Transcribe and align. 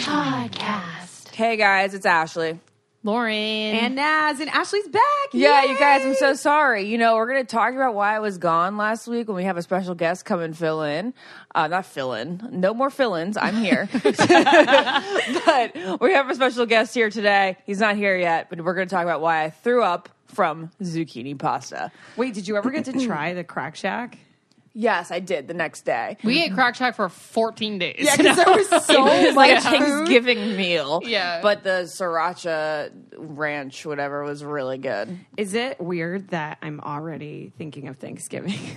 Podcast. 0.00 1.34
Hey 1.34 1.56
guys, 1.56 1.94
it's 1.94 2.04
Ashley. 2.04 2.58
Lauren. 3.04 3.32
And 3.32 3.94
Naz 3.94 4.40
and 4.40 4.50
Ashley's 4.50 4.88
back. 4.88 5.02
Yeah, 5.32 5.64
you 5.64 5.78
guys, 5.78 6.04
I'm 6.04 6.16
so 6.16 6.34
sorry. 6.34 6.82
You 6.86 6.98
know, 6.98 7.14
we're 7.14 7.30
going 7.30 7.46
to 7.46 7.50
talk 7.50 7.74
about 7.74 7.94
why 7.94 8.16
I 8.16 8.18
was 8.18 8.38
gone 8.38 8.76
last 8.76 9.06
week 9.06 9.28
when 9.28 9.36
we 9.36 9.44
have 9.44 9.56
a 9.56 9.62
special 9.62 9.94
guest 9.94 10.24
come 10.24 10.40
and 10.40 10.54
fill 10.58 10.82
in. 10.82 11.14
Uh, 11.54 11.68
not 11.68 11.86
fill 11.86 12.12
in. 12.12 12.46
No 12.50 12.74
more 12.74 12.90
fill 12.90 13.14
ins. 13.14 13.36
I'm 13.36 13.56
here. 13.56 13.88
but 14.02 14.10
we 16.00 16.12
have 16.12 16.28
a 16.28 16.34
special 16.34 16.66
guest 16.66 16.92
here 16.92 17.08
today. 17.08 17.56
He's 17.66 17.78
not 17.78 17.96
here 17.96 18.18
yet, 18.18 18.50
but 18.50 18.60
we're 18.62 18.74
going 18.74 18.88
to 18.88 18.94
talk 18.94 19.04
about 19.04 19.20
why 19.20 19.44
I 19.44 19.50
threw 19.50 19.84
up 19.84 20.08
from 20.26 20.72
zucchini 20.82 21.38
pasta. 21.38 21.92
Wait, 22.16 22.34
did 22.34 22.48
you 22.48 22.56
ever 22.56 22.70
get 22.70 22.84
to 22.86 23.06
try 23.06 23.32
the 23.32 23.44
Crack 23.44 23.76
Shack? 23.76 24.18
Yes, 24.72 25.10
I 25.10 25.18
did 25.20 25.48
the 25.48 25.54
next 25.54 25.82
day. 25.84 26.16
we 26.22 26.42
ate 26.42 26.54
Crack 26.54 26.76
Shack 26.76 26.94
for 26.94 27.08
14 27.08 27.78
days. 27.78 27.96
Yeah, 27.98 28.16
because 28.16 28.36
there 28.44 28.46
was 28.54 28.68
so 28.86 29.06
It 29.06 29.26
was 29.26 29.34
much 29.34 29.36
like 29.36 29.58
a. 29.58 29.60
Thanksgiving 29.62 30.56
meal. 30.56 31.00
Yeah. 31.04 31.40
But 31.42 31.64
the 31.64 31.82
sriracha 31.84 32.90
ranch, 33.16 33.84
whatever, 33.84 34.22
was 34.22 34.44
really 34.44 34.78
good. 34.78 35.18
Is 35.36 35.54
it 35.54 35.80
weird 35.80 36.28
that 36.28 36.58
I'm 36.62 36.80
already 36.80 37.52
thinking 37.58 37.88
of 37.88 37.96
Thanksgiving? 37.98 38.58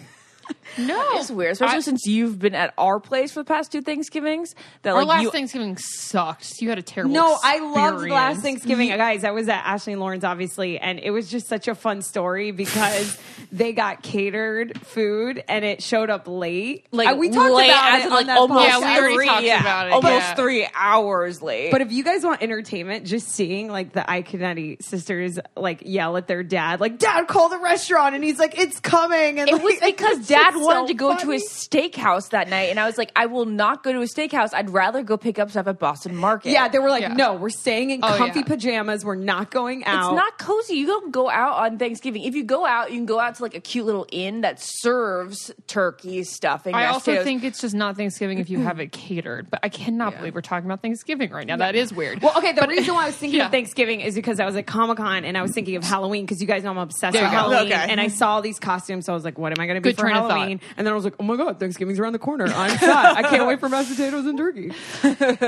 no. 0.77 1.01
It's 1.19 1.29
weird, 1.31 1.51
especially 1.53 1.77
I- 1.77 1.81
since 1.81 2.05
you've 2.05 2.39
been 2.39 2.55
at 2.55 2.73
our 2.77 2.99
place 2.99 3.31
for 3.31 3.41
the 3.41 3.45
past 3.47 3.71
two 3.71 3.81
Thanksgivings. 3.81 4.55
That 4.83 4.91
Our 4.91 4.99
like 4.99 5.07
last 5.07 5.21
you, 5.23 5.31
Thanksgiving 5.31 5.77
sucked. 5.77 6.61
You 6.61 6.69
had 6.69 6.77
a 6.77 6.81
terrible 6.81 7.13
no, 7.13 7.37
I 7.43 7.59
loved 7.59 8.07
last 8.09 8.41
Thanksgiving. 8.41 8.89
Guys, 8.89 9.23
I 9.23 9.31
was 9.31 9.47
at 9.49 9.63
Ashley 9.65 9.93
and 9.93 9.99
Lauren's, 10.01 10.23
obviously, 10.23 10.79
and 10.79 10.99
it 10.99 11.11
was 11.11 11.29
just 11.29 11.47
such 11.47 11.67
a 11.67 11.75
fun 11.75 12.01
story 12.01 12.51
because 12.51 13.17
they 13.51 13.71
got 13.73 14.01
catered 14.03 14.79
food 14.85 15.43
and 15.47 15.63
it 15.63 15.81
showed 15.83 16.09
up 16.09 16.27
late. 16.27 16.87
like 16.91 17.17
we 17.17 17.29
talked 17.29 17.53
late, 17.53 17.69
about 17.69 17.93
as 17.99 18.05
it 18.05 18.09
like 18.11 18.25
that 18.27 18.37
almost 18.37 18.65
Yeah, 18.67 18.79
we 18.79 18.85
already 18.85 19.15
three- 19.15 19.25
talked 19.27 19.43
yeah, 19.43 19.59
about 19.61 19.87
it, 19.87 19.93
Almost 19.93 20.13
yeah. 20.13 20.35
three 20.35 20.67
hours 20.75 21.41
late. 21.41 21.71
But 21.71 21.81
if 21.81 21.91
you 21.91 22.03
guys 22.03 22.23
want 22.23 22.41
entertainment, 22.41 23.05
just 23.05 23.29
seeing 23.29 23.67
like 23.69 23.93
the 23.93 24.01
Iaconetti 24.01 24.81
sisters 24.83 25.39
like 25.55 25.83
yell 25.85 26.17
at 26.17 26.27
their 26.27 26.43
dad, 26.43 26.79
like 26.79 26.97
"Dad, 26.97 27.27
call 27.27 27.49
the 27.49 27.59
restaurant," 27.59 28.15
and 28.15 28.23
he's 28.23 28.39
like, 28.39 28.57
"It's 28.57 28.79
coming." 28.79 29.39
And 29.39 29.49
it 29.49 29.61
was 29.61 29.81
like, 29.81 29.97
because 29.97 30.19
it's 30.19 30.27
Dad 30.33 30.51
just 30.51 30.63
wanted 30.63 30.79
so 30.81 30.87
to 30.87 30.93
go 30.93 31.17
to 31.17 31.31
a 31.31 31.35
steakhouse 31.39 32.29
that 32.29 32.49
night, 32.49 32.69
and 32.69 32.79
I 32.79 32.85
was 32.85 32.97
like, 32.97 33.11
I 33.15 33.25
will 33.27 33.45
not 33.45 33.83
go 33.83 33.91
to 33.93 33.99
a 33.99 34.05
steakhouse. 34.05 34.53
I'd 34.53 34.69
rather 34.69 35.03
go 35.03 35.17
pick 35.17 35.39
up 35.39 35.49
stuff 35.51 35.67
at 35.67 35.79
Boston 35.79 36.15
Market. 36.15 36.51
Yeah, 36.51 36.67
they 36.67 36.79
were 36.79 36.89
like, 36.89 37.01
Yeah. 37.01 37.13
"No, 37.13 37.33
we're 37.35 37.49
staying 37.49 37.89
in 37.91 37.99
Oh, 38.03 38.15
comfy 38.17 38.39
yeah. 38.39 38.45
pajamas. 38.45 39.05
We're 39.05 39.15
not 39.15 39.51
going 39.51 39.85
out." 39.85 40.13
It's 40.13 40.19
not 40.21 40.37
cozy. 40.37 40.75
You 40.75 40.87
don't 40.87 41.11
go 41.11 41.29
out 41.29 41.55
on 41.57 41.77
Thanksgiving. 41.77 42.23
If 42.23 42.35
you 42.35 42.43
go 42.43 42.65
out, 42.65 42.91
you 42.91 42.97
can 42.97 43.05
go 43.05 43.19
out 43.19 43.35
to 43.35 43.43
like 43.43 43.55
a 43.55 43.59
cute 43.59 43.85
little 43.85 44.05
inn 44.11 44.41
that 44.41 44.59
serves 44.59 45.51
turkey 45.67 46.23
stuffing. 46.23 46.73
I 46.75 46.87
also 46.87 47.11
potatoes. 47.11 47.23
think 47.23 47.43
it's 47.43 47.61
just 47.61 47.75
not 47.75 47.97
Thanksgiving 47.97 48.39
if 48.39 48.49
you 48.49 48.59
have 48.59 48.79
it 48.79 48.91
catered. 48.91 49.49
But 49.49 49.59
I 49.63 49.69
cannot 49.69 50.17
believe 50.17 50.35
we're 50.35 50.41
talking 50.41 50.65
about 50.65 50.81
Thanksgiving 50.81 51.31
right 51.31 51.47
now. 51.47 51.57
That 51.57 51.75
is 51.75 51.93
weird. 51.93 52.21
Well, 52.21 52.33
okay. 52.37 52.51
The 52.53 52.67
reason 52.67 52.93
why 52.93 53.03
I 53.03 53.05
was 53.07 53.15
thinking 53.23 53.39
Yeah. 53.39 53.45
of 53.45 53.51
Thanksgiving 53.51 54.01
is 54.01 54.15
because 54.15 54.39
I 54.39 54.45
was 54.45 54.55
at 54.55 54.65
Comic 54.67 54.97
Con 54.97 55.25
and 55.25 55.37
I 55.37 55.41
was 55.41 55.51
thinking 55.53 55.75
of 55.75 55.83
Halloween 55.83 56.25
because 56.25 56.41
you 56.41 56.47
guys 56.47 56.63
know 56.63 56.71
I'm 56.71 56.77
obsessed 56.77 57.13
There 57.13 57.23
with. 57.23 57.31
Halloween. 57.31 57.71
Okay. 57.73 57.85
And 57.89 57.99
I 58.01 58.07
saw 58.07 58.41
these 58.41 58.59
costumes, 58.59 59.05
so 59.05 59.13
I 59.13 59.15
was 59.15 59.23
like, 59.23 59.37
"What 59.37 59.51
am 59.57 59.61
I 59.61 59.65
going 59.67 59.75
to 59.75 59.81
be 59.81 59.89
Good 59.89 59.95
for 59.97 60.01
train 60.03 60.15
of 60.15 60.22
thought. 60.22 60.22
Halloween?" 60.29 60.61
And 60.77 60.85
then 60.85 60.91
I 60.91 60.95
was 60.95 61.03
like, 61.05 61.15
"Oh 61.19 61.23
my 61.23 61.35
god, 61.35 61.59
Thanksgiving's 61.59 61.99
around 61.99 62.13
the 62.13 62.19
corner. 62.19 62.45
I'm 62.45 62.77
sad. 62.77 63.17
I 63.17 63.23
can't 63.23 63.47
wait 63.47 63.59
for 63.59 63.69
mashed 63.69 63.89
potatoes 63.89 64.25
and 64.25 64.37
turkey." 64.37 64.71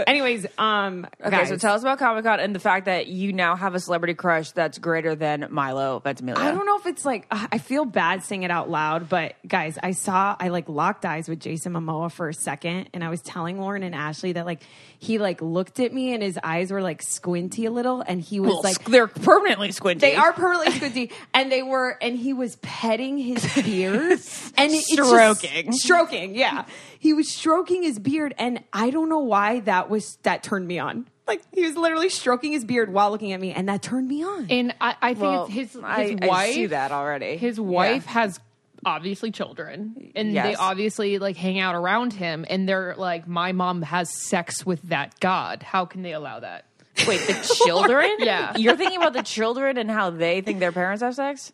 Anyways, 0.08 0.46
um, 0.58 1.08
Okay, 1.22 1.30
guys, 1.30 1.50
so 1.50 1.58
tell 1.58 1.74
us 1.76 1.82
about 1.82 2.00
Comic 2.00 2.24
Con 2.26 2.40
and 2.40 2.54
the 2.56 2.60
fact 2.60 2.86
that 2.86 3.08
you 3.08 3.34
now 3.34 3.56
have 3.56 3.76
a 3.76 3.80
celebrity 3.80 4.14
crush 4.14 4.52
that's 4.52 4.78
greater 4.78 5.16
than 5.16 5.48
Milo 5.50 6.00
Ventimiglia. 6.00 6.44
I 6.44 6.52
don't 6.52 6.66
know 6.66 6.78
if 6.78 6.86
it's 6.86 7.06
like 7.06 7.28
uh, 7.32 7.48
I 7.52 7.58
feel 7.58 7.86
bad 7.86 8.24
saying 8.24 8.44
it 8.44 8.52
out 8.52 8.70
loud, 8.70 9.10
but 9.10 9.36
guys, 9.48 9.78
I 9.82 9.92
saw 9.92 10.36
I 10.40 10.50
like 10.50 10.70
locked 10.70 11.06
eyes 11.06 11.28
with 11.30 11.40
Jason 11.40 11.74
Momoa 11.74 12.12
for 12.12 12.30
a 12.30 12.34
second, 12.34 12.90
and 12.94 13.04
I 13.04 13.10
was 13.10 13.22
telling 13.22 13.60
Lauren 13.60 13.84
and 13.84 13.96
Ashley 13.96 14.34
that 14.34 14.46
like 14.46 14.62
he 15.00 15.18
like 15.18 15.42
looked 15.42 15.80
at 15.80 15.94
me 15.94 16.14
and 16.14 16.24
his 16.24 16.40
eyes 16.44 16.72
were 16.72 16.82
like 16.82 17.02
squinty 17.02 17.66
a 17.66 17.72
little, 17.72 18.02
and 18.02 18.22
he 18.22 18.40
was 18.40 18.50
Well, 18.54 18.62
like 18.64 18.84
they're 18.86 19.08
permanently 19.08 19.72
squinty. 19.72 20.00
They 20.02 20.16
are 20.16 20.34
permanently 20.34 20.74
squinty, 20.78 21.12
and 21.34 21.52
they 21.52 21.62
were, 21.64 21.98
and 22.02 22.18
he 22.18 22.34
was 22.34 22.56
petting 22.58 23.18
his 23.18 23.44
beard 23.64 24.20
and 24.58 24.65
it- 24.74 24.78
it's 24.78 24.96
just- 24.96 25.10
Stroking. 25.10 25.72
stroking. 25.72 26.36
Yeah, 26.36 26.66
he 27.00 27.14
was 27.14 27.30
stroking 27.30 27.84
his 27.84 28.00
beard, 28.00 28.34
and 28.38 28.64
I 28.74 28.90
don't 28.90 29.10
know 29.10 29.20
why 29.20 29.60
that 29.62 29.90
was 29.90 30.18
that 30.24 30.44
turned 30.44 30.68
me 30.68 30.80
on. 30.80 31.08
Like 31.28 31.42
he 31.54 31.64
was 31.66 31.76
literally 31.76 32.10
stroking 32.10 32.52
his 32.52 32.64
beard 32.66 32.94
while 32.94 33.10
looking 33.12 33.32
at 33.34 33.40
me, 33.40 33.52
and 33.52 33.68
that 33.70 33.82
turned 33.82 34.08
me 34.08 34.24
on. 34.24 34.48
and 34.50 34.76
I, 34.80 34.96
I 35.02 35.14
think 35.14 35.22
Well, 35.24 35.46
it's 35.46 35.54
his 35.54 35.74
his 35.74 35.84
I, 35.84 36.18
wife. 36.22 36.32
I 36.32 36.52
see 36.54 36.66
that 36.68 36.92
already. 36.92 37.38
His 37.38 37.58
Yeah. 37.58 37.64
wife 37.64 38.06
has 38.06 38.40
obviously 38.86 39.32
children, 39.32 40.12
and 40.16 40.36
they 40.36 40.54
obviously 40.54 41.18
like 41.18 41.36
hang 41.38 41.58
out 41.60 41.74
around 41.74 42.14
him, 42.14 42.46
and 42.48 42.70
they're 42.70 42.94
like, 42.96 43.28
"My 43.28 43.52
mom 43.52 43.82
has 43.82 44.10
sex 44.16 44.64
with 44.66 44.82
that 44.90 45.20
god. 45.20 45.64
How 45.64 45.86
can 45.86 46.04
they 46.04 46.14
allow 46.14 46.40
that?" 46.42 46.66
Wait, 47.08 47.20
the 47.28 47.34
children? 47.66 48.10
Yeah. 48.20 48.56
You're 48.56 48.78
thinking 48.78 48.98
about 48.98 49.14
the 49.14 49.24
children 49.24 49.78
and 49.78 49.90
how 49.90 50.12
they 50.12 50.42
think 50.42 50.60
their 50.60 50.72
parents 50.72 51.02
have 51.02 51.16
sex? 51.16 51.52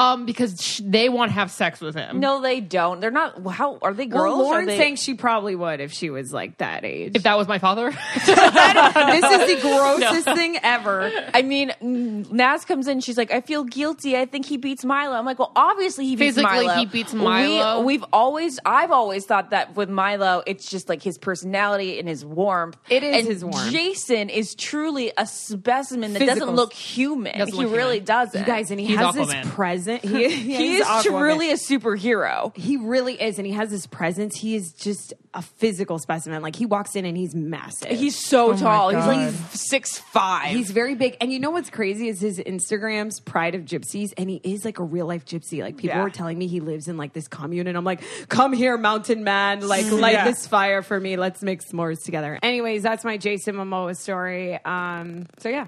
Um, 0.00 0.26
because 0.26 0.60
sh- 0.60 0.80
they 0.84 1.08
want 1.08 1.30
to 1.30 1.34
have 1.34 1.50
sex 1.50 1.80
with 1.80 1.94
him. 1.94 2.20
No, 2.20 2.40
they 2.40 2.60
don't. 2.60 3.00
They're 3.00 3.10
not. 3.10 3.46
How 3.50 3.78
are 3.82 3.92
they 3.92 4.06
girls? 4.06 4.38
Are 4.40 4.42
Lauren's 4.42 4.68
they- 4.68 4.76
saying 4.78 4.96
she 4.96 5.14
probably 5.14 5.54
would 5.54 5.80
if 5.80 5.92
she 5.92 6.10
was 6.10 6.32
like 6.32 6.58
that 6.58 6.84
age. 6.84 7.12
if 7.14 7.22
that 7.24 7.36
was 7.36 7.48
my 7.48 7.58
father, 7.58 7.90
this 8.14 8.28
is 8.28 9.54
the 9.54 9.58
grossest 9.62 10.24
thing 10.36 10.58
ever. 10.62 11.10
I 11.34 11.42
mean, 11.42 11.72
Naz 11.80 12.64
comes 12.64 12.88
in. 12.88 13.00
She's 13.00 13.16
like, 13.18 13.30
"I 13.32 13.40
feel 13.40 13.64
guilty. 13.64 14.16
I 14.16 14.26
think 14.26 14.46
he 14.46 14.56
beats 14.56 14.84
Milo." 14.84 15.14
I'm 15.14 15.24
like, 15.26 15.38
"Well, 15.38 15.52
obviously 15.56 16.06
he 16.06 16.16
beats 16.16 16.36
Physically, 16.36 16.66
Milo. 16.66 16.78
he 16.78 16.86
beats 16.86 17.14
Milo. 17.14 17.82
We, 17.82 17.94
have 17.94 18.04
always, 18.12 18.58
I've 18.64 18.90
always 18.90 19.26
thought 19.26 19.50
that 19.50 19.76
with 19.76 19.88
Milo, 19.90 20.42
it's 20.46 20.68
just 20.70 20.88
like 20.88 21.02
his 21.02 21.18
personality 21.18 21.98
and 21.98 22.08
his 22.08 22.24
warmth. 22.24 22.76
It 22.88 23.02
is 23.02 23.16
And 23.16 23.26
his 23.26 23.44
warmth. 23.44 23.70
Jason 23.72 24.28
is 24.30 24.54
truly 24.54 25.12
a 25.16 25.26
specimen 25.26 26.12
that 26.12 26.20
Physical. 26.20 26.40
doesn't 26.40 26.56
look 26.56 26.72
human. 26.72 27.38
Doesn't 27.38 27.54
he 27.54 27.64
look 27.64 27.74
really 27.76 27.96
human. 27.96 28.04
doesn't. 28.06 28.40
You 28.40 28.46
guys, 28.46 28.70
and 28.70 28.80
he 28.80 28.86
He's 28.86 28.96
has 28.98 29.14
this 29.14 29.28
Aquaman. 29.28 29.50
Present. 29.98 30.32
He, 30.32 30.56
he 30.56 30.76
is 30.76 30.86
truly 31.02 31.50
a 31.50 31.54
superhero. 31.56 32.56
He 32.56 32.76
really 32.76 33.14
is, 33.20 33.38
and 33.38 33.46
he 33.46 33.52
has 33.52 33.70
this 33.70 33.86
presence. 33.86 34.36
He 34.36 34.54
is 34.54 34.72
just 34.72 35.12
a 35.34 35.42
physical 35.42 35.98
specimen. 35.98 36.42
Like 36.42 36.56
he 36.56 36.66
walks 36.66 36.96
in 36.96 37.04
and 37.04 37.16
he's 37.16 37.34
massive. 37.34 37.90
He's 37.90 38.16
so 38.18 38.52
my 38.52 38.56
tall. 38.58 38.88
He's 38.90 39.06
like 39.06 39.30
six 39.52 39.98
five. 39.98 40.50
He's 40.54 40.70
very 40.70 40.94
big, 40.94 41.16
and 41.20 41.32
you 41.32 41.38
know 41.38 41.50
what's 41.50 41.70
crazy 41.70 42.08
is 42.08 42.20
his 42.20 42.38
Instagram's 42.38 43.20
Pride 43.20 43.54
of 43.54 43.62
Gypsies, 43.62 44.12
and 44.16 44.28
he 44.30 44.40
is 44.42 44.64
like 44.64 44.78
a 44.78 44.84
real 44.84 45.06
life 45.06 45.24
gypsy. 45.24 45.60
Like 45.62 45.76
people 45.76 45.96
Yeah. 45.96 46.02
were 46.02 46.10
telling 46.10 46.38
me 46.38 46.46
he 46.46 46.60
lives 46.60 46.88
in 46.88 46.96
like 46.96 47.12
this 47.12 47.28
commune, 47.28 47.66
and 47.66 47.76
I'm 47.76 47.84
like, 47.84 48.02
come 48.28 48.52
here, 48.52 48.76
mountain 48.76 49.24
man, 49.24 49.66
like 49.66 49.90
light 49.90 50.12
Yeah. 50.14 50.24
this 50.24 50.46
fire 50.46 50.82
for 50.82 50.98
me. 50.98 51.16
Let's 51.16 51.42
make 51.42 51.60
s'mores 51.62 52.02
together. 52.04 52.38
Anyways, 52.42 52.82
that's 52.82 53.04
my 53.04 53.16
Jason 53.16 53.56
Momoa 53.56 53.96
story. 53.96 54.58
Um, 54.64 55.26
so 55.38 55.48
yeah, 55.48 55.66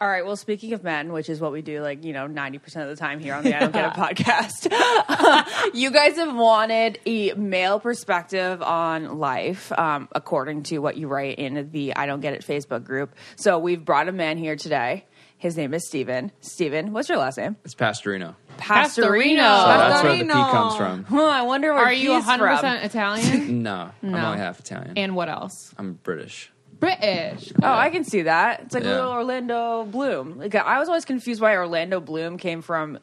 All 0.00 0.06
right. 0.08 0.24
Well, 0.24 0.36
speaking 0.36 0.74
of 0.74 0.84
men, 0.84 1.12
which 1.12 1.28
is 1.28 1.40
what 1.40 1.50
we 1.50 1.60
do, 1.60 1.82
like 1.82 2.04
you 2.04 2.12
know, 2.12 2.28
ninety 2.28 2.58
percent 2.58 2.88
of 2.88 2.96
the 2.96 3.00
time 3.00 3.18
here 3.18 3.34
on 3.34 3.42
the 3.42 3.52
I 3.56 3.60
Don't 3.60 3.72
Get 3.72 3.86
It 3.86 3.98
podcast, 3.98 4.68
you 5.74 5.90
guys 5.90 6.16
have 6.16 6.36
wanted 6.36 7.00
a 7.04 7.32
male 7.34 7.80
perspective 7.80 8.62
on 8.62 9.18
life, 9.18 9.72
um, 9.72 10.08
according 10.12 10.62
to 10.64 10.78
what 10.78 10.96
you 10.96 11.08
write 11.08 11.38
in 11.40 11.70
the 11.72 11.96
I 11.96 12.06
Don't 12.06 12.20
Get 12.20 12.34
It 12.34 12.46
Facebook 12.46 12.84
group. 12.84 13.14
So 13.34 13.58
we've 13.58 13.84
brought 13.84 14.08
a 14.08 14.12
man 14.12 14.38
here 14.38 14.54
today. 14.54 15.04
His 15.36 15.56
name 15.56 15.72
is 15.74 15.86
Stephen. 15.86 16.30
Stephen, 16.40 16.92
what's 16.92 17.08
your 17.08 17.18
last 17.18 17.38
name? 17.38 17.56
It's 17.64 17.74
Pasterino. 17.74 18.34
Pasterino. 18.56 19.38
Pasterino. 19.38 19.60
So 19.60 19.66
that's 19.68 20.02
where 20.04 20.16
the 20.16 20.24
P 20.24 20.30
comes 20.32 20.76
from. 20.76 21.04
Huh, 21.04 21.22
I 21.24 21.42
wonder 21.42 21.72
where 21.74 21.84
are 21.84 21.92
you 21.92 22.14
he's 22.14 22.26
100 22.26 22.46
from. 22.46 22.56
percent 22.56 22.84
Italian 22.84 23.62
No, 23.62 23.90
I'm 24.02 24.10
No. 24.12 24.26
only 24.26 24.38
half 24.38 24.58
Italian. 24.60 24.94
and 24.96 25.14
what 25.14 25.28
else? 25.28 25.72
I'm 25.78 25.92
British. 25.94 26.50
British. 26.80 27.52
Oh, 27.62 27.72
I 27.72 27.90
can 27.90 28.04
see 28.04 28.22
that. 28.22 28.60
It's 28.60 28.74
like 28.74 28.84
a 28.84 28.86
Yeah. 28.86 28.94
little 28.96 29.12
Orlando 29.12 29.84
Bloom. 29.84 30.38
Like 30.38 30.54
I 30.54 30.78
was 30.78 30.88
always 30.88 31.04
confused 31.04 31.40
why 31.40 31.56
Orlando 31.56 32.00
Bloom 32.00 32.38
came 32.38 32.62
from 32.62 32.98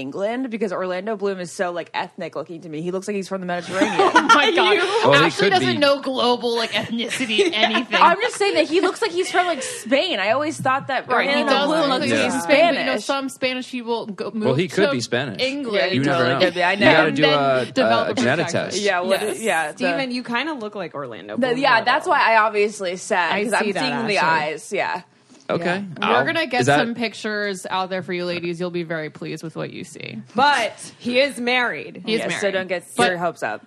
England 0.00 0.50
because 0.50 0.72
Orlando 0.72 1.16
Bloom 1.16 1.40
is 1.40 1.50
so 1.52 1.72
like 1.72 1.90
ethnic 1.94 2.36
looking 2.36 2.60
to 2.62 2.68
me. 2.68 2.82
He 2.82 2.90
looks 2.90 3.06
like 3.08 3.14
he's 3.16 3.28
from 3.28 3.40
the 3.40 3.46
Mediterranean. 3.46 3.96
Oh 4.16 4.22
my 4.36 4.50
god, 4.54 4.76
Well, 5.10 5.14
Ashley 5.14 5.48
doesn't 5.50 5.66
be. 5.66 5.78
know 5.78 6.00
global 6.02 6.56
like 6.56 6.70
ethnicity 6.72 7.50
anything. 7.52 7.98
I'm 8.00 8.20
just 8.20 8.36
saying 8.36 8.54
that 8.54 8.68
he 8.68 8.80
looks 8.80 9.00
like 9.00 9.10
he's 9.10 9.30
from 9.30 9.46
like 9.46 9.62
Spain. 9.62 10.18
I 10.18 10.30
always 10.32 10.60
thought 10.60 10.88
that 10.88 11.08
Right, 11.08 11.28
he 11.28 11.34
Orlando 11.42 11.52
does 11.52 11.66
Bloom 11.66 11.80
look 11.80 11.88
like 11.90 12.00
like 12.02 12.10
Yeah. 12.10 12.24
he's 12.24 12.34
he's 12.34 12.42
Spanish. 12.42 12.76
But, 12.76 12.80
you 12.86 12.92
know, 12.92 12.98
some 12.98 13.28
Spanish 13.30 13.70
people 13.70 14.06
go 14.06 14.30
move 14.32 14.44
Well, 14.44 14.54
he 14.54 14.68
could 14.68 14.86
to 14.86 14.90
be 14.92 15.00
Spanish. 15.00 15.40
England. 15.42 15.76
Yeah, 15.78 15.86
he 15.88 15.94
You 15.96 16.02
never 16.04 16.38
know. 16.40 16.50
be. 16.50 16.62
I 16.62 16.72
You 16.72 16.80
know. 16.80 16.92
got 16.92 17.04
to 17.04 17.10
do 17.12 17.22
then 17.22 17.32
a, 17.38 17.64
develop 17.72 18.06
a, 18.06 18.10
a 18.10 18.12
a 18.12 18.14
genetic 18.14 18.46
test. 18.48 18.78
yeah, 18.80 19.00
what, 19.00 19.20
Yes. 19.22 19.40
yeah. 19.42 19.72
the- 19.72 19.78
Stephen, 19.78 20.10
you 20.10 20.22
kind 20.22 20.48
of 20.48 20.58
look 20.58 20.74
like 20.74 20.94
Orlando. 20.94 21.36
the- 21.36 21.58
yeah, 21.58 21.82
that's 21.82 22.06
why 22.06 22.20
I 22.20 22.36
obviously 22.38 22.96
said 22.96 23.34
because 23.38 23.52
I'm 23.54 23.72
seeing 23.72 24.06
the 24.06 24.18
eyes. 24.18 24.72
Yeah. 24.72 25.02
Okay. 25.48 25.84
We're 26.00 26.24
gonna 26.24 26.46
get 26.46 26.64
that- 26.66 26.78
some 26.80 26.94
pictures 26.94 27.66
out 27.70 27.88
there 27.90 28.02
for 28.02 28.12
you 28.12 28.24
ladies. 28.24 28.58
You'll 28.58 28.70
be 28.70 28.82
very 28.82 29.10
pleased 29.10 29.42
with 29.42 29.56
what 29.56 29.72
you 29.72 29.84
see. 29.84 30.20
But 30.34 30.72
he 30.98 31.20
is 31.20 31.38
married. 31.40 32.02
He 32.04 32.14
is 32.14 32.20
Yeah, 32.20 32.28
married. 32.28 32.40
So 32.40 32.50
don't 32.50 32.66
get 32.68 32.84
But- 32.96 33.08
your 33.10 33.18
hopes 33.18 33.42
up. 33.42 33.64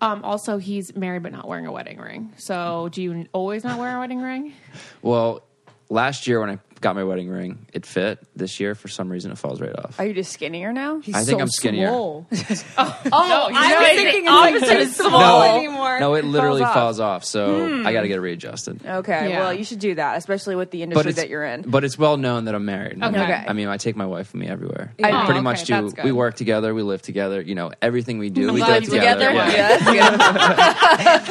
Um, 0.00 0.24
also, 0.24 0.58
he's 0.58 0.96
married 0.96 1.22
but 1.22 1.30
not 1.32 1.46
wearing 1.46 1.64
a 1.66 1.70
wedding 1.72 1.98
ring. 1.98 2.32
So, 2.36 2.88
do 2.90 3.00
you 3.00 3.26
always 3.32 3.62
not 3.62 3.78
wear 3.78 3.96
a 3.96 4.00
wedding 4.00 4.20
ring? 4.20 4.52
Well, 5.00 5.42
last 5.90 6.26
year 6.26 6.40
when 6.40 6.50
I 6.50 6.58
got 6.82 6.96
my 6.96 7.04
wedding 7.04 7.28
ring, 7.30 7.66
it 7.72 7.86
fit. 7.86 8.18
This 8.36 8.60
year, 8.60 8.74
for 8.74 8.88
some 8.88 9.10
reason, 9.10 9.30
it 9.30 9.38
falls 9.38 9.60
right 9.60 9.74
off. 9.74 9.98
Are 9.98 10.04
you 10.04 10.12
just 10.12 10.32
skinnier 10.32 10.72
now? 10.72 11.00
I 11.14 11.24
think 11.24 11.40
I'm 11.40 11.48
skinnier. 11.48 11.88
Swole. 11.88 12.26
Oh, 12.78 13.00
oh 13.12 13.48
I 13.48 13.50
was 13.50 13.76
right. 13.76 13.96
thinking 13.96 14.24
it's 14.24 14.30
opposite 14.32 14.66
too 14.66 14.78
is 14.80 14.96
small 14.96 15.10
small. 15.10 15.58
anymore. 15.58 16.00
No, 16.00 16.14
it 16.14 16.24
literally 16.24 16.62
off. 16.62 16.74
falls 16.74 17.00
off. 17.00 17.24
So 17.24 17.64
I 17.84 17.92
got 17.92 18.00
to 18.00 18.00
hmm. 18.00 18.08
get 18.08 18.16
it 18.16 18.20
readjusted. 18.20 18.84
Okay, 18.84 19.30
Yeah. 19.30 19.40
well, 19.40 19.54
you 19.54 19.64
should 19.64 19.78
do 19.78 19.94
that, 19.94 20.16
especially 20.18 20.56
with 20.56 20.70
the 20.70 20.82
industry 20.82 21.10
it's, 21.10 21.18
that 21.18 21.28
you're 21.28 21.44
in. 21.44 21.62
but 21.62 21.84
it's 21.84 21.98
well 21.98 22.16
known 22.16 22.46
that 22.46 22.54
I'm 22.54 22.64
married. 22.64 23.02
I 23.02 23.10
mean, 23.10 23.20
Okay. 23.20 23.44
I 23.46 23.52
mean, 23.52 23.68
I 23.68 23.76
take 23.76 23.94
my 23.96 24.06
wife 24.06 24.32
with 24.32 24.40
me 24.40 24.48
everywhere. 24.48 24.92
Oh, 24.98 25.04
I 25.04 25.10
pretty 25.24 25.32
okay, 25.32 25.40
much 25.40 25.64
do. 25.64 25.74
that's 25.74 25.92
good. 25.94 26.04
We 26.04 26.12
work 26.12 26.34
together. 26.34 26.74
We 26.74 26.82
live 26.82 27.02
together. 27.02 27.40
You 27.40 27.54
know, 27.54 27.70
everything 27.80 28.18
we 28.18 28.30
do, 28.30 28.48
I'm 28.48 28.54
we 28.54 28.60
glad 28.60 28.82
do 28.84 28.90
it 28.90 28.94
you 28.94 29.00
together. 29.00 29.28
together? 29.28 29.52
Yeah. 29.52 29.92
Yeah, 29.92 30.16
that's 30.16 31.28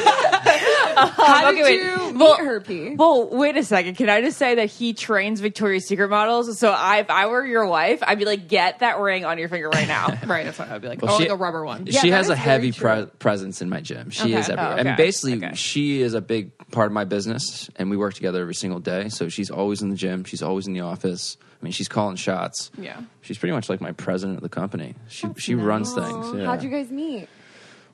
good. 0.62 0.71
How 0.96 1.48
okay, 1.48 1.56
did 1.56 1.64
wait. 1.64 1.80
you 1.82 2.12
meet 2.12 2.16
Well- 2.16 2.36
her, 2.36 2.60
P? 2.60 2.94
Well, 2.96 3.28
wait 3.30 3.56
a 3.56 3.64
second. 3.64 3.96
Can 3.96 4.08
I 4.08 4.20
just 4.20 4.38
say 4.38 4.54
that 4.56 4.66
he 4.70 4.92
trains 4.92 5.40
Victoria's 5.40 5.86
Secret 5.86 6.08
models? 6.08 6.58
So 6.58 6.70
I, 6.70 6.98
if 6.98 7.10
I 7.10 7.26
were 7.26 7.44
your 7.46 7.66
wife, 7.66 8.00
I'd 8.02 8.18
be 8.18 8.24
like, 8.24 8.48
get 8.48 8.80
that 8.80 8.98
ring 8.98 9.24
on 9.24 9.38
your 9.38 9.48
finger 9.48 9.68
right 9.68 9.88
now. 9.88 10.08
Right, 10.26 10.44
that's 10.44 10.58
what 10.58 10.70
I'd 10.70 10.80
be 10.80 10.88
like. 10.88 11.02
Well, 11.02 11.14
or 11.14 11.18
she- 11.18 11.24
like 11.24 11.32
a 11.32 11.36
rubber 11.36 11.64
one. 11.64 11.86
she 11.86 12.10
that 12.10 12.16
has 12.16 12.28
a 12.28 12.36
heavy 12.36 12.72
pre- 12.72 13.06
presence 13.18 13.60
in 13.62 13.68
my 13.68 13.80
gym. 13.80 14.10
She 14.10 14.24
Okay. 14.24 14.34
is 14.38 14.48
everywhere. 14.48 14.68
Oh, 14.68 14.72
I 14.80 14.82
mean, 14.82 14.86
okay. 14.94 14.96
basically, 15.02 15.44
Okay. 15.46 15.54
she 15.56 16.00
is 16.00 16.14
a 16.14 16.20
big 16.20 16.50
part 16.68 16.86
of 16.86 16.92
my 16.92 17.04
business, 17.04 17.68
and 17.76 17.90
we 17.90 17.96
work 17.96 18.14
together 18.14 18.40
every 18.40 18.54
single 18.54 18.80
day. 18.80 19.08
So 19.08 19.28
she's 19.28 19.50
always 19.50 19.82
in 19.82 19.90
the 19.90 19.96
gym. 19.96 20.24
She's 20.24 20.42
always 20.42 20.66
in 20.66 20.72
the 20.72 20.80
office. 20.80 21.36
I 21.60 21.64
mean, 21.64 21.72
she's 21.72 21.88
calling 21.88 22.16
shots. 22.16 22.70
Yeah. 22.78 23.00
She's 23.20 23.38
pretty 23.38 23.52
much 23.52 23.68
like 23.68 23.80
my 23.80 23.92
president 23.92 24.38
of 24.38 24.42
the 24.42 24.48
company. 24.48 24.94
She 25.08 25.28
she 25.36 25.54
runs 25.54 25.92
things. 25.94 26.34
Yeah. 26.34 26.46
How'd 26.46 26.62
you 26.62 26.70
guys 26.70 26.90
meet? 26.90 27.28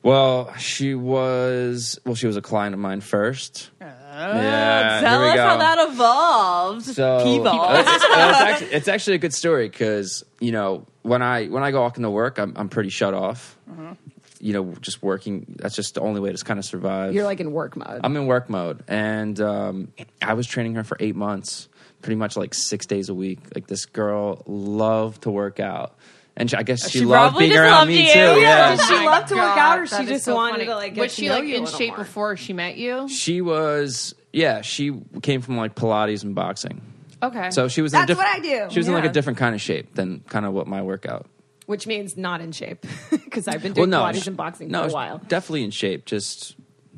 Well, 0.03 0.55
she 0.57 0.95
was 0.95 1.99
well. 2.05 2.15
She 2.15 2.27
was 2.27 2.37
a 2.37 2.43
client 2.43 2.75
of 2.75 2.81
mine 2.81 3.01
first. 3.01 3.71
yeah, 3.81 3.89
Uh, 3.89 5.01
Tell 5.01 5.25
us 5.25 5.35
go. 5.37 5.43
how 5.47 5.57
that 5.59 5.89
evolved. 5.91 6.85
So 6.85 7.23
People. 7.25 7.65
It's, 7.71 7.91
it's 7.91 8.05
actually, 8.15 8.69
it's 8.69 8.89
actually 8.89 9.17
a 9.17 9.19
good 9.19 9.35
story 9.35 9.69
because 9.69 10.25
you 10.41 10.53
know 10.53 10.87
when 11.03 11.23
I 11.23 11.47
when 11.47 11.63
I 11.63 11.71
go 11.73 11.81
walk 11.83 11.97
into 11.97 12.11
work, 12.11 12.39
I'm 12.39 12.53
I'm 12.57 12.69
pretty 12.69 12.91
shut 12.91 13.13
off. 13.15 13.57
Mm-hmm. 13.71 13.93
You 14.41 14.53
know, 14.53 14.73
just 14.81 15.03
working. 15.03 15.57
That's 15.59 15.75
just 15.75 15.95
the 15.95 16.01
only 16.01 16.21
way 16.21 16.31
to 16.33 16.45
kind 16.45 16.59
of 16.61 16.65
survive. 16.65 17.13
You're 17.13 17.25
like 17.25 17.41
in 17.41 17.51
work 17.51 17.77
mode. 17.77 18.01
I'm 18.05 18.17
in 18.17 18.27
work 18.27 18.49
mode, 18.49 18.85
and 18.87 19.39
um, 19.41 19.93
I 20.23 20.35
was 20.35 20.47
training 20.47 20.77
her 20.77 20.85
for 20.85 20.97
eight 21.01 21.17
months, 21.17 21.69
pretty 22.03 22.15
much 22.15 22.37
like 22.37 22.55
six 22.55 22.87
days 22.87 23.09
a 23.09 23.15
week. 23.15 23.41
Like 23.53 23.67
this 23.67 23.85
girl 23.87 24.45
loved 24.47 25.23
to 25.23 25.31
work 25.33 25.59
out, 25.59 25.97
and 26.39 26.49
she, 26.51 26.57
I 26.57 26.63
guess 26.63 26.89
she, 26.89 27.01
She 27.01 27.05
loved 27.05 27.37
being 27.37 27.51
just 27.51 27.61
around 27.61 27.73
loved 27.73 27.89
me 27.89 28.07
you. 28.07 28.13
too. 28.15 28.19
Yeah. 28.19 28.37
Yeah, 28.37 28.77
Did 28.77 28.81
she 28.87 28.95
Oh 28.95 28.99
my 29.01 29.05
love 29.05 29.29
to 29.29 29.35
work 29.35 29.59
out, 29.59 29.79
or 29.81 29.87
she 29.87 30.07
just 30.07 30.25
so 30.25 30.35
wanted 30.35 30.53
funny. 30.53 30.65
to 30.67 30.75
like 30.77 30.95
get 30.95 31.01
Was 31.03 31.15
to 31.17 31.21
she 31.21 31.29
know 31.29 31.35
like 31.35 31.45
you 31.45 31.57
in 31.57 31.67
shape 31.67 31.89
more? 31.91 31.99
before 31.99 32.37
she 32.39 32.53
met 32.55 32.77
you? 32.79 33.07
she 33.11 33.43
was. 33.43 34.15
Yeah, 34.33 34.63
she 34.63 34.99
came 35.23 35.43
from 35.43 35.57
like 35.59 35.75
Pilates 35.75 36.23
and 36.25 36.35
boxing. 36.35 36.81
Okay. 37.23 37.51
So 37.51 37.69
she 37.69 37.83
was. 37.83 37.93
in 37.93 37.99
a 37.99 38.01
That's 38.01 38.09
diff- 38.09 38.19
what 38.19 38.27
I 38.29 38.39
do. 38.41 38.67
She 38.71 38.79
was 38.79 38.89
in 38.89 38.95
like 38.95 39.05
a 39.05 39.09
different 39.13 39.39
kind 39.39 39.55
of 39.55 39.61
shape 39.61 39.95
than 39.95 40.21
kind 40.29 40.47
of 40.47 40.53
what 40.55 40.67
my 40.67 40.81
workout. 40.83 41.27
Which 41.67 41.87
means 41.87 42.17
not 42.17 42.41
in 42.41 42.53
shape 42.53 42.87
because 43.11 43.47
I've 43.47 43.63
been 43.63 43.73
Well, 43.75 43.85
doing 43.87 43.91
no, 43.91 44.01
Pilates 44.03 44.23
sh- 44.23 44.27
and 44.29 44.37
boxing 44.39 44.69
no, 44.71 44.85
for 44.85 44.89
a 44.89 44.93
while. 44.93 45.19
Definitely 45.29 45.65
in 45.65 45.71
shape, 45.71 46.07
just 46.07 46.53
a 46.53 46.57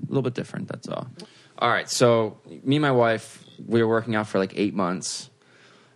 little 0.09 0.23
bit 0.23 0.35
different. 0.35 0.69
That's 0.69 0.87
all. 0.87 1.09
All 1.59 1.69
right. 1.69 1.89
So 1.91 2.39
me 2.63 2.77
and 2.77 2.83
my 2.83 2.93
wife, 2.93 3.45
we 3.67 3.83
were 3.83 3.89
working 3.89 4.15
out 4.15 4.29
for 4.29 4.39
like 4.39 4.53
eight 4.57 4.75
months. 4.75 5.29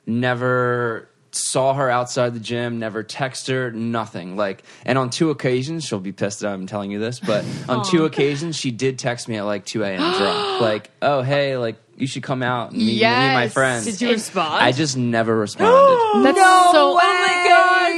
Never 0.06 1.08
saw 1.34 1.74
her 1.74 1.90
outside 1.90 2.34
the 2.34 2.40
gym. 2.40 2.78
Never 2.78 3.02
text 3.02 3.48
her. 3.48 3.70
Nothing. 3.70 4.36
Like, 4.36 4.62
and 4.86 4.96
on 4.98 5.10
two 5.10 5.30
occasions, 5.30 5.84
she'll 5.84 6.00
be 6.00 6.12
pissed 6.12 6.40
that 6.40 6.52
I'm 6.52 6.66
telling 6.66 6.90
you 6.90 6.98
this, 6.98 7.20
but 7.20 7.44
on 7.68 7.84
two 7.84 8.04
occasions, 8.04 8.56
she 8.56 8.70
did 8.70 8.98
text 8.98 9.28
me 9.28 9.36
at 9.36 9.44
like 9.44 9.64
2 9.64 9.82
a.m. 9.82 9.98
drunk. 10.18 10.60
Like, 10.60 10.90
oh 11.02 11.22
hey, 11.22 11.56
like 11.56 11.76
you 11.96 12.06
should 12.06 12.22
come 12.22 12.42
out 12.42 12.70
and 12.70 12.78
meet, 12.78 12.86
meet 12.96 13.02
my 13.02 13.42
Yes. 13.44 13.52
friends. 13.52 13.84
Did 13.84 14.00
you 14.00 14.10
respond? 14.10 14.62
I 14.64 14.72
just 14.72 14.96
never 14.96 15.36
responded. 15.36 16.24
That's 16.24 16.36
No 16.38 16.68
so. 16.72 16.94
way! 16.96 17.02
Oh 17.04 17.26
my 17.26 17.48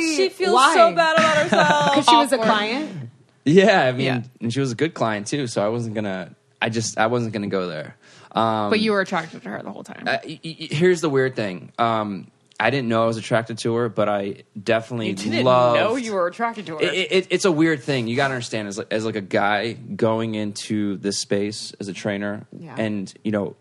god, 0.00 0.16
she 0.16 0.28
feels 0.30 0.54
Why? 0.54 0.74
so 0.74 0.92
bad 0.94 1.16
about 1.18 1.36
herself. 1.42 1.84
Because 1.90 2.06
she 2.08 2.16
was 2.16 2.32
a 2.32 2.38
client. 2.38 3.10
Yeah, 3.44 3.82
I 3.86 3.92
mean, 3.92 4.00
Yeah. 4.06 4.22
and 4.40 4.52
she 4.52 4.60
was 4.60 4.72
a 4.72 4.74
good 4.74 4.94
client 4.94 5.26
too, 5.26 5.46
so 5.46 5.64
I 5.64 5.68
wasn't 5.68 5.94
gonna. 5.94 6.34
I 6.60 6.68
just 6.70 6.98
I 6.98 7.06
wasn't 7.06 7.32
gonna 7.34 7.46
go 7.48 7.66
there. 7.68 7.96
Um, 8.32 8.70
But 8.70 8.80
you 8.80 8.92
were 8.92 9.00
attracted 9.00 9.42
to 9.42 9.48
her 9.50 9.62
the 9.62 9.70
whole 9.70 9.84
time. 9.84 10.04
uh, 10.06 10.18
y- 10.26 10.40
y- 10.44 10.56
here's 10.70 11.00
the 11.00 11.08
weird 11.08 11.36
thing. 11.36 11.72
Um, 11.78 12.26
I 12.58 12.70
didn't 12.70 12.88
know 12.88 13.02
I 13.02 13.06
was 13.06 13.18
attracted 13.18 13.58
to 13.58 13.74
her, 13.74 13.88
but 13.90 14.08
I 14.08 14.44
definitely 14.60 15.10
love 15.14 15.24
you 15.24 15.30
didn't 15.30 15.44
loved. 15.44 15.78
know 15.80 15.96
you 15.96 16.14
were 16.14 16.26
attracted 16.26 16.64
to 16.66 16.76
her. 16.76 16.82
It, 16.82 17.12
it, 17.12 17.26
it's 17.30 17.44
a 17.44 17.52
weird 17.52 17.82
thing. 17.82 18.08
You 18.08 18.16
got 18.16 18.28
to 18.28 18.34
understand 18.34 18.66
as 18.68 18.78
like, 18.78 18.90
as 18.90 19.04
like 19.04 19.16
a 19.16 19.20
guy 19.20 19.74
going 19.74 20.34
into 20.34 20.96
this 20.96 21.18
space 21.18 21.74
as 21.80 21.88
a 21.88 21.92
trainer, 21.92 22.46
Yeah. 22.58 22.74
and 22.78 23.12
you 23.22 23.30
know, 23.32 23.56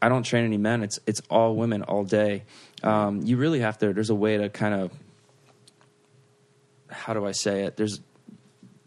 I 0.00 0.08
don't 0.08 0.22
train 0.22 0.44
any 0.44 0.56
men. 0.58 0.84
It's 0.84 1.00
it's 1.06 1.20
all 1.28 1.56
women 1.56 1.82
all 1.82 2.04
day. 2.04 2.44
Um, 2.84 3.22
you 3.22 3.36
really 3.36 3.58
have 3.58 3.76
to. 3.78 3.92
There's 3.92 4.10
a 4.10 4.14
way 4.14 4.36
to 4.36 4.48
kind 4.48 4.72
of 4.74 4.92
how 6.90 7.12
do 7.14 7.26
I 7.26 7.32
say 7.32 7.64
it? 7.64 7.76
There's 7.76 8.00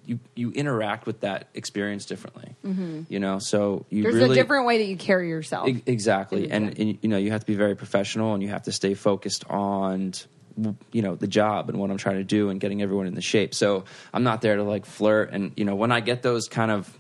you 0.06 0.20
you 0.36 0.52
interact 0.52 1.06
with 1.06 1.22
that 1.22 1.48
experience 1.54 2.06
differently. 2.06 2.56
You 3.10 3.20
know, 3.20 3.40
so 3.40 3.86
you 3.90 4.04
Mm-hmm. 4.04 4.04
There's 4.04 4.16
really 4.16 4.40
a 4.40 4.42
different 4.44 4.66
way 4.66 4.78
that 4.80 4.86
you 4.86 4.98
carry 4.98 5.30
yourself. 5.30 5.68
E- 5.68 5.84
exactly, 5.86 6.46
in 6.46 6.52
and, 6.52 6.80
and 6.80 6.98
you 7.02 7.10
know 7.10 7.18
you 7.18 7.32
have 7.32 7.42
to 7.42 7.46
be 7.46 7.56
very 7.56 7.76
professional, 7.76 8.34
and 8.34 8.44
you 8.44 8.50
have 8.50 8.64
to 8.64 8.72
stay 8.72 8.94
focused 8.94 9.46
on 9.50 10.14
you 10.92 11.02
know 11.02 11.16
the 11.16 11.28
job 11.28 11.70
and 11.70 11.80
what 11.80 11.90
I'm 11.92 11.98
trying 11.98 12.18
to 12.18 12.24
do 12.24 12.50
and 12.50 12.60
getting 12.60 12.82
everyone 12.82 13.08
in 13.08 13.16
the 13.16 13.22
shape. 13.22 13.56
So 13.56 13.86
I'm 14.14 14.24
not 14.24 14.42
there 14.42 14.56
to 14.58 14.64
like 14.64 14.86
flirt, 14.86 15.32
and 15.32 15.52
you 15.56 15.66
know 15.66 15.76
when 15.76 15.92
I 15.92 16.00
get 16.00 16.22
those 16.22 16.48
kind 16.48 16.72
of 16.72 16.98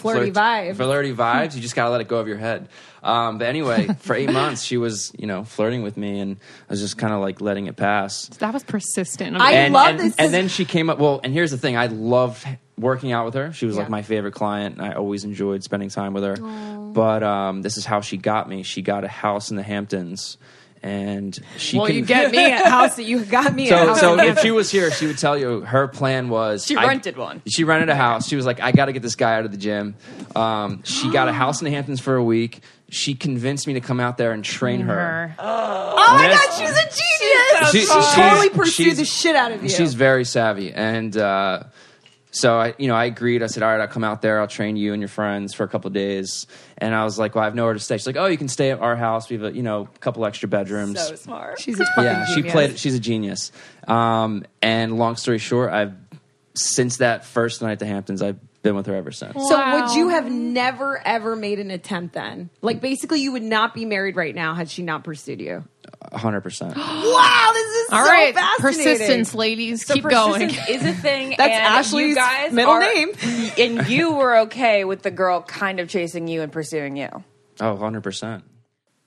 Flirty 0.00 0.30
vibes. 0.32 0.76
flirty 0.76 1.14
vibes, 1.14 1.54
you 1.54 1.60
just 1.60 1.74
gotta 1.74 1.90
let 1.90 2.00
it 2.00 2.08
go 2.08 2.18
of 2.18 2.28
your 2.28 2.38
head. 2.38 2.68
Um, 3.02 3.38
but 3.38 3.46
anyway, 3.46 3.88
for 4.00 4.14
eight 4.14 4.30
months 4.32 4.62
she 4.62 4.76
was 4.76 5.12
you 5.18 5.26
know 5.26 5.44
flirting 5.44 5.82
with 5.82 5.96
me, 5.96 6.20
and 6.20 6.36
I 6.68 6.72
was 6.72 6.80
just 6.80 6.98
kind 6.98 7.12
of 7.14 7.20
like 7.20 7.40
letting 7.40 7.66
it 7.66 7.76
pass. 7.76 8.26
that 8.38 8.52
was 8.52 8.64
persistent. 8.64 9.36
I 9.36 9.52
and, 9.52 9.74
love 9.74 9.88
and, 9.90 10.00
this. 10.00 10.16
And 10.16 10.32
then 10.34 10.48
she 10.48 10.64
came 10.64 10.90
up. 10.90 10.98
Well, 10.98 11.20
and 11.24 11.32
here's 11.32 11.50
the 11.50 11.58
thing: 11.58 11.76
I 11.76 11.86
loved 11.86 12.46
working 12.78 13.12
out 13.12 13.26
with 13.26 13.34
her. 13.34 13.52
She 13.52 13.66
was 13.66 13.76
Yeah. 13.76 13.82
like 13.82 13.90
my 13.90 14.02
favorite 14.02 14.32
client. 14.32 14.76
and 14.78 14.84
I 14.86 14.92
always 14.94 15.24
enjoyed 15.24 15.62
spending 15.62 15.90
time 15.90 16.14
with 16.14 16.24
her. 16.24 16.36
But 16.36 17.22
um, 17.22 17.62
this 17.62 17.76
is 17.76 17.84
how 17.84 18.00
she 18.00 18.16
got 18.16 18.48
me. 18.48 18.62
She 18.62 18.82
got 18.82 19.04
a 19.04 19.08
house 19.08 19.50
in 19.50 19.56
the 19.56 19.62
Hamptons, 19.62 20.38
and 20.82 21.38
she. 21.58 21.76
well, 21.78 21.86
can, 21.86 21.96
you 21.96 22.04
get 22.04 22.30
me 22.32 22.50
at 22.52 22.66
house. 22.70 22.96
That 22.96 23.04
you 23.04 23.24
got 23.24 23.54
me 23.54 23.64
at 23.64 23.78
So, 23.78 23.86
house. 23.88 24.00
so 24.00 24.18
if 24.20 24.40
she 24.40 24.50
was 24.50 24.70
here, 24.70 24.90
she 24.90 25.06
would 25.06 25.18
tell 25.18 25.36
you 25.38 25.60
her 25.60 25.88
plan 25.88 26.28
was 26.28 26.64
She 26.66 26.76
I- 26.76 26.86
rented 26.86 27.16
one. 27.16 27.42
She 27.46 27.64
rented 27.64 27.88
a 27.88 27.94
house. 27.96 28.26
She 28.28 28.36
was 28.36 28.46
like, 28.46 28.60
I 28.60 28.72
got 28.72 28.86
to 28.86 28.92
get 28.92 29.02
this 29.02 29.16
guy 29.16 29.34
out 29.36 29.44
of 29.44 29.50
the 29.52 29.58
gym. 29.58 29.94
Um, 30.34 30.82
she 30.84 31.10
got 31.10 31.28
a 31.28 31.32
house 31.32 31.60
in 31.60 31.64
the 31.66 31.70
Hamptons 31.70 32.00
for 32.00 32.16
a 32.16 32.24
week. 32.24 32.60
She 32.92 33.14
convinced 33.14 33.66
me 33.68 33.74
to 33.74 33.80
come 33.80 34.00
out 34.00 34.16
there 34.18 34.32
and 34.32 34.44
train 34.44 34.80
her. 34.80 35.34
oh 35.38 35.94
my 36.18 36.28
god, 36.28 36.58
she's 36.58 36.70
a 36.70 36.72
genius. 36.74 37.70
She- 37.72 37.78
She, 37.80 37.86
she's- 37.86 38.14
totally 38.14 38.48
pursued 38.50 38.84
she's- 38.86 38.96
the 38.98 39.04
shit 39.04 39.36
out 39.36 39.52
of 39.52 39.62
you. 39.62 39.68
She's 39.68 39.94
very 39.94 40.24
savvy, 40.24 40.72
and 40.72 41.16
uh, 41.16 41.64
so 42.30 42.58
I, 42.58 42.74
you 42.78 42.88
know, 42.88 42.94
I 42.94 43.06
agreed. 43.06 43.42
I 43.42 43.46
said, 43.46 43.62
"All 43.62 43.70
right, 43.70 43.80
I'll 43.80 43.88
come 43.88 44.04
out 44.04 44.22
there. 44.22 44.40
I'll 44.40 44.46
train 44.46 44.76
you 44.76 44.92
and 44.92 45.00
your 45.00 45.08
friends 45.08 45.54
for 45.54 45.64
a 45.64 45.68
couple 45.68 45.88
of 45.88 45.94
days." 45.94 46.46
And 46.78 46.94
I 46.94 47.04
was 47.04 47.18
like, 47.18 47.34
"Well, 47.34 47.42
I 47.42 47.46
have 47.46 47.54
nowhere 47.54 47.74
to 47.74 47.80
stay." 47.80 47.96
She's 47.96 48.06
like, 48.06 48.16
"Oh, 48.16 48.26
you 48.26 48.38
can 48.38 48.48
stay 48.48 48.70
at 48.70 48.80
our 48.80 48.96
house. 48.96 49.28
We 49.28 49.36
have 49.36 49.52
a, 49.52 49.56
you 49.56 49.62
know, 49.62 49.88
a 49.94 49.98
couple 49.98 50.24
extra 50.24 50.48
bedrooms." 50.48 51.04
so 51.04 51.16
smart. 51.16 51.60
she's 51.60 51.80
a 51.80 51.84
fucking 51.86 52.04
yeah, 52.04 52.26
she 52.26 52.34
genius. 52.36 52.52
played. 52.52 52.78
She's 52.78 52.94
a 52.94 53.00
genius. 53.00 53.52
Um, 53.88 54.44
and 54.62 54.98
long 54.98 55.16
story 55.16 55.38
short, 55.38 55.72
I've 55.72 55.94
since 56.54 56.98
that 56.98 57.24
first 57.24 57.62
night 57.62 57.72
at 57.72 57.78
the 57.78 57.86
Hamptons, 57.86 58.22
I've 58.22 58.38
been 58.62 58.74
with 58.74 58.86
her 58.86 58.94
ever 58.94 59.10
since. 59.10 59.34
So 59.48 59.72
would 59.72 59.94
you 59.96 60.10
have 60.10 60.30
never 60.30 61.00
ever 61.04 61.34
made 61.34 61.58
an 61.58 61.70
attempt 61.70 62.14
then? 62.14 62.50
Like 62.60 62.80
basically, 62.80 63.22
you 63.22 63.32
would 63.32 63.42
not 63.42 63.74
be 63.74 63.84
married 63.84 64.16
right 64.16 64.34
now 64.34 64.54
had 64.54 64.70
she 64.70 64.82
not 64.82 65.04
pursued 65.04 65.40
you. 65.40 65.64
Hundred 66.12 66.40
percent. 66.42 66.76
Wow, 67.10 67.50
this 67.54 67.66
is 67.76 67.90
All 67.92 68.04
so 68.04 68.10
right, 68.10 68.34
fascinating. 68.34 68.84
persistence, 68.96 69.34
ladies. 69.34 69.84
So 69.86 69.94
Keep 69.94 70.04
going. 70.04 70.50
is 70.50 70.84
a 70.84 70.92
thing. 70.92 71.30
That's 71.38 71.52
and 71.52 71.62
Ashley's 71.64 72.08
you 72.10 72.14
guys 72.14 72.52
middle 72.52 72.72
are- 72.72 72.80
name. 72.80 73.08
and 73.58 73.88
you 73.88 74.12
were 74.12 74.38
okay 74.40 74.84
with 74.84 75.02
the 75.02 75.10
girl 75.10 75.40
kind 75.42 75.80
of 75.80 75.88
chasing 75.88 76.28
you 76.28 76.42
and 76.42 76.52
pursuing 76.52 76.96
you. 76.96 77.08
Oh, 77.60 77.72
100 77.72 78.02
percent. 78.02 78.44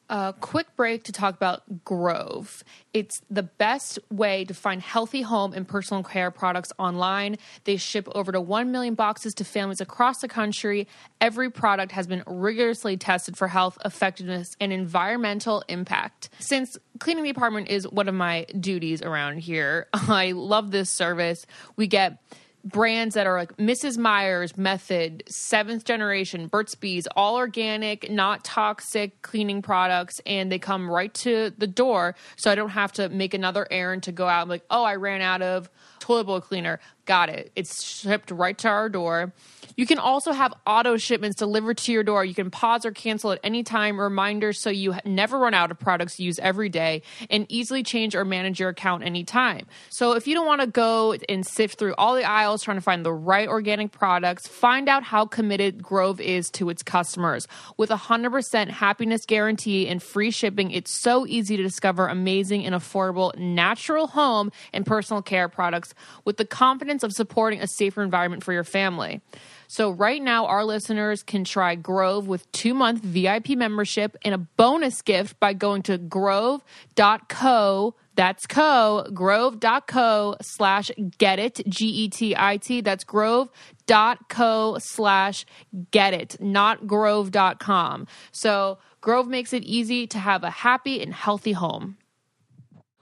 A 0.09 0.33
quick 0.39 0.67
break 0.75 1.03
to 1.05 1.11
talk 1.11 1.35
about 1.35 1.83
Grove. 1.83 2.63
It's 2.93 3.21
the 3.29 3.43
best 3.43 3.99
way 4.11 4.45
to 4.45 4.53
find 4.53 4.81
healthy 4.81 5.21
home 5.21 5.53
and 5.53 5.67
personal 5.67 6.03
care 6.03 6.29
products 6.29 6.71
online. 6.77 7.37
They 7.63 7.77
ship 7.77 8.07
over 8.13 8.31
to 8.31 8.41
1 8.41 8.71
million 8.71 8.95
boxes 8.95 9.33
to 9.35 9.43
families 9.43 9.81
across 9.81 10.19
the 10.19 10.27
country. 10.27 10.87
Every 11.21 11.49
product 11.49 11.93
has 11.93 12.05
been 12.05 12.23
rigorously 12.27 12.97
tested 12.97 13.37
for 13.37 13.47
health, 13.47 13.77
effectiveness, 13.85 14.55
and 14.59 14.73
environmental 14.73 15.63
impact. 15.69 16.29
Since 16.39 16.77
cleaning 16.99 17.23
the 17.23 17.29
apartment 17.29 17.69
is 17.69 17.87
one 17.87 18.07
of 18.07 18.15
my 18.15 18.45
duties 18.59 19.01
around 19.01 19.39
here, 19.39 19.87
I 19.93 20.33
love 20.33 20.71
this 20.71 20.89
service. 20.89 21.45
We 21.75 21.87
get 21.87 22.21
brands 22.63 23.15
that 23.15 23.27
are 23.27 23.37
like 23.37 23.57
Mrs. 23.57 23.97
Meyer's 23.97 24.55
Method, 24.57 25.23
Seventh 25.27 25.83
Generation, 25.83 26.47
Burt's 26.47 26.75
Bees, 26.75 27.07
all 27.15 27.35
organic, 27.35 28.09
not 28.09 28.43
toxic 28.43 29.21
cleaning 29.21 29.61
products, 29.61 30.21
and 30.25 30.51
they 30.51 30.59
come 30.59 30.89
right 30.89 31.13
to 31.15 31.51
the 31.57 31.67
door. 31.67 32.15
So 32.37 32.49
I 32.49 32.55
don't 32.55 32.69
have 32.69 32.93
to 32.93 33.09
make 33.09 33.33
another 33.33 33.67
errand 33.69 34.03
to 34.03 34.11
go 34.11 34.27
out 34.27 34.45
be 34.45 34.49
like, 34.51 34.65
oh, 34.69 34.83
I 34.83 34.95
ran 34.95 35.21
out 35.21 35.41
of 35.41 35.69
toilet 35.99 36.25
bowl 36.25 36.41
cleaner. 36.41 36.79
Got 37.05 37.29
it. 37.29 37.51
It's 37.55 37.83
shipped 37.83 38.31
right 38.31 38.57
to 38.59 38.69
our 38.69 38.89
door. 38.89 39.33
You 39.75 39.87
can 39.87 39.97
also 39.97 40.33
have 40.33 40.53
auto 40.67 40.97
shipments 40.97 41.35
delivered 41.35 41.77
to 41.79 41.91
your 41.91 42.03
door. 42.03 42.23
You 42.23 42.35
can 42.35 42.51
pause 42.51 42.85
or 42.85 42.91
cancel 42.91 43.31
at 43.31 43.39
any 43.43 43.63
time, 43.63 43.99
reminders 43.99 44.61
so 44.61 44.69
you 44.69 44.95
never 45.03 45.39
run 45.39 45.53
out 45.53 45.71
of 45.71 45.79
products 45.79 46.17
to 46.17 46.23
use 46.23 46.37
every 46.37 46.69
day, 46.69 47.01
and 47.29 47.47
easily 47.49 47.81
change 47.81 48.15
or 48.15 48.23
manage 48.23 48.59
your 48.59 48.69
account 48.69 49.03
anytime. 49.03 49.65
So 49.89 50.13
if 50.13 50.27
you 50.27 50.35
don't 50.35 50.45
want 50.45 50.61
to 50.61 50.67
go 50.67 51.15
and 51.27 51.45
sift 51.45 51.79
through 51.79 51.95
all 51.97 52.13
the 52.13 52.23
aisles 52.23 52.61
trying 52.61 52.77
to 52.77 52.81
find 52.81 53.03
the 53.03 53.13
right 53.13 53.47
organic 53.47 53.91
products, 53.91 54.47
find 54.47 54.87
out 54.87 55.01
how 55.03 55.25
committed 55.25 55.81
Grove 55.81 56.21
is 56.21 56.51
to 56.51 56.69
its 56.69 56.83
customers. 56.83 57.47
With 57.77 57.89
a 57.89 57.95
100% 57.95 58.69
happiness 58.69 59.25
guarantee 59.25 59.87
and 59.87 60.03
free 60.03 60.29
shipping, 60.29 60.69
it's 60.69 60.91
so 61.01 61.25
easy 61.25 61.57
to 61.57 61.63
discover 61.63 62.07
amazing 62.07 62.63
and 62.65 62.75
affordable 62.75 63.35
natural 63.37 64.07
home 64.07 64.51
and 64.71 64.85
personal 64.85 65.23
care 65.23 65.49
products 65.49 65.95
with 66.25 66.37
the 66.37 66.45
confidence 66.45 66.92
of 67.01 67.13
supporting 67.13 67.61
a 67.61 67.67
safer 67.67 68.03
environment 68.03 68.43
for 68.43 68.53
your 68.53 68.63
family. 68.65 69.21
So 69.67 69.89
right 69.89 70.21
now, 70.21 70.45
our 70.45 70.63
listeners 70.65 71.23
can 71.23 71.43
try 71.43 71.73
Grove 71.73 72.27
with 72.27 72.51
two 72.51 72.75
month 72.75 73.01
VIP 73.01 73.49
membership 73.49 74.15
and 74.23 74.35
a 74.35 74.37
bonus 74.37 75.01
gift 75.01 75.39
by 75.39 75.53
going 75.53 75.81
to 75.83 75.97
grove.co. 75.97 77.95
That's 78.15 78.45
co, 78.45 79.07
grove.co 79.11 80.35
slash 80.41 80.91
get 81.17 81.39
it, 81.39 81.61
G 81.67 81.87
E 81.87 82.09
T 82.09 82.35
I 82.37 82.57
T. 82.57 82.81
That's 82.81 83.03
grove.co 83.03 84.77
slash 84.79 85.45
get 85.89 86.13
it, 86.13 86.39
not 86.39 86.85
grove.com. 86.85 88.05
So 88.31 88.77
Grove 89.01 89.27
makes 89.27 89.53
it 89.53 89.63
easy 89.63 90.05
to 90.07 90.19
have 90.19 90.43
a 90.43 90.51
happy 90.51 91.01
and 91.01 91.13
healthy 91.13 91.53
home. 91.53 91.97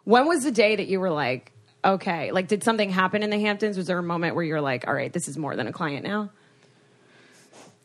When 0.04 0.26
was 0.26 0.44
the 0.44 0.52
day 0.52 0.76
that 0.76 0.88
you 0.88 1.00
were 1.00 1.12
like, 1.12 1.52
okay, 1.84 2.32
like 2.32 2.48
did 2.48 2.64
something 2.64 2.90
happen 2.90 3.24
in 3.24 3.30
the 3.30 3.40
Hamptons? 3.40 3.78
Was 3.78 3.88
there 3.88 3.98
a 3.98 4.04
moment 4.04 4.36
where 4.36 4.44
you're 4.44 4.62
like, 4.62 4.88
all 4.88 4.94
right, 4.94 5.12
this 5.12 5.28
is 5.28 5.38
more 5.38 5.56
than 5.56 5.68
a 5.68 5.72
client 5.72 6.06
now? 6.06 6.30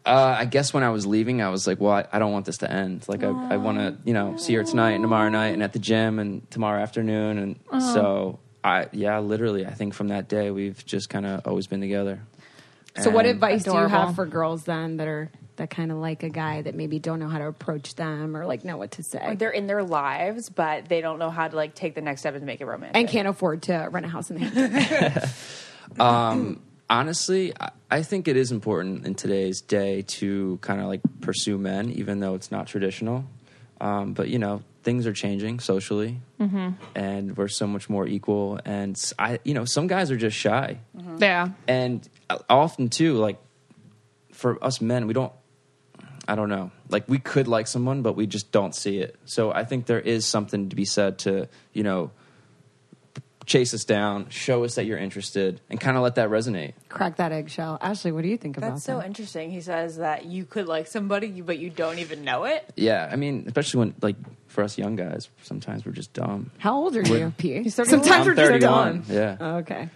Uh, 0.05 0.37
I 0.39 0.45
guess 0.45 0.73
when 0.73 0.85
I 0.85 0.91
was 0.91 1.05
leaving, 1.05 1.43
I 1.43 1.49
was 1.49 1.67
like, 1.67 1.81
well, 1.81 1.93
I, 1.93 2.07
I 2.13 2.21
don't 2.21 2.31
want 2.31 2.47
this 2.47 2.59
to 2.59 2.71
end. 2.71 3.05
Like, 3.09 3.25
I, 3.25 3.55
I 3.55 3.57
want 3.57 3.79
to, 3.79 3.97
you 4.05 4.15
know, 4.15 4.37
see 4.37 4.55
her 4.55 4.63
tonight 4.63 4.93
and 4.93 5.03
tomorrow 5.03 5.29
night 5.31 5.49
and 5.49 5.65
at 5.65 5.73
the 5.73 5.81
gym 5.81 6.21
and 6.21 6.49
tomorrow 6.49 6.81
afternoon. 6.81 7.39
And 7.73 7.83
so, 7.83 8.39
I, 8.63 8.87
yeah, 8.93 9.19
literally, 9.19 9.67
I 9.67 9.73
think 9.73 9.95
from 9.95 10.09
that 10.09 10.29
day, 10.29 10.53
we've 10.53 10.85
just 10.87 11.09
kind 11.09 11.27
of 11.27 11.45
always 11.45 11.67
been 11.67 11.81
together. 11.81 12.21
So 13.01 13.11
what 13.11 13.27
And- 13.27 13.35
advice 13.35 13.65
do 13.65 13.73
you 13.73 13.89
have 13.89 14.15
for 14.15 14.27
girls 14.27 14.63
then 14.63 14.99
that 14.99 15.09
are 15.09 15.29
that 15.57 15.71
kind 15.71 15.91
of 15.93 15.99
like 15.99 16.23
a 16.23 16.29
guy 16.29 16.63
that 16.63 16.75
maybe 16.75 16.99
don't 16.99 17.19
know 17.19 17.29
how 17.29 17.39
to 17.39 17.47
approach 17.47 17.95
them 17.95 18.37
or 18.37 18.47
like 18.47 18.65
know 18.65 18.77
what 18.77 18.93
to 18.93 19.03
say 19.03 19.35
They're 19.39 19.51
in 19.51 19.67
their 19.67 19.83
lives, 19.83 20.49
but 20.51 20.89
they 20.89 21.01
don't 21.01 21.19
know 21.19 21.31
how 21.31 21.49
to 21.49 21.57
like 21.57 21.75
take 21.75 21.95
the 21.95 22.01
next 22.03 22.21
step 22.21 22.35
and 22.35 22.45
make 22.47 22.61
it 22.61 22.67
romantic. 22.67 22.97
and 22.97 23.09
can't 23.09 23.29
afford 23.29 23.63
to 23.65 23.89
rent 23.91 24.07
a 24.07 24.09
house 24.09 24.31
in 24.31 24.39
the 24.41 24.45
Hamptons? 25.99 26.59
honestly, 26.91 27.53
I, 27.59 27.71
I 27.91 28.03
think 28.03 28.29
it 28.29 28.37
is 28.37 28.53
important 28.53 29.07
in 29.07 29.15
today's 29.15 29.61
day 29.61 30.03
to 30.03 30.59
kind 30.63 30.81
of 30.81 30.87
like 30.87 31.01
pursue 31.21 31.59
men, 31.59 31.91
even 31.91 32.21
though 32.21 32.35
it's 32.35 32.51
not 32.51 32.67
traditional. 32.67 33.25
Um, 33.81 34.15
but 34.15 34.29
you 34.29 34.39
know, 34.39 34.63
things 34.85 35.07
are 35.07 35.13
changing 35.13 35.61
socially, 35.61 36.21
and 36.95 37.37
we're 37.37 37.49
so 37.49 37.67
much 37.67 37.91
more 37.91 38.07
equal. 38.07 38.59
And 38.65 38.99
I, 39.19 39.39
you 39.45 39.53
know, 39.53 39.65
some 39.67 39.87
guys 39.87 40.11
are 40.11 40.17
just 40.17 40.37
shy, 40.37 40.79
Yeah. 41.19 41.51
and 41.69 42.09
uh, 42.31 42.39
often 42.49 42.89
too, 42.89 43.15
like 43.19 43.37
for 44.33 44.63
us 44.65 44.81
men, 44.81 45.07
we 45.07 45.13
don't. 45.15 45.33
I 46.29 46.35
don't 46.35 46.49
know. 46.49 46.71
Like 46.89 47.09
we 47.09 47.19
could 47.19 47.47
like 47.49 47.67
someone, 47.67 48.03
but 48.03 48.15
we 48.15 48.27
just 48.27 48.51
don't 48.53 48.75
see 48.75 48.99
it. 48.99 49.17
So 49.27 49.53
I 49.53 49.65
think 49.65 49.87
there 49.87 50.01
is 50.01 50.27
something 50.27 50.69
to 50.71 50.77
be 50.77 50.85
said 50.85 51.19
to 51.21 51.49
you 51.73 51.83
know 51.83 52.11
chase 53.45 53.73
us 53.75 53.85
down, 53.85 54.29
show 54.29 54.65
us 54.65 54.75
that 54.75 54.87
you're 54.87 54.99
interested, 54.99 55.61
and 55.71 55.79
kind 55.79 55.97
of 55.97 56.03
let 56.03 56.17
that 56.17 56.31
resonate. 56.31 56.73
Crack 56.89 57.17
that 57.17 57.31
eggshell. 57.31 57.79
Ashley, 57.81 58.11
what 58.11 58.23
do 58.23 58.29
you 58.29 58.37
think 58.37 58.57
about 58.57 58.67
that? 58.67 58.73
That's 58.73 58.85
so 58.85 58.99
that? 58.99 59.07
interesting. 59.07 59.53
He 59.53 59.61
says 59.61 59.99
that 59.99 60.25
you 60.25 60.45
could 60.45 60.67
like 60.67 60.89
somebody, 60.89 61.41
but 61.43 61.59
you 61.59 61.71
don't 61.71 62.01
even 62.01 62.25
know 62.25 62.43
it. 62.45 62.69
Yeah, 62.75 63.09
I 63.11 63.15
mean, 63.15 63.45
especially 63.47 63.79
when 63.79 63.95
like 64.03 64.17
for 64.49 64.65
us 64.65 64.77
young 64.77 64.97
guys, 64.97 65.29
sometimes 65.43 65.87
we're 65.87 65.93
just 65.93 66.13
dumb. 66.13 66.51
How 66.59 66.75
old 66.75 66.97
are 66.97 67.03
you, 67.03 67.33
P? 67.39 67.63
He's 67.63 67.77
31. 67.77 68.03
Sometimes 68.03 68.27
I'm 68.27 68.27
we're 68.27 68.35
just 68.35 68.51
31. 68.51 68.93
dumb. 68.93 69.05
Yeah, 69.09 69.37
Oh, 69.41 69.57
okay. 69.59 69.91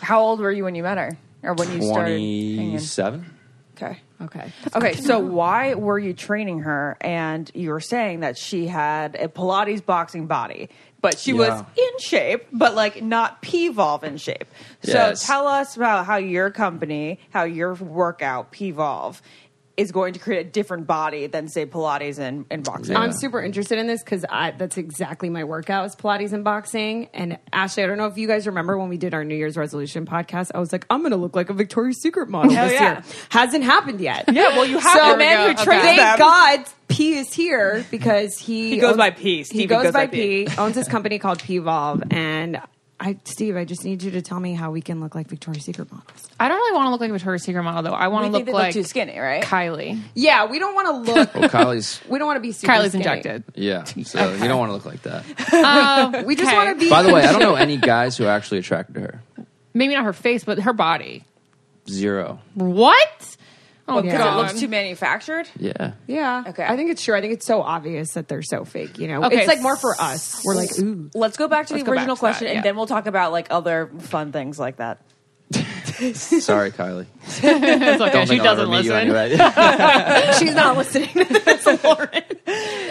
How 0.00 0.20
old 0.20 0.40
were 0.40 0.50
you 0.50 0.64
when 0.64 0.74
you 0.74 0.82
met 0.82 0.98
her, 0.98 1.16
or 1.44 1.54
when 1.54 1.70
you 1.72 1.82
started? 1.82 2.10
twenty-seven. 2.18 3.26
Okay. 3.80 3.98
Okay. 4.20 4.52
Okay, 4.74 4.96
so 4.96 5.20
why 5.20 5.74
were 5.74 5.98
you 5.98 6.12
training 6.12 6.60
her? 6.60 6.96
And 7.00 7.48
you 7.54 7.70
were 7.70 7.80
saying 7.80 8.20
that 8.20 8.36
she 8.36 8.66
had 8.66 9.14
a 9.14 9.28
Pilates 9.28 9.84
boxing 9.84 10.26
body, 10.26 10.68
but 11.00 11.18
she 11.18 11.32
was 11.32 11.52
in 11.76 11.98
shape, 12.00 12.46
but 12.52 12.74
like 12.74 13.00
not 13.00 13.40
P-Volve 13.42 14.02
in 14.02 14.16
shape. 14.16 14.46
So 14.82 14.92
Yes. 14.92 15.24
tell 15.24 15.46
us 15.46 15.76
about 15.76 16.06
how 16.06 16.16
your 16.16 16.50
company, 16.50 17.20
how 17.30 17.44
your 17.44 17.74
workout 17.74 18.50
P-Volve 18.50 19.20
is 19.78 19.92
going 19.92 20.12
to 20.12 20.18
create 20.18 20.44
a 20.44 20.50
different 20.50 20.86
body 20.88 21.28
than 21.28 21.46
say 21.48 21.64
Pilates 21.64 22.18
and, 22.18 22.44
and 22.50 22.64
boxing. 22.64 22.94
Yeah. 22.94 23.00
I'm 23.00 23.12
super 23.12 23.40
interested 23.40 23.78
in 23.78 23.86
this 23.86 24.02
because 24.02 24.22
that's 24.28 24.76
exactly 24.76 25.30
my 25.30 25.44
workout 25.44 25.86
is 25.86 25.94
Pilates 25.96 26.32
and 26.32 26.42
boxing. 26.42 27.08
And 27.14 27.38
Ashley, 27.52 27.84
I 27.84 27.86
don't 27.86 27.96
know 27.96 28.06
if 28.06 28.18
you 28.18 28.26
guys 28.26 28.46
remember 28.48 28.76
when 28.76 28.88
we 28.88 28.98
did 28.98 29.14
our 29.14 29.24
New 29.24 29.36
Year's 29.36 29.56
resolution 29.56 30.04
podcast. 30.04 30.50
I 30.54 30.58
was 30.58 30.72
like, 30.72 30.84
I'm 30.90 31.00
going 31.00 31.12
to 31.12 31.16
look 31.16 31.36
like 31.36 31.48
a 31.48 31.52
Victoria's 31.54 32.02
Secret 32.02 32.28
model 32.28 32.50
Hell 32.52 32.66
this 32.66 32.74
yeah. 32.74 32.92
year. 32.94 33.02
Hasn't 33.30 33.64
happened 33.64 34.00
yet. 34.00 34.24
Yeah, 34.38 34.56
well, 34.56 34.66
you 34.66 34.78
have 34.78 34.92
So- 34.98 35.14
a 35.14 35.16
man 35.16 35.38
who 35.46 35.52
Okay. 35.54 35.64
trains 35.64 35.82
Thank. 35.82 36.18
God 36.18 36.64
P 36.88 37.14
is 37.18 37.32
here 37.32 37.84
because 37.90 38.36
he 38.38 38.70
He 38.70 38.76
goes 38.78 38.90
owns- 38.90 38.96
by 38.98 39.10
P. 39.10 39.42
He 39.44 39.66
goes, 39.66 39.84
goes 39.84 39.92
by 39.92 40.06
by 40.06 40.12
P. 40.12 40.44
P. 40.46 40.56
owns 40.58 40.74
this 40.74 40.88
company 40.88 41.18
called 41.18 41.40
P 41.42 41.58
Volve, 41.60 42.12
and 42.12 42.60
I, 43.00 43.16
Steve, 43.24 43.56
I 43.56 43.64
just 43.64 43.84
need 43.84 44.02
you 44.02 44.10
to 44.12 44.22
tell 44.22 44.40
me 44.40 44.54
how 44.54 44.72
we 44.72 44.80
can 44.80 45.00
look 45.00 45.14
like 45.14 45.28
Victoria's 45.28 45.64
Secret 45.64 45.90
models. 45.92 46.28
I 46.40 46.48
don't 46.48 46.56
really 46.56 46.74
want 46.74 46.86
to 46.86 46.90
look 46.90 47.00
like 47.00 47.10
a 47.10 47.12
Victoria's 47.12 47.44
Secret 47.44 47.62
model, 47.62 47.82
though. 47.82 47.96
I 47.96 48.08
want 48.08 48.26
to 48.26 48.32
look 48.32 48.44
they 48.44 48.50
look 48.52 48.60
like 48.60 48.72
too 48.74 48.82
skinny, 48.82 49.16
right? 49.18 49.42
Kylie. 49.44 50.00
Yeah, 50.14 50.46
we 50.46 50.58
don't 50.58 50.74
want 50.74 51.06
to 51.06 51.12
look. 51.12 51.34
Well, 51.34 51.48
Kylie's. 51.48 52.00
we 52.08 52.18
don't 52.18 52.26
want 52.26 52.38
to 52.38 52.40
be 52.40 52.50
super 52.50 52.72
Kylie's 52.72 52.88
skinny. 52.88 53.04
injected. 53.04 53.44
Yeah, 53.54 53.84
so 53.84 54.32
you 54.34 54.48
don't 54.48 54.58
want 54.58 54.70
to 54.70 54.74
look 54.74 54.84
like 54.84 55.02
that. 55.02 55.24
Oh, 55.52 56.22
we 56.26 56.34
just 56.34 56.48
Okay. 56.48 56.56
want 56.56 56.76
to 56.76 56.84
be. 56.84 56.90
By 56.90 57.02
the 57.04 57.12
way, 57.14 57.24
I 57.24 57.30
don't 57.30 57.40
know 57.40 57.54
any 57.54 57.76
guys 57.76 58.16
who 58.16 58.26
actually 58.26 58.58
attracted 58.58 58.94
to 58.94 59.00
her. 59.02 59.22
Maybe 59.74 59.94
not 59.94 60.04
her 60.04 60.12
face, 60.12 60.42
but 60.42 60.58
her 60.58 60.72
body. 60.72 61.24
Zero. 61.88 62.40
What? 62.54 63.36
Oh, 63.88 64.02
Because 64.02 64.18
God. 64.18 64.34
it 64.34 64.36
looks 64.42 64.60
too 64.60 64.68
manufactured. 64.68 65.48
Yeah. 65.58 65.92
Yeah. 66.06 66.44
Okay. 66.48 66.64
I 66.64 66.76
think 66.76 66.90
it's 66.90 67.02
true. 67.02 67.16
I 67.16 67.20
think 67.20 67.32
it's 67.32 67.46
so 67.46 67.62
obvious 67.62 68.12
that 68.12 68.28
they're 68.28 68.42
so 68.42 68.64
fake. 68.64 68.98
You 68.98 69.08
know, 69.08 69.24
Okay, 69.24 69.38
it's 69.38 69.48
like 69.48 69.60
more 69.62 69.76
for 69.76 69.94
us. 70.00 70.42
We're 70.44 70.54
like, 70.54 70.78
ooh. 70.78 71.10
Let's 71.14 71.36
go 71.36 71.48
back 71.48 71.66
to 71.68 71.74
Let's 71.74 71.84
the 71.84 71.90
original 71.90 72.16
to 72.16 72.20
that, 72.20 72.20
question, 72.20 72.48
yeah. 72.48 72.54
and 72.54 72.64
then 72.64 72.76
we'll 72.76 72.86
talk 72.86 73.06
about 73.06 73.32
like 73.32 73.46
other 73.50 73.90
fun 74.00 74.30
things 74.32 74.58
like 74.58 74.76
that. 74.76 75.00
Sorry, 76.14 76.70
Kylie. 76.70 77.06
It's 77.42 78.00
okay. 78.02 78.26
She 78.26 78.36
doesn't 78.38 78.70
ever 78.70 78.82
you 78.82 78.92
listen. 78.92 78.94
anyway. 78.94 80.32
She's 80.38 80.54
not 80.54 80.76
listening 80.76 81.08
to 81.08 81.24
this, 81.24 81.66
Lauren. 81.82 82.22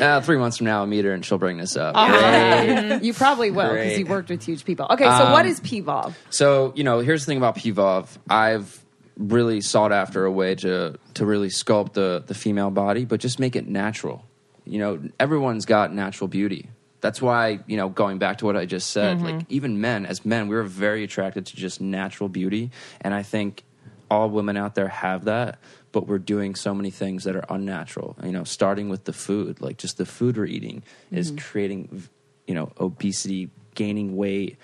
uh, 0.01 0.21
three 0.21 0.37
months 0.37 0.57
from 0.57 0.65
now, 0.65 0.79
I'll 0.79 0.87
meet 0.87 1.05
her 1.05 1.11
and 1.13 1.23
she'll 1.23 1.37
bring 1.37 1.57
this 1.57 1.77
up. 1.77 1.95
Uh-huh. 1.95 2.99
You 3.01 3.13
probably 3.13 3.51
will 3.51 3.71
because 3.73 3.97
you 3.99 4.05
worked 4.07 4.29
with 4.29 4.43
huge 4.43 4.65
people. 4.65 4.87
Okay, 4.89 5.05
so 5.05 5.31
what 5.31 5.45
is 5.45 5.59
Pvolve? 5.59 6.13
So 6.31 6.73
you 6.75 6.83
know, 6.83 6.99
here's 6.99 7.21
the 7.25 7.29
thing 7.29 7.37
about 7.37 7.55
Pvolve. 7.57 8.07
I've 8.29 8.83
really 9.17 9.61
sought 9.61 9.91
after 9.91 10.25
a 10.25 10.31
way 10.31 10.55
to 10.55 10.97
to 11.15 11.25
really 11.25 11.49
sculpt 11.49 11.93
the 11.93 12.23
the 12.25 12.33
female 12.33 12.69
body, 12.71 13.05
but 13.05 13.19
just 13.19 13.39
make 13.39 13.55
it 13.55 13.67
natural. 13.67 14.25
You 14.65 14.79
know, 14.79 15.01
everyone's 15.19 15.65
got 15.65 15.93
natural 15.93 16.27
beauty. 16.27 16.69
That's 17.01 17.21
why 17.21 17.59
you 17.67 17.77
know, 17.77 17.89
going 17.89 18.17
back 18.17 18.39
to 18.39 18.45
what 18.45 18.55
I 18.57 18.65
just 18.65 18.89
said, 18.91 19.21
like 19.21 19.45
even 19.49 19.81
men, 19.81 20.05
as 20.05 20.25
men, 20.25 20.47
we're 20.47 20.63
very 20.63 21.03
attracted 21.03 21.45
to 21.47 21.55
just 21.55 21.79
natural 21.81 22.29
beauty, 22.29 22.71
and 23.01 23.13
I 23.13 23.23
think 23.23 23.63
all 24.09 24.29
women 24.29 24.57
out 24.57 24.75
there 24.75 24.87
have 24.87 25.25
that. 25.25 25.59
But 25.91 26.07
we're 26.07 26.19
doing 26.19 26.53
so 26.55 26.75
many 26.75 26.91
things 26.91 27.23
that 27.23 27.35
are 27.35 27.45
unnatural. 27.49 28.17
You 28.23 28.31
know, 28.31 28.43
starting 28.43 28.89
with 28.89 29.05
the 29.05 29.13
food, 29.13 29.61
like 29.61 29.77
just 29.77 29.97
the 29.97 30.05
food 30.05 30.37
we're 30.37 30.45
eating 30.45 30.83
is 31.11 31.33
creating, 31.37 32.03
you 32.45 32.53
know, 32.53 32.71
obesity, 32.79 33.49
gaining 33.73 34.15
weight, 34.15 34.57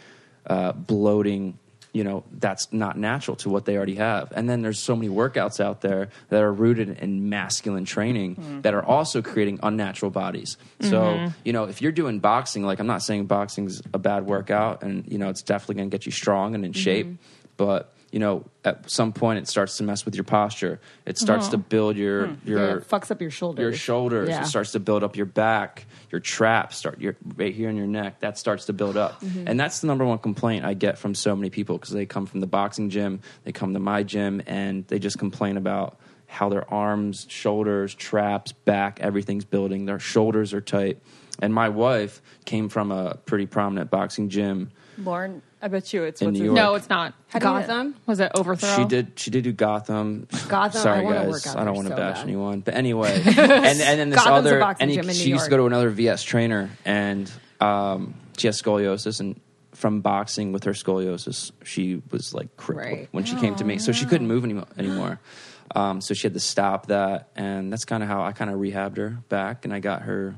uh, 0.45 0.73
bloating, 0.73 1.57
you 1.93 2.03
know 2.03 2.23
that's 2.31 2.71
not 2.73 2.97
natural 2.97 3.37
to 3.37 3.49
what 3.49 3.65
they 3.65 3.77
already 3.77 3.95
have. 3.95 4.33
And 4.35 4.49
then 4.49 4.61
there's 4.61 4.79
so 4.79 4.95
many 4.95 5.13
workouts 5.13 5.59
out 5.59 5.81
there 5.81 6.09
that 6.29 6.41
are 6.41 6.51
rooted 6.51 6.89
in 6.99 7.29
masculine 7.29 7.85
training 7.85 8.35
mm-hmm. 8.35 8.61
that 8.61 8.73
are 8.73 8.83
also 8.83 9.21
creating 9.21 9.59
unnatural 9.63 10.11
bodies. 10.11 10.57
So 10.81 11.01
mm-hmm. 11.01 11.33
you 11.45 11.53
know 11.53 11.65
if 11.65 11.81
you're 11.81 11.91
doing 11.91 12.19
boxing 12.19 12.63
like 12.63 12.79
i'm 12.79 12.87
not 12.87 13.03
saying 13.03 13.25
boxing's 13.25 13.81
a 13.93 13.99
bad 13.99 14.25
workout 14.25 14.83
and 14.83 15.09
you 15.11 15.17
know 15.17 15.29
it's 15.29 15.41
definitely 15.41 15.75
going 15.75 15.89
to 15.89 15.93
get 15.95 16.05
you 16.05 16.11
strong 16.11 16.55
and 16.55 16.65
in 16.65 16.73
shape 16.73 17.05
mm-hmm. 17.07 17.15
but 17.57 17.92
you 18.13 18.19
know 18.19 18.45
at 18.63 18.89
some 18.89 19.11
point 19.11 19.39
it 19.39 19.47
starts 19.47 19.77
to 19.77 19.83
mess 19.83 20.05
with 20.05 20.13
your 20.15 20.23
posture 20.23 20.79
it 21.05 21.17
starts 21.17 21.47
to 21.49 21.57
build 21.57 21.97
your 21.97 22.37
your 22.45 22.59
Yeah, 22.59 22.75
it 22.77 22.87
fucks 22.87 23.09
up 23.09 23.19
your 23.19 23.31
shoulders. 23.31 23.63
your 23.63 23.73
shoulders. 23.73 24.29
Yeah. 24.29 24.43
It 24.43 24.45
starts 24.45 24.71
to 24.73 24.79
build 24.79 25.03
up 25.03 25.15
your 25.17 25.25
back, 25.25 25.85
your 26.11 26.21
traps, 26.21 26.77
start 26.77 27.01
your 27.01 27.15
right 27.35 27.53
here 27.53 27.69
in 27.69 27.75
your 27.75 27.87
neck. 27.87 28.19
That 28.19 28.37
starts 28.37 28.65
to 28.65 28.73
build 28.73 28.97
up, 28.97 29.19
Mm-hmm. 29.21 29.47
and 29.47 29.59
that's 29.59 29.79
the 29.81 29.87
number 29.87 30.05
one 30.05 30.19
complaint 30.19 30.63
I 30.63 30.75
get 30.75 30.97
from 30.99 31.15
so 31.15 31.35
many 31.35 31.49
people 31.49 31.75
because 31.77 31.93
they 31.93 32.05
come 32.05 32.25
from 32.27 32.39
the 32.39 32.47
boxing 32.47 32.89
gym, 32.91 33.19
they 33.45 33.51
come 33.51 33.73
to 33.73 33.79
my 33.79 34.03
gym, 34.03 34.41
and 34.45 34.85
they 34.87 34.99
just 34.99 35.17
complain 35.17 35.57
about 35.57 35.97
how 36.27 36.49
their 36.49 36.71
arms, 36.71 37.25
shoulders, 37.29 37.93
traps, 37.95 38.51
back, 38.53 38.99
everything's 39.01 39.45
building. 39.45 39.85
Their 39.85 39.99
shoulders 39.99 40.53
are 40.53 40.61
tight. 40.61 40.99
And 41.41 41.51
my 41.53 41.69
wife 41.69 42.21
came 42.45 42.69
from 42.69 42.91
a 42.91 43.15
pretty 43.25 43.45
prominent 43.47 43.89
boxing 43.89 44.29
gym 44.29 44.69
Lauren, 44.97 45.41
I 45.61 45.67
bet 45.69 45.91
you 45.93 46.03
it's 46.03 46.21
In 46.21 46.27
what's 46.27 46.37
New 46.39 46.43
his- 46.43 46.45
York. 46.47 46.55
No, 46.55 46.75
it's 46.75 46.89
not. 46.89 47.13
How 47.29 47.39
do 47.39 47.45
you- 47.45 47.51
Gotham. 47.53 47.95
Was 48.05 48.19
it 48.19 48.31
Overthrow? 48.35 48.75
She 48.75 48.85
did. 48.85 49.13
She 49.17 49.31
did 49.31 49.43
do 49.43 49.51
Gotham. 49.51 50.27
Gotham, 50.47 50.79
I 50.79 50.83
Sorry, 50.83 51.03
wanna 51.03 51.19
guys. 51.23 51.29
work 51.29 51.47
out 51.47 51.57
I 51.57 51.63
don't 51.63 51.75
want 51.75 51.87
to 51.87 51.93
so 51.93 51.97
bash 51.97 52.17
bad. 52.17 52.23
anyone, 52.23 52.59
but 52.61 52.73
anyway. 52.75 53.21
and 53.25 53.37
and 53.37 53.79
then 53.99 54.09
this 54.09 54.19
Gotham's 54.19 54.45
a 54.45 54.49
other, 54.49 54.59
boxing 54.59 54.83
and 54.83 54.91
he- 54.91 54.95
gym 54.97 55.03
in 55.05 55.07
New 55.07 55.13
she 55.13 55.29
used 55.29 55.45
to 55.45 55.49
York. 55.49 55.49
go 55.49 55.57
to 55.57 55.65
another 55.65 55.89
VS 55.89 56.23
trainer, 56.23 56.69
and 56.85 57.31
um, 57.59 58.13
she 58.37 58.47
has 58.47 58.61
scoliosis, 58.61 59.19
and 59.19 59.39
from 59.71 60.01
boxing 60.01 60.51
with 60.51 60.65
her 60.65 60.73
scoliosis, 60.73 61.51
she 61.63 62.01
was 62.11 62.33
like 62.33 62.55
crippled 62.57 62.85
Right. 62.85 63.07
when 63.11 63.23
she 63.23 63.35
came 63.37 63.55
to 63.55 63.63
me, 63.63 63.79
so 63.79 63.91
she 63.91 64.05
couldn't 64.05 64.27
move 64.27 64.43
any, 64.43 64.61
anymore. 64.77 65.19
Um, 65.75 66.01
so 66.01 66.13
she 66.13 66.27
had 66.27 66.33
to 66.35 66.39
stop 66.39 66.87
that, 66.87 67.29
and 67.35 67.71
that's 67.73 67.85
kind 67.85 68.03
of 68.03 68.09
how 68.09 68.21
I 68.21 68.31
kind 68.33 68.51
of 68.51 68.59
rehabbed 68.59 68.97
her 68.97 69.17
back, 69.29 69.65
and 69.65 69.73
I 69.73 69.79
got 69.79 70.03
her, 70.03 70.35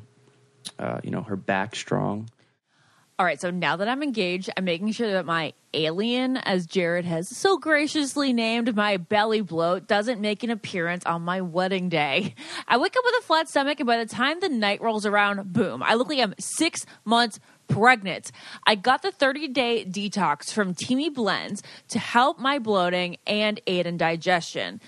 uh, 0.80 1.02
you 1.04 1.12
know, 1.12 1.24
her 1.24 1.36
back 1.36 1.76
strong. 1.76 2.30
All 3.18 3.26
right, 3.26 3.40
so 3.40 3.50
now 3.50 3.78
that 3.78 3.88
I'm 3.88 4.04
engaged, 4.04 4.50
I'm 4.58 4.66
making 4.66 4.92
sure 4.92 5.10
that 5.10 5.26
my 5.26 5.54
alien, 5.74 6.36
as 6.36 6.66
Jared 6.66 7.06
has 7.06 7.30
so 7.30 7.58
graciously 7.58 8.34
named 8.34 8.76
my 8.76 8.98
belly 8.98 9.40
bloat, 9.40 9.88
doesn't 9.88 10.20
make 10.20 10.44
an 10.44 10.50
appearance 10.50 11.06
on 11.06 11.22
my 11.22 11.40
wedding 11.40 11.88
day. 11.88 12.36
I 12.68 12.76
wake 12.76 12.94
up 12.98 13.06
with 13.06 13.16
a 13.20 13.24
flat 13.24 13.48
stomach, 13.48 13.80
and 13.80 13.88
by 13.88 14.04
the 14.04 14.06
time 14.06 14.42
the 14.42 14.50
night 14.50 14.82
rolls 14.82 15.06
around, 15.06 15.54
boom, 15.54 15.82
I 15.82 15.94
look 15.94 16.10
like 16.10 16.20
I'm 16.20 16.36
six 16.40 16.86
months 17.06 17.40
pregnant. 17.70 18.34
I 18.68 18.76
got 18.76 19.02
the 19.02 19.14
30 19.14 19.48
day 19.48 19.86
detox 19.86 20.52
from 20.52 20.74
Teami 20.74 21.14
Blends 21.14 21.64
to 21.90 22.00
help 22.00 22.38
my 22.38 22.60
bloating 22.60 23.16
and 23.26 23.62
aid 23.66 23.88
in 23.88 23.96
digestion. 23.96 24.82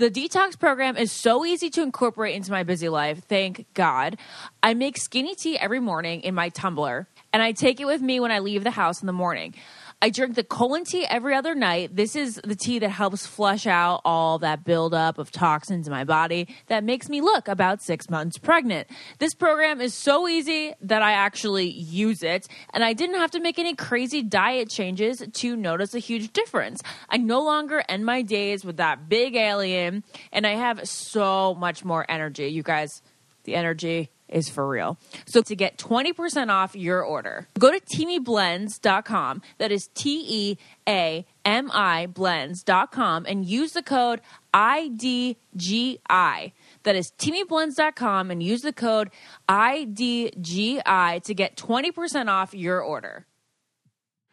The 0.00 0.10
detox 0.10 0.58
program 0.58 0.96
is 0.96 1.12
so 1.12 1.44
easy 1.44 1.68
to 1.68 1.82
incorporate 1.82 2.34
into 2.34 2.50
my 2.50 2.62
busy 2.62 2.88
life, 2.88 3.22
thank 3.28 3.66
God. 3.74 4.16
I 4.62 4.72
make 4.72 4.96
skinny 4.96 5.34
tea 5.34 5.58
every 5.58 5.78
morning 5.78 6.22
in 6.22 6.34
my 6.34 6.48
tumbler, 6.48 7.06
and 7.32 7.42
I 7.42 7.52
take 7.52 7.80
it 7.80 7.86
with 7.86 8.00
me 8.00 8.20
when 8.20 8.30
I 8.30 8.38
leave 8.38 8.64
the 8.64 8.70
house 8.70 9.00
in 9.00 9.06
the 9.06 9.12
morning. 9.12 9.54
I 10.02 10.08
drink 10.08 10.34
the 10.34 10.44
colon 10.44 10.84
tea 10.84 11.04
every 11.04 11.34
other 11.34 11.54
night. 11.54 11.94
This 11.94 12.16
is 12.16 12.40
the 12.42 12.54
tea 12.54 12.78
that 12.78 12.88
helps 12.88 13.26
flush 13.26 13.66
out 13.66 14.00
all 14.02 14.38
that 14.38 14.64
buildup 14.64 15.18
of 15.18 15.30
toxins 15.30 15.86
in 15.86 15.92
my 15.92 16.04
body 16.04 16.48
that 16.68 16.84
makes 16.84 17.10
me 17.10 17.20
look 17.20 17.48
about 17.48 17.82
six 17.82 18.08
months 18.08 18.38
pregnant. 18.38 18.88
This 19.18 19.34
program 19.34 19.78
is 19.78 19.92
so 19.92 20.26
easy 20.26 20.72
that 20.80 21.02
I 21.02 21.12
actually 21.12 21.68
use 21.68 22.22
it, 22.22 22.48
and 22.72 22.82
I 22.82 22.94
didn't 22.94 23.16
have 23.16 23.30
to 23.32 23.40
make 23.40 23.58
any 23.58 23.74
crazy 23.74 24.22
diet 24.22 24.70
changes 24.70 25.22
to 25.30 25.54
notice 25.54 25.94
a 25.94 25.98
huge 25.98 26.32
difference. 26.32 26.80
I 27.10 27.18
no 27.18 27.42
longer 27.42 27.84
end 27.86 28.06
my 28.06 28.22
days 28.22 28.64
with 28.64 28.78
that 28.78 29.06
big 29.10 29.36
alien, 29.36 30.02
and 30.32 30.46
I 30.46 30.54
have 30.54 30.88
so 30.88 31.54
much 31.54 31.84
more 31.84 32.06
energy. 32.08 32.46
You 32.46 32.62
guys, 32.62 33.02
the 33.44 33.54
energy 33.54 34.08
is 34.30 34.48
for 34.48 34.66
real. 34.68 34.98
So 35.26 35.42
to 35.42 35.54
get 35.56 35.76
20% 35.76 36.48
off 36.48 36.74
your 36.74 37.02
order, 37.02 37.48
go 37.58 37.70
to 37.70 37.80
teamiblends.com. 37.80 39.42
That 39.58 39.72
is 39.72 39.88
T 39.94 40.24
E 40.28 40.58
A 40.88 41.26
M 41.44 41.70
I 41.72 42.06
blends.com 42.06 43.26
and 43.26 43.44
use 43.44 43.72
the 43.72 43.82
code 43.82 44.20
IDGI. 44.54 46.52
That 46.82 46.96
is 46.96 47.12
teamiblends.com 47.18 48.30
and 48.30 48.42
use 48.42 48.62
the 48.62 48.72
code 48.72 49.10
IDGI 49.48 51.22
to 51.22 51.34
get 51.34 51.56
20% 51.56 52.28
off 52.28 52.54
your 52.54 52.80
order. 52.80 53.26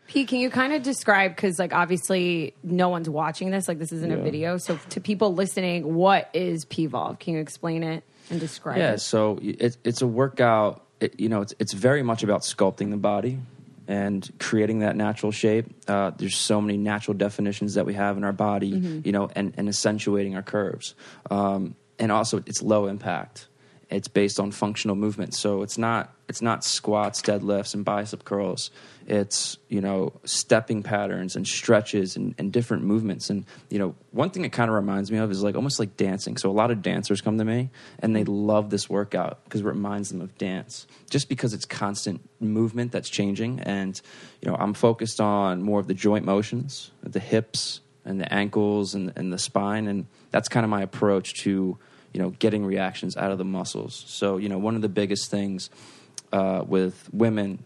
Pete, 0.08 0.30
can 0.30 0.40
you 0.40 0.50
kind 0.50 0.72
of 0.72 0.84
describe 0.84 1.36
because 1.36 1.60
like 1.60 1.74
obviously 1.74 2.54
no 2.64 2.88
one's 2.88 3.10
watching 3.10 3.52
this, 3.52 3.68
like 3.68 3.78
this 3.78 3.92
isn't 3.92 4.12
a 4.12 4.16
video. 4.16 4.58
So 4.58 4.80
to 4.90 5.02
people 5.02 5.34
listening, 5.34 5.96
what 5.96 6.30
is 6.34 6.64
PVolve? 6.66 7.20
Can 7.20 7.34
you 7.34 7.42
explain 7.42 7.84
it 7.84 8.06
and 8.30 8.40
describe 8.40 8.78
Yeah, 8.78 8.94
it? 8.94 9.00
so 9.00 9.40
it's 9.42 9.78
it's 9.84 10.02
a 10.02 10.08
workout. 10.08 10.84
It, 11.00 11.20
you 11.20 11.30
know, 11.30 11.42
it's 11.42 11.54
it's 11.60 11.74
very 11.74 12.04
much 12.04 12.24
about 12.24 12.42
sculpting 12.42 12.90
the 12.92 12.98
body 12.98 13.40
and 13.88 14.30
creating 14.40 14.80
that 14.80 14.96
natural 14.96 15.32
shape. 15.32 15.66
Uh, 15.88 16.12
there's 16.18 16.36
so 16.36 16.60
many 16.60 16.78
natural 16.78 17.16
definitions 17.16 17.76
that 17.76 17.86
we 17.86 17.94
have 17.94 18.18
in 18.18 18.24
our 18.24 18.34
body, 18.34 18.68
you 18.68 19.12
know, 19.14 19.30
and, 19.36 19.54
and 19.56 19.70
accentuating 19.70 20.36
our 20.36 20.42
curves. 20.42 20.94
Um, 21.32 21.76
and 21.98 22.12
also, 22.12 22.40
it's 22.46 22.62
low 22.62 22.88
impact. 22.88 23.48
It's 23.90 24.10
based 24.10 24.40
on 24.40 24.52
functional 24.52 24.98
movement, 24.98 25.34
so 25.34 25.62
it's 25.62 25.78
not 25.78 26.14
it's 26.28 26.42
not 26.42 26.66
squats, 26.66 27.22
deadlifts, 27.22 27.74
and 27.74 27.86
bicep 27.86 28.26
curls. 28.26 28.70
It's 29.08 29.58
you 29.70 29.80
know 29.80 30.12
stepping 30.26 30.84
patterns 30.84 31.38
and 31.38 31.48
stretches 31.48 32.18
and, 32.18 32.36
and 32.38 32.52
different 32.52 32.84
movements. 32.84 33.30
And 33.30 33.46
you 33.70 33.80
know 33.80 33.96
one 34.12 34.30
thing 34.30 34.44
it 34.44 34.52
kind 34.52 34.70
of 34.70 34.76
reminds 34.76 35.10
me 35.10 35.20
of 35.20 35.32
is 35.32 35.42
like 35.42 35.56
almost 35.56 35.80
like 35.80 35.96
dancing. 35.96 36.36
So 36.36 36.50
a 36.50 36.52
lot 36.52 36.70
of 36.70 36.82
dancers 36.82 37.22
come 37.22 37.38
to 37.38 37.46
me 37.46 37.70
and 38.00 38.14
they 38.14 38.24
mm-hmm. 38.24 38.48
love 38.48 38.70
this 38.72 38.90
workout 38.90 39.42
because 39.46 39.62
it 39.62 39.66
reminds 39.66 40.10
them 40.10 40.20
of 40.20 40.38
dance, 40.38 40.86
just 41.10 41.30
because 41.30 41.54
it's 41.54 41.66
constant 41.66 42.20
movement 42.42 42.92
that's 42.92 43.10
changing. 43.10 43.62
And 43.62 44.00
you 44.42 44.52
know 44.52 44.58
I'm 44.58 44.74
focused 44.74 45.22
on 45.22 45.62
more 45.62 45.80
of 45.80 45.88
the 45.88 45.94
joint 45.94 46.26
motions, 46.26 46.92
the 47.04 47.22
hips 47.22 47.80
and 48.04 48.20
the 48.20 48.34
ankles 48.34 48.96
and, 48.96 49.14
and 49.16 49.32
the 49.32 49.40
spine, 49.40 49.88
and 49.88 50.08
that's 50.32 50.50
kind 50.50 50.66
of 50.66 50.70
my 50.70 50.82
approach 50.82 51.36
to 51.44 51.78
you 52.14 52.22
know 52.22 52.32
getting 52.32 52.66
reactions 52.66 53.18
out 53.18 53.32
of 53.32 53.38
the 53.38 53.46
muscles. 53.46 54.04
So 54.08 54.38
you 54.38 54.50
know 54.50 54.58
one 54.58 54.76
of 54.76 54.82
the 54.82 54.90
biggest 54.90 55.30
things 55.32 55.70
uh, 56.32 56.64
with 56.66 57.10
women 57.12 57.64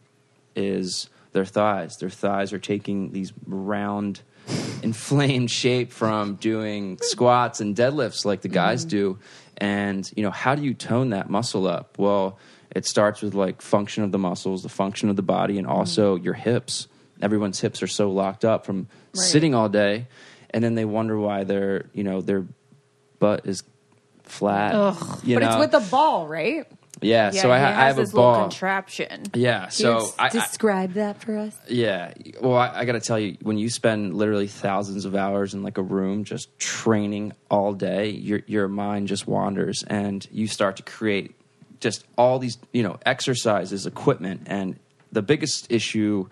is 0.55 1.09
their 1.33 1.45
thighs. 1.45 1.97
Their 1.97 2.09
thighs 2.09 2.53
are 2.53 2.59
taking 2.59 3.11
these 3.11 3.33
round, 3.45 4.21
inflamed 4.83 5.51
shape 5.51 5.91
from 5.91 6.35
doing 6.35 6.97
squats 7.01 7.61
and 7.61 7.75
deadlifts 7.75 8.25
like 8.25 8.41
the 8.41 8.49
guys 8.49 8.85
do. 8.85 9.19
And 9.57 10.11
you 10.15 10.23
know 10.23 10.31
how 10.31 10.55
do 10.55 10.63
you 10.63 10.73
tone 10.73 11.11
that 11.11 11.29
muscle 11.29 11.67
up? 11.67 11.97
Well, 11.97 12.39
it 12.71 12.85
starts 12.85 13.21
with 13.21 13.33
like 13.33 13.61
function 13.61 14.03
of 14.03 14.11
the 14.11 14.17
muscles, 14.17 14.63
the 14.63 14.69
function 14.69 15.09
of 15.09 15.15
the 15.15 15.21
body, 15.21 15.57
and 15.57 15.67
also 15.67 16.15
your 16.15 16.33
hips. 16.33 16.87
Everyone's 17.21 17.59
hips 17.59 17.83
are 17.83 17.87
so 17.87 18.09
locked 18.09 18.43
up 18.43 18.65
from 18.65 18.87
sitting 19.13 19.53
all 19.53 19.69
day, 19.69 20.07
and 20.49 20.63
then 20.63 20.75
they 20.75 20.85
wonder 20.85 21.17
why 21.19 21.43
their 21.43 21.85
you 21.93 22.03
know 22.03 22.21
their 22.21 22.45
butt 23.19 23.45
is 23.45 23.63
flat. 24.31 24.73
You 25.23 25.35
But 25.35 25.43
know? 25.43 25.49
it's 25.49 25.59
with 25.59 25.71
the 25.71 25.89
ball, 25.91 26.27
right? 26.27 26.65
yeah. 27.01 27.31
so 27.31 27.49
I, 27.51 27.57
I 27.57 27.87
have 27.87 27.97
a 27.97 28.05
ball. 28.05 28.41
contraption. 28.41 29.23
Yeah. 29.33 29.69
So 29.69 30.09
I, 30.19 30.25
I, 30.25 30.29
describe 30.29 30.93
that 30.93 31.21
for 31.21 31.37
us. 31.37 31.55
yeah. 31.67 32.13
Well, 32.39 32.55
I, 32.55 32.79
I 32.79 32.85
got 32.85 32.93
to 32.93 32.99
tell 32.99 33.19
you, 33.19 33.37
when 33.41 33.57
you 33.57 33.69
spend 33.69 34.15
literally 34.15 34.47
thousands 34.47 35.05
of 35.05 35.15
hours 35.15 35.53
in 35.53 35.63
like 35.63 35.77
a 35.77 35.83
room 35.83 36.23
just 36.23 36.57
training 36.59 37.33
all 37.49 37.73
day, 37.73 38.09
your 38.09 38.41
your 38.45 38.67
mind 38.67 39.07
just 39.07 39.27
wanders, 39.27 39.83
and 39.87 40.27
you 40.31 40.47
start 40.47 40.77
to 40.77 40.83
create 40.83 41.35
just 41.79 42.05
all 42.17 42.39
these 42.39 42.57
you 42.71 42.83
know 42.83 42.97
exercises, 43.05 43.85
equipment, 43.85 44.43
and 44.45 44.77
the 45.11 45.21
biggest 45.21 45.71
issue, 45.71 46.29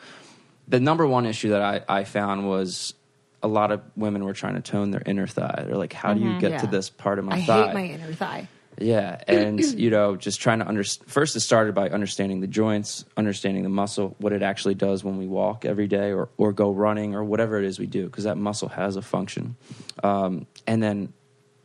the 0.68 0.80
number 0.80 1.06
one 1.08 1.26
issue 1.26 1.50
that 1.50 1.62
I, 1.62 2.00
I 2.00 2.04
found 2.04 2.48
was. 2.48 2.94
A 3.42 3.48
lot 3.48 3.72
of 3.72 3.82
women 3.96 4.24
were 4.26 4.34
trying 4.34 4.56
to 4.56 4.62
tone 4.62 4.92
their 4.92 5.04
inner 5.06 5.28
thigh. 5.28 5.64
They're 5.66 5.78
like, 5.78 5.94
"How 5.94 6.14
do 6.14 6.20
you 6.22 6.40
get 6.40 6.60
to 6.62 6.68
this 6.68 6.90
part 6.90 7.20
of 7.20 7.26
my 7.26 7.38
I 7.38 7.42
thigh?" 7.44 7.66
hate 7.68 7.74
my 7.74 7.86
inner 7.86 8.14
thigh. 8.14 8.48
Yeah, 8.78 9.22
and 9.28 9.60
you 9.80 9.90
know, 9.90 10.16
just 10.16 10.40
trying 10.42 10.60
to 10.60 10.68
understand. 10.68 11.10
First, 11.10 11.36
it 11.36 11.42
started 11.42 11.76
by 11.76 11.90
understanding 11.90 12.40
the 12.40 12.48
joints, 12.48 13.06
understanding 13.18 13.64
the 13.64 13.70
muscle, 13.70 14.16
what 14.20 14.32
it 14.34 14.42
actually 14.42 14.76
does 14.76 15.04
when 15.04 15.18
we 15.18 15.28
walk 15.28 15.66
every 15.66 15.88
day, 15.88 16.12
or 16.12 16.30
or 16.38 16.54
go 16.54 16.72
running, 16.72 17.16
or 17.16 17.24
whatever 17.24 17.58
it 17.58 17.66
is 17.66 17.80
we 17.80 17.88
do, 17.88 18.06
because 18.06 18.24
that 18.26 18.38
muscle 18.38 18.70
has 18.70 18.96
a 18.96 19.02
function. 19.02 19.56
Um, 20.04 20.48
and 20.68 20.82
then 20.82 21.14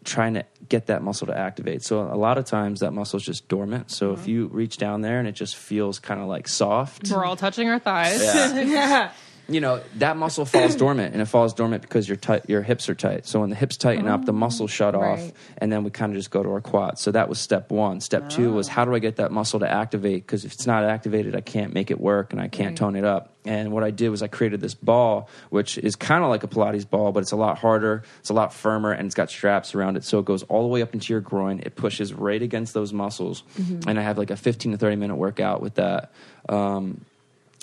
trying 0.05 0.35
to 0.35 0.45
get 0.69 0.87
that 0.89 1.03
muscle 1.03 1.27
to 1.29 1.37
activate. 1.37 1.83
So 1.83 2.01
a 2.03 2.15
lot 2.17 2.37
of 2.37 2.45
times 2.45 2.81
that 2.81 2.93
muscle 2.93 3.17
is 3.19 3.25
just 3.25 3.49
dormant. 3.49 3.91
So 3.91 4.13
if 4.13 4.29
you 4.29 4.49
reach 4.49 4.77
down 4.77 5.01
there 5.01 5.19
and 5.19 5.27
it 5.27 5.33
just 5.33 5.57
feels 5.57 5.99
kind 5.99 6.21
of 6.21 6.27
like 6.29 6.47
soft, 6.47 7.11
We're 7.11 7.25
all 7.25 7.37
touching 7.37 7.71
our 7.71 7.79
thighs. 7.79 8.23
yeah. 8.23 9.11
you 9.49 9.61
know 9.61 9.83
that 9.97 10.17
muscle 10.17 10.45
falls 10.47 10.75
dormant 10.77 11.13
and 11.13 11.21
it 11.21 11.27
falls 11.27 11.53
dormant 11.53 11.83
because 11.83 12.09
your 12.09 12.17
tight 12.17 12.49
your 12.49 12.63
hips 12.63 12.89
are 12.89 12.95
tight. 12.95 13.27
So 13.27 13.41
when 13.41 13.51
the 13.51 13.57
hips 13.57 13.77
tighten 13.77 14.09
up 14.09 14.25
the 14.25 14.33
muscles 14.33 14.71
shut 14.71 14.95
off 14.95 15.21
and 15.59 15.71
then 15.71 15.85
we 15.85 15.91
kind 15.91 16.13
of 16.13 16.17
just 16.17 16.31
go 16.31 16.43
to 16.43 16.49
our 16.51 16.61
quads. 16.63 17.01
So 17.03 17.11
that 17.13 17.29
was 17.29 17.39
step 17.39 17.71
one. 17.71 18.01
Step 18.01 18.31
two 18.31 18.53
was 18.53 18.69
how 18.69 18.85
do 18.85 18.95
i 18.95 18.99
get 18.99 19.17
that 19.17 19.33
muscle 19.33 19.61
to 19.61 19.71
activate? 19.71 20.27
Because 20.27 20.45
if 20.45 20.53
it's 20.55 20.67
not 20.67 20.85
activated 20.85 21.37
i 21.37 21.41
can't 21.43 21.75
make 21.75 21.91
it 21.91 22.01
work 22.01 22.33
and 22.33 22.41
i 22.41 22.49
can't 22.49 22.69
Right. 22.71 22.77
tone 22.77 22.97
it 22.97 23.05
up. 23.05 23.35
And 23.45 23.73
what 23.73 23.85
i 23.85 23.91
did 23.91 24.09
was 24.09 24.23
i 24.23 24.29
created 24.29 24.61
this 24.63 24.75
ball 24.75 25.29
which 25.51 25.77
is 25.77 25.95
kind 25.97 26.25
of 26.25 26.31
like 26.31 26.43
a 26.45 26.49
pilates 26.49 26.89
ball 26.89 27.13
but 27.13 27.21
it's 27.21 27.33
a 27.33 27.37
lot 27.37 27.59
harder 27.59 28.03
it's 28.21 28.31
a 28.31 28.35
lot 28.35 28.55
firmer 28.55 28.93
and 28.93 29.05
it's 29.07 29.15
got 29.15 29.29
straps 29.31 29.75
around 29.75 29.97
it. 29.99 30.05
So 30.05 30.19
it 30.21 30.25
goes 30.25 30.43
all 30.45 30.63
the 30.63 30.69
way 30.69 30.81
up 30.81 30.95
into 30.95 31.13
your 31.13 31.21
groin. 31.21 31.61
It 31.63 31.77
pushes 31.77 32.15
right 32.15 32.41
against 32.41 32.73
those 32.73 32.93
muscles. 32.95 33.43
And 33.87 33.99
i 33.99 34.03
have 34.03 34.17
like 34.17 34.31
a 34.31 34.37
15 34.37 34.73
to 34.73 34.79
30 34.79 34.97
minute 34.97 35.17
workout 35.17 35.61
with 35.61 35.75
that. 35.75 36.13
Um, 36.49 37.05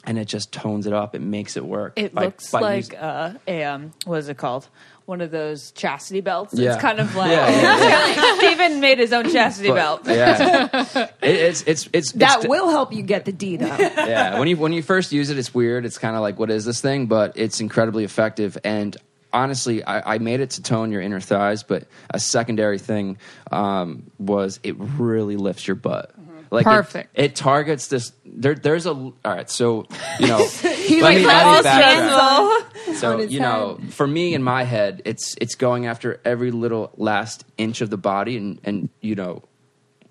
and 0.06 0.18
it 0.18 0.26
just 0.26 0.52
tones 0.52 0.88
it 0.88 0.94
up. 0.94 1.16
It 1.16 1.22
makes 1.22 1.58
it 1.58 1.66
work. 1.66 1.94
It 1.96 2.14
by- 2.14 2.26
looks 2.26 2.52
by 2.52 2.60
like 2.62 2.78
using- 2.86 2.98
uh, 3.00 3.38
a 3.48 3.64
um, 3.64 3.92
what 4.06 4.18
is 4.20 4.30
it 4.30 4.38
called? 4.38 4.68
One 5.06 5.20
of 5.20 5.32
those 5.32 5.72
chastity 5.72 6.22
belts. 6.22 6.54
Yeah. 6.54 6.74
It's 6.74 6.82
kind 6.82 7.00
of 7.00 7.14
like 7.16 7.32
Yeah, 7.32 7.50
yeah, 7.50 8.38
Stephen 8.38 8.80
made 8.82 8.98
his 9.00 9.12
own 9.12 9.30
chastity 9.30 9.70
but- 9.70 9.76
belt. 9.76 10.02
Yeah, 10.08 10.80
it, 10.96 11.14
it's 11.22 11.64
it's 11.64 11.90
it's 11.92 12.12
That 12.14 12.40
it's, 12.40 12.48
will 12.48 12.70
help 12.70 12.94
you 12.94 13.02
get 13.02 13.26
the 13.26 13.32
D 13.32 13.58
though. 13.58 13.66
yeah. 13.78 14.40
When 14.40 14.48
you 14.48 14.58
when 14.58 14.74
you 14.74 14.84
first 14.84 15.12
use 15.12 15.30
it, 15.30 15.38
it's 15.38 15.54
weird. 15.54 15.86
It's 15.86 15.98
kind 15.98 16.16
of 16.16 16.22
like 16.22 16.40
what 16.40 16.50
is 16.52 16.66
this 16.66 16.82
thing? 16.82 17.08
But 17.08 17.34
it's 17.36 17.60
incredibly 17.60 18.04
effective. 18.04 18.58
And 18.64 18.96
honestly, 19.34 19.84
I, 19.84 20.16
I 20.16 20.18
made 20.20 20.40
it 20.40 20.52
to 20.52 20.62
tone 20.64 20.92
your 20.92 21.02
inner 21.02 21.20
thighs, 21.20 21.64
but 21.64 21.86
a 22.12 22.20
secondary 22.20 22.80
thing 22.80 23.18
um, 23.52 24.04
was 24.20 24.60
it 24.64 24.76
really 24.78 25.36
lifts 25.36 25.68
your 25.68 25.76
butt. 25.76 26.12
Like 26.52 26.66
it- 26.66 26.70
Perfect. 26.70 27.10
It, 27.18 27.36
targets 27.36 27.88
this. 27.88 28.12
There, 28.26 28.56
there's 28.56 28.86
a 28.86 28.92
all 28.92 29.14
right. 29.26 29.50
So 29.50 29.88
you 30.20 30.28
know, 30.28 30.46
He's 30.48 31.02
let 31.02 31.14
like, 31.14 31.18
me, 31.18 31.26
let 31.26 31.46
all 31.46 31.64
me 31.64 31.70
backtrack. 31.70 32.88
on 32.90 32.96
So 32.96 33.18
his 33.20 33.32
you 33.34 33.40
know, 33.40 33.80
for 33.90 34.06
me 34.06 34.34
in 34.34 34.44
my 34.44 34.64
head, 34.64 35.02
it's 35.06 35.36
it's 35.40 35.56
going 35.56 35.86
after 35.88 36.20
every 36.26 36.52
little 36.52 36.92
last 36.98 37.46
inch 37.58 37.80
of 37.80 37.90
the 37.90 37.98
body, 37.98 38.36
and 38.36 38.60
and 38.66 38.90
you 39.00 39.16
know, 39.16 39.44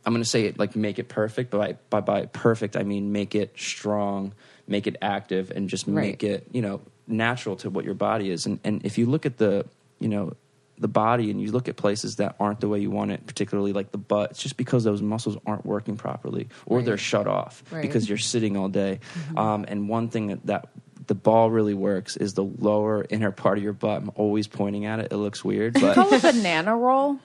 I'm 0.06 0.14
going 0.14 0.22
to 0.24 0.28
say 0.28 0.46
it 0.46 0.58
like 0.58 0.74
make 0.74 0.98
it 0.98 1.08
perfect, 1.08 1.50
but 1.50 1.58
by, 1.90 2.00
by 2.00 2.20
by 2.20 2.26
perfect 2.26 2.74
I 2.74 2.84
mean 2.84 3.12
make 3.12 3.34
it 3.34 3.52
strong, 3.58 4.32
make 4.66 4.86
it 4.86 4.96
active, 5.02 5.50
and 5.50 5.68
just 5.68 5.86
make 5.86 6.24
it 6.24 6.46
you 6.52 6.62
know 6.62 6.80
natural 7.06 7.56
to 7.56 7.68
what 7.68 7.84
your 7.84 7.94
body 7.94 8.30
is. 8.30 8.46
And 8.46 8.60
and 8.64 8.82
if 8.84 8.96
you 8.96 9.04
look 9.04 9.26
at 9.26 9.36
the 9.36 9.66
you 9.98 10.08
know 10.08 10.32
the 10.80 10.88
body 10.88 11.30
and 11.30 11.40
you 11.40 11.52
look 11.52 11.68
at 11.68 11.76
places 11.76 12.16
that 12.16 12.34
aren't 12.40 12.60
the 12.60 12.68
way 12.68 12.80
you 12.80 12.90
want 12.90 13.10
it, 13.12 13.26
particularly 13.26 13.72
like 13.72 13.92
the 13.92 13.98
butt, 13.98 14.30
it's 14.32 14.42
just 14.42 14.56
because 14.56 14.82
those 14.82 15.02
muscles 15.02 15.36
aren't 15.46 15.64
working 15.66 15.96
properly 15.96 16.48
or 16.66 16.82
they're 16.82 16.96
shut 16.96 17.26
off 17.28 17.62
Right. 17.70 17.82
because 17.82 18.08
you're 18.08 18.18
sitting 18.18 18.56
all 18.56 18.68
day. 18.68 19.00
Um, 19.36 19.64
and 19.68 19.88
one 19.88 20.08
thing 20.08 20.28
that, 20.28 20.46
that 20.46 20.68
the 21.06 21.14
ball 21.14 21.50
really 21.50 21.74
works 21.74 22.16
is 22.16 22.34
the 22.34 22.44
lower 22.44 23.04
inner 23.10 23.30
part 23.30 23.58
of 23.58 23.64
your 23.64 23.72
butt. 23.74 24.00
I'm 24.02 24.10
always 24.14 24.46
pointing 24.48 24.86
at 24.86 25.00
it. 25.00 25.12
It 25.12 25.16
looks 25.16 25.44
weird, 25.44 25.74
but 25.74 25.94
call 25.94 26.14
a 26.14 26.18
banana 26.18 26.76
roll. 26.76 27.18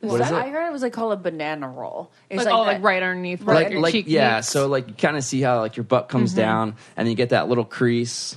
What 0.00 0.20
is 0.20 0.28
it? 0.30 0.34
I 0.34 0.48
heard 0.48 0.66
it 0.68 0.72
was 0.72 0.82
like 0.82 0.92
called 0.92 1.12
a 1.12 1.16
banana 1.16 1.68
roll. 1.68 2.10
It's 2.28 2.44
Like, 2.44 2.52
oh, 2.52 2.64
that- 2.64 2.72
like 2.72 2.82
right 2.82 3.00
underneath, 3.02 3.42
Right. 3.42 3.54
like, 3.54 3.64
like 3.66 3.72
your 3.72 3.80
like 3.82 3.92
cheek 3.92 4.06
yeah 4.08 4.36
meats. 4.36 4.48
so 4.48 4.66
like 4.66 4.88
you 4.88 4.94
kind 4.94 5.16
of 5.16 5.22
see 5.22 5.40
how 5.40 5.60
like 5.60 5.76
your 5.76 5.84
butt 5.84 6.08
comes 6.08 6.34
down 6.34 6.74
and 6.96 7.06
then 7.06 7.10
you 7.10 7.14
get 7.16 7.28
that 7.28 7.48
little 7.48 7.64
crease 7.64 8.36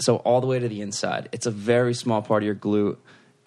so 0.00 0.16
all 0.16 0.40
the 0.40 0.46
way 0.46 0.58
to 0.60 0.68
the 0.68 0.80
inside 0.80 1.28
it's 1.32 1.44
a 1.46 1.50
very 1.50 1.92
small 1.92 2.22
part 2.22 2.42
of 2.42 2.46
your 2.46 2.54
glute 2.54 2.96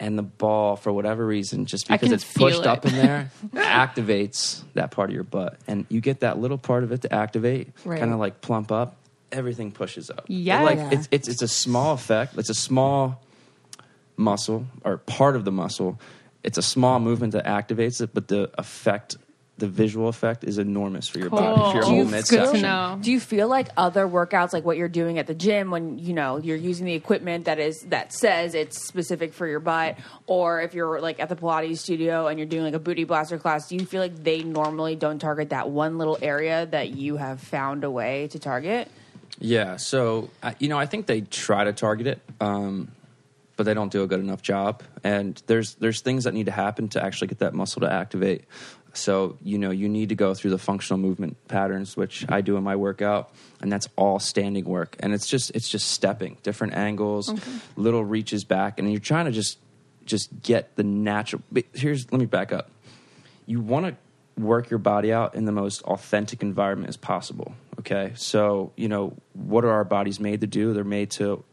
and 0.02 0.18
the 0.18 0.22
ball 0.22 0.74
for 0.76 0.92
whatever 0.92 1.24
reason 1.24 1.64
just 1.64 1.86
because 1.88 2.10
it's 2.12 2.30
pushed 2.34 2.60
it. 2.60 2.66
up 2.66 2.84
in 2.84 2.92
there 2.96 3.30
activates 3.54 4.62
that 4.74 4.90
part 4.90 5.08
of 5.10 5.14
your 5.14 5.24
butt 5.24 5.56
and 5.66 5.86
you 5.88 6.00
get 6.00 6.20
that 6.20 6.38
little 6.38 6.58
part 6.58 6.82
of 6.84 6.90
it 6.92 7.02
to 7.02 7.14
activate 7.14 7.68
Right. 7.84 8.00
kind 8.00 8.12
of 8.12 8.18
like 8.18 8.40
plump 8.40 8.70
up 8.72 8.96
everything 9.30 9.70
pushes 9.72 10.10
up 10.10 10.24
yeah 10.28 10.62
like 10.62 10.78
Yeah. 10.78 10.90
it's, 10.92 11.08
it's 11.10 11.28
it's 11.28 11.42
a 11.42 11.48
small 11.48 11.92
effect 11.94 12.36
it's 12.36 12.50
a 12.50 12.54
small 12.54 13.22
muscle 14.16 14.66
or 14.84 14.98
part 14.98 15.36
of 15.36 15.44
the 15.44 15.52
muscle. 15.52 15.98
It's 16.44 16.58
a 16.58 16.62
small 16.62 16.98
movement 17.00 17.32
that 17.34 17.46
activates 17.46 18.00
it, 18.00 18.10
but 18.12 18.28
the 18.28 18.50
effect, 18.58 19.16
the 19.58 19.68
visual 19.68 20.08
effect, 20.08 20.44
is 20.44 20.58
enormous 20.58 21.06
for 21.08 21.18
your 21.18 21.28
body, 21.30 21.60
for 21.60 21.74
your 21.74 21.82
Cool. 21.82 21.90
whole 21.92 22.02
It's 22.02 22.10
midsection. 22.10 22.52
good 22.52 22.56
to 22.56 22.62
know. 22.62 22.98
Do 23.00 23.12
you 23.12 23.20
feel 23.20 23.48
like 23.48 23.68
other 23.76 24.08
workouts, 24.08 24.52
like 24.52 24.64
what 24.64 24.76
you're 24.76 24.88
doing 24.88 25.18
at 25.18 25.26
the 25.26 25.34
gym, 25.34 25.70
when 25.70 25.98
you 25.98 26.14
know 26.14 26.38
you're 26.38 26.56
using 26.56 26.86
the 26.86 26.94
equipment 26.94 27.44
that 27.44 27.58
is 27.58 27.80
that 27.90 28.12
says 28.12 28.54
it's 28.54 28.84
specific 28.86 29.32
for 29.34 29.46
your 29.46 29.60
butt, 29.60 29.98
or 30.26 30.62
if 30.62 30.74
you're 30.74 31.00
like 31.00 31.20
at 31.20 31.28
the 31.28 31.36
Pilates 31.36 31.78
studio 31.78 32.26
and 32.28 32.38
you're 32.38 32.48
doing 32.48 32.64
like 32.64 32.74
a 32.74 32.78
booty 32.80 33.04
blaster 33.04 33.38
class, 33.38 33.68
do 33.68 33.76
you 33.76 33.84
feel 33.84 34.00
like 34.00 34.24
they 34.24 34.42
normally 34.42 34.96
don't 34.96 35.18
target 35.18 35.50
that 35.50 35.68
one 35.70 35.98
little 35.98 36.18
area 36.22 36.66
that 36.66 36.90
you 36.90 37.16
have 37.18 37.40
found 37.40 37.84
a 37.84 37.90
way 37.90 38.28
to 38.28 38.38
target? 38.38 38.88
Yeah, 39.38 39.76
so 39.76 40.30
I- 40.42 40.54
you 40.58 40.68
know, 40.68 40.78
I 40.78 40.86
think 40.86 41.06
they 41.06 41.20
try 41.20 41.64
to 41.64 41.72
target 41.72 42.06
it, 42.06 42.20
um, 42.40 42.88
but 43.56 43.64
they 43.64 43.74
don't 43.74 43.92
do 43.92 44.02
a 44.02 44.06
good 44.06 44.20
enough 44.20 44.40
job. 44.42 44.82
And 45.04 45.40
there's 45.46 45.74
there's 45.76 46.00
things 46.00 46.24
that 46.24 46.32
need 46.34 46.46
to 46.46 46.52
happen 46.52 46.88
to 46.90 47.04
actually 47.04 47.28
get 47.28 47.38
that 47.40 47.54
muscle 47.54 47.80
to 47.80 47.92
activate. 47.92 48.44
So 48.94 49.38
you 49.42 49.58
know, 49.58 49.70
you 49.70 49.88
need 49.88 50.10
to 50.10 50.14
go 50.14 50.34
through 50.34 50.50
the 50.50 50.58
functional 50.58 50.98
movement 50.98 51.36
patterns, 51.48 51.96
which 51.96 52.24
I 52.28 52.40
do 52.40 52.56
in 52.56 52.64
my 52.64 52.76
workout, 52.76 53.32
and 53.60 53.72
that's 53.72 53.88
all 53.96 54.18
standing 54.18 54.64
work. 54.64 54.96
And 55.00 55.12
it's 55.12 55.26
just 55.26 55.50
it's 55.52 55.68
just 55.68 55.88
stepping, 55.90 56.38
different 56.42 56.74
angles, 56.74 57.32
little 57.76 58.04
reaches 58.04 58.44
back, 58.44 58.78
and 58.78 58.90
you're 58.90 59.00
trying 59.00 59.26
to 59.26 59.32
just 59.32 59.58
just 60.04 60.42
get 60.42 60.76
the 60.76 60.82
natural. 60.82 61.42
but 61.50 61.64
Here's 61.72 62.10
let 62.12 62.18
me 62.18 62.26
back 62.26 62.52
up. 62.52 62.70
You 63.46 63.60
want 63.60 63.86
to 63.86 63.96
work 64.40 64.70
your 64.70 64.78
body 64.78 65.12
out 65.12 65.34
in 65.34 65.44
the 65.44 65.52
most 65.52 65.82
authentic 65.82 66.42
environment 66.42 66.88
as 66.88 66.96
possible. 66.96 67.54
Okay, 67.78 68.12
so 68.14 68.72
you 68.76 68.88
know 68.88 69.16
what 69.32 69.64
are 69.64 69.70
our 69.70 69.84
bodies 69.84 70.20
made 70.20 70.40
to 70.42 70.46
do? 70.46 70.72
They're 70.72 70.84
made 70.84 71.10
to 71.12 71.44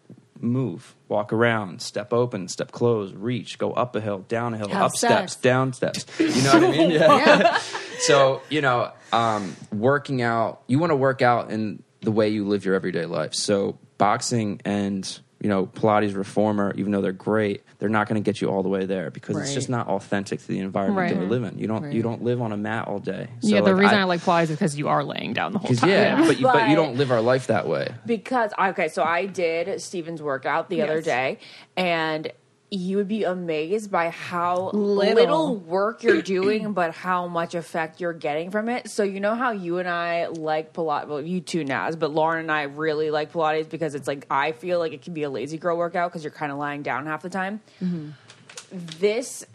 move, 0.42 0.96
walk 1.08 1.34
around, 1.34 1.82
step 1.82 2.14
open, 2.14 2.48
step 2.48 2.72
close, 2.72 3.14
reach, 3.14 3.58
go 3.58 3.72
up 3.72 3.96
a 3.96 4.02
hill, 4.02 4.20
down 4.28 4.54
a 4.54 4.58
hill, 4.58 4.70
Have 4.70 4.82
up 4.84 4.92
steps, 4.92 5.36
down 5.36 5.74
steps. 5.74 6.06
You 6.20 6.42
know 6.44 6.54
what 6.54 6.64
I 6.64 6.72
mean? 6.72 6.92
Yeah. 7.00 7.58
so 8.00 8.42
you 8.50 8.62
know, 8.62 8.92
um, 9.12 9.56
working 9.72 10.22
out. 10.22 10.62
You 10.68 10.80
want 10.80 10.92
to 10.92 10.96
work 10.96 11.22
out 11.22 11.52
in 11.52 11.84
the 12.02 12.12
way 12.12 12.30
you 12.30 12.48
live 12.48 12.66
your 12.66 12.76
everyday 12.76 13.06
life. 13.06 13.34
So 13.34 13.78
boxing 13.98 14.62
and 14.66 15.20
you 15.42 15.50
know 15.50 15.66
Pilates 15.68 16.16
reformer, 16.16 16.74
even 16.76 16.92
though 16.92 17.02
they're 17.02 17.12
great, 17.12 17.64
they're 17.80 17.90
not 17.90 18.08
going 18.08 18.22
to 18.22 18.26
get 18.26 18.42
you 18.42 18.50
all 18.50 18.62
the 18.62 18.70
way 18.70 18.86
there 18.86 19.10
because 19.10 19.38
it's 19.38 19.54
just 19.54 19.70
not 19.70 19.88
authentic 19.88 20.42
to 20.42 20.48
the 20.48 20.60
environment 20.60 21.10
that 21.10 21.16
Right. 21.16 21.24
we 21.24 21.30
live 21.30 21.44
in. 21.44 21.58
You 21.58 21.68
don't 21.68 21.92
you 21.92 22.02
don't 22.02 22.24
live 22.24 22.42
on 22.42 22.52
a 22.52 22.58
mat 22.58 22.88
all 22.88 23.00
day. 23.00 23.30
So, 23.40 23.48
yeah, 23.50 23.62
the 23.62 23.72
like, 23.72 23.82
reason 23.82 23.98
I, 24.00 24.04
like 24.04 24.22
Pilates 24.22 24.44
is 24.44 24.50
because 24.52 24.78
you 24.78 24.88
are 24.90 25.04
laying 25.04 25.34
down 25.34 25.54
the 25.54 25.60
whole 25.60 25.76
time. 25.76 25.90
yeah, 25.90 26.26
but 26.28 26.40
you, 26.40 26.46
but 26.46 26.70
you 26.70 26.76
don't 26.76 26.96
live 26.98 27.12
our 27.12 27.22
life 27.22 27.48
that 27.48 27.68
way. 27.68 27.88
Because 28.06 28.52
okay, 28.60 28.90
so 28.90 29.04
I 29.04 29.26
did 29.28 29.82
Stephen's 29.82 30.22
workout 30.22 30.70
the 30.70 30.82
other 30.82 31.02
day, 31.02 31.40
and 31.78 32.32
you 32.72 32.98
would 32.98 33.08
be 33.08 33.24
amazed 33.24 33.90
by 33.92 34.10
how 34.10 34.70
Little. 34.74 35.16
little. 35.16 35.56
work 35.56 36.04
you're 36.04 36.22
doing, 36.22 36.74
but 36.74 36.94
how 36.94 37.28
much 37.28 37.56
effect 37.56 38.00
you're 38.00 38.14
getting 38.14 38.52
from 38.52 38.70
it. 38.70 38.90
So 38.92 39.02
you 39.04 39.20
know 39.20 39.34
how 39.34 39.52
you 39.52 39.80
and 39.80 39.90
I 39.90 40.28
like 40.28 40.72
Pilates. 40.74 41.08
Well, 41.08 41.22
you 41.22 41.42
too, 41.42 41.64
Naz, 41.64 41.96
but 41.96 42.12
Lauren 42.12 42.42
and 42.42 42.52
I 42.52 42.64
really 42.64 43.10
like 43.10 43.32
Pilates 43.34 43.68
because 43.70 43.96
it's 43.96 44.08
like 44.08 44.28
I 44.30 44.52
feel 44.52 44.78
like 44.78 44.94
it 44.94 45.02
can 45.02 45.14
be 45.16 45.24
a 45.24 45.30
lazy 45.32 45.58
girl 45.58 45.78
workout 45.78 46.12
because 46.12 46.24
you're 46.24 46.30
kind 46.32 46.52
of 46.52 46.60
lying 46.60 46.84
down 46.84 47.08
half 47.08 47.24
the 47.24 47.30
time. 47.30 47.62
This 48.72 49.46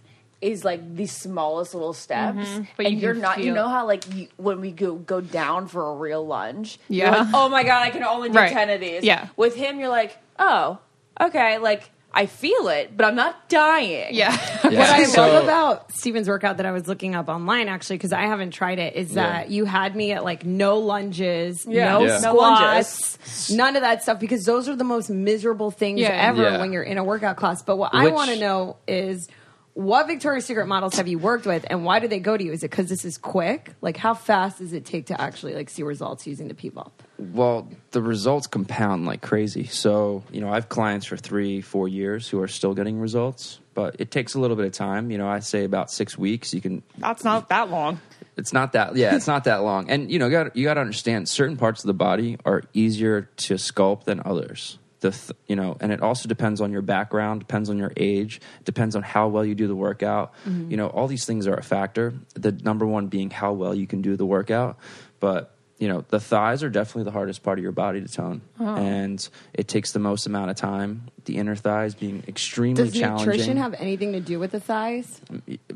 is 0.40 0.64
like 0.64 0.96
the 0.96 1.06
smallest 1.06 1.72
little 1.74 1.92
steps, 1.94 2.36
Mm-hmm. 2.48 2.62
But 2.76 2.86
and 2.86 3.00
you 3.00 3.08
are 3.10 3.14
not. 3.14 3.42
You 3.42 3.52
know 3.54 3.68
how 3.68 3.86
like 3.86 4.12
you, 4.14 4.28
when 4.36 4.60
we 4.60 4.72
go 4.72 4.96
go 4.96 5.20
down 5.20 5.68
for 5.68 5.88
a 5.90 5.94
real 5.94 6.26
lunge, 6.26 6.78
you're 6.88 7.06
Yeah. 7.06 7.18
like, 7.22 7.28
oh 7.32 7.48
my 7.48 7.62
god, 7.62 7.82
I 7.82 7.90
can 7.90 8.02
only 8.02 8.28
do 8.28 8.34
Right. 8.36 8.52
ten 8.52 8.70
of 8.70 8.80
these. 8.80 9.04
Yeah. 9.04 9.28
With 9.36 9.54
him, 9.54 9.78
you're 9.78 9.88
like, 9.88 10.18
oh, 10.38 10.78
okay, 11.20 11.58
like 11.58 11.88
I 12.16 12.26
feel 12.26 12.68
it, 12.68 12.96
but 12.96 13.06
I'm 13.06 13.16
not 13.16 13.48
dying. 13.48 14.08
Yeah. 14.14 14.36
What 14.62 14.74
I 14.76 15.04
So- 15.04 15.20
love 15.22 15.44
about 15.44 15.92
Stephen's 15.92 16.28
workout 16.28 16.58
that 16.58 16.66
I 16.66 16.70
was 16.72 16.86
looking 16.86 17.14
up 17.14 17.28
online 17.28 17.68
actually 17.68 17.96
because 17.96 18.12
I 18.12 18.22
haven't 18.22 18.52
tried 18.52 18.78
it 18.78 18.94
is 18.94 19.14
that 19.14 19.50
you 19.50 19.64
had 19.64 19.96
me 19.96 20.12
at 20.12 20.22
like 20.24 20.44
no 20.44 20.78
lunges, 20.78 21.66
Yeah. 21.68 21.90
no 21.92 22.00
Yeah. 22.04 22.18
No 22.20 22.32
squats, 22.32 23.50
none 23.50 23.74
of 23.76 23.82
that 23.82 24.02
stuff 24.02 24.20
because 24.20 24.44
those 24.44 24.68
are 24.68 24.76
the 24.76 24.84
most 24.84 25.10
miserable 25.10 25.70
things 25.70 26.00
Yeah. 26.00 26.08
ever 26.10 26.42
Yeah. 26.42 26.60
when 26.60 26.72
you're 26.72 26.82
in 26.82 26.98
a 26.98 27.04
workout 27.04 27.36
class. 27.36 27.62
But 27.62 27.76
what 27.76 27.94
I 27.94 28.08
want 28.08 28.30
to 28.30 28.38
know 28.38 28.76
is 28.86 29.28
what 29.74 30.06
Victoria's 30.06 30.44
Secret 30.44 30.66
models 30.66 30.94
have 30.96 31.08
you 31.08 31.18
worked 31.18 31.46
with 31.46 31.66
and 31.68 31.84
why 31.84 31.98
do 31.98 32.06
they 32.06 32.20
go 32.20 32.36
to 32.36 32.44
you? 32.44 32.52
Is 32.52 32.62
it 32.62 32.70
because 32.70 32.88
this 32.88 33.04
is 33.04 33.18
quick? 33.18 33.72
Like 33.80 33.96
how 33.96 34.14
fast 34.14 34.58
does 34.58 34.72
it 34.72 34.84
take 34.84 35.06
to 35.06 35.20
actually 35.20 35.54
like 35.54 35.68
see 35.68 35.82
results 35.82 36.26
using 36.28 36.46
the 36.48 36.54
P-Ball? 36.54 36.92
Well, 37.16 37.68
the 37.92 38.02
results 38.02 38.46
compound 38.46 39.06
like 39.06 39.22
crazy. 39.22 39.66
So, 39.66 40.24
you 40.32 40.40
know, 40.40 40.50
I 40.50 40.54
have 40.54 40.68
clients 40.68 41.06
for 41.06 41.16
three, 41.16 41.60
four 41.60 41.86
years 41.86 42.28
who 42.28 42.40
are 42.40 42.48
still 42.48 42.74
getting 42.74 42.98
results, 42.98 43.60
but 43.72 43.96
it 44.00 44.10
takes 44.10 44.34
a 44.34 44.40
little 44.40 44.56
bit 44.56 44.66
of 44.66 44.72
time. 44.72 45.10
You 45.10 45.18
know, 45.18 45.28
I 45.28 45.38
say 45.38 45.64
about 45.64 45.92
six 45.92 46.18
weeks. 46.18 46.52
You 46.52 46.60
can. 46.60 46.82
That's 46.98 47.22
not 47.22 47.48
that 47.50 47.70
long. 47.70 48.00
It's 48.36 48.52
not 48.52 48.72
that. 48.72 48.96
Yeah, 48.96 49.14
it's 49.14 49.26
not 49.28 49.44
that 49.44 49.62
long. 49.62 49.90
And 49.90 50.10
you 50.10 50.18
know, 50.18 50.26
you 50.26 50.32
got 50.32 50.56
you 50.56 50.64
got 50.64 50.74
to 50.74 50.80
understand 50.80 51.28
certain 51.28 51.56
parts 51.56 51.84
of 51.84 51.86
the 51.86 51.94
body 51.94 52.36
are 52.44 52.62
easier 52.72 53.22
to 53.36 53.54
sculpt 53.54 54.04
than 54.04 54.20
others. 54.24 54.78
The 55.00 55.10
th- 55.10 55.32
you 55.46 55.54
know, 55.54 55.76
and 55.80 55.92
it 55.92 56.02
also 56.02 56.28
depends 56.28 56.60
on 56.60 56.72
your 56.72 56.82
background, 56.82 57.40
depends 57.40 57.70
on 57.70 57.78
your 57.78 57.92
age, 57.96 58.40
depends 58.64 58.96
on 58.96 59.02
how 59.02 59.28
well 59.28 59.44
you 59.44 59.54
do 59.54 59.68
the 59.68 59.76
workout. 59.76 60.32
Mm-hmm. 60.48 60.70
You 60.70 60.76
know, 60.78 60.88
all 60.88 61.06
these 61.06 61.26
things 61.26 61.46
are 61.46 61.54
a 61.54 61.62
factor. 61.62 62.14
The 62.34 62.50
number 62.50 62.86
one 62.86 63.06
being 63.06 63.30
how 63.30 63.52
well 63.52 63.74
you 63.74 63.86
can 63.86 64.02
do 64.02 64.16
the 64.16 64.26
workout, 64.26 64.78
but 65.20 65.53
you 65.78 65.88
know 65.88 66.04
the 66.08 66.20
thighs 66.20 66.62
are 66.62 66.70
definitely 66.70 67.04
the 67.04 67.10
hardest 67.10 67.42
part 67.42 67.58
of 67.58 67.62
your 67.62 67.72
body 67.72 68.00
to 68.00 68.08
tone. 68.08 68.42
And 68.58 69.26
it 69.52 69.68
takes 69.68 69.92
the 69.92 69.98
most 69.98 70.26
amount 70.26 70.50
of 70.50 70.56
time. 70.56 71.08
The 71.24 71.36
inner 71.36 71.56
thighs 71.56 71.94
being 71.94 72.22
extremely 72.28 72.76
challenging. 72.76 72.92
Does 72.92 73.00
challenging. 73.00 73.28
nutrition 73.28 73.56
have 73.56 73.74
anything 73.74 74.12
to 74.12 74.20
do 74.20 74.38
with 74.38 74.52
the 74.52 74.60
thighs? 74.60 75.20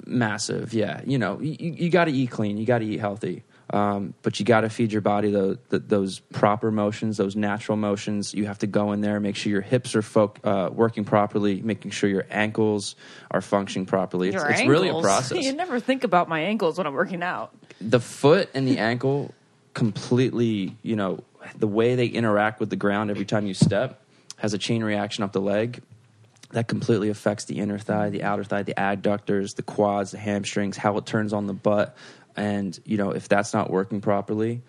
massive 0.07 0.73
yeah. 0.73 1.01
You 1.05 1.19
know 1.19 1.41
you, 1.41 1.73
you 1.73 1.91
got 1.91 2.05
to 2.05 2.13
eat 2.13 2.31
clean. 2.31 2.59
You 2.59 2.67
got 2.67 2.79
to 2.79 2.87
eat 2.87 3.01
healthy. 3.01 3.45
Um, 3.71 4.15
but 4.23 4.41
you 4.41 4.47
got 4.47 4.63
to 4.63 4.71
feed 4.71 4.93
your 4.93 5.03
body 5.03 5.31
the, 5.31 5.59
the, 5.69 5.79
those 5.79 6.21
proper 6.21 6.71
motions 6.71 7.19
those 7.19 7.37
natural 7.37 7.77
motions. 7.77 8.33
You 8.33 8.47
have 8.47 8.59
to 8.61 8.67
go 8.67 8.93
in 8.93 9.03
there 9.03 9.21
make 9.21 9.37
sure 9.37 9.53
your 9.53 9.61
hips 9.61 9.95
are 9.95 10.01
folk, 10.01 10.39
uh, 10.43 10.71
working 10.73 11.05
properly 11.05 11.61
making 11.61 11.91
sure 11.91 12.09
your 12.09 12.25
ankles 12.31 12.97
are 13.31 13.43
functioning 13.43 13.85
properly. 13.85 14.29
It's, 14.29 14.37
Your 14.37 14.49
it's 14.49 14.65
really 14.65 14.89
a 14.89 14.99
process. 15.03 15.45
You 15.45 15.53
never 15.53 15.81
think 15.81 16.05
about 16.05 16.31
my 16.31 16.41
ankles 16.41 16.79
when 16.79 16.87
I'm 16.87 16.95
working 16.95 17.23
out. 17.23 17.53
the 17.79 18.01
foot 18.01 18.49
and 18.55 18.67
the 18.67 18.79
ankle 18.79 19.35
completely, 19.79 20.77
you 20.83 20.97
know, 20.97 21.23
the 21.57 21.69
way 21.69 21.95
they 21.95 22.07
interact 22.07 22.59
with 22.59 22.69
the 22.69 22.75
ground 22.75 23.12
every 23.12 23.25
time 23.25 23.47
you 23.47 23.55
step 23.55 24.03
has 24.37 24.53
a 24.53 24.59
chain 24.59 24.83
reaction 24.83 25.23
up 25.23 25.31
the 25.31 25.41
leg 25.41 25.81
that 26.51 26.67
completely 26.67 27.11
affects 27.11 27.45
the 27.45 27.61
inner 27.61 27.79
thigh, 27.79 28.11
the 28.11 28.25
outer 28.25 28.43
thigh, 28.43 28.64
the 28.64 28.75
adductors, 28.77 29.55
the 29.55 29.62
quads, 29.62 30.11
the 30.11 30.19
hamstrings, 30.19 30.77
how 30.77 30.97
it 30.97 31.07
turns 31.07 31.33
on 31.33 31.47
the 31.47 31.53
butt. 31.53 31.97
And, 32.35 32.77
you 32.85 32.97
know, 32.97 33.12
if 33.12 33.29
that's 33.29 33.55
not 33.55 33.71
working 33.71 34.01
properly, 34.01 34.62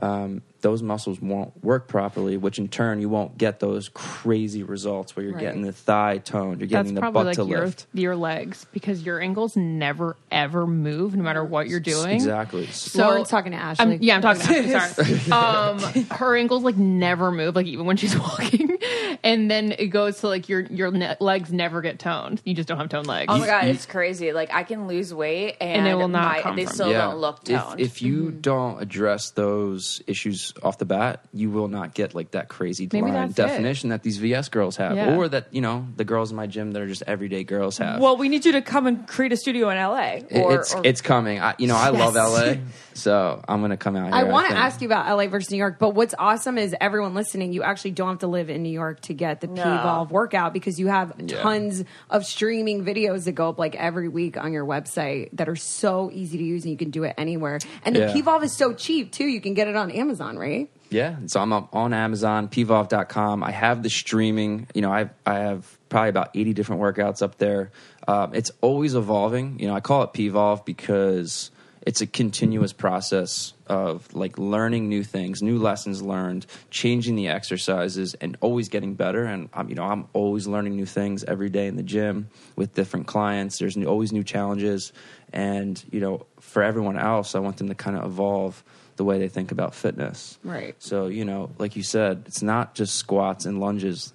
um, 0.00 0.40
those 0.64 0.82
muscles 0.82 1.20
won't 1.20 1.52
work 1.62 1.86
properly, 1.88 2.36
which 2.38 2.58
in 2.58 2.68
turn 2.68 2.98
you 3.00 3.08
won't 3.10 3.36
get 3.36 3.60
those 3.60 3.90
crazy 3.90 4.62
results 4.62 5.14
where 5.14 5.22
you're 5.24 5.34
Right. 5.34 5.42
getting 5.42 5.60
the 5.62 5.72
thigh 5.72 6.18
toned, 6.18 6.60
you're 6.60 6.68
That's 6.68 6.88
getting 6.90 6.94
the 6.94 7.10
butt 7.12 7.26
like 7.26 7.36
to 7.36 7.44
your 7.44 7.66
lift. 7.66 7.86
your 7.92 8.16
legs 8.16 8.64
because 8.72 9.02
your 9.04 9.20
ankles 9.20 9.56
never 9.56 10.16
ever 10.32 10.66
move 10.66 11.14
no 11.14 11.22
matter 11.22 11.44
what 11.44 11.68
you're 11.68 11.80
doing. 11.80 12.14
Exactly. 12.14 12.66
So 12.68 13.06
Lauren's 13.06 13.28
talking 13.28 13.52
to 13.52 13.58
Ashley. 13.58 13.84
I'm- 13.92 13.98
yeah, 14.02 14.16
I'm 14.16 14.22
talking 14.22 14.40
to 14.42 14.74
Ashley. 14.74 15.18
Sorry. 15.18 15.32
um, 15.32 15.78
her 16.12 16.34
ankles 16.36 16.62
like 16.64 16.76
never 16.78 17.30
move, 17.30 17.54
like 17.54 17.66
even 17.66 17.84
when 17.84 17.98
she's 17.98 18.18
walking, 18.18 18.78
and 19.22 19.50
then 19.50 19.72
it 19.78 19.88
goes 19.88 20.20
to 20.20 20.28
like 20.28 20.48
your 20.48 20.60
your 20.62 20.90
ne- 20.90 21.16
legs 21.20 21.52
never 21.52 21.82
get 21.82 21.98
toned. 21.98 22.40
You 22.44 22.54
just 22.54 22.68
don't 22.68 22.78
have 22.78 22.88
toned 22.88 23.06
legs. 23.06 23.26
Oh 23.30 23.38
my 23.38 23.46
god, 23.46 23.64
you- 23.66 23.72
it's 23.72 23.84
crazy. 23.84 24.32
Like 24.32 24.50
I 24.54 24.62
can 24.62 24.88
lose 24.88 25.12
weight 25.12 25.56
and, 25.60 25.80
And 25.80 25.86
it 25.88 25.94
will 25.94 26.08
not 26.08 26.36
my, 26.36 26.40
come 26.40 26.56
they 26.56 26.64
from- 26.64 26.74
still 26.74 26.92
don't 26.92 27.18
look 27.18 27.40
If, 27.46 27.60
toned. 27.60 27.80
if 27.80 28.00
you 28.00 28.14
Mm-hmm. 28.14 28.40
don't 28.40 28.80
address 28.80 29.30
those 29.32 30.00
issues 30.06 30.53
off 30.62 30.78
the 30.78 30.84
bat, 30.84 31.24
you 31.32 31.50
will 31.50 31.68
not 31.68 31.94
get 31.94 32.14
like 32.14 32.30
that 32.30 32.48
crazy 32.48 32.88
Maybe 32.92 33.02
line 33.10 33.14
that's 33.14 33.32
it. 33.32 33.36
definition 33.36 33.90
that 33.90 34.02
these 34.02 34.18
VS 34.18 34.48
girls 34.50 34.76
have, 34.76 34.94
Yeah. 34.96 35.16
or 35.16 35.28
that 35.28 35.48
you 35.52 35.60
know 35.60 35.86
the 35.96 36.04
girls 36.04 36.30
in 36.30 36.36
my 36.36 36.46
gym 36.46 36.72
that 36.72 36.80
are 36.82 36.86
just 36.86 37.02
everyday 37.06 37.42
girls 37.44 37.78
have. 37.78 38.00
well, 38.00 38.16
we 38.16 38.28
need 38.28 38.44
you 38.44 38.52
to 38.52 38.62
come 38.62 38.86
and 38.86 39.06
create 39.08 39.32
a 39.32 39.36
studio 39.36 39.68
in 39.70 39.76
LA. 39.76 40.20
Or, 40.30 40.54
it's 40.54 40.74
or- 40.74 40.82
it's 40.84 41.00
coming. 41.00 41.40
I, 41.40 41.54
you 41.58 41.66
know, 41.66 41.76
I 41.76 41.88
love 41.90 42.14
LA, 42.14 42.54
so 42.94 43.42
I'm 43.48 43.60
gonna 43.60 43.76
come 43.76 43.96
out 43.96 44.06
here. 44.06 44.14
I 44.14 44.22
want 44.24 44.48
to 44.48 44.56
ask 44.56 44.80
you 44.80 44.86
about 44.88 45.06
LA 45.16 45.26
versus 45.26 45.50
New 45.50 45.56
York, 45.58 45.78
but 45.78 45.90
what's 45.94 46.14
awesome 46.18 46.56
is 46.58 46.74
everyone 46.80 47.14
listening, 47.14 47.52
you 47.52 47.62
actually 47.64 47.90
don't 47.92 48.10
have 48.10 48.18
to 48.20 48.26
live 48.28 48.48
in 48.50 48.62
New 48.62 48.70
York 48.72 49.00
to 49.02 49.14
get 49.14 49.40
the 49.40 49.48
No. 49.48 49.62
P-Volve 49.62 50.10
workout 50.10 50.52
because 50.52 50.78
you 50.78 50.86
have 50.86 51.12
Yeah. 51.18 51.42
tons 51.42 51.82
of 52.10 52.24
streaming 52.24 52.84
videos 52.84 53.24
that 53.24 53.32
go 53.32 53.48
up 53.48 53.58
like 53.58 53.74
every 53.74 54.08
week 54.08 54.36
on 54.36 54.52
your 54.52 54.64
website 54.64 55.30
that 55.32 55.48
are 55.48 55.56
so 55.56 56.10
easy 56.12 56.38
to 56.38 56.44
use 56.44 56.62
and 56.64 56.70
you 56.70 56.76
can 56.78 56.90
do 56.90 57.02
it 57.04 57.14
anywhere. 57.18 57.58
And 57.84 57.96
the 57.96 58.00
Yeah. 58.00 58.12
P-Volve 58.12 58.44
is 58.44 58.56
so 58.56 58.72
cheap 58.72 59.10
too. 59.10 59.24
You 59.26 59.40
can 59.40 59.54
get 59.54 59.66
it 59.68 59.74
on 59.76 59.90
Amazon, 59.90 60.36
right? 60.38 60.43
Yeah, 60.90 61.16
so 61.26 61.40
I'm 61.40 61.52
on 61.52 61.92
Amazon, 61.92 62.48
pvolve.com. 62.48 63.42
I 63.42 63.50
have 63.50 63.82
the 63.82 63.90
streaming. 63.90 64.68
You 64.74 64.82
know, 64.82 64.92
I 64.92 65.10
I 65.26 65.38
have 65.38 65.78
probably 65.88 66.10
about 66.10 66.30
80 66.34 66.52
different 66.52 66.82
workouts 66.82 67.22
up 67.22 67.38
there. 67.38 67.72
Um, 68.06 68.34
it's 68.34 68.52
always 68.60 68.94
evolving. 68.94 69.58
You 69.58 69.68
know, 69.68 69.74
I 69.74 69.80
call 69.80 70.02
it 70.02 70.12
pvolve 70.12 70.64
because 70.64 71.50
it's 71.86 72.00
a 72.00 72.06
continuous 72.06 72.72
process 72.72 73.52
of 73.66 74.14
like 74.14 74.38
learning 74.38 74.88
new 74.88 75.02
things, 75.02 75.42
new 75.42 75.58
lessons 75.58 76.00
learned, 76.02 76.46
changing 76.70 77.14
the 77.14 77.28
exercises, 77.28 78.14
and 78.14 78.36
always 78.40 78.68
getting 78.68 78.94
better. 78.94 79.24
And 79.24 79.48
I'm, 79.52 79.68
you 79.68 79.74
know, 79.74 79.84
I'm 79.84 80.06
always 80.12 80.46
learning 80.46 80.76
new 80.76 80.86
things 80.86 81.24
every 81.24 81.50
day 81.50 81.66
in 81.66 81.76
the 81.76 81.82
gym 81.82 82.28
with 82.56 82.74
different 82.74 83.06
clients. 83.06 83.58
There's 83.58 83.76
new, 83.76 83.86
always 83.86 84.12
new 84.12 84.24
challenges, 84.24 84.92
and 85.32 85.82
you 85.90 86.00
know, 86.00 86.26
for 86.40 86.62
everyone 86.62 86.98
else, 86.98 87.34
I 87.34 87.40
want 87.40 87.58
them 87.58 87.68
to 87.68 87.74
kind 87.74 87.96
of 87.96 88.04
evolve 88.04 88.62
the 88.96 89.04
way 89.04 89.18
they 89.18 89.28
think 89.28 89.52
about 89.52 89.74
fitness. 89.74 90.38
Right. 90.44 90.74
So, 90.78 91.06
you 91.06 91.24
know, 91.24 91.50
like 91.58 91.76
you 91.76 91.82
said, 91.82 92.24
it's 92.26 92.42
not 92.42 92.74
just 92.74 92.94
squats 92.96 93.44
and 93.44 93.60
lunges 93.60 94.12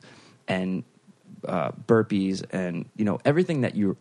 and 0.47 0.83
uh, 1.47 1.71
burpees 1.71 2.43
and, 2.51 2.89
you 2.95 3.05
know, 3.05 3.19
everything 3.25 3.61
that 3.61 3.75
you 3.75 3.97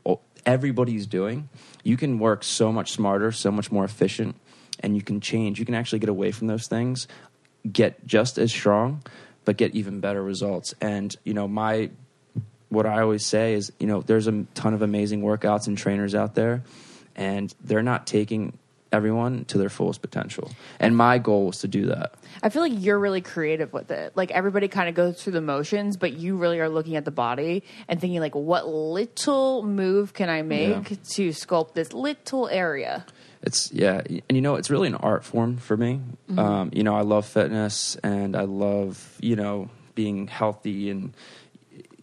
everybody's 0.46 1.06
doing. 1.06 1.48
You 1.84 1.96
can 1.96 2.18
work 2.18 2.42
so 2.42 2.72
much 2.72 2.92
smarter, 2.92 3.32
so 3.32 3.50
much 3.50 3.70
more 3.70 3.84
efficient, 3.84 4.36
and 4.80 4.96
you 4.96 5.02
can 5.02 5.20
change. 5.20 5.58
You 5.58 5.66
can 5.66 5.74
actually 5.74 5.98
get 5.98 6.08
away 6.08 6.32
from 6.32 6.46
those 6.46 6.66
things, 6.66 7.06
get 7.70 8.06
just 8.06 8.38
as 8.38 8.50
strong, 8.50 9.02
but 9.44 9.56
get 9.56 9.74
even 9.74 10.00
better 10.00 10.22
results. 10.22 10.74
And, 10.80 11.14
you 11.24 11.34
know, 11.34 11.48
my 11.48 11.90
what 12.70 12.86
I 12.86 13.00
always 13.00 13.24
say 13.24 13.54
is, 13.54 13.72
you 13.78 13.86
know, 13.86 14.02
there's 14.02 14.26
a 14.26 14.44
ton 14.54 14.74
of 14.74 14.82
amazing 14.82 15.22
workouts 15.22 15.66
and 15.66 15.76
trainers 15.76 16.14
out 16.14 16.34
there, 16.34 16.62
and 17.16 17.54
they're 17.62 17.82
not 17.82 18.06
taking 18.06 18.58
everyone 18.92 19.44
to 19.46 19.58
their 19.58 19.68
fullest 19.68 20.00
potential. 20.02 20.50
And 20.80 20.96
my 20.96 21.18
goal 21.18 21.46
was 21.46 21.58
to 21.58 21.68
do 21.68 21.86
that. 21.86 22.14
I 22.42 22.48
feel 22.48 22.62
like 22.62 22.72
you're 22.76 22.98
really 22.98 23.20
creative 23.20 23.72
with 23.72 23.90
it. 23.90 24.16
Like 24.16 24.30
everybody 24.30 24.68
kind 24.68 24.88
of 24.88 24.94
goes 24.94 25.22
through 25.22 25.34
the 25.34 25.40
motions, 25.40 25.96
but 25.96 26.14
you 26.14 26.36
really 26.36 26.58
are 26.60 26.68
looking 26.68 26.96
at 26.96 27.04
the 27.04 27.10
body 27.10 27.64
and 27.88 28.00
thinking 28.00 28.20
like, 28.20 28.34
what 28.34 28.66
little 28.68 29.62
move 29.62 30.14
can 30.14 30.28
I 30.28 30.42
make 30.42 30.90
Yeah. 30.90 30.96
to 31.14 31.28
sculpt 31.30 31.74
this 31.74 31.92
little 31.92 32.48
area? 32.48 33.04
It's 33.42 33.70
yeah, 33.72 34.00
and 34.08 34.22
you 34.36 34.40
know, 34.40 34.56
it's 34.56 34.68
really 34.68 34.88
an 34.88 34.96
art 34.96 35.24
form 35.24 35.58
for 35.58 35.76
me. 35.76 36.00
Um, 36.36 36.70
you 36.72 36.82
know, 36.82 36.96
I 36.96 37.02
love 37.02 37.24
fitness 37.24 37.96
and 38.02 38.34
I 38.34 38.42
love 38.42 39.16
you 39.20 39.36
know 39.36 39.70
being 39.94 40.26
healthy 40.26 40.90
and 40.90 41.12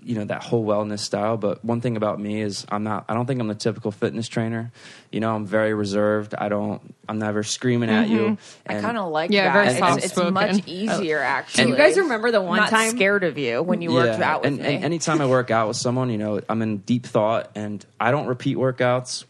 you 0.05 0.15
know 0.15 0.25
that 0.25 0.43
whole 0.43 0.63
wellness 0.65 0.99
style. 0.99 1.35
But 1.35 1.65
one 1.65 1.81
thing 1.81 1.97
about 1.97 2.19
me 2.19 2.41
is 2.41 2.65
I'm 2.69 2.83
not. 2.83 3.05
I 3.09 3.13
don't 3.15 3.25
think 3.25 3.41
I'm 3.41 3.47
the 3.47 3.55
typical 3.55 3.91
fitness 3.91 4.27
trainer. 4.27 4.71
You 5.11 5.19
know, 5.19 5.35
I'm 5.35 5.45
very 5.45 5.73
reserved. 5.73 6.35
I 6.37 6.47
don't. 6.47 6.81
I'm 7.09 7.19
never 7.19 7.43
screaming 7.43 7.89
at 7.89 8.07
you. 8.07 8.37
I 8.67 8.79
kind 8.81 8.97
of 8.97 9.11
like 9.11 9.31
Yeah, 9.31 9.45
that. 9.51 9.53
very 9.53 9.75
It's- 9.97 10.17
it's, 10.17 10.31
much 10.31 10.67
easier 10.67 11.19
actually. 11.19 11.65
Do 11.65 11.69
you 11.71 11.75
guys 11.75 11.97
remember 11.97 12.31
the 12.31 12.41
one 12.41 12.57
Not 12.57 12.69
time? 12.69 12.89
scared 12.91 13.23
of 13.23 13.37
you 13.37 13.61
when 13.63 13.81
you 13.81 13.91
worked 13.91 14.21
out 14.21 14.41
with 14.43 14.53
and, 14.53 14.57
me? 14.61 14.75
and 14.75 14.85
anytime 14.85 15.21
I 15.21 15.25
work 15.27 15.51
out 15.51 15.67
with 15.67 15.77
someone, 15.77 16.09
you 16.09 16.17
know, 16.17 16.39
I'm 16.47 16.61
in 16.61 16.77
deep 16.77 17.05
thought, 17.05 17.51
and 17.55 17.85
I 17.99 18.11
don't 18.11 18.27
repeat 18.27 18.57
workouts. 18.57 19.25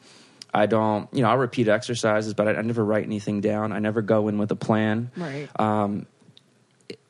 I 0.53 0.67
don't, 0.67 1.13
you 1.13 1.21
know, 1.21 1.29
I'll 1.29 1.38
repeat 1.38 1.67
exercises, 1.67 2.33
but 2.33 2.47
I, 2.47 2.53
I 2.53 2.61
never 2.61 2.83
write 2.83 3.03
anything 3.03 3.41
down. 3.41 3.73
I 3.73 3.79
never 3.79 4.01
go 4.01 4.29
in 4.29 4.38
with 4.38 4.51
a 4.51 4.55
plan. 4.55 5.11
Right. 5.17 5.49
Um, 5.59 5.99
it- 6.01 6.07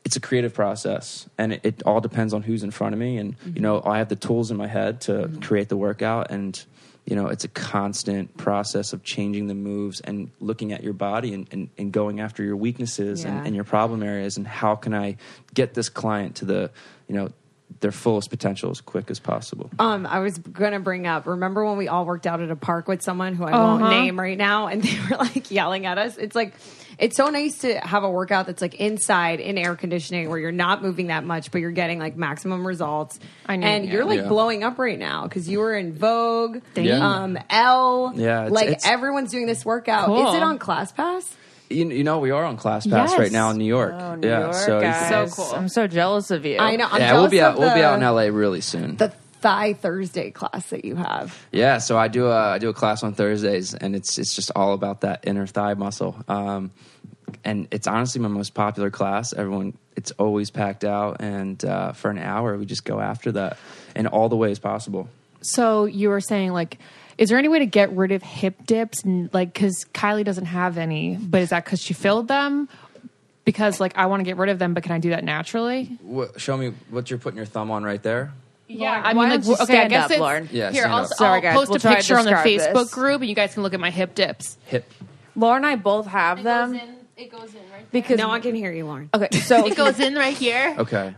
it's 0.06 0.15
a 0.15 0.22
creative 0.22 0.54
process, 0.54 1.28
and 1.38 1.54
it, 1.54 1.62
it 1.63 1.84
all 1.84 2.00
depends 2.00 2.34
on 2.34 2.44
who's 2.44 2.63
in 2.63 2.72
front 2.72 2.94
of 2.94 3.00
me. 3.00 3.18
And 3.18 3.36
you 3.54 3.60
know, 3.60 3.82
I 3.84 3.98
have 3.98 4.08
the 4.08 4.15
tools 4.15 4.52
in 4.52 4.58
my 4.58 4.68
head 4.68 5.02
to 5.02 5.12
mm-hmm. 5.12 5.41
create 5.41 5.68
the 5.68 5.78
workout, 5.78 6.30
and 6.30 6.63
you 7.06 7.15
know, 7.15 7.28
it's 7.28 7.44
a 7.44 7.50
constant 7.50 8.36
process 8.38 8.94
of 8.94 9.04
changing 9.04 9.48
the 9.48 9.54
moves 9.54 10.00
and 10.02 10.32
looking 10.39 10.74
at 10.74 10.84
your 10.84 10.94
body 10.94 11.36
and, 11.36 11.48
and, 11.52 11.70
and 11.78 11.91
going 11.91 12.20
after 12.20 12.44
your 12.44 12.56
weaknesses 12.56 13.24
Yeah. 13.24 13.30
and, 13.38 13.48
and 13.48 13.56
your 13.56 13.63
problem 13.63 14.02
areas, 14.02 14.38
and 14.38 14.48
how 14.48 14.76
can 14.76 14.94
I 14.94 15.18
get 15.54 15.74
this 15.74 15.89
client 15.89 16.36
to 16.38 16.46
the, 16.46 16.72
you 17.08 17.15
know, 17.15 17.30
their 17.82 17.92
fullest 17.92 18.30
potential 18.30 18.72
as 18.72 18.82
quick 18.82 19.12
as 19.12 19.20
possible. 19.20 19.70
Um, 19.80 20.06
I 20.08 20.20
was 20.20 20.38
gonna 20.38 20.80
bring 20.80 21.06
up. 21.08 21.28
Remember 21.28 21.66
when 21.66 21.78
we 21.78 21.88
all 21.88 22.06
worked 22.06 22.26
out 22.26 22.42
at 22.42 22.50
a 22.50 22.56
park 22.56 22.88
with 22.88 23.02
someone 23.02 23.36
who 23.36 23.44
I 23.44 23.52
won't 23.52 23.84
Uh-huh. 23.84 23.92
name 23.92 24.20
right 24.20 24.38
now, 24.38 24.68
and 24.68 24.82
they 24.84 24.98
were 25.10 25.18
like 25.18 25.52
yelling 25.52 25.86
at 25.86 25.98
us. 25.98 26.18
It's 26.18 26.36
like 26.36 26.54
it's 26.98 27.18
so 27.18 27.28
nice 27.28 27.58
to 27.60 27.78
have 27.80 28.04
a 28.06 28.10
workout 28.10 28.46
that's 28.48 28.62
like 28.62 28.76
inside 28.76 29.42
in 29.42 29.58
air 29.58 29.76
conditioning 29.76 30.30
where 30.30 30.40
you're 30.40 30.54
not 30.54 30.82
moving 30.82 31.08
that 31.08 31.26
much, 31.26 31.52
but 31.52 31.60
you're 31.60 31.72
getting 31.72 32.00
like 32.00 32.16
maximum 32.16 32.66
results. 32.66 33.20
I 33.46 33.58
know, 33.58 33.68
and 33.68 33.86
yeah. 33.86 33.92
you're 33.92 34.06
like 34.06 34.22
Yeah. 34.22 34.28
blowing 34.30 34.64
up 34.64 34.80
right 34.80 34.98
now 34.98 35.24
because 35.24 35.50
you 35.50 35.60
were 35.60 35.74
in 35.76 35.94
Vogue, 35.94 36.60
you. 36.78 36.94
um, 36.94 37.38
L. 37.50 38.14
Yeah, 38.16 38.44
it's- 38.46 38.52
like 38.54 38.68
it's- 38.68 38.88
everyone's 38.88 39.32
doing 39.32 39.46
this 39.48 39.66
workout. 39.66 40.06
Cool. 40.06 40.30
Is 40.30 40.36
it 40.36 40.42
on 40.44 40.58
ClassPass? 40.58 41.34
You, 41.69 41.89
you 41.89 42.04
know, 42.04 42.19
we 42.19 42.32
are 42.32 42.43
on 42.43 42.58
ClassPass 42.58 42.86
Yes. 43.10 43.17
right 43.17 43.32
now 43.32 43.49
in 43.49 43.58
New 43.58 43.65
York. 43.65 43.93
Oh, 43.97 44.15
New 44.15 44.28
yeah, 44.28 44.39
York, 44.41 44.54
so 44.54 44.82
guys. 44.82 45.34
So 45.34 45.43
cool. 45.43 45.56
I'm 45.56 45.69
so 45.69 45.88
jealous 45.88 46.30
of 46.32 46.45
you. 46.45 46.58
I 46.60 46.75
know. 46.75 46.88
I'm 46.89 47.01
yeah, 47.01 47.13
we'll 47.13 47.28
be 47.30 47.41
out. 47.41 47.54
of 47.54 47.60
We'll 47.60 47.73
be 47.73 47.82
out 47.82 47.95
in 47.95 48.01
LA 48.06 48.23
really 48.36 48.62
soon. 48.62 48.97
The 48.97 49.10
Thigh 49.41 49.73
Thursday 49.73 50.32
class 50.32 50.69
that 50.69 50.86
you 50.86 50.95
have. 50.95 51.38
Yeah, 51.51 51.78
so 51.78 51.97
I 51.97 52.08
do 52.08 52.28
a 52.28 52.51
I 52.54 52.58
do 52.60 52.69
a 52.69 52.73
class 52.73 53.04
on 53.04 53.13
Thursdays, 53.13 53.73
and 53.73 53.95
it's 53.95 54.17
it's 54.17 54.36
just 54.36 54.51
all 54.56 54.73
about 54.73 55.01
that 55.01 55.21
inner 55.28 55.45
thigh 55.47 55.75
muscle. 55.75 56.15
Um, 56.28 56.71
and 57.43 57.67
it's 57.71 57.88
honestly 57.88 58.21
my 58.21 58.28
most 58.28 58.54
popular 58.54 58.89
class. 58.91 59.34
Everyone, 59.34 59.78
it's 59.95 60.12
always 60.12 60.49
packed 60.51 60.84
out, 60.84 61.17
and 61.21 61.63
uh, 61.63 61.91
for 61.93 62.10
an 62.12 62.17
hour 62.17 62.58
we 62.58 62.65
just 62.65 62.86
go 62.86 62.99
after 62.99 63.32
that 63.34 63.58
in 63.95 64.08
all 64.08 64.30
the 64.30 64.38
ways 64.38 64.58
possible. 64.60 65.10
So 65.41 65.86
you 65.86 66.10
were 66.10 66.21
saying 66.21 66.51
like, 66.54 66.80
is 67.17 67.30
there 67.30 67.38
any 67.38 67.47
way 67.47 67.60
to 67.60 67.65
get 67.65 67.91
rid 67.95 68.12
of 68.12 68.21
hip 68.23 68.65
dips? 68.65 69.04
Like, 69.06 69.54
because 69.54 69.86
Kylie 69.93 70.23
doesn't 70.23 70.45
have 70.45 70.78
any, 70.78 71.15
but 71.15 71.41
is 71.41 71.49
that 71.49 71.63
because 71.65 71.82
she 71.82 71.93
filled 71.93 72.28
them? 72.28 72.67
Because 73.45 73.80
like 73.80 73.95
I 73.97 74.08
want 74.08 74.21
to 74.21 74.23
get 74.25 74.38
rid 74.38 74.49
of 74.49 74.58
them, 74.60 74.73
but 74.73 74.84
can 74.84 74.91
I 74.93 74.99
do 74.99 75.12
that 75.12 75.23
naturally? 75.23 75.97
What, 76.01 76.41
show 76.41 76.58
me 76.58 76.73
what 76.89 77.10
you're 77.10 77.19
putting 77.19 77.38
your 77.38 77.45
thumb 77.45 77.69
on 77.71 77.84
right 77.84 78.01
there. 78.01 78.34
Yeah, 78.67 79.01
Why 79.04 79.10
I 79.10 79.13
mean, 79.13 79.30
like, 79.30 79.43
don't 79.43 79.54
okay, 79.54 79.62
I 79.62 79.65
stand 79.65 79.89
guess 79.91 80.06
up, 80.06 80.12
it's 80.12 80.19
Lauren? 80.19 80.49
Yeah, 80.51 80.71
here. 80.71 80.82
stand 80.82 80.93
I'll, 80.95 81.04
up. 81.04 81.08
Sorry, 81.13 81.36
I'll 81.36 81.41
guys. 81.41 81.54
post 81.56 81.69
We'll 81.69 81.91
a 81.93 81.95
picture 81.95 82.17
on 82.17 82.25
the 82.25 82.32
Facebook 82.32 82.73
this. 82.73 82.93
group, 82.93 83.21
and 83.21 83.30
you 83.30 83.36
guys 83.36 83.54
can 83.54 83.62
look 83.62 83.75
at 83.75 83.80
my 83.80 83.91
hip 83.91 84.15
dips. 84.15 84.58
Hip. 84.65 84.91
Laura 85.36 85.58
and 85.58 85.65
I 85.67 85.75
both 85.75 86.08
have 86.08 86.41
them 86.43 86.73
It 87.15 87.30
goes 87.32 87.54
in 87.54 87.60
right 87.71 87.91
because 87.91 88.17
No 88.17 88.30
one 88.30 88.41
can 88.41 88.56
hear 88.56 88.71
you, 88.71 88.86
Lauren. 88.86 89.10
okay. 89.13 89.30
So 89.38 89.65
It 89.67 89.75
goes 89.78 89.99
in 89.99 90.15
right 90.15 90.36
here. 90.36 90.75
Okay. 90.80 91.13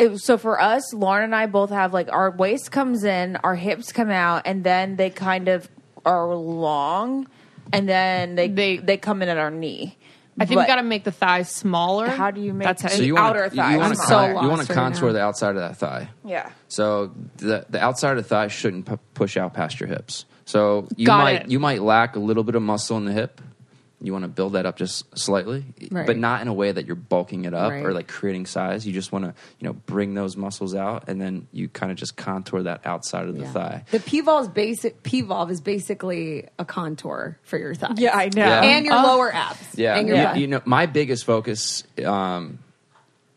It, 0.00 0.18
so 0.18 0.38
for 0.38 0.60
us, 0.60 0.92
Lauren 0.94 1.24
and 1.24 1.34
I 1.34 1.46
both 1.46 1.70
have 1.70 1.92
like 1.92 2.10
our 2.10 2.30
waist 2.30 2.70
comes 2.72 3.04
in, 3.04 3.36
our 3.36 3.54
hips 3.54 3.92
come 3.92 4.10
out, 4.10 4.42
and 4.46 4.64
then 4.64 4.96
they 4.96 5.10
kind 5.10 5.48
of 5.48 5.68
are 6.04 6.34
long, 6.34 7.26
and 7.72 7.88
then 7.88 8.34
they 8.34 8.48
They- 8.48 8.78
they, 8.78 8.96
come 8.96 9.22
in 9.22 9.28
at 9.28 9.36
our 9.38 9.50
knee. 9.50 9.96
I 10.38 10.46
think 10.46 10.56
But 10.56 10.62
we 10.62 10.66
got 10.68 10.76
to 10.76 10.82
make 10.82 11.04
the 11.04 11.12
thighs 11.12 11.50
smaller. 11.50 12.08
How 12.08 12.30
do 12.30 12.40
you 12.40 12.54
make 12.54 12.66
That's 12.66 12.80
how 12.82 12.88
the 12.88 12.94
So 12.96 13.02
you 13.02 13.18
outer 13.18 13.40
want 13.40 13.50
to 13.52 13.56
thigh? 13.58 13.72
you 13.72 13.78
want 13.78 13.90
I'm 13.90 13.96
to 13.96 14.02
so 14.06 14.26
you 14.28 14.34
want 14.48 14.62
to 14.62 14.72
right 14.72 14.74
contour 14.74 15.08
now. 15.08 15.12
the 15.12 15.20
outside 15.20 15.50
of 15.50 15.56
that 15.56 15.76
thigh. 15.76 16.08
Yeah. 16.24 16.48
So 16.68 17.12
the 17.36 17.66
the 17.68 17.78
outside 17.82 18.12
of 18.16 18.16
the 18.24 18.28
thigh 18.28 18.48
shouldn't 18.48 18.86
pu- 18.86 18.98
push 19.12 19.36
out 19.36 19.52
past 19.52 19.80
your 19.80 19.88
hips. 19.88 20.24
So 20.46 20.88
you 20.96 21.04
Got 21.06 21.18
might 21.24 21.42
it. 21.42 21.50
you 21.50 21.58
might 21.60 21.82
lack 21.82 22.16
a 22.16 22.20
little 22.20 22.42
bit 22.44 22.54
of 22.54 22.62
muscle 22.62 22.96
in 22.96 23.04
the 23.04 23.12
hip, 23.12 23.40
You 24.02 24.12
want 24.12 24.22
to 24.24 24.28
build 24.28 24.54
that 24.54 24.64
up 24.64 24.76
just 24.76 25.04
slightly, 25.18 25.62
Right. 25.90 26.06
but 26.06 26.16
not 26.16 26.40
in 26.40 26.48
a 26.48 26.54
way 26.54 26.72
that 26.72 26.86
you're 26.86 26.96
bulking 26.96 27.44
it 27.44 27.52
up 27.52 27.70
or 27.72 27.92
like 27.92 28.08
creating 28.08 28.46
size. 28.46 28.86
You 28.86 28.94
just 28.94 29.12
want 29.12 29.26
to, 29.26 29.34
you 29.58 29.66
know, 29.66 29.74
bring 29.74 30.14
those 30.14 30.36
muscles 30.38 30.74
out, 30.74 31.04
and 31.08 31.20
then 31.20 31.48
you 31.52 31.68
kind 31.68 31.92
of 31.92 31.98
just 31.98 32.16
contour 32.16 32.62
that 32.62 32.80
outside 32.86 33.28
of 33.28 33.34
the 33.36 33.42
Yeah. 33.42 33.52
thigh. 33.52 33.84
The 33.90 34.00
P-Volve 34.00 34.42
is 34.42 34.48
basic. 34.48 35.02
P-Volve 35.02 35.50
is 35.50 35.60
basically 35.60 36.46
a 36.58 36.64
contour 36.64 37.38
for 37.42 37.58
your 37.58 37.74
thighs. 37.74 37.98
Yeah, 37.98 38.16
I 38.16 38.26
know. 38.34 38.46
Yeah. 38.46 38.62
and 38.62 38.86
your 38.86 38.94
Oh. 38.94 39.02
lower 39.02 39.34
abs. 39.34 39.58
Yeah, 39.76 39.96
and 39.98 40.08
your 40.08 40.16
you, 40.34 40.40
you 40.42 40.46
know, 40.46 40.62
my 40.64 40.86
biggest 40.86 41.24
focus 41.26 41.84
um, 42.04 42.58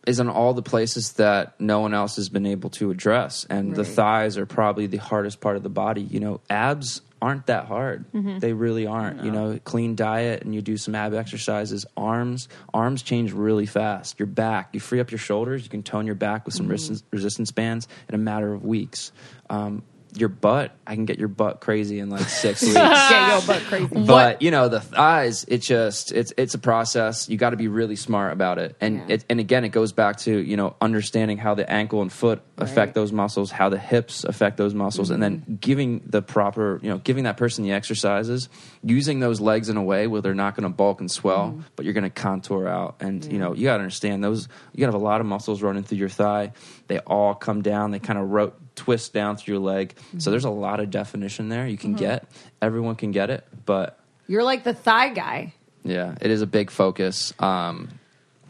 is 0.07 0.19
on 0.19 0.29
all 0.29 0.53
the 0.53 0.61
places 0.61 1.13
that 1.13 1.59
no 1.59 1.79
one 1.81 1.93
else 1.93 2.15
has 2.17 2.29
been 2.29 2.45
able 2.45 2.69
to 2.69 2.89
address, 2.91 3.45
and 3.49 3.75
the 3.75 3.83
thighs 3.85 4.37
are 4.37 4.45
probably 4.45 4.87
the 4.87 4.97
hardest 4.97 5.41
part 5.41 5.55
of 5.57 5.63
the 5.63 5.69
body. 5.69 6.01
You 6.01 6.19
know, 6.21 6.41
abs 6.49 7.01
aren't 7.23 7.45
that 7.47 7.65
hard; 7.65 8.05
they 8.41 8.51
really 8.51 8.85
aren't. 8.85 9.23
You 9.23 9.31
know, 9.31 9.59
clean 9.63 9.95
diet 9.95 10.43
and 10.43 10.53
you 10.53 10.61
do 10.61 10.75
some 10.75 10.93
ab 10.93 11.13
exercises. 11.13 11.85
Arms, 11.95 12.49
arms 12.73 13.01
change 13.01 13.31
really 13.31 13.65
fast. 13.65 14.19
Your 14.19 14.27
back, 14.27 14.69
you 14.73 14.79
free 14.79 14.99
up 14.99 15.09
your 15.09 15.17
shoulders, 15.19 15.63
you 15.63 15.69
can 15.69 15.83
tone 15.83 16.05
your 16.05 16.15
back 16.15 16.45
with 16.45 16.53
some 16.53 16.67
resistance, 16.67 17.03
resistance 17.11 17.51
bands 17.51 17.87
in 18.09 18.15
a 18.15 18.17
matter 18.17 18.53
of 18.53 18.65
weeks. 18.65 19.11
Um, 19.49 19.83
your 20.15 20.29
butt, 20.29 20.75
I 20.85 20.95
can 20.95 21.05
get 21.05 21.17
your 21.19 21.27
butt 21.27 21.59
crazy 21.61 21.99
in 21.99 22.09
like 22.09 22.27
six 22.27 22.61
weeks. 22.63 22.73
Get 22.73 23.29
your 23.31 23.41
butt 23.47 23.63
crazy. 23.63 24.05
But 24.05 24.41
you 24.41 24.51
know 24.51 24.67
the 24.69 24.79
thighs, 24.79 25.45
it 25.47 25.61
just 25.61 26.11
it's 26.11 26.33
it's 26.37 26.53
a 26.53 26.59
process. 26.59 27.29
You 27.29 27.37
got 27.37 27.51
to 27.51 27.57
be 27.57 27.67
really 27.67 27.95
smart 27.95 28.33
about 28.33 28.57
it, 28.59 28.75
and 28.81 28.97
Yeah. 28.97 29.15
it 29.15 29.25
and 29.29 29.39
again 29.39 29.63
it 29.63 29.69
goes 29.69 29.91
back 29.91 30.17
to 30.19 30.37
you 30.37 30.57
know 30.57 30.75
understanding 30.81 31.37
how 31.37 31.55
the 31.55 31.69
ankle 31.69 32.01
and 32.01 32.11
foot 32.11 32.41
affect 32.57 32.77
Right. 32.89 32.93
those 32.93 33.11
muscles, 33.11 33.51
how 33.51 33.69
the 33.69 33.77
hips 33.77 34.23
affect 34.23 34.57
those 34.57 34.73
muscles, 34.73 35.09
and 35.09 35.21
then 35.21 35.39
mm-hmm. 35.39 35.55
giving 35.55 36.01
the 36.05 36.21
proper 36.21 36.79
you 36.81 36.89
know 36.89 36.97
giving 36.99 37.23
that 37.23 37.37
person 37.37 37.63
the 37.63 37.71
exercises, 37.71 38.49
using 38.83 39.19
those 39.19 39.39
legs 39.41 39.69
in 39.69 39.77
a 39.77 39.83
way 39.83 40.07
where 40.07 40.21
they're 40.21 40.33
not 40.35 40.55
going 40.55 40.63
to 40.63 40.75
bulk 40.75 40.99
and 40.99 41.09
swell, 41.09 41.49
mm-hmm. 41.49 41.61
but 41.75 41.85
you're 41.85 41.93
going 41.93 42.03
to 42.03 42.09
contour 42.09 42.67
out, 42.67 42.95
and 42.99 43.25
you 43.25 43.39
know 43.39 43.53
you 43.53 43.63
got 43.63 43.77
to 43.77 43.83
understand 43.83 44.23
those. 44.23 44.47
You 44.73 44.81
got 44.81 44.87
to 44.87 44.93
have 44.93 45.01
a 45.01 45.03
lot 45.03 45.21
of 45.21 45.27
muscles 45.27 45.61
running 45.61 45.83
through 45.83 45.97
your 45.97 46.09
thigh. 46.09 46.53
They 46.87 46.99
all 46.99 47.33
come 47.33 47.61
down. 47.61 47.91
They 47.91 47.99
kind 47.99 48.19
of 48.19 48.29
ro- 48.29 48.53
twist 48.75 49.13
down 49.13 49.37
through 49.37 49.55
your 49.55 49.63
leg. 49.63 49.95
So 50.17 50.31
there's 50.31 50.45
a 50.45 50.49
lot 50.49 50.79
of 50.79 50.89
definition 50.89 51.49
there 51.49 51.67
you 51.67 51.77
can 51.77 51.93
get. 51.93 52.25
Everyone 52.61 52.95
can 52.95 53.11
get 53.11 53.29
it, 53.29 53.45
but 53.65 53.99
You're 54.27 54.43
like 54.43 54.63
the 54.63 54.73
thigh 54.73 55.09
guy. 55.09 55.53
yeah, 55.83 56.15
it 56.21 56.31
is 56.31 56.41
a 56.41 56.47
big 56.47 56.71
focus. 56.71 57.33
Um, 57.39 57.99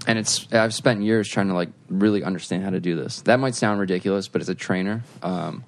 and 0.08 0.20
it's 0.20 0.52
I've 0.52 0.74
spent 0.74 1.02
years 1.02 1.28
trying 1.30 1.48
to 1.48 1.54
like 1.54 1.70
really 1.90 2.24
understand 2.24 2.64
how 2.64 2.70
to 2.72 2.80
do 2.80 2.96
this. 2.96 3.22
That 3.22 3.40
might 3.40 3.56
sound 3.56 3.80
ridiculous, 3.80 4.28
but 4.28 4.42
as 4.42 4.50
a 4.50 4.56
trainer, 4.56 5.04
um, 5.22 5.64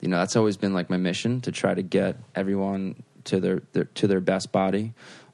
you 0.00 0.08
know, 0.08 0.18
that's 0.18 0.36
always 0.36 0.56
been 0.56 0.72
like 0.74 0.90
my 0.90 0.96
mission 0.98 1.40
to 1.42 1.52
try 1.52 1.72
to 1.74 1.82
get 1.82 2.16
everyone 2.34 3.02
to 3.24 3.40
their, 3.40 3.62
their 3.72 3.84
to 3.84 4.06
their 4.06 4.20
best 4.20 4.50
body. 4.52 4.92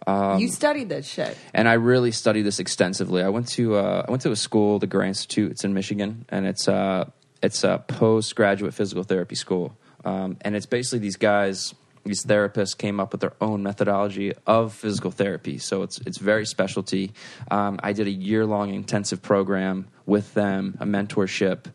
Um, 0.09 0.39
you 0.39 0.47
studied 0.49 0.89
this 0.89 1.05
shit. 1.07 1.37
and 1.53 1.69
I 1.69 1.73
really 1.73 2.13
studied 2.13 2.43
this 2.43 2.61
extensively. 2.61 3.23
I 3.25 3.29
went 3.29 3.49
to 3.51 3.75
uh, 3.77 4.05
I 4.07 4.11
went 4.11 4.23
to 4.23 4.31
a 4.31 4.37
school, 4.37 4.79
the 4.79 4.87
Gray 4.87 5.09
Institute. 5.09 5.51
It's 5.51 5.65
in 5.65 5.75
Michigan, 5.75 6.25
and 6.29 6.47
it's 6.47 6.69
uh, 6.69 7.11
it's 7.47 7.65
a 7.65 7.83
postgraduate 7.87 8.75
physical 8.75 9.05
therapy 9.05 9.37
school. 9.37 9.77
Um, 10.05 10.37
and 10.43 10.55
it's 10.57 10.67
basically 10.67 10.99
these 10.99 11.17
guys, 11.17 11.75
these 12.05 12.25
therapists 12.25 12.77
came 12.77 13.01
up 13.01 13.13
with 13.13 13.21
their 13.21 13.35
own 13.41 13.63
methodology 13.63 14.33
of 14.47 14.75
physical 14.75 15.11
therapy. 15.11 15.59
So 15.59 15.83
it's 15.83 15.99
it's 16.07 16.19
very 16.19 16.47
specialty. 16.47 17.13
Um, 17.51 17.79
I 17.83 17.93
did 17.93 18.07
a 18.07 18.17
year 18.29 18.45
long 18.45 18.75
intensive 18.75 19.23
program 19.23 19.87
with 20.05 20.35
them, 20.35 20.77
a 20.81 20.87
mentorship. 20.87 21.67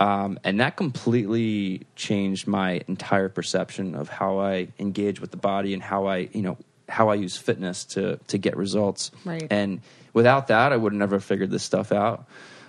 Um, 0.00 0.38
and 0.44 0.60
that 0.60 0.76
completely 0.76 1.82
changed 1.96 2.46
my 2.46 2.82
entire 2.86 3.28
perception 3.28 3.96
of 3.96 4.08
how 4.08 4.38
I 4.38 4.68
engage 4.78 5.20
with 5.20 5.32
the 5.32 5.36
body 5.36 5.74
and 5.74 5.82
how 5.82 6.06
I, 6.06 6.28
you 6.32 6.42
know, 6.42 6.56
how 6.88 7.08
I 7.10 7.16
use 7.16 7.36
fitness 7.36 7.84
to 7.94 8.18
to 8.28 8.38
get 8.38 8.56
results. 8.56 9.10
Right. 9.24 9.46
And 9.50 9.80
without 10.12 10.46
that, 10.48 10.72
I 10.72 10.76
would 10.76 10.92
have 10.92 10.98
never 10.98 11.20
figured 11.20 11.50
this 11.50 11.64
stuff 11.64 11.90
out. 11.92 12.26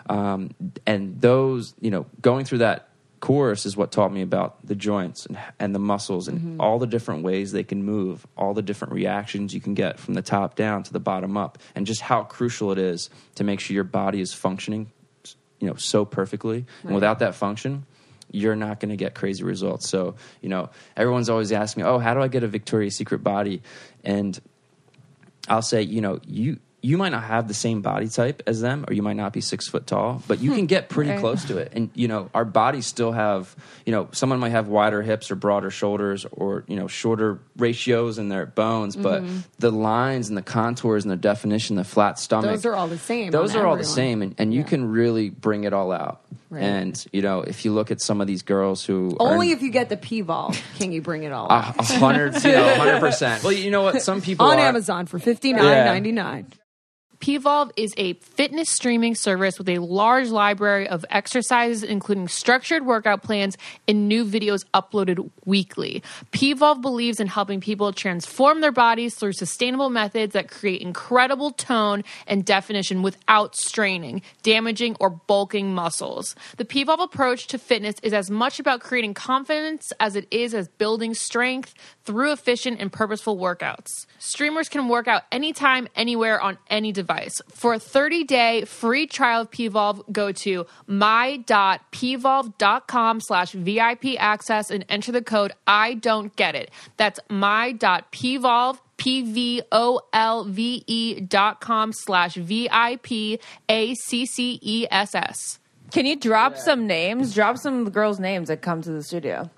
Um, 0.09 0.49
and 0.85 1.21
those, 1.21 1.73
you 1.79 1.91
know, 1.91 2.07
going 2.21 2.43
through 2.43 2.57
that 2.59 2.89
course 3.19 3.65
is 3.65 3.77
what 3.77 3.91
taught 3.91 4.11
me 4.11 4.21
about 4.21 4.65
the 4.65 4.75
joints 4.75 5.25
and, 5.25 5.37
and 5.59 5.75
the 5.75 5.79
muscles 5.79 6.27
and 6.27 6.59
all 6.59 6.79
the 6.79 6.87
different 6.87 7.23
ways 7.23 7.51
they 7.51 7.63
can 7.63 7.83
move, 7.83 8.25
all 8.35 8.53
the 8.53 8.61
different 8.61 8.93
reactions 8.93 9.53
you 9.53 9.61
can 9.61 9.73
get 9.73 9.99
from 9.99 10.15
the 10.15 10.21
top 10.21 10.55
down 10.55 10.83
to 10.83 10.93
the 10.93 10.99
bottom 10.99 11.37
up, 11.37 11.57
and 11.75 11.85
just 11.85 12.01
how 12.01 12.23
crucial 12.23 12.71
it 12.71 12.77
is 12.77 13.09
to 13.35 13.43
make 13.43 13.59
sure 13.59 13.75
your 13.75 13.83
body 13.83 14.19
is 14.19 14.33
functioning, 14.33 14.91
you 15.59 15.67
know, 15.67 15.75
so 15.75 16.05
perfectly. 16.05 16.65
And 16.83 16.95
without 16.95 17.19
that 17.19 17.35
function, 17.35 17.85
you're 18.31 18.55
not 18.55 18.79
going 18.79 18.89
to 18.89 18.95
get 18.95 19.15
crazy 19.15 19.43
results. 19.43 19.89
So, 19.89 20.15
you 20.41 20.49
know, 20.49 20.69
everyone's 20.95 21.29
always 21.29 21.51
asking 21.51 21.83
me, 21.83 21.89
"Oh, 21.89 21.99
how 21.99 22.13
do 22.13 22.21
I 22.21 22.27
get 22.27 22.43
a 22.43 22.47
Victoria's 22.47 22.95
Secret 22.95 23.23
body?" 23.23 23.61
And 24.03 24.39
I'll 25.47 25.61
say, 25.61 25.81
you 25.81 26.01
know, 26.01 26.19
you 26.25 26.59
you 26.81 26.97
might 26.97 27.09
not 27.09 27.23
have 27.23 27.47
the 27.47 27.53
same 27.53 27.81
body 27.81 28.07
type 28.07 28.41
as 28.47 28.61
them, 28.61 28.85
or 28.87 28.93
you 28.93 29.01
might 29.01 29.15
not 29.17 29.33
be 29.33 29.41
six 29.41 29.67
foot 29.67 29.85
tall, 29.87 30.23
but 30.27 30.39
you 30.39 30.53
can 30.53 30.65
get 30.75 30.89
pretty 30.89 31.11
Right. 31.11 31.19
close 31.19 31.43
to 31.45 31.57
it. 31.57 31.71
And 31.75 31.89
you 31.93 32.07
know, 32.07 32.29
our 32.33 32.45
bodies 32.45 32.85
still 32.85 33.11
have, 33.11 33.55
you 33.85 33.91
know, 33.91 34.07
someone 34.11 34.39
might 34.39 34.51
have 34.51 34.67
wider 34.67 35.01
hips 35.01 35.29
or 35.31 35.35
broader 35.35 35.69
shoulders, 35.71 36.25
or 36.31 36.63
you 36.67 36.75
know, 36.75 36.87
shorter 36.87 37.39
ratios 37.57 38.17
in 38.17 38.29
their 38.29 38.45
bones, 38.45 38.95
but 38.95 39.23
mm-hmm. 39.23 39.39
the 39.59 39.71
lines 39.71 40.29
and 40.29 40.37
the 40.37 40.41
contours 40.41 41.03
and 41.03 41.11
the 41.11 41.15
definition, 41.17 41.75
the 41.75 41.83
flat 41.83 42.17
stomach, 42.19 42.51
Those 42.51 42.65
are 42.65 42.75
all 42.75 42.87
the 42.87 42.97
same 42.97 43.31
Those 43.31 43.55
are 43.55 43.65
all 43.65 43.77
the 43.77 43.83
same, 43.83 44.21
and, 44.21 44.35
and 44.37 44.53
you 44.53 44.61
Yeah. 44.61 44.67
can 44.67 44.91
really 44.91 45.29
bring 45.29 45.63
it 45.65 45.73
all 45.73 45.91
out. 45.91 46.21
Right. 46.49 46.63
And 46.63 47.05
you 47.13 47.21
know, 47.21 47.41
if 47.41 47.63
you 47.63 47.71
look 47.73 47.91
at 47.91 48.01
some 48.01 48.21
of 48.21 48.27
these 48.27 48.41
girls 48.41 48.83
who 48.83 49.15
Only 49.19 49.51
if 49.51 49.61
you 49.61 49.69
get 49.69 49.89
the 49.89 49.97
P 49.97 50.21
ball 50.23 50.55
can 50.79 50.91
you 50.91 50.99
bring 51.01 51.21
it 51.23 51.31
all 51.31 51.45
a 51.45 51.49
up. 51.53 51.79
a 51.79 51.83
hundred, 51.83 52.43
you 52.43 52.51
know, 52.53 52.75
hundred 52.75 52.99
percent. 52.99 53.43
Well, 53.49 53.53
you 53.53 53.69
know 53.69 53.83
what? 53.83 54.01
Some 54.01 54.21
people 54.21 54.45
on 54.47 54.57
are, 54.57 54.61
Amazon 54.61 55.05
for 55.05 55.19
fifty 55.19 55.53
nine 55.53 55.85
ninety 55.85 56.11
nine. 56.11 56.47
PVolve 57.19 57.71
is 57.75 57.93
a 57.97 58.13
fitness 58.13 58.69
streaming 58.69 59.13
service 59.13 59.57
with 59.57 59.67
a 59.67 59.79
large 59.79 60.29
library 60.29 60.87
of 60.87 61.05
exercises, 61.09 61.83
including 61.83 62.29
structured 62.29 62.85
workout 62.85 63.23
plans 63.23 63.57
and 63.89 64.07
new 64.07 64.23
videos 64.23 64.63
uploaded 64.73 65.29
weekly. 65.43 66.01
PVolve 66.31 66.81
believes 66.81 67.19
in 67.19 67.27
helping 67.27 67.59
people 67.59 67.91
transform 67.91 68.61
their 68.61 68.71
bodies 68.71 69.15
through 69.15 69.33
sustainable 69.33 69.89
methods 69.89 70.31
that 70.31 70.49
create 70.49 70.81
incredible 70.81 71.51
tone 71.51 72.05
and 72.25 72.45
definition 72.45 73.01
without 73.01 73.53
straining, 73.53 74.21
damaging, 74.41 74.95
or 75.01 75.09
bulking 75.09 75.75
muscles. 75.75 76.35
The 76.55 76.63
PVolve 76.63 77.03
approach 77.03 77.47
to 77.47 77.57
fitness 77.57 77.95
is 78.01 78.13
as 78.13 78.31
much 78.31 78.61
about 78.61 78.79
creating 78.79 79.13
confidence 79.13 79.91
as 79.99 80.15
it 80.15 80.25
is 80.31 80.53
as 80.53 80.69
building 80.69 81.13
strength 81.13 81.73
through 82.05 82.31
efficient 82.31 82.79
and 82.79 82.93
purposeful 82.93 83.37
workouts. 83.37 84.05
Streamers 84.19 84.69
can 84.69 84.87
work 84.87 85.09
out 85.09 85.23
anytime, 85.33 85.89
anywhere, 85.97 86.39
on 86.39 86.57
any 86.69 86.93
device. 86.93 87.08
For 87.49 87.73
a 87.73 87.79
30-day 87.79 88.65
free 88.65 89.07
trial 89.07 89.41
of 89.41 89.51
PVolve, 89.51 90.11
go 90.11 90.31
to 90.31 90.65
my.pvolve.com 90.87 93.21
slash 93.21 93.51
VIP 93.51 94.05
access 94.19 94.69
and 94.69 94.85
enter 94.89 95.11
the 95.11 95.21
code 95.21 95.53
I 95.65 95.95
don't 95.95 96.35
get 96.35 96.55
it. 96.55 96.71
That's 96.97 97.19
my.pvolve 97.29 98.79
P-V-O-L-V-E 98.97 100.83
E 100.87 101.21
dot 101.21 101.61
com 101.61 101.93
slash 101.93 102.35
V-I-P-A-C-C-E-S-S. 102.35 103.39
Can 105.91 106.05
you 106.05 106.15
drop 106.15 106.57
some 106.57 106.85
names? 106.85 107.33
Drop 107.33 107.57
some 107.57 107.79
of 107.79 107.85
the 107.85 107.91
girls' 107.91 108.19
names 108.19 108.49
that 108.49 108.61
come 108.61 108.81
to 108.81 108.91
the 108.91 109.01
studio. 109.01 109.49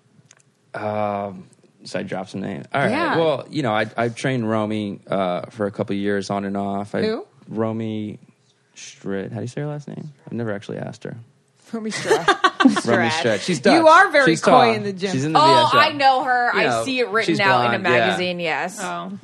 Um, 0.74 1.48
so 1.84 2.00
I 2.00 2.04
dropped 2.04 2.30
some 2.30 2.42
names. 2.42 2.66
All 2.74 2.82
right. 2.82 2.92
Yeah. 2.92 3.18
Well, 3.18 3.46
you 3.50 3.64
know, 3.64 3.74
I 3.74 3.88
I've 3.98 4.16
trained 4.16 4.50
Romee 4.50 5.00
uh, 5.08 5.48
for 5.50 5.66
a 5.66 5.72
couple 5.72 5.96
of 5.96 6.00
years 6.00 6.30
on 6.30 6.46
and 6.46 6.56
off. 6.56 6.96
I, 6.96 7.02
Who? 7.02 7.26
Romee 7.52 8.18
Strijd. 8.76 9.32
How 9.32 9.38
do 9.38 9.42
you 9.42 9.48
say 9.48 9.62
her 9.62 9.68
last 9.68 9.88
name? 9.88 10.12
I've 10.26 10.34
never 10.34 10.52
actually 10.52 10.78
asked 10.80 11.04
her. 11.04 11.18
Romy 11.72 11.92
Stra. 11.92 12.18
Romee 12.86 13.10
Strijd. 13.10 13.42
She's 13.42 13.60
Dutch. 13.60 13.76
You 13.76 13.88
are 13.88 14.12
very 14.12 14.32
She's 14.32 14.42
coy 14.42 14.52
tall. 14.52 14.74
in 14.74 14.84
the 14.84 14.94
gym. 14.94 15.12
She's 15.12 15.26
in 15.26 15.34
the 15.34 15.40
oh, 15.40 15.70
VHL. 15.74 15.80
I 15.80 15.92
know 15.94 16.24
her. 16.24 16.52
You 16.54 16.68
I 16.68 16.84
see 16.84 17.00
it 17.00 17.10
written 17.10 17.34
she's 17.34 17.40
out 17.40 17.74
in 17.74 17.80
a 17.80 17.84
blonde, 17.84 17.96
yeah. 17.96 18.08
magazine. 18.08 18.40
Yes. 18.40 18.80
Oh. 18.82 19.18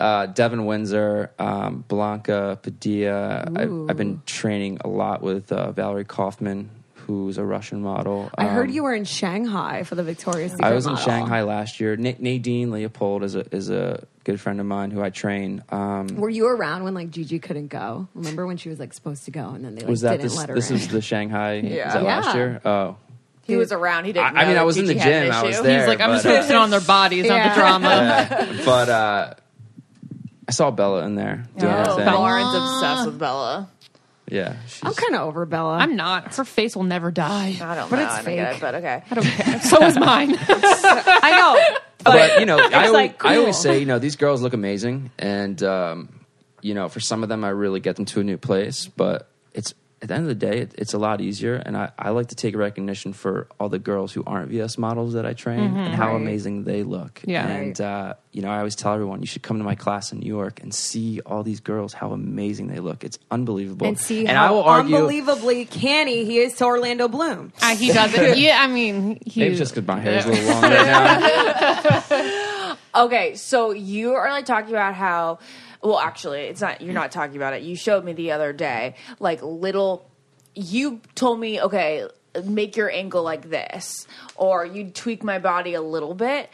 uh, 0.00 0.26
Devon 0.26 0.66
Windsor, 0.66 1.30
um, 1.38 1.84
Blanca 1.88 2.58
Padilla. 2.62 3.44
I, 3.56 3.62
I've 3.62 3.96
been 3.96 4.22
training 4.26 4.78
a 4.84 4.88
lot 4.88 5.22
with 5.22 5.52
uh, 5.52 5.72
Valery 5.72 6.04
Kaufman, 6.04 6.70
who's 7.06 7.38
a 7.38 7.44
Russian 7.44 7.82
model. 7.82 8.30
I 8.36 8.46
heard 8.46 8.68
Um, 8.68 8.74
you 8.74 8.82
were 8.82 8.94
in 8.94 9.04
Shanghai 9.04 9.82
for 9.84 9.94
the 9.94 10.02
Victoria's 10.02 10.52
Secret 10.52 10.66
I 10.66 10.72
was 10.74 10.86
in 10.86 10.92
model. 10.92 11.04
Shanghai 11.06 11.42
last 11.42 11.80
year. 11.80 11.96
Na- 11.96 12.12
Nadine 12.18 12.70
Leopold 12.70 13.22
is 13.24 13.34
a 13.34 13.44
is 13.54 13.70
a 13.70 14.06
good 14.24 14.40
friend 14.40 14.60
of 14.60 14.66
mine 14.66 14.90
who 14.90 15.02
I 15.02 15.10
train. 15.10 15.62
Um, 15.70 16.08
Were 16.16 16.30
you 16.30 16.46
around 16.46 16.84
when 16.84 16.94
like 16.94 17.10
Gigi 17.10 17.38
couldn't 17.38 17.68
go? 17.68 18.08
Remember 18.14 18.46
when 18.46 18.56
she 18.56 18.68
was 18.68 18.78
like 18.78 18.92
supposed 18.92 19.24
to 19.26 19.30
go 19.30 19.50
and 19.50 19.64
then 19.64 19.74
they 19.74 19.82
like 19.82 19.90
was 19.90 20.00
that 20.02 20.12
didn't 20.12 20.22
this? 20.24 20.36
let 20.36 20.48
her 20.48 20.54
This 20.54 20.70
in? 20.70 20.76
is 20.76 20.88
the 20.88 21.00
Shanghai. 21.02 21.54
Yeah. 21.56 21.88
Is 21.88 21.94
that 21.94 22.02
last 22.04 22.34
year? 22.34 22.60
Oh, 22.64 22.96
he 23.44 23.56
was 23.56 23.72
around. 23.72 24.04
He 24.04 24.12
didn't. 24.12 24.36
I- 24.36 24.42
I 24.42 24.44
mean, 24.44 24.50
I 24.52 24.54
that 24.54 24.66
was 24.66 24.76
in 24.78 24.86
the 24.86 24.94
had 24.96 25.12
an 25.12 25.22
gym. 25.26 25.32
I 25.34 25.42
was 25.42 25.60
there. 25.62 25.78
He's 25.80 25.88
like, 25.88 26.00
I'm 26.00 26.10
but, 26.10 26.14
just 26.14 26.26
uh, 26.26 26.30
focusing 26.36 26.56
on 26.56 26.70
their 26.70 26.80
bodies, 26.80 27.26
not 27.26 27.48
the 27.54 27.60
drama. 27.60 28.62
but 28.64 28.88
uh, 28.88 29.34
I 30.48 30.52
saw 30.52 30.70
Bella 30.70 31.04
in 31.06 31.14
there 31.16 31.44
doing 31.58 31.72
her 31.72 31.84
Oh, 31.88 31.96
thing. 31.96 32.06
Lauren's 32.06 32.54
obsessed 32.54 33.06
with 33.06 33.18
Bella. 33.18 33.68
Yeah, 34.28 34.56
she's, 34.66 34.80
I'm 34.82 34.94
kind 34.94 35.14
of 35.14 35.22
over 35.22 35.44
Bella. 35.44 35.76
I'm 35.78 35.96
not. 35.96 36.34
Her 36.36 36.44
face 36.44 36.76
will 36.76 36.84
never 36.84 37.10
die. 37.10 37.56
I 37.60 37.74
don't 37.74 37.76
know. 37.76 37.86
But 37.90 37.96
know. 37.96 38.02
it's 38.04 38.12
I 38.12 38.22
don't 38.22 38.34
get 38.34 38.48
fake. 38.48 38.56
it, 38.56 38.60
but 38.60 38.74
okay. 38.76 39.02
I 39.10 39.14
don't 39.14 39.24
care. 39.24 39.60
So 39.60 39.82
is 39.84 39.98
mine. 39.98 40.36
I 40.48 41.36
know. 41.36 41.78
but 42.04 42.40
you 42.40 42.46
know, 42.46 42.58
I, 42.58 42.72
always, 42.72 42.92
like, 42.92 43.24
I 43.24 43.36
always 43.36 43.56
cool. 43.56 43.62
say, 43.62 43.78
you 43.80 43.86
know, 43.86 43.98
these 43.98 44.16
girls 44.16 44.40
look 44.40 44.54
amazing, 44.54 45.10
and 45.18 45.62
um, 45.62 46.20
you 46.60 46.74
know, 46.74 46.88
for 46.88 47.00
some 47.00 47.22
of 47.22 47.28
them, 47.28 47.44
I 47.44 47.50
really 47.50 47.80
get 47.80 47.96
them 47.96 48.04
to 48.06 48.20
a 48.20 48.24
new 48.24 48.38
place. 48.38 48.86
But 48.86 49.28
it's 49.54 49.74
at 50.02 50.08
the 50.08 50.14
end 50.14 50.24
of 50.24 50.28
the 50.28 50.34
day, 50.46 50.58
it, 50.62 50.74
it's 50.76 50.92
a 50.94 50.98
lot 50.98 51.20
easier, 51.20 51.54
and 51.54 51.76
I, 51.76 51.92
I 51.96 52.10
like 52.10 52.26
to 52.28 52.34
take 52.34 52.56
recognition 52.56 53.12
for 53.12 53.46
all 53.60 53.68
the 53.68 53.78
girls 53.78 54.12
who 54.12 54.24
aren't 54.26 54.50
VS 54.50 54.76
models 54.76 55.12
that 55.14 55.24
I 55.24 55.32
train 55.32 55.76
and 55.76 55.94
how 55.94 56.08
Right. 56.08 56.16
amazing 56.16 56.64
they 56.64 56.82
look. 56.82 57.22
Yeah. 57.24 57.46
and 57.46 57.80
uh, 57.80 58.14
you 58.32 58.42
know, 58.42 58.50
I 58.50 58.58
always 58.58 58.74
tell 58.74 58.92
everyone 58.94 59.20
you 59.20 59.26
should 59.28 59.42
come 59.42 59.58
to 59.58 59.64
my 59.64 59.76
class 59.76 60.10
in 60.12 60.18
New 60.18 60.26
York 60.26 60.60
and 60.60 60.74
see 60.74 61.20
all 61.24 61.42
these 61.44 61.60
girls 61.60 61.92
how 61.92 62.10
amazing 62.12 62.66
they 62.66 62.80
look. 62.80 63.04
It's 63.04 63.18
unbelievable, 63.30 63.86
and 63.86 63.96
see 63.98 64.20
and 64.26 64.36
how 64.36 64.46
I 64.48 64.50
will 64.50 64.62
argue. 64.64 64.96
unbelievably 64.96 65.66
canny 65.66 66.24
he 66.24 66.38
is 66.38 66.54
to 66.56 66.64
Orlando 66.64 67.06
Bloom. 67.06 67.52
Uh, 67.62 67.76
he 67.76 67.92
doesn't. 67.92 68.36
Yeah, 68.42 68.58
I 68.60 68.66
mean, 68.66 69.20
he, 69.24 69.40
Maybe 69.40 69.54
just 69.54 69.72
because 69.74 69.86
my 69.86 70.00
hair 70.00 70.18
is 70.18 70.24
a 70.26 70.30
little 70.30 70.50
long 70.52 70.62
right 70.62 72.10
now. 72.10 72.76
Okay, 72.94 73.36
so 73.36 73.70
you 73.70 74.12
are 74.12 74.30
like 74.30 74.44
talking 74.44 74.68
about 74.70 74.94
how 74.94 75.38
well 75.82 75.98
actually 75.98 76.40
it's 76.42 76.60
not 76.60 76.80
you're 76.80 76.94
not 76.94 77.12
talking 77.12 77.36
about 77.36 77.54
it. 77.54 77.62
You 77.62 77.76
showed 77.76 78.04
me 78.04 78.12
the 78.12 78.32
other 78.32 78.52
day 78.52 78.94
like 79.18 79.42
little 79.42 80.08
you 80.54 81.00
told 81.14 81.40
me, 81.40 81.60
okay, 81.62 82.06
make 82.44 82.76
your 82.76 82.90
ankle 82.90 83.22
like 83.22 83.48
this 83.50 84.06
or 84.36 84.64
you 84.66 84.90
tweak 84.90 85.22
my 85.24 85.38
body 85.38 85.74
a 85.74 85.80
little 85.82 86.14
bit. 86.14 86.50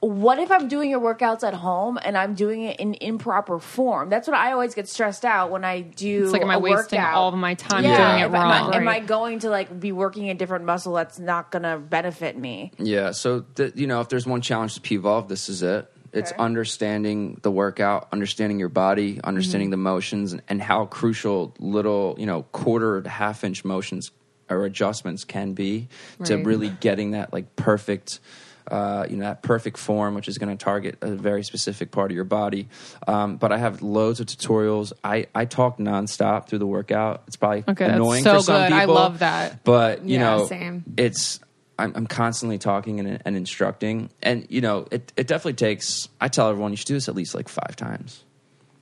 What 0.00 0.38
if 0.38 0.52
I'm 0.52 0.68
doing 0.68 0.90
your 0.90 1.00
workouts 1.00 1.42
at 1.42 1.54
home 1.54 1.98
and 2.04 2.18
I'm 2.18 2.34
doing 2.34 2.62
it 2.62 2.78
in 2.78 2.94
improper 3.00 3.58
form? 3.58 4.10
That's 4.10 4.28
what 4.28 4.36
I 4.36 4.52
always 4.52 4.74
get 4.74 4.86
stressed 4.88 5.24
out 5.24 5.50
when 5.50 5.64
I 5.64 5.80
do. 5.80 6.24
It's 6.24 6.32
like, 6.32 6.42
am 6.42 6.50
I 6.50 6.56
a 6.56 6.58
wasting 6.58 6.98
workout. 6.98 7.14
all 7.14 7.28
of 7.30 7.34
my 7.34 7.54
time 7.54 7.82
Yeah, 7.82 7.96
doing 7.96 8.20
it 8.20 8.24
am 8.26 8.34
I- 8.34 8.60
wrong? 8.60 8.74
Am 8.74 8.86
I 8.88 9.00
going 9.00 9.38
to 9.40 9.50
like 9.50 9.80
be 9.80 9.92
working 9.92 10.28
a 10.28 10.34
different 10.34 10.66
muscle 10.66 10.92
that's 10.92 11.18
not 11.18 11.50
going 11.50 11.62
to 11.62 11.78
benefit 11.78 12.36
me? 12.36 12.72
Yeah. 12.78 13.12
So, 13.12 13.40
th- 13.54 13.72
you 13.74 13.86
know, 13.86 14.02
if 14.02 14.10
there's 14.10 14.26
one 14.26 14.42
challenge 14.42 14.74
to 14.74 14.80
Pvolve, 14.82 15.28
this 15.28 15.48
is 15.48 15.62
it. 15.62 15.90
It's 16.16 16.32
understanding 16.38 17.38
the 17.42 17.50
workout, 17.50 18.08
understanding 18.12 18.58
your 18.58 18.68
body, 18.68 19.20
understanding 19.22 19.70
the 19.70 19.76
motions, 19.76 20.32
and, 20.32 20.42
and 20.48 20.60
how 20.62 20.86
crucial 20.86 21.54
little, 21.58 22.16
you 22.18 22.26
know, 22.26 22.42
quarter 22.52 23.02
to 23.02 23.08
half 23.08 23.44
inch 23.44 23.64
motions 23.64 24.10
or 24.48 24.64
adjustments 24.64 25.24
can 25.24 25.52
be 25.52 25.88
to 26.24 26.36
Right. 26.36 26.46
really 26.46 26.68
getting 26.80 27.12
that 27.12 27.32
like 27.32 27.54
perfect. 27.56 28.20
Uh, 28.68 29.06
you 29.08 29.16
know 29.16 29.22
that 29.26 29.42
perfect 29.44 29.78
form, 29.78 30.16
which 30.16 30.26
is 30.26 30.38
going 30.38 30.48
to 30.56 30.64
target 30.64 30.96
a 31.00 31.12
very 31.12 31.44
specific 31.44 31.92
part 31.92 32.10
of 32.10 32.16
your 32.16 32.24
body. 32.24 32.66
Um, 33.06 33.36
but 33.36 33.52
I 33.52 33.58
have 33.58 33.80
loads 33.80 34.18
of 34.18 34.26
tutorials. 34.26 34.92
I, 35.04 35.26
I 35.36 35.44
talk 35.44 35.78
nonstop 35.78 36.48
through 36.48 36.58
the 36.58 36.66
workout. 36.66 37.22
It's 37.28 37.36
probably 37.36 37.58
Okay, 37.68 37.84
that's 37.86 37.94
annoying 37.94 38.24
so 38.24 38.38
for 38.38 38.42
some 38.42 38.62
good. 38.64 38.72
I 38.72 38.80
people. 38.80 38.94
love 38.96 39.20
that. 39.20 39.62
But 39.62 40.02
you 40.04 40.16
Yeah, 40.18 40.38
know, 40.38 40.46
same. 40.48 40.82
it's 40.96 41.38
I'm, 41.78 41.92
I'm 41.94 42.06
constantly 42.06 42.58
talking 42.58 43.00
and, 43.00 43.20
and 43.24 43.36
instructing, 43.36 44.10
and 44.22 44.46
you 44.48 44.60
know, 44.60 44.86
it 44.90 45.12
it 45.16 45.26
definitely 45.26 45.54
takes. 45.54 46.08
I 46.20 46.28
tell 46.28 46.48
everyone 46.48 46.70
you 46.72 46.76
should 46.76 46.86
do 46.86 46.94
this 46.94 47.08
at 47.08 47.14
least 47.14 47.34
like 47.34 47.48
five 47.48 47.76
times. 47.76 48.22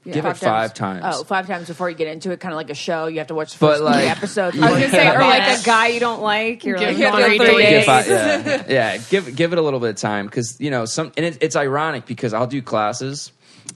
Give 0.05 0.26
it 0.26 0.36
five 0.36 0.74
times. 0.74 1.03
Oh, 1.07 1.24
five 1.24 1.47
times 1.47 1.66
before 1.66 1.88
you 1.88 1.97
get 1.97 2.09
into 2.09 2.30
it, 2.30 2.38
kind 2.38 2.53
of 2.53 2.57
like 2.59 2.68
a 2.68 2.74
show. 2.74 3.07
You 3.07 3.18
have 3.18 3.28
to 3.28 3.34
watch 3.34 3.55
the 3.55 3.59
But, 3.59 3.70
first 3.72 3.82
like- 3.84 3.95
three 4.01 4.09
episodes. 4.09 4.59
I 4.59 4.70
was 4.70 4.78
gonna 4.80 4.90
say, 4.90 5.09
or 5.09 5.18
like 5.20 5.61
a 5.61 5.62
guy 5.64 5.86
you 5.88 5.99
don't 6.01 6.20
like. 6.20 6.62
You're 6.62 6.76
Give 6.76 6.88
like, 6.90 6.97
him 6.99 7.14
three 7.14 7.38
days. 7.38 7.57
days. 7.57 7.84
Five- 7.86 8.07
yeah, 8.09 8.64
yeah. 8.68 8.97
Give 8.99 9.34
give 9.34 9.53
it 9.55 9.59
a 9.59 9.62
little 9.62 9.80
bit 9.80 9.90
of 9.90 9.97
time 9.97 10.26
because 10.26 10.59
you 10.61 10.70
know 10.70 10.84
some, 10.84 11.11
and 11.16 11.24
it, 11.24 11.38
it's 11.42 11.57
ironic 11.57 12.05
because 12.05 12.34
I'll 12.34 12.47
do 12.47 12.61
classes, 12.61 13.32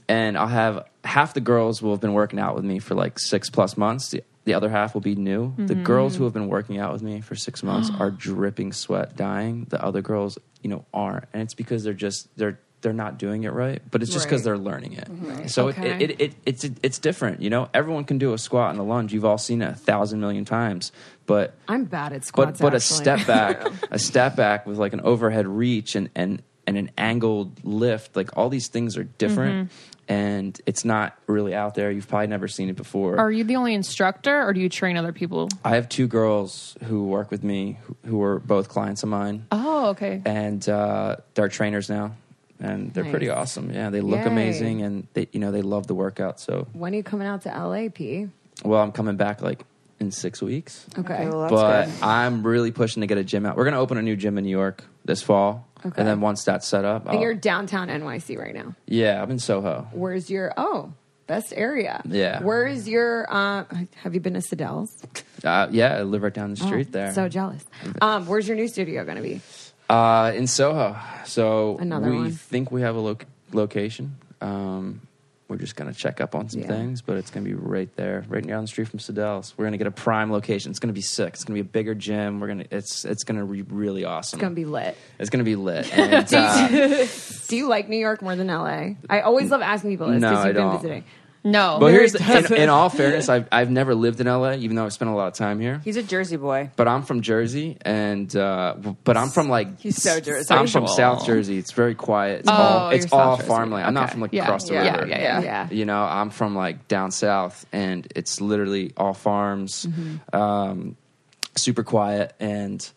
and 0.07 0.37
I'll 0.37 0.45
have 0.47 0.85
half 1.03 1.33
the 1.33 1.41
girls 1.41 1.81
will 1.81 1.91
have 1.91 2.01
been 2.01 2.13
working 2.13 2.37
out 2.39 2.53
with 2.55 2.63
me 2.63 2.77
for 2.77 2.93
like 2.93 3.17
six 3.17 3.49
plus 3.49 3.75
months. 3.75 4.11
The, 4.11 4.23
the 4.45 4.53
other 4.53 4.69
half 4.69 4.93
will 4.93 5.01
be 5.01 5.15
new. 5.15 5.53
The 5.57 5.73
Mm-hmm. 5.75 5.83
girls 5.83 6.15
who 6.15 6.23
have 6.23 6.33
been 6.33 6.47
working 6.47 6.77
out 6.79 6.93
with 6.93 7.01
me 7.03 7.21
for 7.21 7.35
six 7.35 7.61
months 7.63 7.89
are 7.95 8.09
dripping 8.29 8.73
sweat, 8.73 9.15
dying. 9.15 9.65
The 9.69 9.83
other 9.83 10.01
girls, 10.01 10.37
you 10.61 10.69
know, 10.69 10.85
aren't, 10.93 11.25
and 11.33 11.41
it's 11.43 11.53
because 11.53 11.83
they're 11.83 11.93
just 11.93 12.27
they're 12.37 12.59
they're 12.81 12.93
not 12.93 13.17
doing 13.19 13.43
it 13.43 13.51
right. 13.51 13.81
But 13.91 14.01
it's 14.01 14.13
just 14.13 14.25
because 14.25 14.39
Right. 14.41 14.45
they're 14.45 14.57
learning 14.57 14.93
it. 14.93 15.49
So 15.51 15.67
Okay. 15.67 15.97
it, 15.99 16.11
it, 16.11 16.21
it 16.21 16.35
it's 16.45 16.63
it's 16.81 16.97
different. 16.99 17.41
You 17.41 17.49
know, 17.49 17.69
everyone 17.73 18.05
can 18.05 18.17
do 18.17 18.33
a 18.33 18.37
squat 18.37 18.71
and 18.71 18.79
a 18.79 18.83
lunge. 18.83 19.13
You've 19.13 19.25
all 19.25 19.37
seen 19.37 19.61
it 19.61 19.69
a 19.69 19.75
thousand 19.75 20.21
million 20.21 20.45
times, 20.45 20.93
but 21.25 21.55
I'm 21.67 21.83
bad 21.85 22.13
at 22.13 22.23
squats. 22.23 22.59
but 22.59 22.71
but 22.71 22.73
a 22.75 22.79
step 22.79 23.27
back, 23.27 23.65
a 23.91 23.99
step 23.99 24.35
back 24.37 24.65
with 24.65 24.77
like 24.77 24.93
an 24.93 25.01
overhead 25.01 25.45
reach 25.47 25.95
and 25.95 26.09
and 26.15 26.41
and 26.65 26.77
an 26.77 26.91
angled 26.97 27.59
lift, 27.65 28.15
like 28.15 28.37
all 28.37 28.47
these 28.47 28.67
things 28.69 28.95
are 28.95 29.03
different, 29.03 29.71
and 30.09 30.59
it's 30.65 30.83
not 30.83 31.15
really 31.27 31.53
out 31.55 31.75
there. 31.75 31.91
You've 31.91 32.07
probably 32.07 32.27
never 32.27 32.47
seen 32.47 32.67
it 32.67 32.75
before. 32.75 33.17
Are 33.19 33.31
you 33.31 33.43
the 33.45 33.55
only 33.55 33.73
instructor, 33.75 34.41
or 34.45 34.51
do 34.53 34.59
you 34.59 34.67
train 34.67 34.97
other 34.97 35.13
people? 35.13 35.47
I 35.63 35.75
have 35.75 35.87
two 35.87 36.07
girls 36.07 36.75
who 36.85 37.05
work 37.05 37.29
with 37.31 37.43
me 37.43 37.77
who, 37.83 37.95
who 38.05 38.23
are 38.23 38.39
both 38.39 38.67
clients 38.67 39.03
of 39.03 39.09
mine, 39.09 39.45
Oh, 39.51 39.89
okay. 39.89 40.21
and 40.25 40.67
uh, 40.67 41.17
they're 41.35 41.47
trainers 41.47 41.89
now, 41.89 42.15
and 42.59 42.93
they're 42.93 43.05
pretty 43.05 43.29
awesome. 43.29 43.71
Yeah, 43.71 43.89
they 43.91 44.01
look 44.01 44.21
Yay. 44.21 44.27
amazing, 44.27 44.81
and 44.81 45.07
they 45.13 45.27
you 45.31 45.39
know 45.39 45.51
they 45.51 45.61
love 45.61 45.87
the 45.87 45.95
workout. 45.95 46.39
So 46.39 46.67
When 46.73 46.93
are 46.93 46.97
you 46.97 47.03
coming 47.03 47.27
out 47.27 47.43
to 47.43 47.49
LA, 47.49 47.89
P? 47.93 48.27
well, 48.65 48.81
I'm 48.81 48.91
coming 48.91 49.15
back 49.15 49.41
like 49.41 49.63
in 49.99 50.11
six 50.11 50.41
weeks. 50.41 50.85
Okay. 50.97 51.27
well, 51.29 51.41
that's 51.41 51.51
but 51.53 51.85
good. 51.85 51.93
I'm 52.03 52.41
really 52.47 52.71
pushing 52.71 53.01
to 53.01 53.07
get 53.07 53.17
a 53.17 53.23
gym 53.23 53.45
out. 53.45 53.55
We're 53.57 53.65
going 53.65 53.73
to 53.75 53.79
open 53.79 53.97
a 53.97 54.01
new 54.01 54.15
gym 54.15 54.37
in 54.37 54.43
New 54.45 54.49
York 54.49 54.83
this 55.05 55.21
fall, 55.21 55.67
Okay. 55.85 55.95
and 55.97 56.07
then 56.07 56.19
once 56.21 56.43
that's 56.43 56.67
set 56.67 56.83
up, 56.85 57.03
and 57.07 57.15
I'll- 57.15 57.21
you're 57.21 57.33
downtown 57.33 57.87
NYC 57.89 58.37
right 58.37 58.53
now. 58.53 58.75
yeah, 58.85 59.21
I'm 59.21 59.31
in 59.31 59.39
Soho. 59.39 59.87
Where's 59.93 60.29
your 60.29 60.53
oh 60.57 60.93
best 61.27 61.53
area? 61.55 62.01
Yeah. 62.05 62.41
Where's 62.43 62.87
your? 62.87 63.31
Uh, 63.31 63.63
have 64.03 64.13
you 64.13 64.19
been 64.19 64.33
to 64.33 64.41
Sadelle's? 64.41 65.01
Uh, 65.43 65.67
yeah, 65.71 65.95
I 65.97 66.03
live 66.03 66.23
right 66.23 66.33
down 66.33 66.49
the 66.51 66.57
street 66.57 66.87
Oh, 66.89 66.91
there. 66.91 67.13
So 67.13 67.29
jealous. 67.29 67.63
Um, 68.01 68.25
where's 68.27 68.47
your 68.47 68.57
new 68.57 68.67
studio 68.67 69.05
going 69.05 69.17
to 69.17 69.23
be? 69.23 69.41
uh, 69.89 70.31
in 70.35 70.47
Soho. 70.47 70.95
So 71.25 71.77
Another 71.79 72.09
we 72.11 72.15
one. 72.17 72.31
think 72.31 72.71
we 72.71 72.81
have 72.81 72.95
a 72.95 72.99
loc- 72.99 73.25
location. 73.53 74.15
Um, 74.41 75.01
we're 75.49 75.57
just 75.57 75.75
going 75.75 75.91
to 75.91 75.99
check 75.99 76.21
up 76.21 76.35
on 76.35 76.47
some 76.47 76.61
Yeah. 76.61 76.67
things, 76.67 77.01
but 77.01 77.17
it's 77.17 77.31
going 77.31 77.43
to 77.43 77.49
be 77.49 77.55
right 77.55 77.93
there, 77.95 78.23
right 78.29 78.45
down 78.45 78.61
the 78.61 78.67
street 78.67 78.87
from 78.87 78.99
Sadelle's. 78.99 79.53
We're 79.57 79.63
going 79.63 79.71
to 79.73 79.77
get 79.79 79.87
a 79.87 79.91
prime 79.91 80.31
location. 80.31 80.69
It's 80.69 80.79
going 80.79 80.89
to 80.89 80.93
be 80.93 81.01
sick. 81.01 81.33
It's 81.33 81.43
going 81.43 81.57
to 81.57 81.63
be 81.63 81.67
a 81.67 81.71
bigger 81.71 81.95
gym. 81.95 82.39
We're 82.39 82.47
going 82.47 82.59
to. 82.59 82.75
It's 82.75 83.03
it's 83.03 83.23
going 83.23 83.39
to 83.39 83.45
be 83.45 83.63
really 83.63 84.05
awesome. 84.05 84.37
It's 84.37 84.41
going 84.41 84.53
to 84.53 84.61
be 84.61 84.65
lit. 84.65 84.95
It's 85.19 85.29
going 85.31 85.43
to 85.43 85.49
be 85.49 85.55
lit. 85.55 85.89
And, 85.99 86.33
uh, 86.33 87.05
Do 87.47 87.57
you 87.57 87.67
like 87.67 87.89
New 87.89 87.97
York 87.97 88.21
more 88.21 88.35
than 88.35 88.47
LA? 88.47 88.91
I 89.09 89.21
always 89.21 89.49
love 89.49 89.61
asking 89.61 89.89
people 89.89 90.07
this 90.07 90.21
No, 90.21 90.29
because 90.29 90.45
I 90.45 90.47
you've 90.49 90.55
been 90.55 90.71
visiting. 90.71 91.03
No. 91.51 91.77
but 91.79 91.91
here's 91.91 92.11
the, 92.13 92.19
doesn't. 92.19 92.55
in, 92.55 92.63
in 92.63 92.69
all 92.69 92.89
fairness, 92.89 93.29
I've 93.29 93.47
I've 93.51 93.69
never 93.69 93.95
lived 93.95 94.19
in 94.21 94.27
LA, 94.27 94.53
even 94.53 94.75
though 94.75 94.85
I've 94.85 94.93
spent 94.93 95.11
a 95.11 95.13
lot 95.13 95.27
of 95.27 95.33
time 95.33 95.59
here. 95.59 95.81
He's 95.83 95.97
a 95.97 96.03
Jersey 96.03 96.37
boy. 96.37 96.71
but 96.75 96.87
I'm 96.87 97.03
from 97.03 97.21
Jersey, 97.21 97.77
and 97.81 98.33
uh, 98.35 98.75
but 99.03 99.17
I'm 99.17 99.29
from 99.29 99.49
like 99.49 99.79
He's 99.79 100.01
so 100.01 100.19
Jersey. 100.19 100.53
I'm 100.53 100.67
from 100.67 100.87
South 100.87 101.25
Jersey. 101.25 101.57
It's 101.57 101.71
very 101.71 101.95
quiet. 101.95 102.41
It's 102.41 102.49
Oh, 102.49 102.53
all 102.53 102.89
it's 102.91 103.11
you're 103.11 103.19
all 103.19 103.31
South 103.31 103.39
Jersey. 103.39 103.47
farmland. 103.49 103.85
I'm 103.87 103.93
not 103.93 104.03
Okay. 104.05 104.11
from 104.13 104.21
like 104.21 104.33
Yeah. 104.33 104.43
across 104.43 104.67
the 104.67 104.73
Yeah, 104.75 104.95
river. 104.97 105.07
yeah, 105.07 105.19
yeah. 105.21 105.41
Yeah. 105.41 105.67
You 105.71 105.85
know, 105.85 106.01
I'm 106.01 106.29
from 106.29 106.55
like 106.55 106.87
down 106.87 107.11
south, 107.11 107.65
and 107.71 108.07
it's 108.15 108.41
literally 108.41 108.93
all 108.97 109.13
farms, 109.13 109.87
um, 110.33 110.95
super 111.55 111.83
quiet, 111.83 112.33
and 112.39 112.89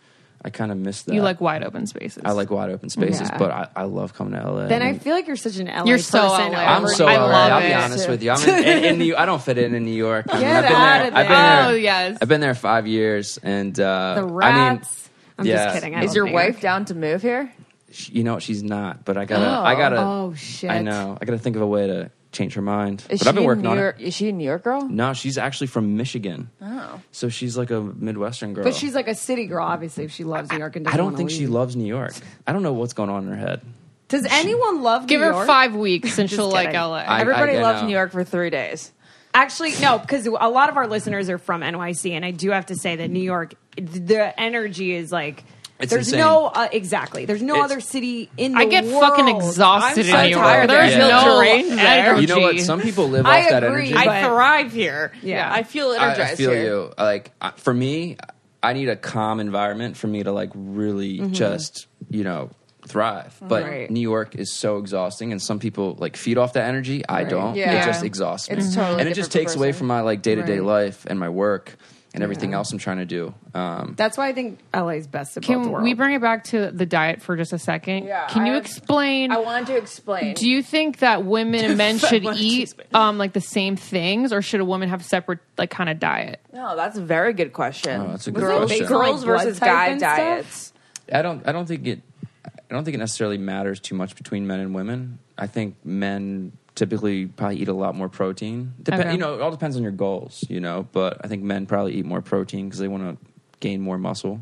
I 0.44 0.50
kind 0.50 0.72
of 0.72 0.78
miss 0.78 1.02
that. 1.02 1.14
you 1.14 1.22
like 1.22 1.40
wide 1.40 1.62
open 1.62 1.86
spaces. 1.86 2.22
I 2.24 2.32
like 2.32 2.50
wide 2.50 2.70
open 2.70 2.88
spaces, 2.90 3.28
Yeah. 3.30 3.38
but 3.38 3.50
I, 3.52 3.68
I 3.76 3.82
love 3.84 4.12
coming 4.14 4.34
to 4.40 4.50
LA. 4.50 4.66
Then 4.66 4.82
I 4.82 4.90
mean, 4.92 4.98
feel 5.00 5.14
like 5.14 5.26
you're 5.28 5.36
such 5.36 5.56
an 5.58 5.66
LA 5.68 5.84
You're 5.84 5.98
so 5.98 6.20
person. 6.20 6.52
LA. 6.52 6.58
I'm 6.58 6.82
over 6.84 6.92
so 6.92 7.06
I 7.06 7.16
LA. 7.16 7.26
love 7.26 7.52
I'll 7.52 7.60
be 7.60 7.66
it. 7.68 7.74
honest 7.74 8.08
with 8.08 8.22
you. 8.22 8.30
I'm 8.32 8.48
in, 8.48 8.64
in, 8.64 8.84
in 8.84 8.98
New. 8.98 9.14
I 9.16 9.24
don't 9.24 9.40
fit 9.40 9.56
in 9.58 9.74
in 9.74 9.84
New 9.84 9.92
York. 9.94 10.26
I 10.28 10.32
mean, 10.34 10.42
Get 10.42 10.64
I've 10.64 10.68
been 10.68 10.72
out 10.72 10.98
there. 10.98 11.08
of 11.08 11.14
I've 11.14 11.28
been 11.28 11.36
there. 11.38 11.62
Oh 11.64 11.68
there. 11.68 11.76
yes. 11.78 12.18
I've 12.20 12.28
been 12.28 12.40
there 12.40 12.54
five 12.54 12.86
years, 12.88 13.38
and 13.42 13.78
uh, 13.78 14.14
The 14.14 14.20
I 14.20 14.24
mean, 14.24 14.34
rats. 14.34 15.10
I'm 15.38 15.46
yeah. 15.46 15.64
just 15.64 15.74
kidding. 15.76 15.94
I 15.94 16.00
Is 16.02 16.08
love 16.08 16.16
your 16.16 16.26
New 16.26 16.32
wife 16.32 16.48
York. 16.54 16.60
down 16.60 16.84
to 16.86 16.94
move 16.94 17.22
here? 17.22 17.52
She- 17.92 18.12
you 18.12 18.24
know 18.24 18.34
what? 18.34 18.42
She's 18.42 18.62
not, 18.62 19.04
but 19.04 19.16
I 19.16 19.24
gotta, 19.26 19.46
I 19.46 19.74
gotta. 19.76 19.98
Oh 20.00 20.34
shit! 20.34 20.70
I 20.70 20.80
know. 20.82 21.16
I 21.20 21.24
gotta 21.24 21.38
think 21.38 21.56
of 21.56 21.62
a 21.62 21.66
way 21.66 21.86
to 21.86 22.10
change 22.32 22.54
her 22.54 22.62
mind. 22.62 23.04
Is 23.10 23.20
but 23.20 23.28
I've 23.28 23.34
been 23.34 23.42
she 23.44 23.46
working 23.46 23.66
a 23.66 23.70
on 23.70 23.76
New. 23.76 23.82
York, 23.82 24.00
Is 24.00 24.14
she 24.14 24.28
a 24.28 24.32
New 24.32 24.44
York 24.44 24.64
girl? 24.64 24.82
No, 24.88 25.12
she's 25.12 25.38
actually 25.38 25.66
from 25.68 25.96
Michigan, 25.96 26.50
Oh. 26.60 27.00
so 27.12 27.28
she's 27.28 27.56
like 27.56 27.70
a 27.70 27.80
Midwestern 27.80 28.54
girl. 28.54 28.64
But 28.64 28.74
she's 28.74 28.94
like 28.94 29.06
a 29.08 29.14
city 29.14 29.46
girl, 29.46 29.64
obviously. 29.64 30.04
If 30.04 30.12
she 30.12 30.24
loves 30.24 30.50
New 30.50 30.58
York 30.58 30.76
and 30.76 30.86
I 30.86 30.90
doesn't 30.90 30.98
don't 30.98 31.06
wanna 31.12 31.16
think 31.18 31.30
she 31.30 31.46
loves 31.46 31.76
New 31.76 31.86
York. 31.86 32.14
I 32.46 32.52
don't 32.52 32.62
know 32.62 32.72
what's 32.72 32.94
going 32.94 33.10
on 33.10 33.24
in 33.24 33.30
her 33.30 33.36
head. 33.36 33.60
Does 34.08 34.26
anyone 34.30 34.82
love 34.82 35.06
Give 35.06 35.20
New 35.20 35.26
her 35.26 35.32
York? 35.32 35.46
five 35.46 35.74
weeks 35.74 36.18
and 36.18 36.28
she'll 36.30 36.50
like. 36.50 36.72
LA. 36.74 36.96
I- 36.96 37.20
Everybody 37.20 37.56
I 37.58 37.62
loves 37.62 37.82
know. 37.82 37.88
New 37.88 37.94
York 37.94 38.12
for 38.12 38.24
three 38.24 38.50
days. 38.50 38.92
Actually, 39.34 39.72
no, 39.80 39.98
because 39.98 40.26
a 40.26 40.30
lot 40.30 40.68
of 40.68 40.76
our 40.76 40.86
listeners 40.86 41.30
are 41.30 41.38
from 41.38 41.62
NYC, 41.62 42.10
and 42.12 42.22
I 42.24 42.32
do 42.32 42.50
have 42.50 42.66
to 42.66 42.74
say 42.76 42.96
that 42.96 43.08
New 43.08 43.22
York, 43.22 43.54
the 43.76 44.38
energy 44.38 44.94
is 44.94 45.10
like. 45.12 45.44
It's 45.80 45.90
there's 45.90 46.08
insane. 46.08 46.20
no 46.20 46.46
uh, 46.46 46.68
exactly. 46.70 47.24
There's 47.24 47.42
no 47.42 47.54
It's- 47.54 47.64
other 47.72 47.80
city 47.80 48.30
in 48.36 48.52
the. 48.52 48.58
I 48.58 48.64
get 48.66 48.84
world. 48.84 49.00
fucking 49.02 49.28
exhausted 49.36 50.08
I'm 50.10 50.14
in 50.16 50.30
New 50.30 50.36
York. 50.36 50.42
tired. 50.44 50.70
There's 50.70 50.92
Yeah. 50.92 50.98
no 51.08 51.36
terrain 51.38 51.76
there. 51.76 51.86
energy. 51.86 52.20
You 52.22 52.26
know 52.28 52.38
what? 52.40 52.60
Some 52.60 52.80
people 52.80 53.08
live 53.08 53.26
I 53.26 53.42
off 53.44 53.50
that 53.50 53.64
agree, 53.64 53.88
energy. 53.88 53.94
but- 53.94 54.08
I 54.08 54.22
thrive 54.28 54.72
here. 54.72 55.12
Yeah. 55.22 55.50
I 55.52 55.64
feel 55.64 55.88
I- 55.90 55.96
energized 56.10 56.32
I 56.32 56.34
feel 56.36 56.50
here. 56.52 56.64
you. 56.64 56.92
Like 56.96 57.32
I- 57.40 57.52
for 57.56 57.74
me, 57.74 58.16
I 58.62 58.74
need 58.74 58.88
a 58.88 58.96
calm 58.96 59.40
environment 59.40 59.96
for 59.96 60.06
me 60.06 60.22
to 60.22 60.30
like 60.30 60.50
really 60.54 61.18
Mm-hmm. 61.18 61.32
just 61.32 61.88
you 62.10 62.22
know 62.22 62.50
thrive. 62.86 63.34
But 63.40 63.64
Right. 63.64 63.90
New 63.90 64.00
York 64.00 64.36
is 64.36 64.52
so 64.52 64.78
exhausting, 64.78 65.32
and 65.32 65.42
some 65.42 65.58
people 65.58 65.96
like 65.98 66.16
feed 66.16 66.38
off 66.38 66.52
that 66.52 66.68
energy. 66.68 67.02
I 67.08 67.24
don't. 67.24 67.56
Yeah. 67.56 67.82
It 67.82 67.86
just 67.86 68.04
exhausts 68.04 68.48
me, 68.50 68.56
It's 68.56 68.74
totally 68.74 69.00
and 69.00 69.08
it 69.08 69.14
just 69.14 69.30
different 69.32 69.46
per 69.46 69.50
takes 69.52 69.56
away 69.56 69.68
person. 69.70 69.78
from 69.78 69.86
my 69.88 70.00
like 70.02 70.22
day 70.22 70.34
to 70.36 70.42
day 70.44 70.58
Right. 70.60 70.84
life 70.86 71.06
and 71.08 71.18
my 71.18 71.28
work 71.28 71.76
and 72.14 72.22
everything 72.22 72.50
Yeah. 72.50 72.56
else 72.58 72.72
I'm 72.72 72.78
trying 72.78 72.98
to 72.98 73.04
do. 73.04 73.34
Um, 73.54 73.94
That's 73.96 74.18
why 74.18 74.28
I 74.28 74.32
think 74.32 74.58
LA 74.74 74.90
is 74.96 75.06
best 75.06 75.36
of 75.36 75.42
both 75.42 75.46
Can 75.46 75.70
worlds. 75.70 75.84
we 75.84 75.94
bring 75.94 76.14
it 76.14 76.20
back 76.20 76.44
to 76.44 76.70
the 76.70 76.84
diet 76.86 77.22
for 77.22 77.36
just 77.36 77.52
a 77.52 77.58
second? 77.58 78.04
Yeah, 78.04 78.26
Can 78.28 78.44
you 78.46 78.52
I- 78.54 78.58
explain? 78.58 79.32
I 79.32 79.38
wanted 79.38 79.66
to 79.68 79.76
explain. 79.76 80.34
do 80.34 80.48
you 80.48 80.62
think 80.62 80.98
that 80.98 81.24
women 81.24 81.64
and 81.64 81.76
men 81.78 81.98
should 81.98 82.24
eat 82.36 82.74
um, 82.94 83.18
like 83.18 83.32
the 83.32 83.40
same 83.40 83.76
things, 83.76 84.32
or 84.32 84.42
should 84.42 84.60
a 84.60 84.64
woman 84.64 84.88
have 84.88 85.00
a 85.00 85.04
separate 85.04 85.38
like 85.56 85.70
kind 85.70 85.88
of 85.88 85.98
diet? 85.98 86.40
no, 86.52 86.76
that's 86.76 86.98
a 86.98 87.02
very 87.02 87.32
good 87.32 87.52
question. 87.52 88.00
Oh, 88.00 88.08
that's 88.10 88.26
a 88.26 88.30
good 88.30 88.40
girls, 88.40 88.70
question. 88.70 88.86
girls 88.86 89.24
Like 89.24 89.38
versus 89.44 89.58
guy 89.60 89.96
diets. 89.98 90.72
I 91.12 91.22
don't. 91.22 91.46
I 91.48 91.52
don't 91.52 91.66
think 91.66 91.86
it. 91.86 92.00
I 92.46 92.74
don't 92.74 92.84
think 92.84 92.94
it 92.94 92.98
necessarily 92.98 93.36
matters 93.38 93.80
too 93.80 93.94
much 93.94 94.16
between 94.16 94.46
men 94.46 94.60
and 94.60 94.74
women. 94.74 95.18
I 95.36 95.46
think 95.46 95.76
men 95.84 96.52
typically 96.82 97.26
probably 97.26 97.58
eat 97.58 97.68
a 97.68 97.72
lot 97.72 97.94
more 97.94 98.08
protein. 98.08 98.74
Dep- 98.82 98.98
Okay. 98.98 99.12
You 99.12 99.18
know, 99.18 99.34
it 99.36 99.40
all 99.40 99.52
depends 99.52 99.76
on 99.76 99.82
your 99.84 99.92
goals. 99.92 100.44
You 100.48 100.60
know, 100.60 100.88
but 100.90 101.18
I 101.22 101.28
think 101.28 101.44
men 101.44 101.66
probably 101.66 101.94
eat 101.94 102.04
more 102.04 102.20
protein 102.22 102.66
because 102.66 102.80
they 102.80 102.88
want 102.88 103.04
to 103.20 103.30
gain 103.60 103.80
more 103.80 103.98
muscle. 103.98 104.40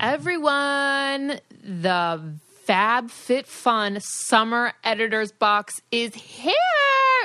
Everyone, 0.00 1.40
the 1.62 2.34
Fab 2.64 3.10
Fit 3.10 3.46
Fun 3.46 3.98
Summer 4.00 4.72
Editors 4.82 5.32
Box 5.32 5.80
is 5.90 6.14
here, 6.14 6.54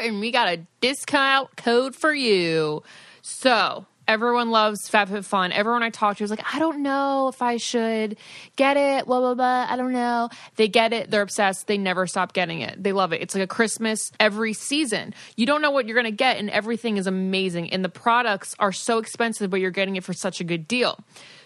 and 0.03 0.19
we 0.19 0.31
got 0.31 0.47
a 0.47 0.61
discount 0.81 1.55
code 1.55 1.95
for 1.95 2.13
you. 2.13 2.83
So, 3.21 3.85
everyone 4.09 4.49
loves 4.49 4.89
FabFitFun. 4.89 5.51
Everyone 5.51 5.83
I 5.83 5.91
talk 5.91 6.17
to 6.17 6.23
is 6.23 6.31
like, 6.31 6.43
I 6.53 6.57
don't 6.57 6.81
know 6.81 7.27
if 7.27 7.43
I 7.43 7.57
should 7.57 8.17
get 8.55 8.75
it, 8.75 9.05
blah, 9.05 9.19
blah, 9.19 9.35
blah. 9.35 9.67
I 9.69 9.75
don't 9.75 9.93
know. 9.93 10.29
They 10.55 10.67
get 10.67 10.93
it. 10.93 11.11
They're 11.11 11.21
obsessed. 11.21 11.67
They 11.67 11.77
never 11.77 12.07
stop 12.07 12.33
getting 12.33 12.61
it. 12.61 12.81
They 12.81 12.91
love 12.91 13.13
it. 13.13 13.21
It's 13.21 13.35
like 13.35 13.43
a 13.43 13.47
Christmas 13.47 14.11
every 14.19 14.53
season. 14.53 15.13
You 15.37 15.45
don't 15.45 15.61
know 15.61 15.69
what 15.69 15.87
you're 15.87 16.01
to 16.01 16.11
get, 16.11 16.37
and 16.37 16.49
everything 16.49 16.97
is 16.97 17.05
amazing. 17.05 17.71
And 17.71 17.85
the 17.85 17.89
products 17.89 18.55
are 18.57 18.71
so 18.71 18.97
expensive, 18.97 19.51
but 19.51 19.59
you're 19.59 19.69
getting 19.69 19.95
it 19.95 20.03
for 20.03 20.13
such 20.13 20.41
a 20.41 20.43
good 20.43 20.67
deal. 20.67 20.97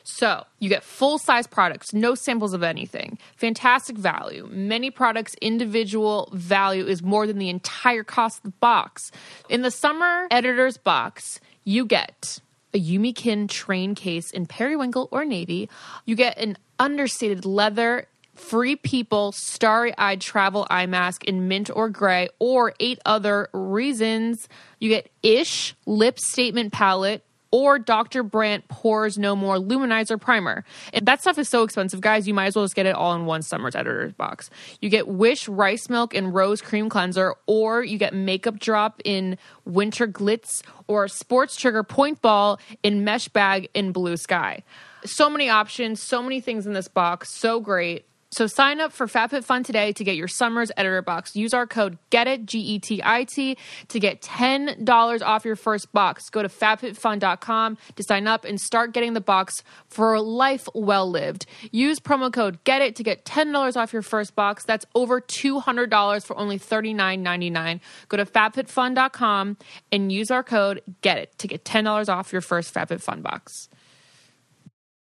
So 0.03 0.45
you 0.59 0.69
get 0.69 0.83
full 0.83 1.17
size 1.17 1.47
products, 1.47 1.93
no 1.93 2.15
samples 2.15 2.53
of 2.53 2.63
anything, 2.63 3.17
fantastic 3.35 3.97
value. 3.97 4.47
Many 4.49 4.89
products, 4.89 5.35
individual 5.41 6.29
value 6.31 6.85
is 6.85 7.01
more 7.01 7.27
than 7.27 7.39
the 7.39 7.49
entire 7.49 8.03
cost 8.03 8.37
of 8.37 8.43
the 8.43 8.57
box. 8.59 9.11
In 9.49 9.63
the 9.63 9.71
summer 9.71 10.27
editor's 10.29 10.77
box, 10.77 11.39
you 11.65 11.85
get 11.85 12.39
a 12.73 12.79
Yumi 12.79 13.15
Kim 13.15 13.47
train 13.47 13.95
case 13.95 14.31
in 14.31 14.45
periwinkle 14.45 15.07
or 15.11 15.25
navy. 15.25 15.69
You 16.05 16.15
get 16.15 16.37
an 16.37 16.57
understated 16.79 17.45
leather 17.45 18.07
Free 18.35 18.75
People 18.75 19.31
Starry 19.31 19.93
Eyed 19.97 20.21
Travel 20.21 20.65
Eye 20.69 20.87
Mask 20.87 21.23
in 21.23 21.47
mint 21.47 21.69
or 21.73 21.89
gray, 21.89 22.29
or 22.39 22.73
eight 22.79 22.99
other 23.05 23.49
reasons. 23.53 24.47
You 24.79 24.89
get 24.89 25.11
Ish 25.21 25.75
Lip 25.85 26.19
Statement 26.19 26.73
Palette 26.73 27.23
or 27.53 27.77
Dr. 27.77 28.23
Brandt 28.23 28.67
Pores 28.67 29.19
No 29.19 29.35
More 29.35 29.57
Luminizer 29.57 30.19
Primer. 30.19 30.65
And 30.91 31.05
that 31.05 31.21
stuff 31.21 31.37
is 31.37 31.47
so 31.47 31.61
expensive, 31.61 32.01
guys. 32.01 32.27
You 32.27 32.33
might 32.33 32.47
as 32.47 32.55
well 32.55 32.65
just 32.65 32.73
get 32.73 32.87
it 32.87 32.95
all 32.95 33.13
in 33.13 33.27
one 33.27 33.43
summer's 33.43 33.75
editor's 33.75 34.11
box. 34.11 34.49
You 34.81 34.89
get 34.89 35.07
Wish 35.07 35.47
Rice 35.47 35.87
Milk 35.87 36.15
and 36.15 36.33
Rose 36.33 36.63
Cream 36.63 36.89
Cleanser, 36.89 37.35
or 37.45 37.83
you 37.83 37.99
get 37.99 38.15
Makeup 38.15 38.57
Drop 38.57 38.99
in 39.05 39.37
Winter 39.65 40.07
Glitz, 40.07 40.63
or 40.87 41.07
Sports 41.07 41.55
Trigger 41.55 41.83
Point 41.83 42.23
Ball 42.23 42.59
in 42.81 43.03
Mesh 43.03 43.27
Bag 43.27 43.69
in 43.75 43.91
Blue 43.91 44.17
Sky. 44.17 44.63
So 45.05 45.29
many 45.29 45.47
options, 45.47 46.01
so 46.01 46.23
many 46.23 46.41
things 46.41 46.65
in 46.65 46.73
this 46.73 46.87
box. 46.87 47.35
So 47.35 47.59
great. 47.59 48.07
So 48.33 48.47
sign 48.47 48.81
up 48.81 48.91
for 48.91 49.05
FabFitFun 49.05 49.63
today 49.63 49.93
to 49.93 50.03
get 50.03 50.15
your 50.15 50.27
summer's 50.27 50.71
editor 50.75 51.03
box. 51.03 51.35
Use 51.35 51.53
our 51.53 51.67
code 51.67 51.99
GETIT, 52.09 52.45
G-E-T-I-T, 52.45 53.57
to 53.89 53.99
get 53.99 54.23
$10 54.23 55.21
off 55.21 55.45
your 55.45 55.55
first 55.55 55.91
box. 55.91 56.29
Go 56.31 56.41
to 56.41 56.49
fabfitfun.com 56.49 57.77
to 57.95 58.03
sign 58.03 58.25
up 58.25 58.43
and 58.43 58.59
start 58.59 58.91
getting 58.91 59.13
the 59.13 59.21
box 59.21 59.61
for 59.87 60.19
life 60.19 60.67
well 60.73 61.07
lived. 61.07 61.45
Use 61.71 61.99
promo 61.99 62.33
code 62.33 62.57
GETIT 62.63 62.95
to 62.95 63.03
get 63.03 63.23
$10 63.23 63.77
off 63.77 63.93
your 63.93 64.01
first 64.01 64.35
box. 64.35 64.65
That's 64.65 64.87
over 64.95 65.21
$200 65.21 66.25
for 66.25 66.35
only 66.35 66.57
$39.99. 66.57 67.81
Go 68.09 68.17
to 68.17 68.25
fabfitfun.com 68.25 69.57
and 69.91 70.11
use 70.11 70.31
our 70.31 70.43
code 70.43 70.81
GETIT 71.03 71.35
to 71.37 71.47
get 71.47 71.63
$10 71.65 72.09
off 72.09 72.33
your 72.33 72.41
first 72.41 72.73
FabFitFun 72.73 73.21
box. 73.21 73.69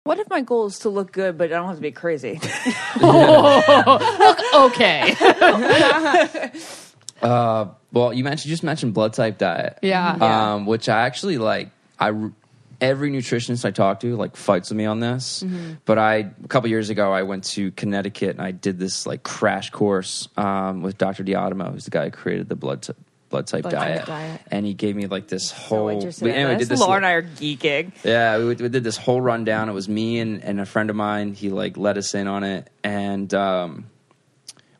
What 0.08 0.18
if 0.18 0.30
my 0.30 0.40
goal 0.40 0.64
is 0.64 0.78
to 0.78 0.88
look 0.88 1.12
good, 1.12 1.36
but 1.36 1.52
I 1.52 1.56
don't 1.56 1.66
have 1.66 1.76
to 1.76 1.82
be 1.82 1.92
crazy? 1.92 2.40
Look 3.00 4.38
Okay. 4.54 5.14
Uh, 7.20 7.66
well, 7.92 8.12
you 8.12 8.22
mentioned 8.22 8.46
you 8.46 8.52
just 8.52 8.62
mentioned 8.62 8.94
blood 8.94 9.12
type 9.12 9.38
diet. 9.38 9.80
Yeah. 9.82 10.16
Yeah. 10.16 10.54
Um, 10.54 10.66
which 10.66 10.88
I 10.88 11.00
actually 11.00 11.36
like. 11.36 11.70
I 11.98 12.12
r- 12.12 12.32
every 12.80 13.10
nutritionist 13.10 13.64
I 13.64 13.72
talk 13.72 13.98
to 14.00 14.14
like 14.14 14.36
fights 14.36 14.70
with 14.70 14.78
me 14.78 14.86
on 14.86 15.00
this. 15.00 15.42
Mm-hmm. 15.42 15.74
But 15.84 15.98
I 15.98 16.14
a 16.14 16.48
couple 16.48 16.70
years 16.70 16.90
ago 16.90 17.12
I 17.12 17.24
went 17.24 17.44
to 17.44 17.72
Connecticut 17.72 18.30
and 18.30 18.40
I 18.40 18.52
did 18.52 18.78
this 18.78 19.04
like 19.04 19.24
crash 19.24 19.70
course 19.70 20.28
um, 20.36 20.82
with 20.82 20.96
Dr. 20.96 21.24
D'Adamo, 21.24 21.72
who's 21.72 21.86
the 21.86 21.90
guy 21.90 22.04
who 22.04 22.10
created 22.12 22.48
the 22.48 22.56
blood 22.56 22.82
t- 22.82 22.92
blood 23.28 23.46
type 23.46 23.62
Blood 23.62 23.72
type 23.72 24.04
diet. 24.04 24.06
diet. 24.06 24.40
And 24.50 24.64
he 24.64 24.74
gave 24.74 24.96
me 24.96 25.06
like 25.06 25.28
this 25.28 25.50
whole. 25.50 25.88
interested 25.88 26.24
we, 26.24 26.32
anyway, 26.32 26.56
did 26.56 26.68
this 26.68 26.80
Laura 26.80 26.96
and 26.96 27.06
I 27.06 27.12
are 27.12 27.22
geeking. 27.22 27.92
yeah, 28.04 28.38
we, 28.38 28.46
we 28.46 28.68
did 28.68 28.84
this 28.84 28.96
whole 28.96 29.20
rundown. 29.20 29.68
It 29.68 29.72
was 29.72 29.88
me 29.88 30.18
and, 30.20 30.42
and 30.42 30.60
a 30.60 30.66
friend 30.66 30.90
of 30.90 30.96
mine. 30.96 31.34
He 31.34 31.50
like 31.50 31.76
let 31.76 31.96
us 31.98 32.14
in 32.14 32.26
on 32.26 32.44
it, 32.44 32.70
and 32.82 33.32
um, 33.34 33.86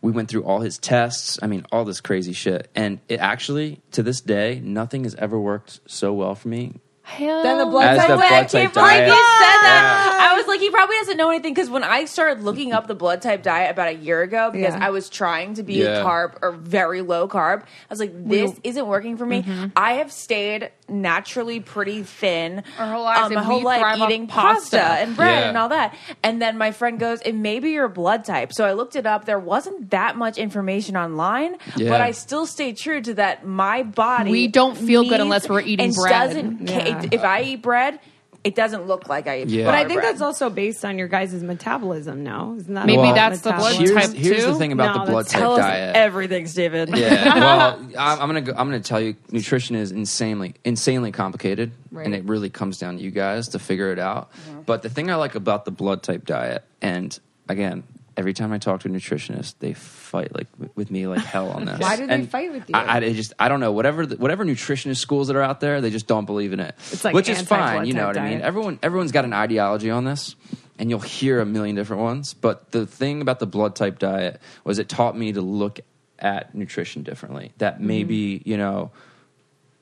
we 0.00 0.12
went 0.12 0.28
through 0.28 0.44
all 0.44 0.60
his 0.60 0.78
tests. 0.78 1.38
I 1.42 1.46
mean, 1.46 1.66
all 1.72 1.84
this 1.84 2.00
crazy 2.00 2.32
shit. 2.32 2.70
And 2.74 3.00
it 3.08 3.20
actually, 3.20 3.80
to 3.92 4.02
this 4.02 4.20
day, 4.20 4.60
nothing 4.62 5.04
has 5.04 5.14
ever 5.16 5.38
worked 5.38 5.80
so 5.86 6.12
well 6.12 6.34
for 6.34 6.48
me. 6.48 6.74
Then 7.18 7.58
the 7.58 7.66
blood 7.66 7.86
As 7.86 7.98
type 7.98 8.08
the 8.08 8.16
diet. 8.16 8.18
blood 8.18 8.32
I 8.32 8.38
can't 8.38 8.50
type 8.50 8.74
believe 8.74 8.88
diet. 8.90 9.08
you 9.08 9.14
said 9.14 9.60
that. 9.62 10.28
I 10.32 10.36
was 10.36 10.46
like, 10.46 10.60
he 10.60 10.70
probably 10.70 10.96
doesn't 10.96 11.16
know 11.16 11.30
anything 11.30 11.54
because 11.54 11.70
when 11.70 11.82
I 11.84 12.04
started 12.04 12.42
looking 12.44 12.72
up 12.72 12.86
the 12.86 12.94
blood 12.94 13.22
type 13.22 13.42
diet 13.42 13.70
about 13.70 13.88
a 13.88 13.94
year 13.94 14.22
ago, 14.22 14.50
because 14.52 14.74
Yeah. 14.74 14.86
I 14.86 14.90
was 14.90 15.08
trying 15.08 15.54
to 15.54 15.62
be 15.62 15.74
Yeah. 15.74 16.02
carb 16.02 16.34
or 16.42 16.52
very 16.52 17.00
low 17.02 17.26
carb, 17.28 17.62
I 17.62 17.66
was 17.90 17.98
like, 18.00 18.12
this 18.28 18.52
isn't 18.64 18.86
working 18.86 19.16
for 19.16 19.26
me. 19.26 19.44
I 19.76 19.94
have 19.94 20.12
stayed 20.12 20.70
naturally 20.90 21.60
pretty 21.60 22.02
thin 22.02 22.62
Our 22.78 22.92
whole 22.92 23.04
lives, 23.04 23.26
um, 23.26 23.34
my 23.34 23.42
whole 23.42 23.62
life 23.62 23.98
eating 23.98 24.26
pasta. 24.26 24.76
pasta 24.78 24.82
and 25.02 25.16
bread 25.16 25.42
Yeah. 25.42 25.48
and 25.48 25.58
all 25.58 25.68
that. 25.70 25.94
And 26.22 26.40
then 26.40 26.56
my 26.56 26.72
friend 26.72 26.98
goes, 26.98 27.20
it 27.22 27.34
may 27.34 27.58
be 27.58 27.70
your 27.70 27.88
blood 27.88 28.24
type. 28.24 28.52
So 28.54 28.64
I 28.64 28.72
looked 28.72 28.96
it 28.96 29.06
up. 29.06 29.24
There 29.26 29.38
wasn't 29.38 29.90
that 29.90 30.16
much 30.16 30.38
information 30.38 30.96
online, 30.96 31.56
Yeah. 31.76 31.90
but 31.90 32.00
I 32.00 32.12
still 32.12 32.46
stay 32.46 32.72
true 32.72 33.00
to 33.02 33.14
that. 33.14 33.46
My 33.46 33.82
body. 33.82 34.30
We 34.30 34.48
don't 34.48 34.76
feel 34.76 35.04
good 35.04 35.20
unless 35.20 35.48
we're 35.48 35.60
eating 35.60 35.86
and 35.86 35.94
bread. 35.94 36.10
Doesn't 36.12 36.66
ca- 36.66 36.97
Yeah. 37.04 37.08
if 37.12 37.22
I 37.22 37.42
eat 37.42 37.62
bread, 37.62 38.00
it 38.44 38.54
doesn't 38.54 38.86
look 38.86 39.08
like 39.08 39.26
I 39.26 39.40
eat. 39.40 39.48
Yeah. 39.48 39.64
But 39.64 39.74
I 39.74 39.84
think 39.84 40.00
bread. 40.00 40.04
that's 40.04 40.20
also 40.22 40.48
based 40.48 40.84
on 40.84 40.96
your 40.96 41.08
guys' 41.08 41.42
metabolism. 41.42 42.22
No, 42.22 42.54
isn't 42.56 42.72
that 42.72 42.86
Maybe 42.86 42.98
all 42.98 43.14
that's 43.14 43.40
the 43.40 43.50
blood 43.50 43.72
metabolism? 43.80 43.96
Here's, 43.96 44.06
type 44.12 44.16
here's 44.16 44.44
the 44.44 44.52
two? 44.52 44.58
thing 44.58 44.72
about 44.72 44.96
No, 44.96 45.04
the 45.04 45.10
blood 45.10 45.26
type 45.26 45.40
Tell 45.40 45.52
us 45.54 45.58
diet. 45.58 45.96
everything, 45.96 46.46
Stephen. 46.46 46.94
Yeah. 46.96 47.34
Well, 47.38 47.78
I'm, 47.98 48.20
I'm 48.20 48.28
gonna 48.28 48.40
go, 48.42 48.52
I'm 48.52 48.68
gonna 48.68 48.80
tell 48.80 49.00
you, 49.00 49.16
nutrition 49.32 49.74
is 49.76 49.90
insanely 49.90 50.54
insanely 50.64 51.10
complicated, 51.12 51.72
Right. 51.90 52.06
and 52.06 52.14
it 52.14 52.24
really 52.24 52.48
comes 52.48 52.78
down 52.78 52.96
to 52.98 53.02
you 53.02 53.10
guys 53.10 53.48
to 53.48 53.58
figure 53.58 53.90
it 53.92 53.98
out. 53.98 54.30
Mm-hmm. 54.32 54.60
But 54.62 54.82
the 54.82 54.88
thing 54.88 55.10
I 55.10 55.16
like 55.16 55.34
about 55.34 55.64
the 55.64 55.70
blood 55.72 56.02
type 56.04 56.24
diet, 56.24 56.64
and 56.80 57.18
again, 57.48 57.82
every 58.18 58.34
time 58.34 58.52
I 58.52 58.58
talk 58.58 58.80
to 58.80 58.88
a 58.88 58.90
nutritionist, 58.90 59.54
they 59.60 59.72
fight 59.72 60.34
like 60.34 60.48
with 60.74 60.90
me 60.90 61.06
like 61.06 61.20
hell 61.24 61.50
on 61.50 61.64
this. 61.64 61.78
Why 61.80 61.96
do 61.96 62.06
they 62.06 62.12
And 62.14 62.28
fight 62.28 62.52
with 62.52 62.68
you? 62.68 62.74
I, 62.76 62.96
I 62.96 63.12
just 63.14 63.32
I 63.38 63.48
don't 63.48 63.60
know. 63.60 63.72
Whatever 63.72 64.04
the, 64.04 64.16
whatever 64.16 64.44
nutritionist 64.44 64.96
schools 64.98 65.28
that 65.28 65.36
are 65.36 65.42
out 65.42 65.60
there, 65.60 65.80
they 65.80 65.90
just 65.90 66.06
don't 66.06 66.26
believe 66.26 66.52
in 66.52 66.60
it. 66.60 66.74
It's 66.92 67.04
like 67.04 67.14
which 67.14 67.28
is 67.30 67.40
fine. 67.40 67.86
You 67.86 67.94
know 67.94 68.08
what 68.08 68.18
I 68.18 68.28
mean? 68.28 68.42
Everyone 68.42 68.78
everyone's 68.82 69.12
got 69.12 69.24
an 69.24 69.32
ideology 69.32 69.90
on 69.90 70.04
this. 70.04 70.36
And 70.80 70.90
you'll 70.90 71.00
hear 71.00 71.40
a 71.40 71.44
million 71.46 71.74
different 71.74 72.02
ones, 72.04 72.34
but 72.34 72.70
the 72.70 72.86
thing 72.86 73.20
about 73.20 73.40
the 73.40 73.48
blood 73.48 73.74
type 73.74 73.98
diet 73.98 74.40
was 74.62 74.78
it 74.78 74.88
taught 74.88 75.18
me 75.18 75.32
to 75.32 75.40
look 75.40 75.80
at 76.20 76.54
nutrition 76.54 77.02
differently. 77.02 77.52
That 77.58 77.78
Mm-hmm. 77.78 77.86
maybe 77.88 78.42
you 78.44 78.56
know 78.56 78.92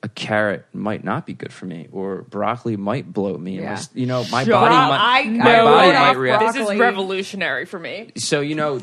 a 0.07 0.09
carrot 0.09 0.65
might 0.73 1.03
not 1.03 1.25
be 1.25 1.33
good 1.33 1.51
for 1.51 1.65
me, 1.65 1.89
or 1.91 2.21
broccoli 2.21 2.77
might 2.77 3.11
bloat 3.11 3.39
me. 3.41 3.59
Yeah. 3.59 3.73
s- 3.73 3.89
you 3.93 4.05
know, 4.05 4.23
my 4.31 4.45
Shut 4.45 4.53
body 4.53 4.73
up. 4.73 4.89
might, 4.89 4.99
I 5.01 5.23
my 5.25 5.43
know 5.43 5.65
body 5.65 5.91
might 5.91 6.09
off 6.11 6.15
react. 6.15 6.53
This 6.53 6.69
is 6.69 6.79
revolutionary 6.79 7.65
for 7.65 7.77
me. 7.77 8.11
So 8.17 8.39
you 8.41 8.55
know, 8.55 8.79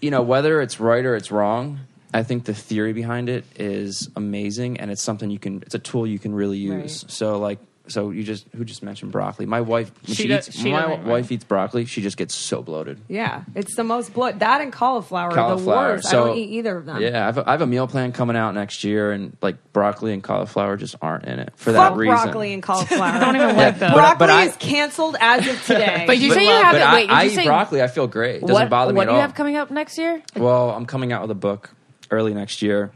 you 0.00 0.10
know 0.10 0.22
whether 0.22 0.60
it's 0.60 0.78
right 0.78 1.04
or 1.04 1.16
it's 1.16 1.30
wrong. 1.32 1.80
I 2.14 2.22
think 2.22 2.44
the 2.44 2.54
theory 2.54 2.92
behind 2.94 3.28
it 3.28 3.44
is 3.56 4.08
amazing, 4.16 4.80
and 4.80 4.90
it's 4.90 5.02
something 5.02 5.30
you 5.30 5.38
can. 5.38 5.62
It's 5.62 5.74
a 5.74 5.78
tool 5.78 6.06
you 6.06 6.18
can 6.18 6.34
really 6.34 6.58
use. 6.58 7.02
Right. 7.04 7.10
So 7.10 7.38
like 7.38 7.58
so 7.88 8.10
you 8.10 8.22
just 8.22 8.46
who 8.54 8.64
just 8.64 8.82
mentioned 8.82 9.12
broccoli. 9.12 9.46
My 9.46 9.60
wife, 9.60 9.90
when 10.06 10.14
She 10.14 10.22
she, 10.22 10.28
does- 10.28 10.48
eats, 10.48 10.58
she 10.58 10.70
my 10.72 10.80
doesn't, 10.82 11.06
wife 11.06 11.32
eats 11.32 11.44
broccoli. 11.44 11.84
She 11.86 12.02
just 12.02 12.16
gets 12.16 12.34
so 12.34 12.62
bloated. 12.62 13.00
Yeah, 13.08 13.44
it's 13.54 13.74
the 13.76 13.84
most 13.84 14.12
blood. 14.14 14.40
That 14.40 14.60
and 14.60 14.72
cauliflower, 14.72 15.28
are 15.28 15.30
the 15.30 15.36
Cauliflower. 15.36 15.92
worst. 15.94 16.08
So, 16.10 16.22
I 16.24 16.26
don't 16.28 16.38
eat 16.38 16.50
either 16.50 16.76
of 16.76 16.86
them. 16.86 17.00
Yeah, 17.02 17.22
I 17.22 17.26
have, 17.26 17.38
a, 17.38 17.48
I 17.48 17.52
have 17.52 17.62
a 17.62 17.66
meal 17.66 17.86
plan 17.88 18.12
coming 18.12 18.36
out 18.36 18.54
next 18.54 18.84
year, 18.84 19.12
and 19.12 19.36
like 19.42 19.56
broccoli 19.72 20.12
and 20.12 20.22
cauliflower 20.22 20.76
just 20.76 20.96
aren't 21.02 21.24
in 21.24 21.38
it 21.38 21.52
for 21.56 21.72
Fuck 21.72 21.92
that 21.94 21.96
reason. 21.98 22.14
broccoli 22.14 22.52
and 22.54 22.62
cauliflower. 22.68 23.02
I 23.02 23.18
don't 23.18 23.36
even 23.36 23.56
like 23.56 23.78
them. 23.78 23.92
Broccoli 23.92 24.18
but 24.18 24.30
I- 24.30 24.44
is 24.44 24.56
canceled 24.56 25.16
as 25.20 25.46
of 25.46 25.64
today. 25.66 26.04
But 26.06 26.18
you 26.18 26.28
But- 26.30 26.34
say 26.34 26.44
you 26.44 26.50
but 26.50 26.64
have 26.64 26.74
it- 26.76 26.78
But 26.80 26.92
wait, 26.94 27.10
I, 27.10 27.20
I 27.20 27.22
you 27.24 27.30
eat 27.30 27.34
say- 27.34 27.44
broccoli. 27.44 27.82
I 27.82 27.86
feel 27.88 28.06
great. 28.06 28.36
It 28.36 28.40
doesn't 28.42 28.52
what 28.54 28.70
bother 28.70 28.92
me 28.92 29.00
at 29.00 29.08
all. 29.08 29.08
what 29.08 29.08
at 29.08 29.10
do 29.10 29.12
you 29.12 29.16
all. 29.16 29.20
have 29.22 29.34
coming 29.34 29.56
up 29.56 29.70
next 29.70 29.98
year? 29.98 30.22
Well, 30.36 30.70
I'm 30.70 30.86
coming 30.86 31.12
out 31.12 31.22
with 31.22 31.30
a 31.30 31.34
book 31.34 31.70
early 32.10 32.32
next 32.34 32.62
year. 32.62 32.90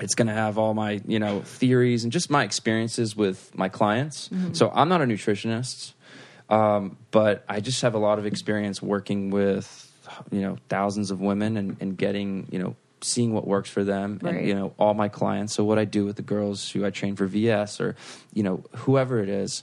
It's 0.00 0.14
going 0.14 0.28
to 0.28 0.34
have 0.34 0.58
all 0.58 0.74
my, 0.74 1.00
you 1.06 1.18
know, 1.18 1.40
theories 1.42 2.04
and 2.04 2.12
just 2.12 2.30
my 2.30 2.44
experiences 2.44 3.16
with 3.16 3.54
my 3.56 3.68
clients. 3.68 4.30
So 4.52 4.70
I'm 4.74 4.88
not 4.88 5.02
a 5.02 5.04
nutritionist, 5.04 5.92
um, 6.48 6.96
but 7.10 7.44
I 7.48 7.60
just 7.60 7.82
have 7.82 7.94
a 7.94 7.98
lot 7.98 8.18
of 8.18 8.26
experience 8.26 8.80
working 8.80 9.30
with, 9.30 9.92
you 10.30 10.40
know, 10.40 10.56
thousands 10.68 11.10
of 11.10 11.20
women 11.20 11.56
and, 11.56 11.76
and 11.80 11.96
getting, 11.96 12.46
you 12.50 12.58
know, 12.58 12.76
seeing 13.00 13.32
what 13.32 13.46
works 13.46 13.70
for 13.70 13.84
them 13.84 14.18
Right. 14.20 14.34
and 14.34 14.48
you 14.48 14.54
know 14.56 14.74
all 14.76 14.92
my 14.92 15.08
clients 15.08 15.52
so 15.52 15.62
what 15.62 15.78
i 15.78 15.84
do 15.84 16.04
with 16.04 16.16
the 16.16 16.22
girls 16.22 16.68
who 16.68 16.84
i 16.84 16.90
train 16.90 17.14
for 17.14 17.26
vs 17.28 17.80
or 17.80 17.94
you 18.34 18.42
know 18.42 18.64
whoever 18.74 19.20
it 19.22 19.28
is 19.28 19.62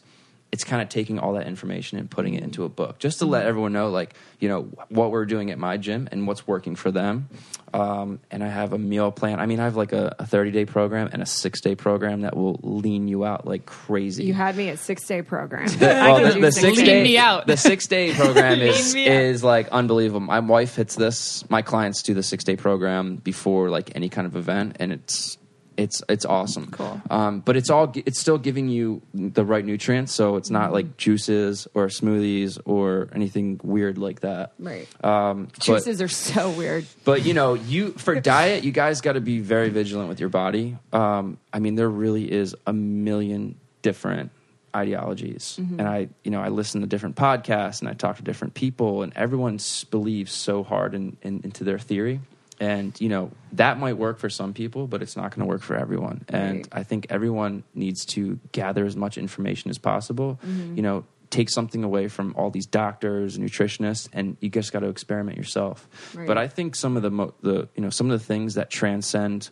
it's 0.55 0.63
kind 0.63 0.81
of 0.81 0.87
taking 0.89 1.19
all 1.19 1.33
that 1.33 1.47
information 1.47 1.97
and 1.97 2.09
putting 2.09 2.33
it 2.33 2.43
into 2.43 2.63
a 2.63 2.69
book 2.69 2.97
just 2.99 3.19
to 3.19 3.25
let 3.25 3.45
everyone 3.45 3.73
know 3.73 3.89
like 3.89 4.13
you 4.39 4.47
know 4.47 4.61
what 4.89 5.11
we're 5.11 5.25
doing 5.25 5.51
at 5.51 5.57
my 5.57 5.75
gym 5.77 6.07
and 6.11 6.27
what's 6.27 6.47
working 6.47 6.75
for 6.75 6.91
them 6.91 7.27
um, 7.73 8.19
and 8.31 8.43
i 8.43 8.47
have 8.47 8.71
a 8.73 8.77
meal 8.77 9.11
plan 9.11 9.39
i 9.39 9.45
mean 9.45 9.59
i 9.59 9.63
have 9.65 9.75
like 9.75 9.91
a, 9.91 10.15
a 10.19 10.25
30 10.25 10.51
day 10.51 10.65
program 10.65 11.09
and 11.11 11.21
a 11.21 11.25
six 11.25 11.59
day 11.61 11.75
program 11.75 12.21
that 12.21 12.37
will 12.37 12.59
lean 12.63 13.07
you 13.07 13.25
out 13.25 13.45
like 13.45 13.65
crazy 13.65 14.23
you 14.23 14.33
had 14.33 14.55
me 14.55 14.69
at 14.69 14.79
six 14.79 15.05
day 15.05 15.21
program. 15.21 15.67
the, 15.67 15.93
I 15.95 16.11
well, 16.11 16.21
could 16.21 16.35
the, 16.35 16.39
the 16.39 16.51
six 16.51 16.65
six 16.65 16.77
Lean 16.77 16.85
day 16.85 17.03
me 17.03 17.17
out. 17.17 17.47
the 17.47 17.57
six 17.57 17.87
day 17.87 18.13
program 18.15 18.61
is 18.61 18.93
Lean 18.93 19.05
me 19.05 19.09
out. 19.11 19.21
is 19.23 19.43
like 19.43 19.67
unbelievable. 19.69 20.19
My 20.19 20.39
wife 20.39 20.75
hits 20.75 20.95
this. 20.95 21.47
My 21.49 21.61
clients 21.61 22.03
do 22.03 22.13
the 22.13 22.23
six 22.23 22.43
day 22.43 22.55
program 22.55 23.17
before 23.17 23.69
like 23.69 23.91
any 23.95 24.09
kind 24.09 24.27
of 24.27 24.35
event, 24.35 24.77
and 24.79 24.91
it's 24.91 25.37
it's 25.77 26.01
it's 26.09 26.25
awesome. 26.25 26.71
Cool. 26.71 27.01
Um, 27.09 27.39
but 27.41 27.55
it's 27.57 27.69
all 27.69 27.91
it's 27.95 28.19
still 28.19 28.37
giving 28.37 28.69
you 28.69 29.01
the 29.13 29.43
right 29.45 29.63
nutrients, 29.65 30.13
so 30.13 30.35
it's 30.37 30.49
Mm-hmm. 30.49 30.61
not 30.61 30.73
like 30.73 30.97
juices 30.97 31.67
or 31.73 31.87
smoothies 31.87 32.59
or 32.65 33.09
anything 33.13 33.59
weird 33.63 33.97
like 33.97 34.21
that. 34.21 34.53
Right. 34.59 34.87
Um, 35.03 35.45
but- 35.45 35.59
Juices 35.59 36.01
are 36.01 36.07
so 36.07 36.49
weird. 36.51 36.85
but 37.03 37.25
you 37.25 37.33
know, 37.33 37.53
you 37.55 37.91
for 37.93 38.19
diet, 38.19 38.63
you 38.63 38.71
guys 38.71 39.01
got 39.01 39.13
to 39.13 39.21
be 39.21 39.39
very 39.39 39.69
vigilant 39.69 40.09
with 40.09 40.19
your 40.19 40.29
body. 40.29 40.77
Um, 40.93 41.37
I 41.51 41.59
mean, 41.59 41.75
there 41.75 41.89
really 41.89 42.31
is 42.31 42.55
a 42.65 42.73
million 42.73 43.55
different 43.81 44.31
ideologies, 44.75 45.57
and 45.57 45.81
I, 45.81 46.09
you 46.25 46.31
know, 46.31 46.41
I 46.41 46.49
listen 46.49 46.81
to 46.81 46.87
different 46.87 47.15
podcasts 47.15 47.79
and 47.79 47.87
I 47.89 47.93
talk 47.93 48.17
to 48.17 48.23
different 48.23 48.53
people, 48.55 49.03
and 49.03 49.13
everyone 49.15 49.57
believes 49.89 50.33
so 50.33 50.63
hard 50.63 50.93
in, 50.93 51.15
in, 51.21 51.41
into 51.45 51.63
their 51.63 51.79
theory. 51.79 52.19
And 52.59 52.99
you 53.01 53.09
know 53.09 53.31
that 53.53 53.79
might 53.79 53.97
work 53.97 54.17
for 54.17 54.29
some 54.29 54.53
people, 54.53 54.87
but 54.87 55.01
it's 55.01 55.17
not 55.17 55.31
going 55.35 55.41
to 55.41 55.45
work 55.45 55.61
for 55.61 55.75
everyone. 55.75 56.23
And 56.29 56.57
Right. 56.57 56.67
I 56.71 56.83
think 56.83 57.07
everyone 57.09 57.63
needs 57.73 58.05
to 58.07 58.39
gather 58.51 58.85
as 58.85 58.95
much 58.95 59.17
information 59.17 59.69
as 59.69 59.77
possible. 59.77 60.39
Mm-hmm. 60.45 60.77
You 60.77 60.81
know, 60.81 61.05
take 61.29 61.49
something 61.49 61.83
away 61.83 62.07
from 62.07 62.33
all 62.37 62.49
these 62.49 62.65
doctors 62.65 63.35
and 63.35 63.45
nutritionists, 63.49 64.07
and 64.13 64.37
you 64.39 64.49
just 64.49 64.71
got 64.71 64.79
to 64.79 64.87
experiment 64.87 65.37
yourself. 65.37 65.87
Right. 66.13 66.25
But 66.25 66.37
I 66.37 66.47
think 66.47 66.75
some 66.75 66.95
of 66.95 67.03
the 67.03 67.11
mo- 67.11 67.33
the 67.41 67.67
you 67.75 67.81
know 67.81 67.89
some 67.89 68.09
of 68.09 68.17
the 68.17 68.25
things 68.25 68.53
that 68.55 68.69
transcend 68.69 69.49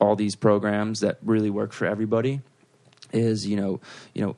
all 0.00 0.16
these 0.16 0.34
programs 0.34 1.00
that 1.00 1.18
really 1.22 1.50
work 1.50 1.72
for 1.72 1.86
everybody 1.86 2.40
is 3.12 3.46
you 3.46 3.56
know 3.56 3.80
you 4.12 4.26
know 4.26 4.36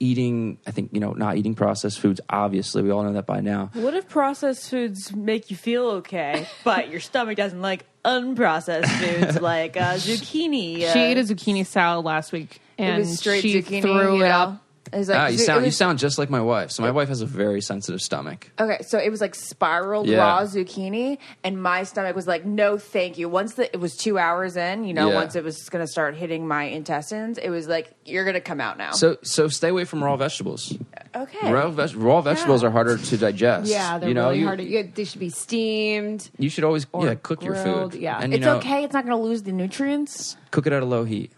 eating 0.00 0.58
i 0.66 0.70
think 0.70 0.90
you 0.92 0.98
know 1.00 1.12
not 1.12 1.36
eating 1.36 1.54
processed 1.54 2.00
foods 2.00 2.20
obviously 2.30 2.82
we 2.82 2.90
all 2.90 3.02
know 3.04 3.12
that 3.12 3.26
by 3.26 3.40
now 3.40 3.70
What 3.74 3.94
if 3.94 4.08
processed 4.08 4.70
foods 4.70 5.14
make 5.14 5.50
you 5.50 5.56
feel 5.56 5.86
okay, 6.00 6.46
but 6.64 6.88
your 6.90 7.00
stomach 7.00 7.36
doesn't 7.36 7.60
like 7.60 7.84
unprocessed 8.04 8.88
foods 8.88 9.40
like 9.52 9.76
uh, 9.76 9.94
zucchini? 9.94 10.82
Uh, 10.84 10.92
She 10.92 10.98
ate 11.00 11.18
a 11.18 11.20
zucchini 11.20 11.66
salad 11.66 12.04
last 12.04 12.32
week, 12.32 12.60
it 12.78 12.82
and 12.82 12.98
was 13.00 13.18
straight 13.18 13.42
she 13.42 13.60
zucchini. 13.60 13.82
threw 13.82 14.16
you 14.16 14.24
it 14.24 14.28
know? 14.28 14.34
up. 14.34 14.64
Was 14.98 15.08
like, 15.08 15.18
ah, 15.18 15.26
you 15.28 15.38
sound 15.38 15.64
you 15.64 15.70
sound 15.70 15.98
just 15.98 16.18
like 16.18 16.30
my 16.30 16.40
wife 16.40 16.70
so 16.72 16.82
my 16.82 16.90
wife 16.90 17.08
has 17.08 17.20
a 17.20 17.26
very 17.26 17.60
sensitive 17.60 18.00
stomach 18.00 18.50
Okay, 18.58 18.78
so 18.82 18.98
it 18.98 19.10
was 19.10 19.20
like 19.20 19.34
spiraled 19.34 20.06
Yeah. 20.08 20.18
raw 20.18 20.42
zucchini, 20.42 21.18
and 21.44 21.62
my 21.62 21.84
stomach 21.84 22.16
was 22.16 22.26
like, 22.26 22.44
"No, 22.44 22.76
thank 22.78 23.16
you." 23.18 23.28
Once 23.28 23.54
the, 23.54 23.72
it 23.72 23.78
was 23.78 23.96
two 23.96 24.18
hours 24.18 24.56
in, 24.56 24.84
you 24.84 24.92
know, 24.94 25.08
Yeah. 25.10 25.14
once 25.14 25.36
it 25.36 25.44
was 25.44 25.56
going 25.68 25.84
to 25.84 25.90
start 25.90 26.16
hitting 26.16 26.48
my 26.48 26.64
intestines, 26.64 27.38
it 27.38 27.50
was 27.50 27.68
like, 27.68 27.92
"You're 28.04 28.24
going 28.24 28.34
to 28.34 28.40
come 28.40 28.60
out 28.60 28.78
now." 28.78 28.92
so 28.92 29.16
so 29.22 29.48
stay 29.48 29.68
away 29.68 29.84
from 29.84 30.02
raw 30.02 30.16
vegetables 30.16 30.76
okay, 31.14 31.52
raw, 31.52 31.68
veg- 31.70 31.94
raw 31.94 32.20
vegetables 32.20 32.62
Yeah. 32.62 32.68
are 32.68 32.72
harder 32.72 32.96
to 32.98 33.16
digest 33.16 33.70
Yeah, 33.70 33.98
they're 33.98 34.08
you 34.08 34.14
know 34.14 34.28
really 34.30 34.40
you, 34.40 34.46
hard. 34.46 34.58
To, 34.58 34.90
they 34.94 35.04
should 35.04 35.20
be 35.20 35.30
steamed. 35.30 36.30
you 36.38 36.48
should 36.50 36.64
always 36.64 36.86
yeah 37.00 37.14
cook 37.14 37.44
your 37.44 37.54
food 37.54 37.94
yeah. 37.94 38.18
and 38.20 38.34
it's 38.34 38.44
know 38.44 38.56
okay. 38.56 38.84
It's 38.84 38.92
not 38.94 39.04
going 39.06 39.16
to 39.16 39.22
lose 39.22 39.42
the 39.44 39.52
nutrients. 39.52 40.36
cook 40.50 40.66
it 40.66 40.72
at 40.72 40.82
a 40.82 40.86
low 40.86 41.04
heat. 41.04 41.30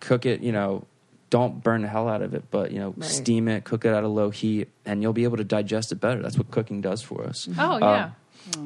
Cook 0.00 0.26
it, 0.26 0.42
you 0.42 0.52
know, 0.52 0.84
don't 1.30 1.62
burn 1.62 1.82
the 1.82 1.88
hell 1.88 2.08
out 2.08 2.22
of 2.22 2.34
it, 2.34 2.44
but 2.50 2.70
you 2.72 2.78
know, 2.78 2.94
Right. 2.96 3.04
steam 3.08 3.48
it, 3.48 3.64
cook 3.64 3.84
it 3.84 3.90
at 3.90 4.02
a 4.04 4.08
low 4.08 4.30
heat, 4.30 4.68
and 4.86 5.02
you'll 5.02 5.12
be 5.12 5.24
able 5.24 5.36
to 5.36 5.44
digest 5.44 5.92
it 5.92 5.96
better. 6.00 6.22
That's 6.22 6.38
what 6.38 6.50
cooking 6.50 6.80
does 6.80 7.02
for 7.02 7.24
us. 7.24 7.48
Oh 7.58 7.78
yeah, 7.78 8.10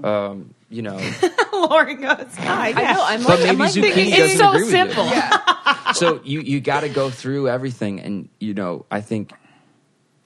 Um, 0.04 0.54
you 0.70 0.82
know, 0.82 0.96
Lauren 1.52 2.00
goes, 2.00 2.16
"Ah, 2.38 2.66
yeah. 2.68 2.74
I 2.78 2.92
know. 2.94 3.04
I'm 3.04 3.22
but 3.24 3.40
like, 3.40 3.48
I'm 3.50 3.58
like 3.58 3.70
zucchini 3.72 3.82
thinking- 3.94 4.10
doesn't 4.10 4.24
it's 4.30 4.38
so 4.38 4.48
agree 4.50 4.62
with 4.62 4.70
simple. 4.70 5.06
you. 5.06 5.22
so 5.94 6.20
you 6.24 6.40
you 6.40 6.60
got 6.60 6.80
to 6.80 6.88
go 6.88 7.10
through 7.10 7.48
everything, 7.48 8.00
and 8.00 8.28
you 8.38 8.54
know, 8.54 8.86
I 8.90 9.00
think 9.00 9.32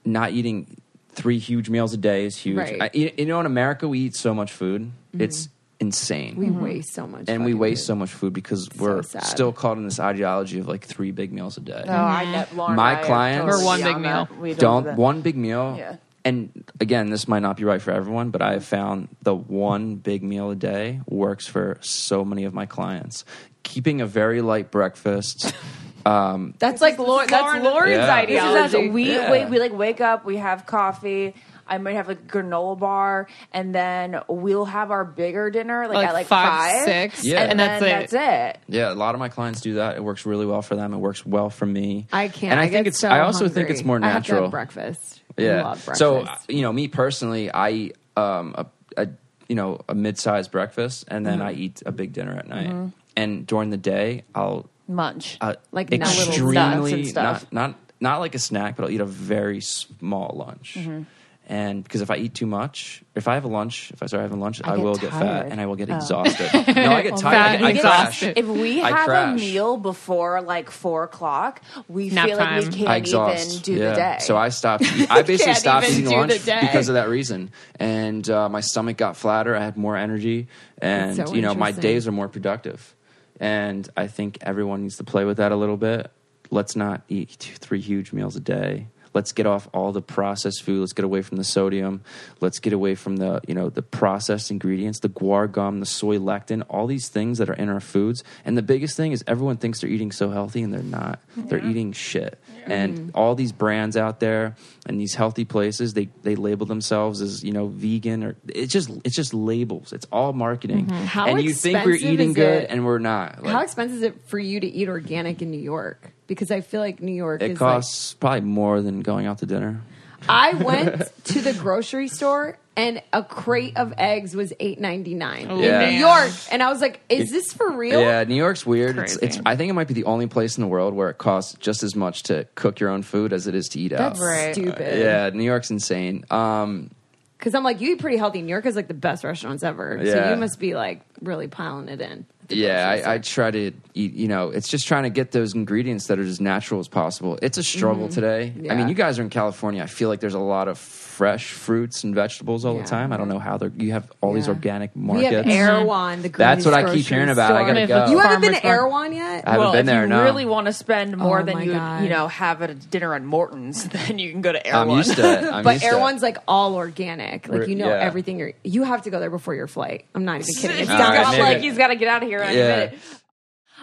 not 0.05 0.31
eating 0.31 0.77
three 1.13 1.39
huge 1.39 1.69
meals 1.69 1.93
a 1.93 1.97
day 1.97 2.25
is 2.25 2.37
huge. 2.37 2.57
Right. 2.57 2.81
I, 2.81 2.89
you 2.93 3.11
you 3.17 3.25
know, 3.25 3.39
in 3.39 3.45
America, 3.47 3.87
we 3.87 3.99
eat 3.99 4.15
so 4.15 4.33
much 4.33 4.51
food; 4.51 4.91
it's 5.17 5.49
insane. 5.79 6.35
we 6.37 6.49
waste 6.49 6.93
so 6.93 7.05
much, 7.07 7.25
and 7.27 7.45
we 7.45 7.53
waste 7.53 7.81
food. 7.81 7.85
so 7.87 7.95
much 7.95 8.09
food 8.11 8.33
because 8.33 8.65
So 8.65 8.83
we're 8.83 9.03
sad. 9.03 9.23
still 9.23 9.51
caught 9.51 9.77
in 9.77 9.83
this 9.85 9.99
ideology 9.99 10.59
of 10.59 10.67
like 10.67 10.85
three 10.85 11.11
big 11.11 11.31
meals 11.31 11.57
a 11.57 11.61
day. 11.61 11.83
No, 11.85 11.93
I 11.93 12.25
know. 12.31 12.45
Lauren 12.55 12.75
My 12.75 12.93
and 12.93 13.01
I 13.01 13.05
clients- 13.05 13.45
totally 13.45 13.63
Or 13.63 13.65
one 13.65 13.81
big 13.83 13.97
meal. 14.01 14.27
We 14.39 14.53
don't 14.53 14.83
do 14.83 14.89
that. 14.89 14.97
one 14.97 15.21
big 15.21 15.37
meal 15.37 15.75
Yeah. 15.77 15.95
and 16.25 16.63
again 16.81 17.09
this 17.09 17.27
might 17.27 17.41
not 17.41 17.55
be 17.57 17.63
right 17.63 17.81
for 17.81 17.91
everyone 17.91 18.31
but 18.31 18.41
i 18.41 18.51
have 18.53 18.65
found 18.65 19.07
the 19.21 19.33
one 19.35 19.95
big 19.95 20.23
meal 20.23 20.49
a 20.51 20.55
day 20.55 20.99
works 21.07 21.47
for 21.47 21.77
so 21.81 22.25
many 22.25 22.43
of 22.43 22.53
my 22.53 22.65
clients 22.65 23.23
keeping 23.63 24.01
a 24.01 24.05
very 24.07 24.41
light 24.41 24.69
breakfast 24.71 25.53
um, 26.05 26.53
That's 26.59 26.81
like 26.81 26.97
Lauren. 26.99 27.27
That's 27.29 27.63
Lauren's 27.63 27.91
Yeah. 27.91 28.25
This 28.25 28.39
is 28.69 28.75
ideology. 28.75 28.89
We 28.89 29.11
Yeah. 29.11 29.29
wait. 29.31 29.49
We 29.49 29.59
like 29.59 29.73
wake 29.73 29.99
up. 30.01 30.25
We 30.25 30.37
have 30.37 30.65
coffee. 30.65 31.33
I 31.67 31.77
might 31.77 31.93
have 31.95 32.09
a 32.09 32.15
granola 32.15 32.77
bar, 32.79 33.27
and 33.53 33.73
then 33.73 34.19
we'll 34.27 34.65
have 34.65 34.91
our 34.91 35.05
bigger 35.05 35.49
dinner 35.49 35.87
like, 35.87 35.95
Like 35.95 36.07
at 36.07 36.13
like 36.13 36.27
five, 36.27 36.47
five, 36.49 36.83
six, 36.85 37.25
Yeah. 37.25 37.41
and, 37.41 37.51
and 37.51 37.59
then 37.59 37.81
that's 37.81 38.13
it. 38.13 38.15
that's 38.15 38.57
it. 38.67 38.75
yeah 38.75 38.91
a 38.91 38.95
lot 38.95 39.15
of 39.15 39.19
my 39.19 39.29
clients 39.29 39.61
do 39.61 39.75
that 39.75 39.95
it 39.95 40.03
works 40.03 40.25
really 40.25 40.45
well 40.45 40.61
for 40.61 40.75
them 40.75 40.93
it 40.93 40.97
works 40.97 41.25
well 41.25 41.49
for 41.49 41.65
me 41.65 42.07
I 42.13 42.27
can't. 42.27 42.51
and 42.53 42.59
i, 42.59 42.63
I 42.63 42.69
think 42.69 42.83
get 42.85 42.87
it's 42.87 42.99
so 42.99 43.09
i 43.09 43.19
also 43.21 43.47
think 43.49 43.69
it's 43.69 43.83
more 43.83 43.97
I 44.01 44.07
have 44.09 44.23
to 44.25 44.31
natural 44.31 44.41
have 44.43 44.51
breakfast. 44.51 45.21
Yeah. 45.37 45.63
love 45.63 45.85
breakfast. 45.85 45.99
So 45.99 46.25
you 46.47 46.61
know, 46.63 46.73
me 46.73 46.87
personally, 46.87 47.51
I 47.51 47.69
eat 47.71 47.95
um, 48.15 48.55
a, 48.57 48.65
a 48.97 49.07
you 49.47 49.55
know 49.55 49.81
a 49.87 49.93
mid-sized 49.95 50.51
breakfast, 50.51 51.05
and 51.09 51.25
then 51.25 51.39
Mm-hmm. 51.39 51.47
I 51.47 51.51
eat 51.53 51.83
a 51.85 51.91
big 51.91 52.11
dinner 52.13 52.35
at 52.35 52.47
night. 52.47 52.91
And 53.15 53.45
during 53.47 53.69
the 53.69 53.77
day, 53.77 54.23
I'll 54.35 54.67
Munch. 54.87 55.37
uh, 55.41 55.55
Like 55.71 55.91
nut- 55.91 56.01
little 56.07 56.27
extremely 56.27 56.55
nuts 56.55 56.93
and 56.93 57.07
stuff. 57.07 57.45
not 57.51 57.69
not 57.71 57.79
not 57.99 58.19
like 58.19 58.33
a 58.35 58.39
snack, 58.39 58.75
but 58.75 58.85
I'll 58.85 58.91
eat 58.91 59.01
a 59.01 59.05
very 59.05 59.61
small 59.61 60.33
lunch. 60.37 60.75
Mm-hmm. 60.77 61.03
And 61.49 61.81
because 61.81 62.01
if 62.01 62.11
I 62.11 62.17
eat 62.17 62.33
too 62.33 62.45
much, 62.45 63.01
if 63.15 63.29
I 63.29 63.35
have 63.35 63.45
a 63.45 63.47
lunch, 63.47 63.91
if 63.91 64.03
I 64.03 64.07
start 64.07 64.21
having 64.21 64.41
lunch, 64.41 64.61
I, 64.61 64.75
get 64.75 64.83
will 64.83 64.95
get 64.95 65.11
fat 65.11 65.47
and 65.49 65.61
I 65.61 65.65
will 65.65 65.77
get 65.77 65.89
Oh. 65.89 65.95
exhausted. 65.95 66.49
no, 66.75 66.91
I 66.91 67.01
get 67.03 67.15
tired. 67.17 67.21
Fat 67.21 67.63
I, 67.63 67.67
I 67.67 67.71
get 67.71 67.81
crash. 67.81 68.21
exhausted. 68.23 68.37
if 68.37 68.45
we 68.47 68.81
I 68.81 68.89
have 68.89 69.29
a 69.29 69.33
meal 69.33 69.77
before 69.77 70.41
like 70.41 70.69
four 70.69 71.03
o'clock, 71.03 71.61
we 71.87 72.09
Nap 72.09 72.27
feel 72.27 72.37
like 72.37 72.65
we 72.65 72.69
can't 72.71 73.07
even 73.07 73.61
do 73.61 73.73
yeah. 73.75 73.89
the 73.91 73.95
day. 73.95 74.17
So 74.19 74.35
I 74.35 74.49
stopped. 74.49 74.83
I 75.09 75.21
basically 75.23 75.53
stopped 75.53 75.89
eating 75.89 76.11
lunch 76.11 76.43
because 76.45 76.89
of 76.89 76.95
that 76.95 77.07
reason, 77.07 77.51
and 77.79 78.29
uh, 78.29 78.49
my 78.49 78.59
stomach 78.59 78.97
got 78.97 79.15
flatter. 79.15 79.55
I 79.55 79.63
had 79.63 79.77
more 79.77 79.95
energy, 79.95 80.49
and 80.81 81.15
so 81.15 81.33
you 81.33 81.41
know 81.41 81.55
my 81.55 81.71
days 81.71 82.09
are 82.09 82.11
more 82.11 82.27
productive. 82.27 82.93
And 83.39 83.87
I 83.95 84.07
think 84.07 84.39
everyone 84.41 84.81
needs 84.81 84.97
to 84.97 85.05
play 85.05 85.23
with 85.23 85.37
that 85.37 85.53
a 85.53 85.55
little 85.55 85.77
bit. 85.77 86.11
Let's 86.49 86.75
not 86.75 87.03
eat 87.07 87.37
two, 87.39 87.55
three 87.55 87.79
huge 87.79 88.11
meals 88.11 88.35
a 88.35 88.41
day. 88.41 88.87
Let's 89.17 89.31
get 89.31 89.47
off 89.47 89.67
all 89.73 89.91
the 89.91 90.01
processed 90.03 90.61
food. 90.61 90.79
Let's 90.81 90.93
get 90.93 91.03
away 91.03 91.23
from 91.23 91.37
the 91.37 91.43
sodium. 91.43 92.03
Let's 92.39 92.59
get 92.59 92.71
away 92.71 92.93
from 92.93 93.17
the 93.17 93.41
you 93.47 93.55
know 93.55 93.69
the 93.69 93.81
processed 93.81 94.51
ingredients, 94.51 94.99
the 94.99 95.09
guar 95.09 95.51
gum, 95.51 95.79
the 95.79 95.87
soy 95.87 96.19
lectin, 96.19 96.61
all 96.69 96.85
these 96.85 97.09
things 97.09 97.39
that 97.39 97.49
are 97.49 97.55
in 97.55 97.67
our 97.67 97.79
foods. 97.79 98.23
And 98.45 98.55
the 98.55 98.61
biggest 98.61 98.95
thing 98.95 99.13
is 99.13 99.23
everyone 99.25 99.57
thinks 99.57 99.81
they're 99.81 99.89
eating 99.89 100.11
so 100.11 100.29
healthy 100.29 100.61
and 100.61 100.71
they're 100.71 100.83
not. 100.83 101.19
They're 101.35 101.65
eating 101.65 101.93
shit. 101.93 102.37
And 102.69 102.97
mm-hmm. 102.97 103.09
all 103.13 103.35
these 103.35 103.51
brands 103.51 103.97
out 103.97 104.19
there 104.19 104.55
and 104.85 104.99
these 104.99 105.15
healthy 105.15 105.45
places, 105.45 105.93
they 105.93 106.09
they 106.23 106.35
label 106.35 106.65
themselves 106.65 107.21
as 107.21 107.43
you 107.43 107.51
know 107.51 107.67
vegan 107.67 108.23
or 108.23 108.35
it's 108.47 108.71
just 108.71 108.89
it's 109.03 109.15
just 109.15 109.33
labels. 109.33 109.93
It's 109.93 110.05
all 110.11 110.33
marketing. 110.33 110.87
Mm-hmm. 110.87 111.05
How 111.05 111.27
and 111.27 111.41
you 111.41 111.53
think 111.53 111.85
we're 111.85 111.95
eating 111.95 112.33
good 112.33 112.63
it- 112.63 112.69
and 112.69 112.85
we're 112.85 112.99
not. 112.99 113.45
How 113.45 113.61
expensive 113.61 113.97
is 113.97 114.03
it 114.03 114.21
for 114.27 114.39
you 114.39 114.59
to 114.59 114.67
eat 114.67 114.89
organic 114.89 115.41
in 115.41 115.51
New 115.51 115.61
York? 115.61 116.13
Because 116.27 116.51
I 116.51 116.61
feel 116.61 116.81
like 116.81 117.01
New 117.01 117.13
York 117.13 117.41
It 117.41 117.51
is 117.51 117.57
costs 117.57 118.13
probably 118.13 118.41
more 118.41 118.81
than 118.81 119.01
going 119.01 119.25
out 119.25 119.39
to 119.39 119.45
dinner. 119.45 119.81
Like 120.21 120.29
I 120.29 120.53
went 120.63 121.03
to 121.25 121.41
the 121.41 121.53
grocery 121.53 122.07
store 122.07 122.57
and 122.75 123.01
a 123.11 123.23
crate 123.23 123.75
of 123.77 123.93
eggs 123.97 124.35
was 124.35 124.53
eight 124.59 124.79
ninety 124.79 125.13
nine 125.15 125.49
in 125.49 125.59
Yeah. 125.59 125.89
New 125.89 125.97
York, 125.97 126.31
and 126.51 126.61
I 126.61 126.69
was 126.71 126.79
like, 126.79 126.99
"Is 127.09 127.31
this 127.31 127.51
for 127.53 127.71
real?" 127.71 127.99
Yeah, 127.99 128.23
New 128.23 128.35
York's 128.35 128.65
weird. 128.65 128.97
It's, 128.99 129.17
Crazy. 129.17 129.37
it's. 129.37 129.45
I 129.47 129.55
think 129.55 129.69
it 129.69 129.73
might 129.73 129.87
be 129.87 129.95
the 129.95 130.03
only 130.05 130.27
place 130.27 130.57
in 130.57 130.61
the 130.61 130.67
world 130.67 130.93
where 130.93 131.09
it 131.09 131.17
costs 131.17 131.55
just 131.59 131.81
as 131.83 131.95
much 131.95 132.23
to 132.23 132.47
cook 132.55 132.79
your 132.79 132.89
own 132.91 133.01
food 133.01 133.33
as 133.33 133.47
it 133.47 133.55
is 133.55 133.67
to 133.69 133.79
eat 133.79 133.89
That's 133.89 134.19
out. 134.19 134.23
Right. 134.23 134.53
stupid. 134.53 134.99
Yeah, 134.99 135.29
New 135.33 135.43
York's 135.43 135.71
insane. 135.71 136.23
Um, 136.29 136.91
Because 137.39 137.55
I'm 137.55 137.63
like, 137.63 137.81
you 137.81 137.93
eat 137.93 137.99
pretty 137.99 138.17
healthy. 138.17 138.41
New 138.43 138.49
York 138.49 138.65
is 138.67 138.75
like 138.75 138.87
the 138.87 138.93
best 138.93 139.23
restaurants 139.23 139.63
ever. 139.63 139.99
So 140.03 140.09
Yeah. 140.11 140.29
you 140.31 140.37
must 140.37 140.59
be 140.59 140.75
like 140.75 141.01
really 141.21 141.47
piling 141.47 141.87
it 141.89 141.99
in. 142.01 142.25
At 142.51 142.57
yeah, 142.57 142.89
I, 143.05 143.13
I 143.15 143.17
try 143.19 143.51
to 143.51 143.71
eat. 143.93 144.13
You 144.13 144.27
know, 144.27 144.49
it's 144.49 144.67
just 144.69 144.87
trying 144.87 145.03
to 145.03 145.09
get 145.09 145.31
those 145.31 145.53
ingredients 145.53 146.07
that 146.07 146.19
are 146.19 146.23
as 146.23 146.39
natural 146.41 146.79
as 146.79 146.87
possible. 146.87 147.37
It's 147.41 147.57
a 147.57 147.63
struggle 147.63 148.09
today. 148.09 148.43
I 148.43 148.49
Mm-hmm. 148.49 148.65
Yeah. 148.65 148.75
mean, 148.75 148.87
you 148.89 148.95
guys 148.95 149.19
are 149.19 149.21
in 149.23 149.29
California. 149.29 149.81
I 149.83 149.87
feel 149.87 150.09
like 150.09 150.19
there's 150.19 150.33
a 150.33 150.39
lot 150.39 150.67
of 150.67 150.77
fresh 150.77 151.51
fruits 151.51 152.03
and 152.03 152.13
vegetables 152.13 152.63
all 152.63 152.75
Yeah. 152.75 152.83
the 152.83 152.87
time. 152.87 153.11
I 153.11 153.17
don't 153.17 153.27
know 153.27 153.39
how 153.39 153.57
they're. 153.57 153.71
You 153.75 153.91
have 153.93 154.11
all 154.21 154.33
these 154.33 154.45
Yeah. 154.47 154.53
organic 154.53 154.91
We 154.95 155.01
markets. 155.01 155.33
have 155.35 155.47
Erewhon, 155.47 156.21
the 156.21 156.29
That's 156.29 156.63
what 156.63 156.73
I 156.75 156.93
keep 156.93 157.05
hearing 157.07 157.25
grocery 157.25 157.31
about. 157.43 157.55
I 157.55 157.65
gotta 157.67 157.87
go. 157.87 158.11
You 158.11 158.19
haven't 158.19 158.41
been 158.41 158.53
to 158.53 158.63
Erewhon 158.65 159.13
yet? 159.13 159.43
I 159.47 159.51
haven't 159.51 159.59
well, 159.65 159.71
been 159.71 159.79
if 159.81 159.85
there. 159.87 160.01
you 160.03 160.07
no, 160.09 160.23
really 160.23 160.45
want 160.45 160.67
to 160.67 160.73
spend 160.73 161.17
more 161.17 161.41
Oh 161.41 161.43
than 161.43 161.61
you 161.63 161.73
God. 161.73 162.03
you 162.03 162.09
know 162.09 162.27
have 162.27 162.61
at 162.61 162.69
a 162.69 162.75
dinner 162.75 163.15
at 163.15 163.23
Morton's, 163.23 163.85
then 163.89 164.19
you 164.19 164.31
can 164.31 164.41
go 164.41 164.51
to 164.51 164.67
I'm 164.67 164.75
Erewhon. 164.89 164.97
used 164.97 165.15
to 165.15 165.21
it. 165.23 165.43
I'm 165.43 165.63
but 165.63 165.73
used. 165.75 165.85
Erewhon's 165.85 166.21
like 166.21 166.37
all 166.47 166.75
organic. 166.75 167.47
Like 167.47 167.67
you 167.67 167.75
know 167.75 167.87
yeah. 167.89 167.95
everything. 167.95 168.37
You're 168.37 168.53
you 168.63 168.83
have 168.83 169.01
to 169.03 169.09
go 169.09 169.19
there 169.19 169.31
before 169.31 169.55
your 169.55 169.67
flight. 169.67 170.05
I'm 170.13 170.23
not 170.23 170.41
even 170.41 170.53
kidding. 170.53 170.77
It's 170.77 170.81
he's 170.81 170.89
All 170.91 170.99
right, 170.99 171.13
down 171.23 171.35
got 171.37 171.39
like 171.39 171.57
he's 171.61 171.77
got 171.79 171.87
to 171.87 171.95
get 171.95 172.07
out 172.09 172.21
of 172.21 172.29
here 172.29 172.36
any 172.43 172.57
Yeah. 172.57 172.91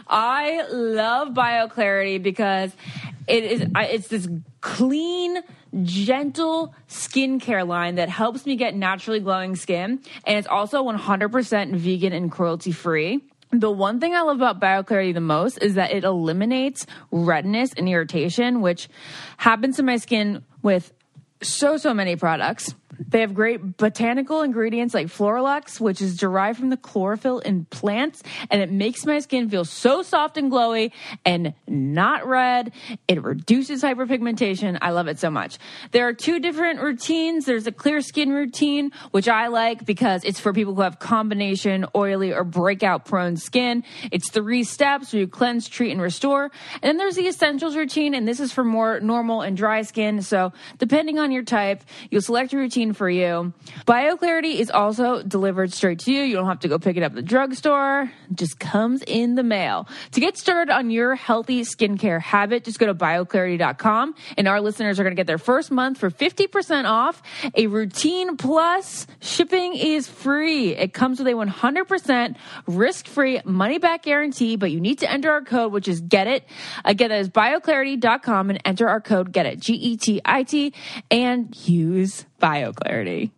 I 0.06 0.66
love 0.70 1.28
BioClarity 1.28 2.22
because 2.22 2.74
it 3.26 3.44
is 3.44 3.66
it's 3.74 4.08
this 4.08 4.28
clean, 4.60 5.40
gentle 5.82 6.74
skincare 6.88 7.66
line 7.66 7.94
that 7.94 8.08
helps 8.08 8.44
me 8.44 8.56
get 8.56 8.74
naturally 8.74 9.20
glowing 9.20 9.56
skin, 9.56 10.00
and 10.26 10.38
it's 10.38 10.48
also 10.48 10.84
100% 10.84 11.74
vegan 11.74 12.12
and 12.12 12.30
cruelty 12.30 12.72
free. 12.72 13.20
The 13.50 13.70
one 13.70 14.00
thing 14.00 14.14
I 14.14 14.22
love 14.22 14.36
about 14.36 14.60
BioClarity 14.60 15.14
the 15.14 15.20
most 15.20 15.58
is 15.58 15.74
that 15.74 15.92
it 15.92 16.02
eliminates 16.02 16.86
redness 17.12 17.72
and 17.74 17.88
irritation, 17.88 18.60
which 18.60 18.88
happens 19.36 19.76
to 19.76 19.84
my 19.84 19.96
skin 19.96 20.44
with 20.62 20.92
so 21.44 21.76
so 21.76 21.94
many 21.94 22.16
products. 22.16 22.74
They 23.08 23.20
have 23.20 23.34
great 23.34 23.76
botanical 23.76 24.42
ingredients 24.42 24.94
like 24.94 25.08
Floralux, 25.08 25.80
which 25.80 26.00
is 26.00 26.16
derived 26.16 26.58
from 26.58 26.70
the 26.70 26.76
chlorophyll 26.76 27.40
in 27.40 27.64
plants, 27.66 28.22
and 28.50 28.60
it 28.60 28.70
makes 28.70 29.04
my 29.04 29.18
skin 29.18 29.48
feel 29.48 29.64
so 29.64 30.02
soft 30.02 30.36
and 30.36 30.50
glowy 30.50 30.92
and 31.24 31.54
not 31.66 32.26
red. 32.26 32.72
It 33.08 33.22
reduces 33.22 33.82
hyperpigmentation. 33.82 34.78
I 34.80 34.90
love 34.90 35.08
it 35.08 35.18
so 35.18 35.30
much. 35.30 35.58
There 35.92 36.06
are 36.08 36.12
two 36.12 36.40
different 36.40 36.80
routines. 36.80 37.44
There's 37.44 37.66
a 37.66 37.72
clear 37.72 38.00
skin 38.00 38.32
routine, 38.32 38.92
which 39.10 39.28
I 39.28 39.48
like 39.48 39.84
because 39.84 40.24
it's 40.24 40.40
for 40.40 40.52
people 40.52 40.74
who 40.74 40.82
have 40.82 40.98
combination 40.98 41.86
oily 41.94 42.32
or 42.32 42.44
breakout 42.44 43.04
prone 43.04 43.36
skin. 43.36 43.84
It's 44.12 44.30
three 44.30 44.64
steps 44.64 45.12
where 45.12 45.20
you 45.20 45.28
cleanse, 45.28 45.68
treat, 45.68 45.90
and 45.92 46.00
restore. 46.00 46.50
And 46.74 46.82
then 46.82 46.96
there's 46.96 47.16
the 47.16 47.26
essentials 47.26 47.76
routine, 47.76 48.14
and 48.14 48.26
this 48.26 48.40
is 48.40 48.52
for 48.52 48.64
more 48.64 49.00
normal 49.00 49.42
and 49.42 49.56
dry 49.56 49.82
skin. 49.82 50.22
So 50.22 50.52
depending 50.78 51.18
on 51.18 51.30
your 51.34 51.42
type, 51.42 51.84
you'll 52.10 52.22
select 52.22 52.52
a 52.52 52.56
routine 52.56 52.92
for 52.94 53.10
you. 53.10 53.52
BioClarity 53.86 54.54
is 54.54 54.70
also 54.70 55.22
delivered 55.22 55.72
straight 55.72 55.98
to 56.00 56.12
you. 56.12 56.22
You 56.22 56.36
don't 56.36 56.46
have 56.46 56.60
to 56.60 56.68
go 56.68 56.78
pick 56.78 56.96
it 56.96 57.02
up 57.02 57.12
at 57.12 57.16
the 57.16 57.22
drugstore. 57.22 58.10
It 58.30 58.36
just 58.36 58.58
comes 58.58 59.02
in 59.02 59.34
the 59.34 59.42
mail. 59.42 59.86
To 60.12 60.20
get 60.20 60.38
started 60.38 60.72
on 60.72 60.90
your 60.90 61.14
healthy 61.14 61.62
skincare 61.62 62.20
habit, 62.20 62.64
just 62.64 62.78
go 62.78 62.86
to 62.86 62.94
bioclarity.com 62.94 64.14
and 64.38 64.48
our 64.48 64.60
listeners 64.60 64.98
are 64.98 65.02
going 65.02 65.14
to 65.14 65.20
get 65.20 65.26
their 65.26 65.38
first 65.38 65.70
month 65.70 65.98
for 65.98 66.10
50% 66.10 66.84
off. 66.88 67.22
A 67.54 67.66
routine 67.66 68.36
plus 68.36 69.06
shipping 69.20 69.74
is 69.74 70.08
free. 70.08 70.74
It 70.74 70.94
comes 70.94 71.18
with 71.18 71.28
a 71.28 71.32
100% 71.32 72.36
risk-free 72.66 73.42
money 73.44 73.78
back 73.78 74.02
guarantee, 74.02 74.56
but 74.56 74.70
you 74.70 74.80
need 74.80 75.00
to 75.00 75.10
enter 75.10 75.30
our 75.30 75.42
code, 75.42 75.72
which 75.72 75.88
is 75.88 76.00
get 76.00 76.26
it. 76.26 76.44
Again, 76.84 77.10
that 77.10 77.20
is 77.20 77.28
bioclarity.com 77.28 78.50
and 78.50 78.60
enter 78.64 78.88
our 78.88 79.00
code 79.00 79.32
get 79.32 79.46
it, 79.46 79.60
G 79.60 79.74
E 79.74 79.96
T 79.96 80.20
I 80.24 80.42
T, 80.42 80.72
and 81.14 81.68
use 81.68 82.26
BioClarity. 82.40 83.30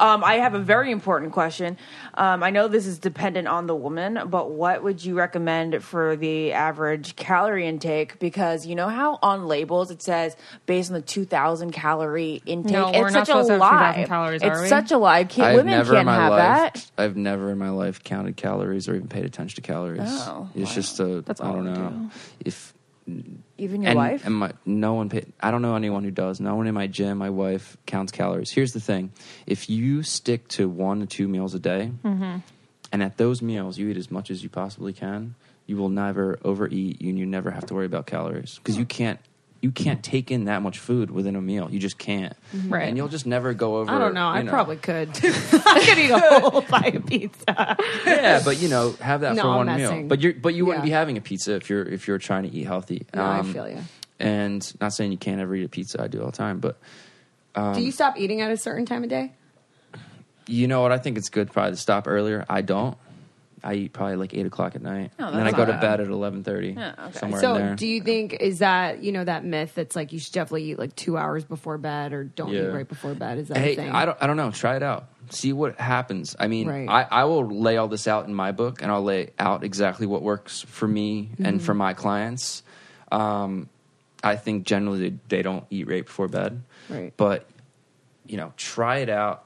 Um, 0.00 0.22
I 0.22 0.34
have 0.34 0.54
a 0.54 0.60
very 0.60 0.92
important 0.92 1.32
question. 1.32 1.76
Um, 2.14 2.44
I 2.44 2.50
know 2.50 2.68
this 2.68 2.86
is 2.86 3.00
dependent 3.00 3.48
on 3.48 3.66
the 3.66 3.74
woman, 3.74 4.28
but 4.28 4.52
what 4.52 4.84
would 4.84 5.04
you 5.04 5.16
recommend 5.16 5.82
for 5.82 6.14
the 6.14 6.52
average 6.52 7.16
calorie 7.16 7.66
intake? 7.66 8.20
Because 8.20 8.64
you 8.64 8.76
know 8.76 8.86
how 8.88 9.18
on 9.24 9.48
labels 9.48 9.90
it 9.90 10.00
says 10.00 10.36
based 10.66 10.90
on 10.90 10.94
the 10.94 11.02
2,000 11.02 11.72
calorie 11.72 12.40
intake. 12.46 12.70
No, 12.72 12.90
it's 12.90 12.98
we're 12.98 13.10
not 13.10 13.12
such 13.12 13.22
a 13.22 13.26
supposed 13.26 13.48
to 13.48 13.52
have 13.54 13.60
lie. 13.60 13.92
2,000 14.04 14.06
calories, 14.06 14.42
it's 14.42 14.56
are 14.58 14.62
we? 14.62 14.68
such 14.68 14.92
a 14.92 14.98
lie. 14.98 15.24
Can't, 15.24 15.56
women 15.56 15.72
never 15.72 15.94
can't 15.94 16.08
have 16.08 16.30
life. 16.30 16.74
that. 16.74 16.90
I've 16.96 17.16
never 17.16 17.50
in 17.50 17.58
my 17.58 17.70
life 17.70 18.04
counted 18.04 18.36
calories 18.36 18.88
or 18.88 18.94
even 18.94 19.08
paid 19.08 19.24
attention 19.24 19.56
to 19.56 19.62
calories. 19.62 19.98
Oh, 20.04 20.48
it's 20.54 20.76
just 20.76 21.00
a. 21.00 21.22
That's 21.22 21.40
I 21.40 21.46
all 21.48 21.54
don't 21.54 21.64
we 21.64 21.70
know 21.72 21.88
do. 21.88 22.10
if 22.44 22.72
Even 23.58 23.82
your 23.82 23.90
and, 23.90 23.96
wife. 23.96 24.24
and 24.24 24.34
my 24.34 24.52
no 24.64 24.94
one 24.94 25.10
I 25.40 25.50
don't 25.50 25.62
know 25.62 25.74
anyone 25.76 26.04
who 26.04 26.10
does. 26.10 26.40
No 26.40 26.54
one 26.56 26.66
in 26.66 26.74
my 26.74 26.86
gym, 26.86 27.18
my 27.18 27.30
wife 27.30 27.76
counts 27.86 28.12
calories. 28.12 28.50
Here's 28.50 28.72
the 28.72 28.80
thing: 28.80 29.12
if 29.46 29.68
you 29.68 30.02
stick 30.02 30.46
to 30.48 30.68
one 30.68 31.00
to 31.00 31.06
two 31.06 31.28
meals 31.28 31.54
a 31.54 31.58
day, 31.58 31.90
Mm-hmm. 32.04 32.38
and 32.92 33.02
at 33.02 33.16
those 33.16 33.42
meals 33.42 33.76
you 33.78 33.88
eat 33.88 33.96
as 33.96 34.10
much 34.10 34.30
as 34.30 34.42
you 34.42 34.48
possibly 34.48 34.92
can, 34.92 35.34
you 35.66 35.76
will 35.76 35.88
never 35.90 36.38
overeat. 36.44 37.00
and 37.00 37.18
you 37.18 37.26
never 37.26 37.50
have 37.50 37.66
to 37.66 37.74
worry 37.74 37.86
about 37.86 38.06
calories 38.06 38.58
because 38.58 38.76
you 38.78 38.84
can't. 38.86 39.18
You 39.60 39.72
can't 39.72 40.02
take 40.04 40.30
in 40.30 40.44
that 40.44 40.62
much 40.62 40.78
food 40.78 41.10
within 41.10 41.34
a 41.34 41.40
meal. 41.40 41.68
You 41.70 41.80
just 41.80 41.98
can't, 41.98 42.32
Right. 42.68 42.86
And 42.88 42.96
you'll 42.96 43.08
just 43.08 43.26
never 43.26 43.54
go 43.54 43.78
over. 43.78 43.90
I 43.90 43.98
don't 43.98 44.14
know. 44.14 44.32
you 44.32 44.38
I 44.40 44.44
probably 44.44 44.76
could. 44.76 45.08
I 45.16 45.82
could 45.84 45.98
eat 45.98 46.10
a 46.10 46.40
whole 46.40 46.62
pie 46.68 46.92
of 46.94 47.04
pizza. 47.06 47.76
yeah, 48.06 48.40
but 48.44 48.58
you 48.58 48.68
know, 48.68 48.92
have 49.00 49.22
that 49.22 49.34
No, 49.34 49.42
for 49.42 49.48
I'm 49.48 49.56
one 49.56 49.66
messing. 49.66 49.98
meal. 50.00 50.08
But 50.08 50.20
you 50.20 50.34
but 50.34 50.54
you 50.54 50.64
wouldn't 50.64 50.84
Yeah. 50.84 50.90
be 50.90 50.92
having 50.92 51.16
a 51.16 51.20
pizza 51.20 51.54
if 51.56 51.68
you're 51.68 51.82
if 51.82 52.06
you're 52.06 52.18
trying 52.18 52.44
to 52.44 52.56
eat 52.56 52.64
healthy. 52.66 53.04
No, 53.12 53.24
I 53.24 53.38
Um, 53.40 53.52
feel 53.52 53.68
you. 53.68 53.78
And 54.20 54.64
not 54.80 54.92
saying 54.92 55.10
you 55.12 55.18
can't 55.18 55.40
ever 55.40 55.54
eat 55.56 55.64
a 55.64 55.68
pizza. 55.68 56.00
I 56.02 56.06
do 56.06 56.20
all 56.20 56.26
the 56.30 56.36
time, 56.36 56.60
but 56.60 56.78
um, 57.56 57.74
Do 57.74 57.80
you 57.82 57.90
stop 57.90 58.16
eating 58.18 58.40
at 58.40 58.50
a 58.52 58.56
certain 58.56 58.86
time 58.86 59.02
of 59.02 59.10
day? 59.10 59.32
you 60.46 60.66
know 60.68 60.80
what? 60.82 60.92
I 60.92 60.98
think 60.98 61.18
it's 61.18 61.28
good 61.28 61.50
probably 61.52 61.72
to 61.72 61.76
stop 61.76 62.06
earlier. 62.06 62.44
I 62.48 62.62
don't. 62.62 62.96
I 63.64 63.74
eat 63.74 63.92
probably 63.92 64.16
like 64.16 64.34
eight 64.34 64.46
o'clock 64.46 64.74
at 64.76 64.82
night, 64.82 65.10
Oh, 65.18 65.26
and 65.28 65.36
then 65.38 65.46
I 65.46 65.52
go 65.52 65.64
to 65.64 65.72
bad. 65.72 65.80
bed 65.80 66.00
at 66.00 66.08
eleven 66.08 66.44
thirty. 66.44 66.72
Yeah, 66.72 66.94
okay. 67.08 67.18
somewhere 67.18 67.40
in 67.40 67.42
So, 67.44 67.54
there. 67.54 67.74
do 67.74 67.86
you 67.86 68.00
think 68.02 68.34
is 68.34 68.60
that 68.60 69.02
you 69.02 69.12
know 69.12 69.24
that 69.24 69.44
myth 69.44 69.72
that's 69.74 69.96
like 69.96 70.12
you 70.12 70.18
should 70.18 70.32
definitely 70.32 70.70
eat 70.70 70.78
like 70.78 70.94
two 70.96 71.16
hours 71.16 71.44
before 71.44 71.78
bed 71.78 72.12
or 72.12 72.24
don't 72.24 72.50
Yeah. 72.52 72.62
eat 72.68 72.74
right 72.74 72.88
before 72.88 73.14
bed? 73.14 73.38
Is 73.38 73.48
that 73.48 73.56
a 73.56 73.60
Hey, 73.60 73.74
thing? 73.76 73.90
I 73.90 74.04
don't. 74.04 74.18
I 74.20 74.26
don't 74.26 74.36
know. 74.36 74.50
Try 74.50 74.76
it 74.76 74.82
out. 74.82 75.08
See 75.30 75.52
what 75.52 75.78
happens. 75.78 76.34
I 76.38 76.46
mean, 76.48 76.68
Right. 76.68 76.88
I, 76.88 77.02
I 77.22 77.24
will 77.24 77.46
lay 77.46 77.76
all 77.76 77.88
this 77.88 78.06
out 78.08 78.26
in 78.26 78.34
my 78.34 78.52
book, 78.52 78.80
and 78.82 78.90
I'll 78.90 79.02
lay 79.04 79.30
out 79.38 79.62
exactly 79.64 80.06
what 80.06 80.22
works 80.22 80.62
for 80.62 80.88
me 80.88 81.30
Mm-hmm. 81.32 81.44
and 81.44 81.62
for 81.62 81.74
my 81.74 81.92
clients. 81.94 82.62
Um, 83.12 83.68
I 84.22 84.36
think 84.36 84.66
generally 84.66 85.10
they, 85.10 85.16
they 85.28 85.42
don't 85.42 85.64
eat 85.70 85.86
right 85.88 86.04
before 86.04 86.28
bed, 86.28 86.62
Right. 86.88 87.12
but 87.16 87.46
you 88.26 88.36
know, 88.36 88.52
try 88.56 88.98
it 88.98 89.08
out. 89.08 89.44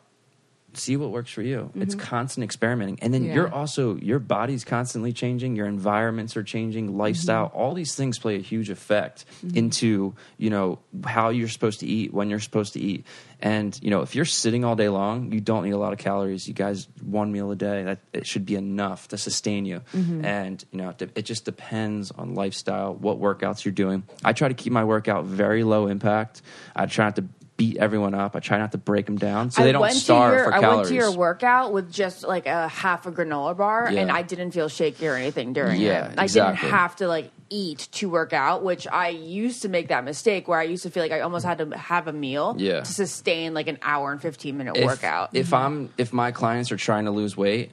See 0.75 0.97
what 0.97 1.11
works 1.11 1.31
for 1.31 1.43
you. 1.43 1.70
It's 1.75 1.95
constant 1.95 2.45
experimenting, 2.45 2.99
and 3.03 3.12
then 3.12 3.23
Mm-hmm. 3.23 3.29
Yeah. 3.29 3.35
you're 3.35 3.53
also 3.53 3.97
your 3.97 4.18
body's 4.18 4.64
constantly 4.64 5.12
changing. 5.12 5.55
Your 5.55 5.66
environments 5.66 6.37
are 6.37 6.43
changing. 6.43 6.97
Lifestyle, 6.97 7.49
Mm-hmm. 7.49 7.57
all 7.59 7.75
these 7.75 7.95
things 7.95 8.18
play 8.18 8.37
a 8.37 8.41
huge 8.41 8.70
effect 8.70 9.25
into 9.55 10.14
you 10.39 10.51
know 10.51 10.79
how 11.05 11.29
you're 11.29 11.49
supposed 11.49 11.81
to 11.81 11.87
eat, 11.87 12.12
when 12.12 12.31
you're 12.31 12.41
supposed 12.41 12.73
to 12.73 12.81
eat, 12.81 13.05
and 13.41 13.79
you 13.83 13.91
know 13.91 14.01
if 14.03 14.14
you're 14.14 14.25
sitting 14.25 14.64
all 14.64 14.75
day 14.77 14.89
long, 14.89 15.31
you 15.33 15.41
don't 15.41 15.64
need 15.64 15.73
a 15.73 15.79
lot 15.79 15.93
of 15.93 15.99
calories. 15.99 16.49
You 16.49 16.55
guys, 16.55 16.89
one 17.03 17.33
meal 17.33 17.51
a 17.51 17.57
day, 17.57 17.83
that 17.85 17.99
it 18.12 18.27
should 18.27 18.47
be 18.47 18.57
enough 18.57 19.09
to 19.09 19.18
sustain 19.18 19.66
you. 19.66 19.83
Mm-hmm. 19.95 20.25
And 20.25 20.64
you 20.73 20.79
know 20.79 20.95
it, 20.99 21.11
it 21.14 21.23
just 21.27 21.45
depends 21.45 22.11
on 22.12 22.35
lifestyle, 22.35 22.95
what 22.95 23.20
workouts 23.20 23.64
you're 23.64 23.73
doing. 23.73 24.05
I 24.25 24.33
try 24.33 24.49
to 24.49 24.55
keep 24.55 24.73
my 24.73 24.85
workout 24.85 25.25
very 25.27 25.64
low 25.64 25.87
impact. 25.87 26.41
I 26.75 26.87
try 26.87 27.05
not 27.07 27.16
to 27.16 27.25
beat 27.63 27.77
everyone 27.77 28.15
up. 28.15 28.35
I 28.35 28.41
try 28.41 28.59
not 28.59 28.73
to 28.73 28.79
break 28.79 29.07
them 29.07 29.17
down 29.19 29.51
so 29.53 29.63
they 29.63 29.71
don't 29.73 29.83
went 29.83 29.95
starve 29.95 30.33
to 30.33 30.37
your, 30.37 30.45
for 30.47 30.55
I 30.55 30.61
calories. 30.61 30.77
went 30.79 30.89
to 30.89 30.95
your 30.95 31.13
workout 31.17 31.73
with 31.73 31.93
just 31.93 32.25
like 32.25 32.47
a 32.47 32.67
half 32.69 33.07
a 33.07 33.13
granola 33.13 33.57
bar, 33.57 33.89
Yeah. 33.91 34.01
and 34.01 34.11
I 34.11 34.23
didn't 34.23 34.51
feel 34.51 34.69
shaky 34.69 35.07
or 35.07 35.15
anything 35.15 35.53
during 35.53 35.81
Yeah, 35.81 36.09
it. 36.11 36.19
I 36.19 36.25
exactly. 36.25 36.61
didn't 36.63 36.71
have 36.79 36.97
to 36.97 37.07
like 37.09 37.31
eat 37.51 37.89
to 37.93 38.09
work 38.09 38.33
out, 38.33 38.65
which 38.65 38.87
I 38.89 39.09
used 39.11 39.63
to 39.63 39.69
make 39.69 39.89
that 39.89 40.05
mistake 40.05 40.49
where 40.49 40.59
I 40.59 40.63
used 40.65 40.83
to 40.85 40.91
feel 40.91 41.03
like 41.03 41.13
I 41.13 41.21
almost 41.21 41.45
had 41.45 41.59
to 41.59 41.77
have 41.77 42.09
a 42.09 42.13
meal 42.13 42.57
Yeah. 42.59 42.81
to 42.81 42.85
sustain 42.85 43.55
like 43.55 43.69
an 43.69 43.79
hour 43.83 44.11
and 44.11 44.21
fifteen 44.21 44.57
minute 44.57 44.77
if, 44.77 44.85
workout. 44.85 45.31
If 45.35 45.53
I'm 45.53 45.91
if 45.99 46.13
my 46.13 46.33
clients 46.33 46.73
are 46.73 46.77
trying 46.77 47.05
to 47.05 47.11
lose 47.11 47.37
weight, 47.37 47.73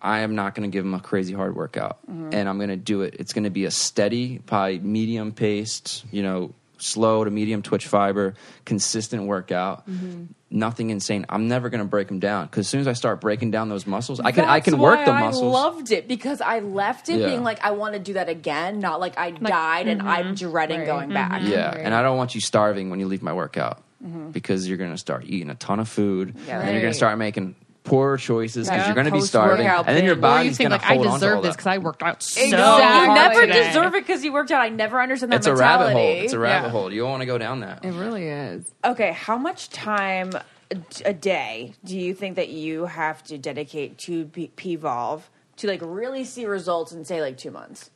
I 0.00 0.20
am 0.20 0.34
not 0.34 0.54
going 0.54 0.68
to 0.70 0.74
give 0.74 0.84
them 0.84 0.94
a 0.94 1.00
crazy 1.00 1.32
hard 1.34 1.54
workout, 1.54 1.98
Mm-hmm. 2.10 2.30
and 2.32 2.48
I'm 2.48 2.56
going 2.58 2.70
to 2.70 2.76
do 2.76 3.02
it. 3.02 3.14
It's 3.18 3.32
going 3.32 3.44
to 3.44 3.50
be 3.50 3.64
a 3.66 3.70
steady, 3.70 4.40
probably 4.46 4.78
medium 4.80 5.32
paced, 5.32 6.04
you 6.10 6.22
know, 6.22 6.52
slow 6.78 7.24
to 7.24 7.30
medium 7.30 7.62
twitch 7.62 7.86
fiber, 7.86 8.34
consistent 8.64 9.24
workout. 9.24 9.88
Mm-hmm. 9.88 10.24
nothing 10.50 10.90
insane. 10.90 11.26
I'm 11.28 11.48
never 11.48 11.68
going 11.70 11.80
to 11.80 11.86
break 11.86 12.08
them 12.08 12.18
down 12.20 12.46
because 12.46 12.60
as 12.66 12.68
soon 12.68 12.80
as 12.80 12.86
I 12.88 12.92
start 12.92 13.20
breaking 13.20 13.50
down 13.50 13.68
those 13.68 13.86
muscles, 13.86 14.20
I 14.20 14.30
can 14.32 14.44
I 14.44 14.60
can 14.60 14.78
work 14.78 15.04
the 15.04 15.12
muscles. 15.12 15.42
I 15.42 15.46
loved 15.46 15.90
it 15.92 16.06
because 16.06 16.40
I 16.40 16.60
left 16.60 17.08
it 17.08 17.18
Yeah. 17.18 17.26
being 17.28 17.42
like 17.42 17.64
I 17.64 17.72
want 17.72 17.94
to 17.94 17.98
do 18.00 18.12
that 18.14 18.28
again, 18.28 18.78
not 18.80 19.00
like 19.00 19.18
I 19.18 19.30
died 19.32 19.88
and 19.88 20.02
I'm 20.02 20.34
dreading 20.34 20.78
Right. 20.80 20.86
going 20.86 21.12
back. 21.12 21.42
Yeah, 21.42 21.70
and 21.76 21.92
I 21.94 22.02
don't 22.02 22.16
want 22.16 22.34
you 22.34 22.40
starving 22.40 22.90
when 22.90 23.00
you 23.00 23.06
leave 23.06 23.22
my 23.22 23.32
workout 23.32 23.82
because 24.30 24.68
you're 24.68 24.78
going 24.78 24.92
to 24.92 24.98
start 24.98 25.24
eating 25.26 25.50
a 25.50 25.54
ton 25.56 25.80
of 25.80 25.88
food, 25.88 26.28
Mm-hmm. 26.28 26.46
Yeah. 26.48 26.58
and 26.60 26.68
then 26.68 26.74
you're 26.74 26.82
going 26.82 26.92
to 26.92 26.96
start 26.96 27.18
making 27.18 27.56
poor 27.86 28.16
choices 28.18 28.66
because 28.68 28.80
Yeah. 28.82 28.86
you're 28.86 28.94
going 28.94 29.06
to 29.06 29.12
be 29.12 29.20
starving, 29.22 29.66
and 29.66 29.86
then 29.86 30.04
your 30.04 30.14
binge. 30.14 30.16
You 30.16 30.20
body's 30.20 30.56
think 30.58 30.68
going 30.70 30.80
to 30.80 30.84
like 30.84 30.90
I 30.90 30.94
hold 30.96 31.06
on 31.06 31.12
to 31.20 31.26
deserve 31.26 31.42
this 31.42 31.56
because 31.56 31.66
I 31.66 31.78
worked 31.78 32.02
out 32.02 32.22
so 32.22 32.42
Exactly. 32.42 32.84
hard 32.84 33.08
you 33.08 33.14
never 33.14 33.40
today. 33.46 33.66
deserve 33.68 33.94
it 33.94 34.06
because 34.06 34.24
you 34.24 34.32
worked 34.32 34.50
out. 34.50 34.60
I 34.60 34.68
never 34.68 35.00
understand 35.00 35.32
that 35.32 35.36
It's 35.36 35.46
a 35.46 35.54
rabbit 35.56 35.92
hole. 35.92 36.02
It's 36.06 36.32
a 36.34 36.38
rabbit 36.38 36.66
Yeah. 36.66 36.70
hole. 36.72 36.92
You 36.92 37.00
don't 37.02 37.10
want 37.10 37.22
to 37.22 37.26
go 37.26 37.38
down 37.38 37.60
that. 37.60 37.84
It 37.84 37.92
really 37.92 38.26
is. 38.28 38.70
Okay, 38.84 39.12
how 39.12 39.36
much 39.38 39.70
time 39.70 40.30
a, 40.70 40.76
a 41.04 41.12
day 41.14 41.74
do 41.84 41.98
you 41.98 42.12
think 42.12 42.36
that 42.36 42.48
you 42.48 42.86
have 42.86 43.22
to 43.24 43.38
dedicate 43.38 43.98
to 43.98 44.26
P- 44.26 44.50
Pvolve 44.56 45.22
to 45.58 45.66
like 45.68 45.80
really 45.82 46.24
see 46.24 46.44
results 46.44 46.92
in 46.92 47.04
say 47.04 47.20
like 47.22 47.38
two 47.38 47.50
months 47.50 47.90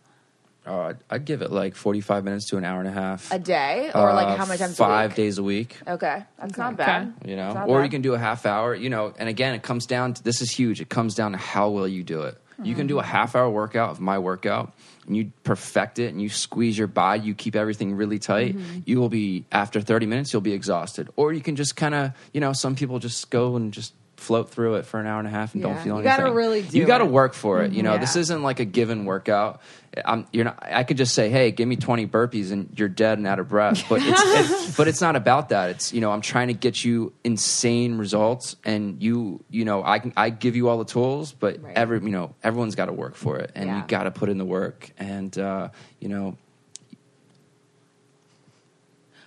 Oh, 0.67 0.81
I'd, 0.83 0.97
I'd 1.09 1.25
give 1.25 1.41
it 1.43 1.51
like 1.51 1.75
45 1.75 2.23
minutes 2.23 2.51
to 2.51 2.59
an 2.59 2.65
hour 2.65 2.81
and 2.81 2.89
a 2.89 2.93
half. 2.93 3.33
a 3.33 3.39
day 3.39 3.91
or 3.95 4.13
like 4.13 4.29
Uh, 4.29 4.37
how 4.37 4.45
many 4.47 4.59
times 4.59 4.77
Five 4.77 5.07
a 5.07 5.09
week? 5.09 5.17
days 5.17 5.39
a 5.39 5.43
week. 5.43 5.79
Okay, 5.89 6.23
that's 6.39 6.59
not 6.59 6.77
bad. 6.77 7.15
You 7.25 7.37
know, 7.37 7.53
not 7.55 7.69
or 7.69 7.79
bad. 7.79 7.85
you 7.85 7.91
can 7.91 8.03
do 8.03 8.15
a 8.15 8.19
half 8.19 8.45
hour. 8.47 8.75
You 8.75 8.91
know, 8.91 9.15
and 9.19 9.29
again, 9.29 9.55
it 9.55 9.63
comes 9.63 9.87
down 9.87 10.15
to 10.15 10.23
this 10.23 10.43
is 10.43 10.51
huge. 10.51 10.81
It 10.81 10.89
comes 10.91 11.15
down 11.15 11.33
to 11.33 11.39
how 11.39 11.71
well 11.71 11.89
you 11.89 12.03
do 12.03 12.23
it. 12.23 12.37
You 12.63 12.75
can 12.75 12.87
do 12.87 12.99
a 12.99 13.03
half 13.03 13.35
hour 13.35 13.49
workout 13.49 13.89
of 13.89 14.01
my 14.03 14.19
workout, 14.19 14.75
and 15.07 15.17
you 15.17 15.33
perfect 15.45 15.99
it, 15.99 16.09
and 16.13 16.21
you 16.21 16.29
squeeze 16.29 16.77
your 16.77 16.89
body. 16.89 17.23
You 17.23 17.35
keep 17.35 17.57
everything 17.57 17.95
really 17.97 18.19
tight. 18.19 18.55
Mm-hmm. 18.55 18.81
You 18.85 19.01
will 19.01 19.09
be 19.09 19.47
after 19.51 19.81
thirty 19.81 20.05
minutes, 20.05 20.31
you'll 20.35 20.43
be 20.43 20.53
exhausted. 20.53 21.09
Or 21.17 21.33
you 21.33 21.41
can 21.41 21.57
just 21.57 21.75
kind 21.75 21.95
of, 21.95 22.13
you 22.35 22.41
know, 22.43 22.53
some 22.53 22.77
people 22.77 22.99
just 22.99 23.31
go 23.31 23.57
and 23.57 23.73
just 23.73 23.95
float 24.21 24.51
through 24.51 24.75
it 24.77 24.87
for 24.87 25.01
an 25.01 25.07
hour 25.07 25.19
and 25.19 25.27
a 25.27 25.31
half 25.31 25.55
and 25.55 25.63
don't 25.63 25.73
Yeah. 25.77 25.83
feel 25.83 25.95
You 25.95 26.01
anything. 26.07 26.19
gotta 26.25 26.33
really 26.33 26.63
do 26.63 26.79
You 26.79 26.87
got 26.87 26.99
to 26.99 27.05
it. 27.05 27.07
Mm-hmm. 27.07 27.15
work 27.15 27.35
for 27.35 27.63
it. 27.63 27.73
You 27.73 27.83
know, 27.83 27.99
this 27.99 28.17
isn't 28.17 28.43
like 28.43 28.61
a 28.61 28.65
given 28.65 29.05
workout. 29.07 29.61
I'm, 30.05 30.27
you're 30.33 30.45
not. 30.45 30.59
I 30.63 30.85
could 30.85 30.97
just 30.99 31.15
say, 31.15 31.31
"Hey, 31.31 31.51
give 31.51 31.67
me 31.67 31.75
20 31.75 32.07
burpees," 32.07 32.53
and 32.53 32.73
you're 32.79 32.89
dead 32.89 33.19
and 33.19 33.27
out 33.27 33.41
of 33.41 33.49
breath. 33.49 33.83
But 33.89 34.03
it's, 34.05 34.71
it, 34.71 34.77
but 34.77 34.87
it's 34.87 35.01
not 35.01 35.17
about 35.17 35.49
that. 35.49 35.71
It's 35.71 35.93
you 35.93 36.01
know, 36.01 36.13
I'm 36.13 36.21
trying 36.21 36.47
to 36.47 36.55
get 36.55 36.85
you 36.85 37.13
insane 37.25 37.99
results, 37.99 38.55
and 38.65 39.03
you 39.03 39.43
you 39.51 39.65
know, 39.65 39.83
I 39.83 39.99
can 39.99 40.13
I 40.17 40.31
give 40.31 40.55
you 40.55 40.69
all 40.69 40.79
the 40.79 40.85
tools, 40.85 41.33
but 41.33 41.61
Right. 41.61 41.77
every 41.77 41.99
you 42.01 42.11
know, 42.11 42.35
everyone's 42.45 42.77
got 42.77 42.87
to 42.87 42.93
work 42.93 43.17
for 43.17 43.39
it, 43.39 43.51
and 43.57 43.67
Yeah. 43.69 43.79
you 43.83 43.85
got 43.89 44.05
to 44.05 44.13
put 44.13 44.29
in 44.29 44.39
the 44.39 44.45
work. 44.45 44.91
And 44.97 45.37
uh, 45.37 45.71
you 45.99 46.09
know, 46.09 46.37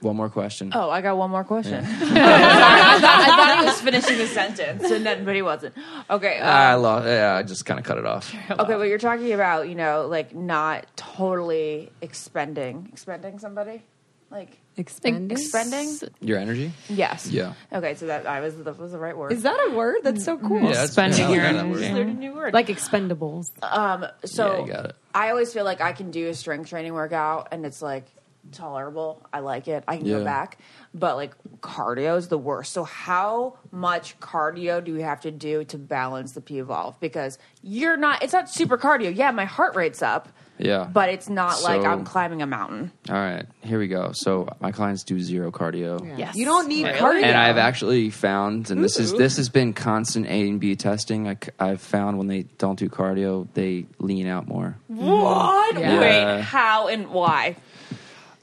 one 0.04 0.16
more 0.16 0.30
question. 0.30 0.72
Oh, 0.76 0.89
I 0.89 1.01
got 1.01 1.18
one 1.18 1.32
more 1.32 1.43
question. 1.43 1.84
Sorry, 1.84 1.95
I, 2.01 2.99
thought, 2.99 3.20
I 3.22 3.28
thought 3.28 3.60
he 3.60 3.66
was 3.66 3.82
finishing 3.82 4.18
the 4.18 4.28
sentence, 4.28 4.84
and 4.91 5.06
then 5.06 5.26
but 5.26 5.36
he 5.36 5.41
wasn't. 5.41 5.76
Okay. 6.10 6.39
um, 6.39 6.47
I 6.47 6.76
lost. 6.76 7.06
Yeah, 7.08 7.36
I 7.36 7.43
just 7.43 7.66
kind 7.66 7.80
of 7.80 7.86
cut 7.86 7.97
it 7.97 8.06
off. 8.06 8.34
Okay, 8.51 8.74
but 8.76 8.84
you're 8.84 8.97
talking 8.97 9.32
about, 9.34 9.68
you 9.70 9.76
know, 9.76 10.08
like 10.08 10.36
not 10.36 10.86
totally 10.95 11.91
expending 12.01 12.89
expending 12.91 13.39
somebody? 13.39 13.82
Like 14.30 14.58
Expending? 14.78 15.30
expending? 15.30 15.95
Your 16.20 16.39
energy. 16.39 16.72
Yes. 16.89 17.30
Yeah. 17.30 17.54
Okay, 17.72 17.93
so 17.93 18.08
that 18.08 18.26
I 18.26 18.39
was 18.39 18.56
that 18.64 18.80
was 18.80 18.91
the 18.91 18.97
right 18.97 19.16
word. 19.16 19.32
Is 19.32 19.43
that 19.43 19.68
a 19.70 19.76
word? 19.76 19.97
That's 20.01 20.26
so 20.26 20.38
cool. 20.38 20.62
Yeah, 20.64 20.70
that's- 20.70 20.91
Spending 20.93 21.30
your 21.30 21.43
energy. 21.43 21.93
Learned 21.93 22.10
a 22.10 22.14
new 22.14 22.34
word. 22.34 22.54
Like 22.56 22.68
expendables. 22.68 23.51
um 23.62 24.08
so 24.26 24.54
Yeah, 24.54 24.62
you 24.66 24.72
got 24.74 24.86
it. 24.86 24.95
I 25.14 25.30
always 25.30 25.54
feel 25.54 25.64
like 25.66 25.82
I 25.82 25.91
can 25.93 26.10
do 26.10 26.28
a 26.30 26.34
strength 26.34 26.70
training 26.70 26.93
workout 26.95 27.49
and 27.51 27.64
it's 27.68 27.84
like 27.84 28.06
tolerable. 28.52 29.22
I 29.32 29.39
like 29.39 29.68
it. 29.68 29.84
I 29.88 29.98
can 29.98 30.06
Yeah. 30.06 30.20
go 30.20 30.24
back. 30.24 30.58
But 30.94 31.16
like 31.16 31.34
cardio 31.62 32.18
is 32.18 32.28
the 32.28 32.38
worst. 32.38 32.74
So 32.74 32.84
how 32.84 33.58
much 33.72 34.20
cardio 34.20 34.84
do 34.84 34.94
we 34.94 35.02
have 35.02 35.22
to 35.22 35.32
do 35.32 35.64
to 35.66 35.78
balance 35.78 36.34
the 36.34 36.41
Pvolve? 36.41 37.00
Because 37.00 37.38
you're 37.62 37.98
not 37.98 38.22
it's 38.24 38.34
not 38.34 38.50
super 38.50 38.78
cardio. 38.78 39.16
Yeah, 39.16 39.32
my 39.32 39.46
heart 39.46 39.76
rate's 39.76 40.02
up. 40.02 40.30
Yeah. 40.60 40.88
But 40.91 41.10
it's 41.10 41.30
not 41.30 41.64
like 41.64 41.84
I'm 41.84 42.04
climbing 42.06 42.44
a 42.44 42.46
mountain. 42.46 42.91
All 43.10 43.16
right, 43.16 43.44
here 43.64 43.80
we 43.80 43.88
go. 43.88 44.12
So 44.14 44.48
my 44.60 44.72
clients 44.72 45.04
do 45.04 45.20
zero 45.20 45.52
cardio. 45.52 46.16
Yes. 46.16 46.36
You 46.36 46.46
don't 46.46 46.68
need 46.68 46.86
Really? 46.86 47.00
cardio. 47.00 47.24
And 47.24 47.36
I've 47.36 47.58
actually 47.58 48.12
found, 48.12 48.70
and 48.70 48.84
this 48.84 49.00
is 49.00 49.14
this 49.14 49.38
has 49.38 49.50
been 49.50 49.74
constant 49.74 50.28
A 50.28 50.48
and 50.48 50.60
B 50.60 50.76
testing. 50.76 51.28
I, 51.28 51.38
have 51.60 51.82
found 51.82 52.20
when 52.20 52.28
they 52.28 52.44
don't 52.60 52.78
do 52.78 52.88
cardio, 52.88 53.48
they 53.56 53.88
lean 53.98 54.28
out 54.28 54.48
more. 54.48 54.78
What? 54.88 55.80
Yeah. 55.80 56.00
Wait, 56.00 56.41
how 56.41 56.88
and 56.88 57.10
why? 57.10 57.56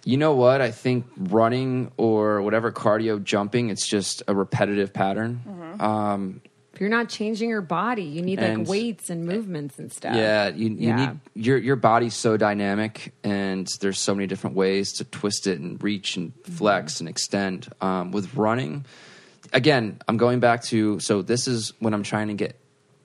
You 0.05 0.17
know 0.17 0.35
what? 0.35 0.61
I 0.61 0.71
think 0.71 1.07
running 1.17 1.93
or 1.97 2.41
whatever 2.43 2.73
cardio, 2.73 3.23
jumping, 3.23 3.69
it's 3.71 3.87
just 3.87 4.23
a 4.27 4.35
repetitive 4.35 4.93
pattern. 4.93 5.41
Mm-hmm. 5.47 5.81
Um, 5.81 6.41
If 6.73 6.81
you're 6.81 6.89
not 6.89 7.09
changing 7.11 7.51
your 7.51 7.61
body, 7.61 8.05
you 8.05 8.23
need 8.23 8.39
And- 8.39 8.61
like 8.61 8.69
weights 8.69 9.11
and 9.11 9.27
movements 9.27 9.79
and 9.79 9.93
stuff. 9.93 10.17
yeah, 10.17 10.49
you, 10.49 10.69
you 10.71 10.89
Yeah. 10.89 10.97
need 10.97 11.11
your 11.35 11.59
your 11.59 11.77
body's 11.77 12.15
so 12.15 12.37
dynamic, 12.39 13.13
and 13.23 13.69
there's 13.81 13.99
so 13.99 14.15
many 14.15 14.27
different 14.27 14.57
ways 14.57 14.93
to 14.95 15.05
twist 15.05 15.47
it 15.47 15.61
and 15.61 15.83
reach 15.83 16.17
and 16.17 16.33
Mm-hmm. 16.33 16.53
flex 16.53 17.01
and 17.01 17.09
extend. 17.09 17.69
Um, 17.83 18.11
with 18.13 18.35
running, 18.35 18.87
again, 19.53 19.99
I'm 20.09 20.17
going 20.17 20.41
back 20.41 20.63
to 20.65 20.99
so 21.01 21.21
this 21.23 21.47
is 21.47 21.75
when 21.81 21.93
I'm 21.93 22.03
trying 22.05 22.29
to 22.29 22.35
get 22.35 22.57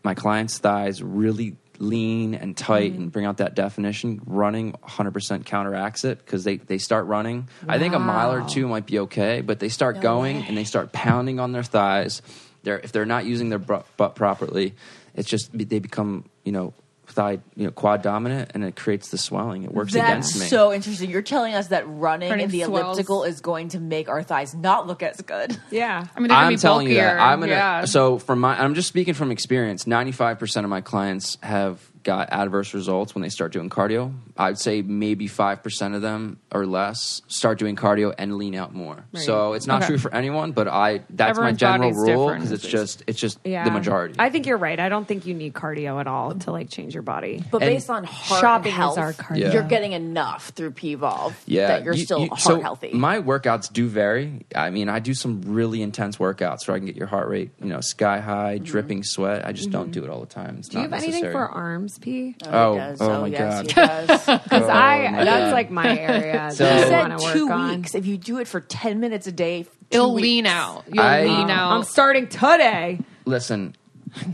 my 0.04 0.14
clients' 0.14 0.58
thighs 0.60 1.02
really 1.04 1.58
lean 1.80 2.34
and 2.34 2.55
tight 2.55 2.93
Mm-hmm. 2.93 3.01
and 3.01 3.11
bring 3.11 3.26
out 3.26 3.38
that 3.38 3.55
definition. 3.55 4.21
Running 4.26 4.73
100% 4.73 5.45
counteracts 5.45 6.03
it 6.03 6.19
because 6.19 6.43
they 6.43 6.57
they 6.57 6.78
start 6.78 7.05
running. 7.07 7.47
I 7.67 7.80
think 7.80 7.93
a 7.93 7.99
mile 7.99 8.32
or 8.32 8.47
two 8.47 8.67
might 8.67 8.86
be 8.86 8.99
okay, 8.99 9.41
but 9.41 9.59
they 9.59 9.69
start 9.69 10.01
going 10.01 10.43
and 10.45 10.57
they 10.57 10.63
start 10.63 10.91
pounding 10.91 11.39
on 11.39 11.51
their 11.51 11.63
thighs. 11.63 12.21
They're 12.63 12.80
if 12.80 12.91
they're 12.91 13.05
not 13.05 13.26
using 13.26 13.49
their 13.49 13.59
butt 13.59 14.15
properly, 14.15 14.73
it's 15.13 15.30
just 15.30 15.49
they 15.57 15.80
become 15.80 16.26
you 16.43 16.51
know 16.51 16.73
thigh 17.16 17.39
you 17.55 17.66
know 17.66 17.72
quad 17.72 18.01
dominant 18.01 18.51
and 18.53 18.63
it 18.63 18.76
creates 18.76 19.09
the 19.09 19.18
swelling. 19.18 19.63
It 19.63 19.72
works 19.74 19.93
That's 19.93 20.07
against 20.09 20.39
me. 20.39 20.45
so 20.47 20.72
interesting. 20.72 21.09
You're 21.09 21.22
telling 21.22 21.53
us 21.55 21.68
that 21.70 21.86
running, 21.88 22.30
Running 22.30 22.45
in 22.45 22.51
the 22.51 22.63
swells. 22.63 22.97
elliptical 22.97 23.24
is 23.24 23.41
going 23.41 23.70
to 23.70 23.80
make 23.80 24.09
our 24.09 24.22
thighs 24.22 24.53
not 24.53 24.86
look 24.86 25.01
as 25.01 25.22
good. 25.22 25.57
Yeah. 25.72 26.05
I 26.16 26.20
mean, 26.20 26.28
they're 26.28 26.36
gonna 26.36 26.47
I'm 26.47 26.53
be 26.53 26.57
telling 26.57 26.88
you 26.88 26.95
that 26.95 27.16
bulkier. 27.16 27.20
I'm 27.20 27.39
gonna. 27.39 27.51
yeah. 27.51 27.86
So 27.86 28.20
from 28.20 28.39
my, 28.41 28.61
I'm 28.61 28.76
just 28.76 28.88
speaking 28.89 29.13
from 29.16 29.32
experience. 29.32 29.88
95 29.88 30.38
percent 30.38 30.63
of 30.66 30.70
my 30.70 30.82
clients 30.82 31.38
have 31.41 31.80
got 32.06 32.30
adverse 32.32 32.74
results 32.74 33.14
when 33.14 33.22
they 33.24 33.28
start 33.30 33.51
doing 33.51 33.70
cardio. 33.70 34.14
I'd 34.38 34.58
say 34.58 34.82
maybe 34.82 35.28
five 35.28 35.62
percent 35.62 35.95
of 35.95 36.01
them 36.01 36.39
or 36.53 36.66
less 36.66 37.22
start 37.28 37.60
doing 37.60 37.76
cardio 37.76 38.14
and 38.18 38.38
lean 38.38 38.56
out 38.56 38.74
more. 38.74 39.06
So 39.16 39.51
it's 39.53 39.68
not 39.68 39.82
Okay. 39.82 39.88
true 39.88 39.97
for 39.97 40.14
anyone, 40.14 40.53
but 40.53 40.70
I 40.70 41.01
that's 41.10 41.32
Everyone's 41.32 41.56
my 41.56 41.58
general 41.58 41.91
rule 41.91 42.34
because 42.34 42.51
it's 42.53 42.66
just 42.66 43.03
it's 43.08 43.20
just 43.20 43.39
Yeah. 43.43 43.66
the 43.66 43.72
majority. 43.72 44.16
I 44.18 44.30
think 44.30 44.45
you're 44.45 44.58
right. 44.58 44.80
I 44.80 44.88
don't 44.88 45.06
think 45.06 45.26
you 45.26 45.34
need 45.34 45.53
cardio 45.53 45.99
at 45.99 46.08
all 46.08 46.34
to 46.36 46.51
like 46.51 46.70
change 46.70 46.93
your 46.93 47.03
body. 47.03 47.43
But 47.51 47.64
And 47.64 47.72
based 47.72 47.89
on 47.89 48.03
heart 48.06 48.39
shopping 48.41 48.72
and 48.72 48.91
is 48.91 48.95
health, 48.97 49.18
cardio. 49.18 49.38
Yeah. 49.38 49.51
you're 49.53 49.64
getting 49.64 49.91
enough 49.93 50.49
through 50.49 50.72
Pvolve 50.72 51.34
yeah, 51.47 51.68
that 51.68 51.84
you're 51.84 51.95
you- 51.95 52.06
still 52.06 52.20
you- 52.20 52.28
heart 52.30 52.39
so 52.39 52.62
healthy. 52.62 52.91
My 52.93 53.20
workouts 53.20 53.74
do 53.74 53.88
vary. 53.88 54.45
I 54.56 54.70
mean, 54.70 54.88
I 54.89 54.99
do 54.99 55.14
some 55.16 55.41
really 55.45 55.82
intense 55.82 56.18
workouts 56.18 56.68
where 56.68 56.76
I 56.76 56.80
can 56.80 56.86
get 56.86 56.95
your 56.95 57.08
heart 57.08 57.28
rate, 57.30 57.49
you 57.60 57.68
know, 57.68 57.82
sky 57.82 58.20
high, 58.20 58.60
dripping 58.60 59.03
sweat. 59.03 59.45
I 59.45 59.51
just 59.51 59.72
don't 59.72 59.89
do 59.91 60.03
it 60.03 60.10
all 60.12 60.20
the 60.20 60.26
time. 60.28 60.58
It's 60.60 60.70
Mm-hmm. 60.70 60.78
Do 60.78 60.84
you 60.84 60.88
not 60.89 60.93
have 60.95 61.03
anything 61.03 61.22
necessary. 61.24 61.34
for 61.34 61.47
arms, 61.49 61.95
P? 62.00 62.36
Oh, 62.46 62.50
he 62.50 62.56
oh, 62.56 62.76
does. 62.78 63.02
Oh, 63.02 63.12
oh 63.12 63.22
my 63.22 63.28
yes, 63.28 63.54
God. 63.54 63.68
he 63.68 63.74
does. 63.74 64.10
Oh, 64.28 64.38
because 64.43 64.64
Oh, 64.64 64.70
I 64.70 65.10
my 65.12 65.24
that's 65.26 65.39
God. 65.46 65.54
like 65.54 65.72
my 65.72 65.98
area 66.00 66.52
So- 66.54 66.64
that 66.64 66.78
He 66.78 66.84
I 66.84 66.88
said 66.88 67.10
want 67.10 67.22
to 67.22 67.34
two 67.34 67.48
work 67.48 67.56
on. 67.56 67.78
weeks. 67.78 67.96
If 67.96 68.06
you 68.06 68.18
do 68.18 68.39
it 68.39 68.48
for 68.48 68.62
ten 68.62 69.00
minutes 69.00 69.28
a 69.28 69.32
day, 69.32 69.64
two 69.64 69.70
It'll 69.91 70.14
weeks. 70.16 70.24
lean 70.24 70.46
out. 70.48 70.84
You'll 70.91 71.04
I- 71.04 71.24
lean 71.26 71.50
out. 71.50 71.72
I'm 71.72 71.84
starting 71.84 72.28
today. 72.28 73.00
listen 73.26 73.76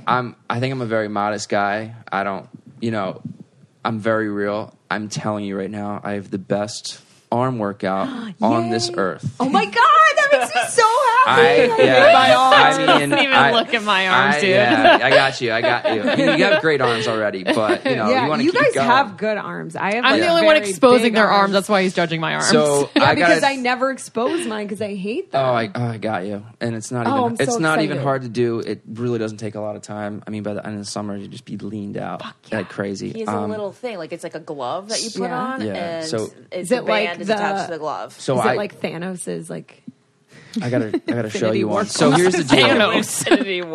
i'm 0.05 0.35
i 0.47 0.59
think 0.59 0.71
i'm 0.71 0.81
a 0.81 0.85
very 0.85 1.07
modest 1.07 1.49
guy 1.49 1.95
i 2.11 2.23
don't 2.23 2.47
you 2.81 2.91
know 2.91 3.19
i'm 3.83 3.97
very 3.97 4.29
real 4.29 4.71
i'm 4.91 5.09
telling 5.09 5.43
you 5.43 5.57
right 5.57 5.71
now 5.71 5.99
i 6.03 6.11
have 6.11 6.29
the 6.29 6.37
best 6.37 7.01
arm 7.31 7.57
workout 7.57 8.07
on 8.43 8.69
this 8.69 8.91
earth 8.95 9.25
Oh 9.39 9.49
my 9.49 9.65
god, 9.65 9.73
that 9.73 10.20
makes 10.41 10.55
me 10.55 10.61
so 10.69 10.83
I, 11.27 11.67
happy. 11.69 11.83
yeah, 11.83 12.13
my 12.13 12.33
arms. 12.33 12.75
I 12.75 12.77
mean, 12.77 12.87
Doesn't 13.09 13.25
even 13.25 13.35
I- 13.37 13.51
look 13.51 13.73
at 13.73 13.83
my 13.83 14.07
arms, 14.07 14.35
I, 14.35 14.41
dude. 14.41 14.49
Yeah, 14.49 14.99
I 15.01 15.09
got 15.11 15.41
you. 15.41 15.51
I 15.53 15.61
got 15.61 15.95
you. 15.95 16.01
I 16.01 16.15
mean, 16.15 16.39
you 16.39 16.45
have 16.45 16.61
great 16.61 16.81
arms 16.81 17.07
already, 17.07 17.43
but 17.45 17.85
you 17.85 17.95
know, 17.95 18.09
yeah, 18.09 18.23
you 18.23 18.29
want 18.29 18.39
to 18.41 18.45
you 18.45 18.51
keep 18.51 18.61
guys 18.61 18.73
going. 18.73 18.87
have 18.87 19.17
good 19.17 19.37
arms. 19.37 19.75
I 19.75 19.95
have. 19.95 20.05
I'm 20.05 20.11
like, 20.13 20.21
the 20.21 20.27
only 20.27 20.45
one 20.45 20.57
exposing 20.57 21.13
their 21.13 21.27
arms. 21.29 21.53
That's 21.53 21.69
why 21.69 21.83
he's 21.83 21.93
judging 21.93 22.19
my 22.21 22.33
arms. 22.35 22.47
so 22.49 22.89
Yeah, 22.95 23.03
I 23.05 23.15
because 23.15 23.41
gotta, 23.41 23.53
I 23.53 23.55
never 23.57 23.91
expose 23.91 24.45
mine 24.47 24.65
because 24.67 24.81
I 24.81 24.95
hate 24.95 25.31
them. 25.31 25.45
Oh, 25.45 25.53
I, 25.53 25.69
oh, 25.73 25.85
I 25.87 25.97
got 25.97 26.25
you. 26.25 26.45
And 26.59 26.75
it's 26.75 26.91
not 26.91 27.05
Oh, 27.07 27.11
even 27.11 27.23
I'm 27.31 27.35
so 27.37 27.43
it's 27.43 27.59
not 27.59 27.81
even 27.81 27.97
hard 27.99 28.23
to 28.23 28.29
do. 28.29 28.59
It 28.59 28.81
really 28.91 29.19
doesn't 29.19 29.37
take 29.37 29.55
a 29.55 29.59
lot 29.61 29.75
of 29.75 29.81
time. 29.81 30.23
I 30.25 30.29
mean, 30.31 30.43
by 30.43 30.53
the 30.53 30.65
end 30.65 30.75
of 30.75 30.81
the 30.81 30.89
summer, 30.89 31.15
you 31.15 31.27
just 31.27 31.45
be 31.45 31.57
leaned 31.57 31.97
out 31.97 32.21
like 32.51 32.69
crazy. 32.69 33.11
He 33.11 33.19
has 33.21 33.29
a 33.29 33.33
Um, 33.37 33.49
little 33.51 33.71
thing, 33.71 33.97
like 33.97 34.11
it's 34.11 34.23
like 34.23 34.35
a 34.35 34.39
glove 34.39 34.89
that 34.89 35.01
you 35.03 35.09
put 35.11 35.21
Yeah. 35.29 35.37
on, 35.39 35.61
Yeah, 35.65 35.73
and 35.99 36.05
so- 36.07 36.29
it's 36.51 36.71
Is 36.71 36.71
it 36.71 36.85
like 36.85 37.07
band 37.07 37.21
is 37.21 37.27
the- 37.27 37.35
attached 37.35 37.65
to 37.67 37.71
the 37.73 37.79
glove. 37.79 38.19
So 38.19 38.39
Is 38.39 38.45
I 38.45 38.53
it 38.53 38.57
like 38.57 38.79
Thanos's 38.81 39.49
like? 39.49 39.83
I 40.61 40.69
gotta 40.69 41.01
I 41.07 41.11
gotta 41.11 41.29
show 41.29 41.51
you 41.51 41.67
one. 41.67 41.85
So 41.85 42.11
here's 42.11 42.33
the 42.33 42.43
deal. 42.55 42.67
Thanos. 42.67 43.27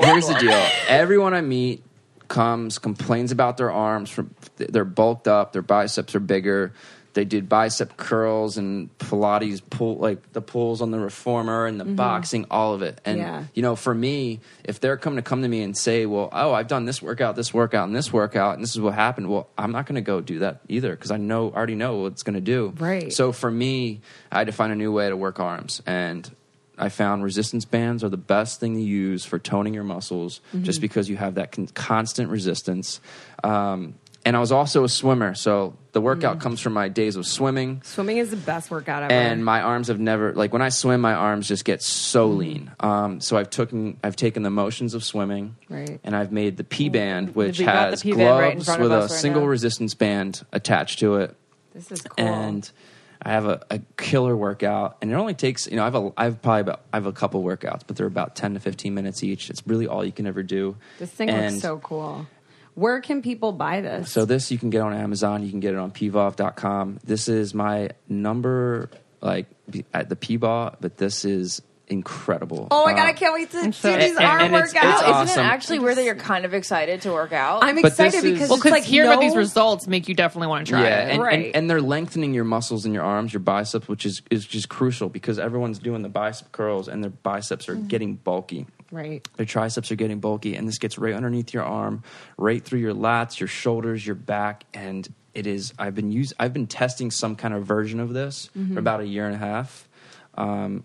Here's 0.04 0.28
the 0.28 0.34
deal. 0.34 0.66
Everyone 0.88 1.34
I 1.34 1.40
meet 1.40 1.82
comes 2.28 2.78
complains 2.78 3.30
about 3.32 3.56
their 3.56 3.70
arms 3.70 4.10
from 4.10 4.34
they're 4.56 4.84
bulked 4.84 5.28
up, 5.28 5.52
their 5.52 5.62
biceps 5.62 6.14
are 6.16 6.20
bigger, 6.20 6.72
they 7.14 7.24
did 7.24 7.48
bicep 7.48 7.96
curls 7.96 8.58
and 8.58 8.90
Pilates 8.98 9.62
pull, 9.70 9.96
like 9.96 10.32
the 10.32 10.42
pulls 10.42 10.82
on 10.82 10.90
the 10.90 10.98
reformer 10.98 11.64
and 11.66 11.78
the 11.80 11.84
boxing, 11.84 12.44
all 12.50 12.74
of 12.74 12.82
it. 12.82 13.00
And 13.06 13.18
Yeah. 13.18 13.44
you 13.54 13.62
know, 13.62 13.74
for 13.76 13.94
me, 13.94 14.40
if 14.64 14.80
they're 14.80 14.96
coming 14.98 15.16
to 15.16 15.22
come 15.22 15.40
to 15.42 15.48
me 15.48 15.62
and 15.62 15.74
say, 15.76 16.04
"Well, 16.04 16.28
oh, 16.32 16.52
I've 16.52 16.68
done 16.68 16.84
this 16.84 17.00
workout, 17.00 17.36
this 17.36 17.54
workout, 17.54 17.86
and 17.86 17.96
this 17.96 18.12
workout, 18.12 18.54
and 18.54 18.62
this 18.62 18.72
is 18.72 18.80
what 18.80 18.92
happened," 18.94 19.30
well, 19.30 19.48
I'm 19.56 19.72
not 19.72 19.86
going 19.86 19.94
to 19.94 20.00
go 20.02 20.20
do 20.20 20.40
that 20.40 20.60
either 20.68 20.90
because 20.90 21.10
I 21.10 21.16
know 21.16 21.50
already 21.52 21.74
know 21.76 21.96
what 22.02 22.12
it's 22.12 22.22
going 22.22 22.34
to 22.34 22.40
do. 22.42 22.74
Right. 22.76 23.10
So 23.12 23.32
for 23.32 23.50
me, 23.50 24.00
I 24.30 24.38
had 24.38 24.48
to 24.48 24.52
find 24.52 24.70
a 24.72 24.76
new 24.76 24.92
way 24.92 25.08
to 25.08 25.16
work 25.16 25.40
arms, 25.40 25.80
and 25.86 26.28
I 26.78 26.88
found 26.88 27.22
resistance 27.24 27.64
bands 27.64 28.04
are 28.04 28.08
the 28.08 28.16
best 28.16 28.60
thing 28.60 28.74
to 28.74 28.82
use 28.82 29.24
for 29.24 29.38
toning 29.38 29.74
your 29.74 29.84
muscles, 29.84 30.40
just 30.62 30.80
because 30.80 31.08
you 31.08 31.16
have 31.16 31.34
that 31.36 31.52
con- 31.52 31.68
constant 31.68 32.30
resistance. 32.30 33.00
Um, 33.42 33.94
and 34.24 34.36
I 34.36 34.40
was 34.40 34.50
also 34.50 34.82
a 34.82 34.88
swimmer, 34.88 35.34
so 35.36 35.76
the 35.92 36.00
workout 36.00 36.40
comes 36.40 36.60
from 36.60 36.72
my 36.72 36.88
days 36.88 37.14
of 37.14 37.26
swimming. 37.28 37.80
Swimming 37.84 38.16
is 38.18 38.30
the 38.30 38.36
best 38.36 38.72
workout 38.72 39.04
ever. 39.04 39.12
And 39.12 39.44
my 39.44 39.62
arms 39.62 39.86
have 39.86 40.00
never 40.00 40.32
like 40.34 40.52
when 40.52 40.62
I 40.62 40.68
swim, 40.70 41.00
my 41.00 41.14
arms 41.14 41.46
just 41.46 41.64
get 41.64 41.80
so 41.80 42.26
lean. 42.26 42.72
Um, 42.80 43.20
so 43.20 43.36
I've 43.36 43.50
taken 43.50 43.98
I've 44.02 44.16
taken 44.16 44.42
the 44.42 44.50
motions 44.50 44.94
of 44.94 45.04
swimming, 45.04 45.54
Right. 45.68 46.00
and 46.02 46.16
I've 46.16 46.32
made 46.32 46.56
the 46.56 46.64
P 46.64 46.88
band, 46.88 47.36
which 47.36 47.58
has 47.58 48.02
band 48.02 48.18
right 48.18 48.54
gloves 48.56 48.78
with 48.80 48.92
a 48.92 48.98
right 49.02 49.10
single 49.10 49.42
now. 49.42 49.46
resistance 49.48 49.94
band 49.94 50.44
attached 50.52 50.98
to 50.98 51.16
it 51.16 51.36
this 51.72 51.92
is 51.92 52.02
cool. 52.02 52.26
and 52.26 52.68
I 53.26 53.30
have 53.30 53.46
a, 53.46 53.60
a 53.70 53.80
killer 53.96 54.36
workout, 54.36 54.98
and 55.02 55.10
it 55.10 55.14
only 55.14 55.34
takes 55.34 55.66
you 55.66 55.74
know 55.74 55.82
I 55.82 55.86
have 55.86 55.96
a 55.96 56.12
I 56.16 56.24
have 56.24 56.40
probably 56.40 56.60
about 56.60 56.82
I 56.92 56.96
have 56.96 57.06
a 57.06 57.12
couple 57.12 57.42
workouts, 57.42 57.82
but 57.84 57.96
they're 57.96 58.06
about 58.06 58.36
ten 58.36 58.54
to 58.54 58.60
fifteen 58.60 58.94
minutes 58.94 59.24
each. 59.24 59.50
It's 59.50 59.66
really 59.66 59.88
all 59.88 60.04
you 60.04 60.12
can 60.12 60.28
ever 60.28 60.44
do. 60.44 60.76
this 61.00 61.10
thing 61.10 61.28
and 61.28 61.54
looks 61.54 61.62
so 61.62 61.78
cool. 61.78 62.28
Where 62.74 63.00
can 63.00 63.22
people 63.22 63.50
buy 63.50 63.80
this? 63.80 64.12
So 64.12 64.26
this 64.26 64.52
you 64.52 64.58
can 64.58 64.70
get 64.70 64.82
on 64.82 64.94
Amazon. 64.94 65.42
You 65.42 65.50
can 65.50 65.58
get 65.58 65.74
it 65.74 65.78
on 65.78 65.90
pvolve.com. 65.90 67.00
This 67.02 67.26
is 67.26 67.52
my 67.52 67.90
number 68.08 68.90
like 69.20 69.46
at 69.92 70.08
the 70.08 70.14
P-Ball, 70.14 70.76
but 70.80 70.96
this 70.96 71.24
is 71.24 71.62
incredible. 71.88 72.68
oh 72.70 72.84
my 72.84 72.92
god, 72.92 73.04
Uh, 73.06 73.08
I 73.08 73.12
can't 73.12 73.34
wait 73.34 73.50
to 73.52 73.72
so- 73.72 73.92
do 73.92 73.98
these 74.00 74.16
and- 74.16 74.24
arm 74.24 74.40
and 74.42 74.54
it's- 74.54 74.72
workouts. 74.74 75.22
it's 75.22 75.30
Isn't 75.30 75.44
it 75.44 75.46
actually 75.46 75.78
weird 75.78 75.96
that 75.96 76.04
you're 76.04 76.14
kind 76.14 76.44
of 76.44 76.52
excited 76.54 77.02
to 77.02 77.12
work 77.12 77.32
out? 77.32 77.62
I'm 77.62 77.76
But 77.76 77.86
excited 77.92 78.16
is- 78.18 78.22
because 78.24 78.48
Well, 78.48 78.56
it's 78.56 78.62
because 78.64 78.72
like 78.72 78.82
hearing 78.84 79.08
no, 79.10 79.14
about 79.16 79.22
these 79.22 79.36
results 79.36 79.86
make 79.86 80.08
you 80.08 80.14
definitely 80.14 80.48
want 80.48 80.66
to 80.66 80.72
try 80.72 80.82
yeah, 80.82 81.06
it. 81.06 81.12
and, 81.12 81.22
Right. 81.22 81.46
and, 81.46 81.56
and 81.56 81.70
they're 81.70 81.80
lengthening 81.80 82.34
your 82.34 82.44
muscles 82.44 82.84
in 82.86 82.92
your 82.92 83.04
arms, 83.04 83.32
your 83.32 83.40
biceps, 83.40 83.88
which 83.88 84.04
is 84.04 84.22
is 84.30 84.44
just 84.46 84.68
crucial 84.68 85.08
because 85.08 85.38
everyone's 85.38 85.78
doing 85.78 86.02
the 86.02 86.08
bicep 86.08 86.52
curls 86.52 86.88
and 86.88 87.02
their 87.02 87.10
biceps 87.10 87.68
are 87.68 87.74
getting 87.76 88.14
bulky. 88.14 88.66
Right. 88.92 89.26
Their 89.36 89.46
triceps 89.46 89.90
are 89.90 89.96
getting 89.96 90.20
bulky, 90.20 90.54
and 90.54 90.66
this 90.68 90.78
gets 90.78 90.96
right 90.96 91.12
underneath 91.14 91.52
your 91.52 91.64
arm, 91.64 92.02
right 92.38 92.62
through 92.64 92.78
your 92.78 92.94
lats, 92.94 93.40
your 93.40 93.48
shoulders, 93.48 94.06
your 94.06 94.14
back, 94.14 94.64
and 94.74 95.08
it 95.34 95.46
is. 95.46 95.74
I've 95.78 95.94
been 95.94 96.12
use. 96.12 96.32
I've 96.38 96.52
been 96.52 96.66
testing 96.68 97.10
some 97.10 97.34
kind 97.36 97.52
of 97.52 97.64
version 97.64 97.98
of 98.00 98.12
this 98.14 98.48
Mm-hmm. 98.56 98.74
for 98.74 98.78
about 98.80 99.00
a 99.00 99.06
year 99.06 99.26
and 99.26 99.34
a 99.34 99.38
half, 99.38 99.88
um, 100.38 100.84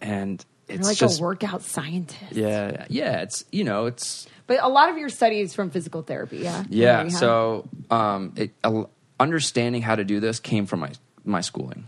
and 0.00 0.44
You're 0.68 0.78
it's 0.78 0.86
like 0.88 0.96
just 0.96 1.20
a 1.20 1.22
workout 1.22 1.62
scientist. 1.62 2.32
yeah, 2.32 2.86
yeah. 2.88 3.22
It's 3.22 3.44
you 3.52 3.64
know, 3.64 3.86
it's 3.86 4.26
But 4.46 4.62
a 4.62 4.68
lot 4.68 4.88
of 4.90 4.98
your 4.98 5.08
studies 5.08 5.54
from 5.54 5.70
physical 5.70 6.02
therapy, 6.02 6.38
yeah? 6.38 6.64
yeah. 6.68 7.08
So, 7.08 7.68
um, 7.90 8.32
it, 8.36 8.52
uh, 8.64 8.84
understanding 9.20 9.82
how 9.82 9.94
to 9.96 10.04
do 10.04 10.20
this 10.20 10.40
came 10.40 10.66
from 10.66 10.80
my 10.80 10.92
my 11.24 11.40
schooling, 11.40 11.86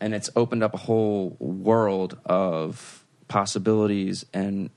and 0.00 0.14
it's 0.14 0.30
opened 0.36 0.62
up 0.62 0.74
a 0.74 0.78
whole 0.78 1.36
world 1.38 2.16
of 2.24 3.04
possibilities 3.28 4.24
and 4.32 4.70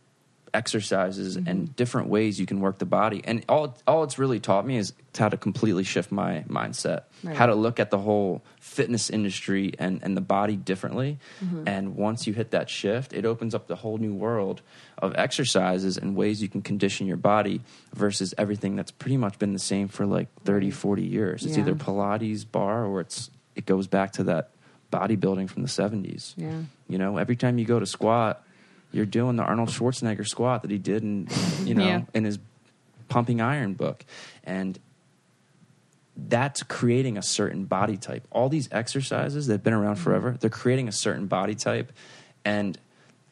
exercises 0.54 1.38
Mm-hmm. 1.38 1.48
and 1.50 1.76
different 1.76 2.10
ways 2.10 2.40
you 2.40 2.46
can 2.46 2.60
work 2.60 2.78
the 2.80 2.86
body. 2.86 3.22
And 3.24 3.44
all 3.50 3.78
all 3.88 4.04
it's 4.04 4.18
really 4.20 4.40
taught 4.40 4.66
me 4.66 4.78
is 4.78 4.94
how 5.18 5.30
to 5.30 5.38
completely 5.38 5.84
shift 5.84 6.12
my 6.12 6.44
mindset, 6.48 7.04
Right. 7.24 7.36
how 7.36 7.46
to 7.48 7.56
look 7.56 7.80
at 7.80 7.90
the 7.92 7.98
whole 7.98 8.42
fitness 8.60 9.10
industry 9.10 9.74
and 9.80 10.02
and 10.04 10.16
the 10.16 10.22
body 10.22 10.56
differently. 10.56 11.20
Mm-hmm. 11.44 11.68
And 11.68 11.96
once 11.96 12.26
you 12.28 12.34
hit 12.34 12.52
that 12.52 12.70
shift, 12.70 13.14
it 13.14 13.26
opens 13.26 13.54
up 13.54 13.68
the 13.68 13.76
whole 13.76 13.98
new 13.98 14.14
world 14.14 14.62
of 14.98 15.14
exercises 15.16 15.98
and 15.98 16.16
ways 16.16 16.42
you 16.42 16.48
can 16.50 16.62
condition 16.62 17.08
your 17.08 17.18
body 17.18 17.62
versus 17.94 18.34
everything 18.38 18.76
that's 18.76 18.92
pretty 18.92 19.18
much 19.18 19.40
been 19.40 19.54
the 19.54 19.60
same 19.60 19.88
for 19.88 20.06
like 20.06 20.28
30 20.46 20.72
40 20.72 21.04
years 21.04 21.46
it's 21.46 21.56
Yeah. 21.56 21.64
either 21.64 21.76
pilates 21.76 22.46
bar 22.50 22.86
or 22.86 23.02
it's 23.02 23.30
it 23.56 23.66
goes 23.66 23.88
back 23.88 24.12
to 24.14 24.24
that 24.26 24.52
bodybuilding 24.92 25.50
from 25.50 25.62
the 25.64 25.70
70s 25.70 26.34
Yeah. 26.38 26.62
you 26.88 26.98
know 26.98 27.18
every 27.18 27.36
time 27.36 27.58
you 27.60 27.66
go 27.66 27.80
to 27.80 27.86
squat 27.86 28.44
you're 28.92 29.06
doing 29.06 29.36
the 29.36 29.44
arnold 29.44 29.70
schwarzenegger 29.70 30.28
squat 30.28 30.62
that 30.62 30.72
he 30.72 30.78
did 30.78 31.04
in 31.04 31.28
you 31.64 31.76
know 31.76 31.86
Yeah. 31.86 32.02
in 32.14 32.24
his 32.24 32.40
pumping 33.08 33.42
iron 33.42 33.74
book 33.74 34.06
and 34.44 34.80
that's 36.28 36.64
creating 36.64 37.18
a 37.18 37.22
certain 37.22 37.66
body 37.66 37.98
type. 37.98 38.28
All 38.32 38.50
these 38.50 38.68
exercises 38.72 39.48
that 39.48 39.54
have 39.54 39.64
been 39.64 39.74
around 39.74 39.96
mm-hmm. 39.96 40.04
forever, 40.04 40.38
they're 40.40 40.50
creating 40.50 40.88
a 40.88 40.92
certain 40.92 41.28
body 41.28 41.56
type. 41.56 41.94
And 42.44 42.78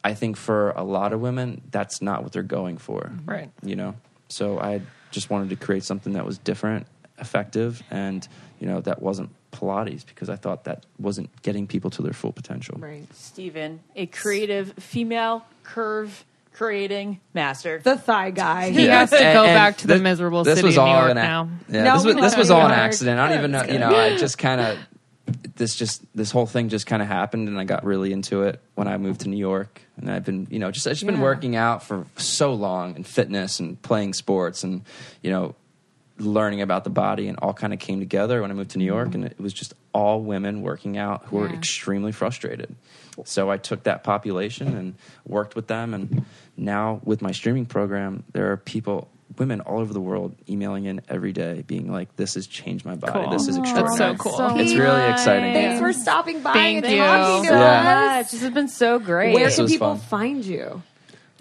I 0.02 0.14
think 0.14 0.36
for 0.36 0.70
a 0.70 0.84
lot 0.84 1.12
of 1.12 1.20
women, 1.20 1.62
that's 1.70 2.00
not 2.00 2.22
what 2.22 2.32
they're 2.32 2.42
going 2.42 2.78
for. 2.78 3.00
Mm-hmm. 3.00 3.30
Right. 3.30 3.50
You 3.62 3.76
know? 3.76 3.94
So 4.28 4.58
I 4.58 4.82
just 5.10 5.30
wanted 5.30 5.50
to 5.50 5.56
create 5.56 5.84
something 5.84 6.14
that 6.14 6.24
was 6.24 6.38
different, 6.38 6.86
effective, 7.18 7.82
and, 7.90 8.26
you 8.60 8.66
know, 8.66 8.80
that 8.82 9.02
wasn't 9.02 9.30
Pilates 9.52 10.04
because 10.06 10.28
I 10.28 10.36
thought 10.36 10.64
that 10.64 10.84
wasn't 10.98 11.30
getting 11.42 11.66
people 11.66 11.90
to 11.90 12.02
their 12.02 12.12
full 12.12 12.32
potential. 12.32 12.76
Right. 12.78 13.06
Stephen, 13.14 13.80
a 13.96 14.06
creative 14.06 14.72
female 14.74 15.44
curve 15.62 16.24
creating 16.52 17.20
master. 17.34 17.80
The 17.82 17.96
thigh 17.96 18.30
guy. 18.30 18.70
He 18.72 18.86
has 18.86 19.10
to 19.10 19.16
And- 19.20 19.34
go 19.34 19.44
and 19.44 19.54
back 19.54 19.76
to 19.78 19.86
the 19.86 19.98
miserable 19.98 20.44
this 20.44 20.56
city 20.56 20.66
was 20.66 20.78
of 20.78 20.84
New 20.86 20.90
York 20.92 21.10
an 21.10 21.16
now. 21.16 21.48
Yeah, 21.68 21.84
No, 21.84 21.94
this 21.94 22.04
was 22.04 22.14
this 22.16 22.36
was 22.36 22.50
all 22.50 22.66
an 22.66 22.72
accident. 22.72 23.18
I 23.20 23.28
don't 23.28 23.38
even 23.38 23.50
know. 23.52 23.62
You 23.64 23.78
know, 23.78 23.94
I 23.94 24.16
just 24.16 24.38
kind 24.38 24.60
of 24.60 24.78
this 25.56 25.74
just 25.76 26.02
this 26.14 26.30
whole 26.30 26.46
thing 26.46 26.68
just 26.68 26.86
kind 26.86 27.02
of 27.02 27.08
happened, 27.08 27.48
and 27.48 27.58
I 27.60 27.64
got 27.64 27.84
really 27.84 28.12
into 28.12 28.42
it 28.42 28.60
when 28.74 28.88
I 28.88 28.96
moved 28.96 29.20
to 29.22 29.28
New 29.28 29.36
York. 29.38 29.82
And 29.96 30.10
I've 30.10 30.24
been, 30.24 30.46
you 30.50 30.58
know, 30.58 30.70
just 30.70 30.86
I've 30.86 30.94
just 30.94 31.06
been 31.06 31.20
working 31.20 31.54
out 31.56 31.82
for 31.82 32.06
so 32.16 32.54
long 32.54 32.94
and 32.96 33.06
fitness 33.06 33.60
and 33.60 33.80
playing 33.82 34.14
sports 34.14 34.62
and 34.64 34.82
you 35.22 35.30
know 35.30 35.54
learning 36.18 36.60
about 36.62 36.84
the 36.84 36.90
body 36.90 37.28
and 37.28 37.38
all 37.40 37.52
kind 37.52 37.72
of 37.72 37.78
came 37.78 38.00
together 38.00 38.42
when 38.42 38.50
I 38.50 38.54
moved 38.54 38.70
to 38.70 38.78
New 38.78 38.84
York 38.84 39.14
and 39.14 39.24
it 39.24 39.38
was 39.38 39.52
just 39.52 39.74
all 39.92 40.20
women 40.22 40.62
working 40.62 40.98
out 40.98 41.24
who 41.26 41.36
were 41.38 41.48
extremely 41.48 42.12
frustrated. 42.12 42.74
So 43.24 43.50
I 43.50 43.56
took 43.56 43.84
that 43.84 44.04
population 44.04 44.76
and 44.76 44.94
worked 45.26 45.54
with 45.56 45.66
them 45.68 45.94
and 45.94 46.24
now 46.56 47.00
with 47.04 47.22
my 47.22 47.30
streaming 47.32 47.66
program 47.66 48.24
there 48.32 48.50
are 48.52 48.56
people 48.56 49.08
women 49.36 49.60
all 49.60 49.78
over 49.80 49.92
the 49.92 50.00
world 50.00 50.34
emailing 50.48 50.86
in 50.86 51.00
every 51.08 51.32
day 51.32 51.62
being 51.66 51.92
like 51.92 52.16
this 52.16 52.34
has 52.34 52.46
changed 52.46 52.84
my 52.84 52.96
body. 52.96 53.12
Cool. 53.24 53.30
This 53.30 53.46
is 53.46 53.56
That's 53.56 53.70
extraordinary. 53.70 54.16
so 54.16 54.22
cool. 54.22 54.58
It's 54.58 54.74
really 54.74 55.10
exciting. 55.12 55.52
Thanks 55.54 55.80
for 55.80 55.92
stopping 55.92 56.40
by 56.42 56.52
Thank 56.54 56.84
and 56.84 56.94
you. 56.94 56.98
talking 56.98 57.42
to 57.44 57.48
so 57.48 57.54
Yeah. 57.54 57.70
us. 57.70 58.16
much. 58.24 58.30
This 58.32 58.40
has 58.42 58.50
been 58.50 58.68
so 58.68 58.98
great. 58.98 59.34
Where 59.34 59.44
This 59.44 59.56
can 59.56 59.66
people 59.66 59.94
fun. 59.96 59.98
find 59.98 60.44
you? 60.44 60.82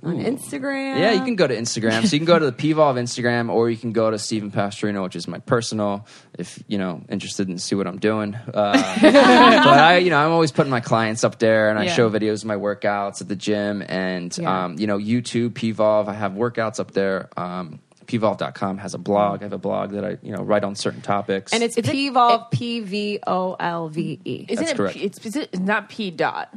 On 0.03 0.15
Instagram? 0.15 0.99
Yeah, 0.99 1.11
you 1.13 1.23
can 1.23 1.35
go 1.35 1.47
to 1.47 1.55
Instagram. 1.55 2.05
So 2.05 2.15
you 2.15 2.19
can 2.19 2.25
go 2.27 2.37
to 2.37 2.45
the 2.45 2.51
Pvolve 2.51 2.95
Instagram, 2.99 3.49
or 3.49 3.69
you 3.69 3.77
can 3.77 3.93
go 3.93 4.11
to 4.11 4.19
Stephen 4.19 4.51
Pasterino, 4.51 5.01
which 5.03 5.15
is 5.15 5.27
my 5.27 5.39
personal. 5.39 6.05
If 6.37 6.61
you 6.67 6.77
know 6.77 7.01
interested 7.09 7.49
in 7.49 7.57
see 7.57 7.73
what 7.75 7.87
I'm 7.87 7.97
doing, 7.97 8.35
uh, 8.35 8.51
but 9.01 9.15
I, 9.15 9.97
you 9.97 10.11
know, 10.11 10.17
I'm 10.19 10.31
always 10.31 10.51
putting 10.51 10.69
my 10.69 10.81
clients 10.81 11.23
up 11.23 11.39
there, 11.39 11.69
and 11.71 11.79
I 11.79 11.85
Yeah. 11.85 11.93
show 11.93 12.09
videos 12.11 12.41
of 12.43 12.45
my 12.45 12.55
workouts 12.57 13.21
at 13.21 13.27
the 13.27 13.35
gym, 13.35 13.83
and 13.87 14.37
Yeah. 14.37 14.65
um, 14.65 14.77
you 14.77 14.85
know, 14.87 14.97
YouTube 14.99 15.51
Pvolve. 15.53 16.07
I 16.07 16.13
have 16.13 16.33
workouts 16.33 16.79
up 16.79 16.91
there. 16.91 17.29
Um, 17.35 17.79
Pvolve.com 18.05 18.77
has 18.77 18.93
a 18.93 18.97
blog. 18.97 19.41
I 19.41 19.45
have 19.45 19.51
a 19.53 19.57
blog 19.57 19.91
that 19.91 20.05
I 20.05 20.17
you 20.21 20.31
know 20.31 20.41
write 20.43 20.63
on 20.63 20.75
certain 20.75 21.01
topics, 21.01 21.51
And 21.51 21.61
it's 21.63 21.75
Is 21.75 21.89
P-Volve, 21.89 22.49
P-V-O-L-V-E. 22.51 24.45
Isn't 24.47 24.55
That's 24.55 24.71
it? 24.71 24.77
correct. 24.77 24.95
P, 24.95 25.03
it's 25.03 25.25
is 25.25 25.35
it 25.35 25.59
not 25.59 25.89
P 25.89 26.11
dot. 26.11 26.53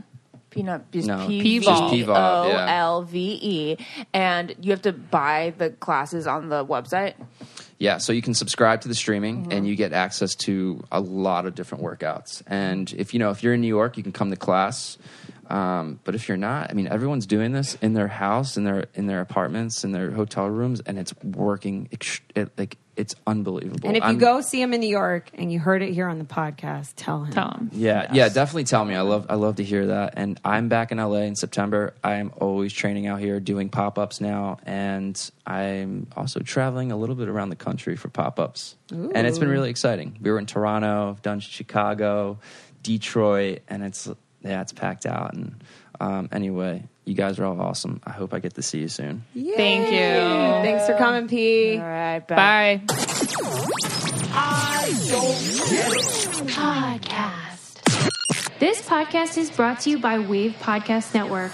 P 0.50 0.62
not 0.62 0.90
just 0.90 1.06
No, 1.08 1.26
P 1.26 1.42
P 1.42 1.58
V 1.60 1.66
Volve. 1.66 1.86
O 1.86 1.90
P 1.90 2.02
Volve, 2.04 2.48
yeah. 2.48 2.76
L 2.80 3.02
V 3.02 3.38
E, 3.40 3.76
and 4.12 4.54
you 4.60 4.72
have 4.72 4.82
to 4.82 4.92
buy 4.92 5.54
the 5.56 5.70
classes 5.70 6.26
on 6.26 6.48
the 6.48 6.64
website. 6.64 7.14
Yeah, 7.78 7.96
so 7.96 8.12
you 8.12 8.20
can 8.20 8.34
subscribe 8.34 8.82
to 8.82 8.88
the 8.88 8.94
streaming 8.94 9.42
Mm-hmm. 9.42 9.52
and 9.52 9.66
you 9.66 9.74
get 9.74 9.92
access 9.92 10.34
to 10.36 10.84
a 10.92 11.00
lot 11.00 11.46
of 11.46 11.54
different 11.54 11.82
workouts. 11.82 12.42
And 12.46 12.92
if 12.92 13.14
you 13.14 13.20
know 13.20 13.30
if 13.30 13.42
you're 13.42 13.54
in 13.54 13.60
New 13.62 13.68
York, 13.68 13.96
you 13.96 14.02
can 14.02 14.12
come 14.12 14.30
to 14.30 14.36
class. 14.36 14.98
Um, 15.50 15.98
but 16.04 16.14
if 16.14 16.28
you're 16.28 16.36
not, 16.36 16.70
I 16.70 16.74
mean, 16.74 16.86
everyone's 16.86 17.26
doing 17.26 17.52
this 17.52 17.74
in 17.82 17.92
their 17.94 18.08
house, 18.08 18.56
in 18.56 18.64
their 18.64 18.86
in 18.94 19.06
their 19.06 19.20
apartments, 19.20 19.84
in 19.84 19.92
their 19.92 20.10
hotel 20.12 20.46
rooms, 20.48 20.80
and 20.86 20.98
it's 20.98 21.12
working. 21.22 21.88
ext- 21.92 22.20
It, 22.36 22.50
like 22.56 22.76
it's 22.96 23.14
unbelievable. 23.26 23.88
And 23.88 23.96
if 23.96 24.02
you 24.02 24.06
I'm- 24.08 24.18
go 24.18 24.42
see 24.42 24.60
him 24.60 24.74
in 24.74 24.80
New 24.80 24.88
York 24.88 25.30
and 25.34 25.50
you 25.50 25.58
heard 25.58 25.80
it 25.82 25.92
here 25.92 26.06
on 26.06 26.18
the 26.18 26.24
podcast, 26.24 26.92
tell 26.96 27.24
him. 27.24 27.32
Tell 27.32 27.50
him. 27.50 27.70
yeah, 27.72 28.08
yeah, 28.12 28.28
definitely 28.28 28.64
tell 28.64 28.84
me. 28.84 28.94
I 28.94 29.00
love 29.00 29.26
I 29.28 29.34
love 29.36 29.56
to 29.56 29.64
hear 29.64 29.86
that. 29.86 30.14
And 30.16 30.38
I'm 30.44 30.68
back 30.68 30.92
in 30.92 30.98
LA 30.98 31.22
in 31.22 31.34
September. 31.34 31.94
I 32.04 32.16
am 32.16 32.30
always 32.40 32.72
training 32.72 33.06
out 33.06 33.18
here, 33.20 33.40
doing 33.40 33.70
pop 33.70 33.98
ups 33.98 34.20
now, 34.20 34.58
and 34.66 35.18
I'm 35.46 36.06
also 36.16 36.40
traveling 36.40 36.92
a 36.92 36.96
little 36.96 37.14
bit 37.16 37.28
around 37.28 37.48
the 37.48 37.56
country 37.56 37.96
for 37.96 38.08
pop 38.08 38.38
ups. 38.38 38.76
And 38.90 39.26
it's 39.26 39.38
been 39.38 39.48
really 39.48 39.70
exciting. 39.70 40.16
We 40.20 40.30
were 40.30 40.38
in 40.38 40.46
Toronto, 40.46 41.10
I've 41.10 41.22
done 41.22 41.40
Chicago, 41.40 42.38
Detroit, 42.82 43.60
and 43.68 43.82
it's 43.82 44.08
yeah, 44.42 44.60
it's 44.62 44.72
packed 44.72 45.06
out. 45.06 45.34
And 45.34 45.62
um, 46.00 46.28
anyway, 46.32 46.84
you 47.04 47.14
guys 47.14 47.38
are 47.38 47.44
all 47.44 47.60
awesome. 47.60 48.00
I 48.04 48.10
hope 48.12 48.34
I 48.34 48.38
get 48.38 48.54
to 48.54 48.62
see 48.62 48.80
you 48.80 48.88
soon. 48.88 49.24
Thank 49.34 49.90
you. 49.90 49.98
Thanks 49.98 50.86
for 50.86 50.96
coming, 50.96 51.28
P. 51.28 51.76
All 51.78 51.84
right, 51.84 52.26
bye. 52.26 52.80
Bye. 52.86 52.94
I 54.32 54.88
Podcast. 56.46 57.60
This 58.60 58.82
podcast 58.82 59.38
is 59.38 59.50
brought 59.50 59.80
to 59.80 59.90
you 59.90 59.98
by 59.98 60.18
Wave 60.18 60.54
Podcast 60.60 61.14
Network. 61.14 61.52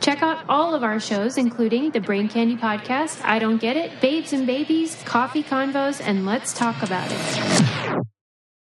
Check 0.00 0.22
out 0.22 0.44
all 0.48 0.74
of 0.74 0.82
our 0.82 1.00
shows, 1.00 1.38
including 1.38 1.90
the 1.90 2.00
Brain 2.00 2.28
Candy 2.28 2.56
Podcast, 2.56 3.20
I 3.24 3.38
Don't 3.38 3.58
Get 3.58 3.76
It, 3.76 4.00
Babes 4.00 4.32
and 4.32 4.46
Babies, 4.46 5.00
Coffee 5.04 5.42
Convos, 5.42 6.00
and 6.04 6.26
Let's 6.26 6.52
Talk 6.52 6.82
About 6.82 7.08
It. 7.10 8.17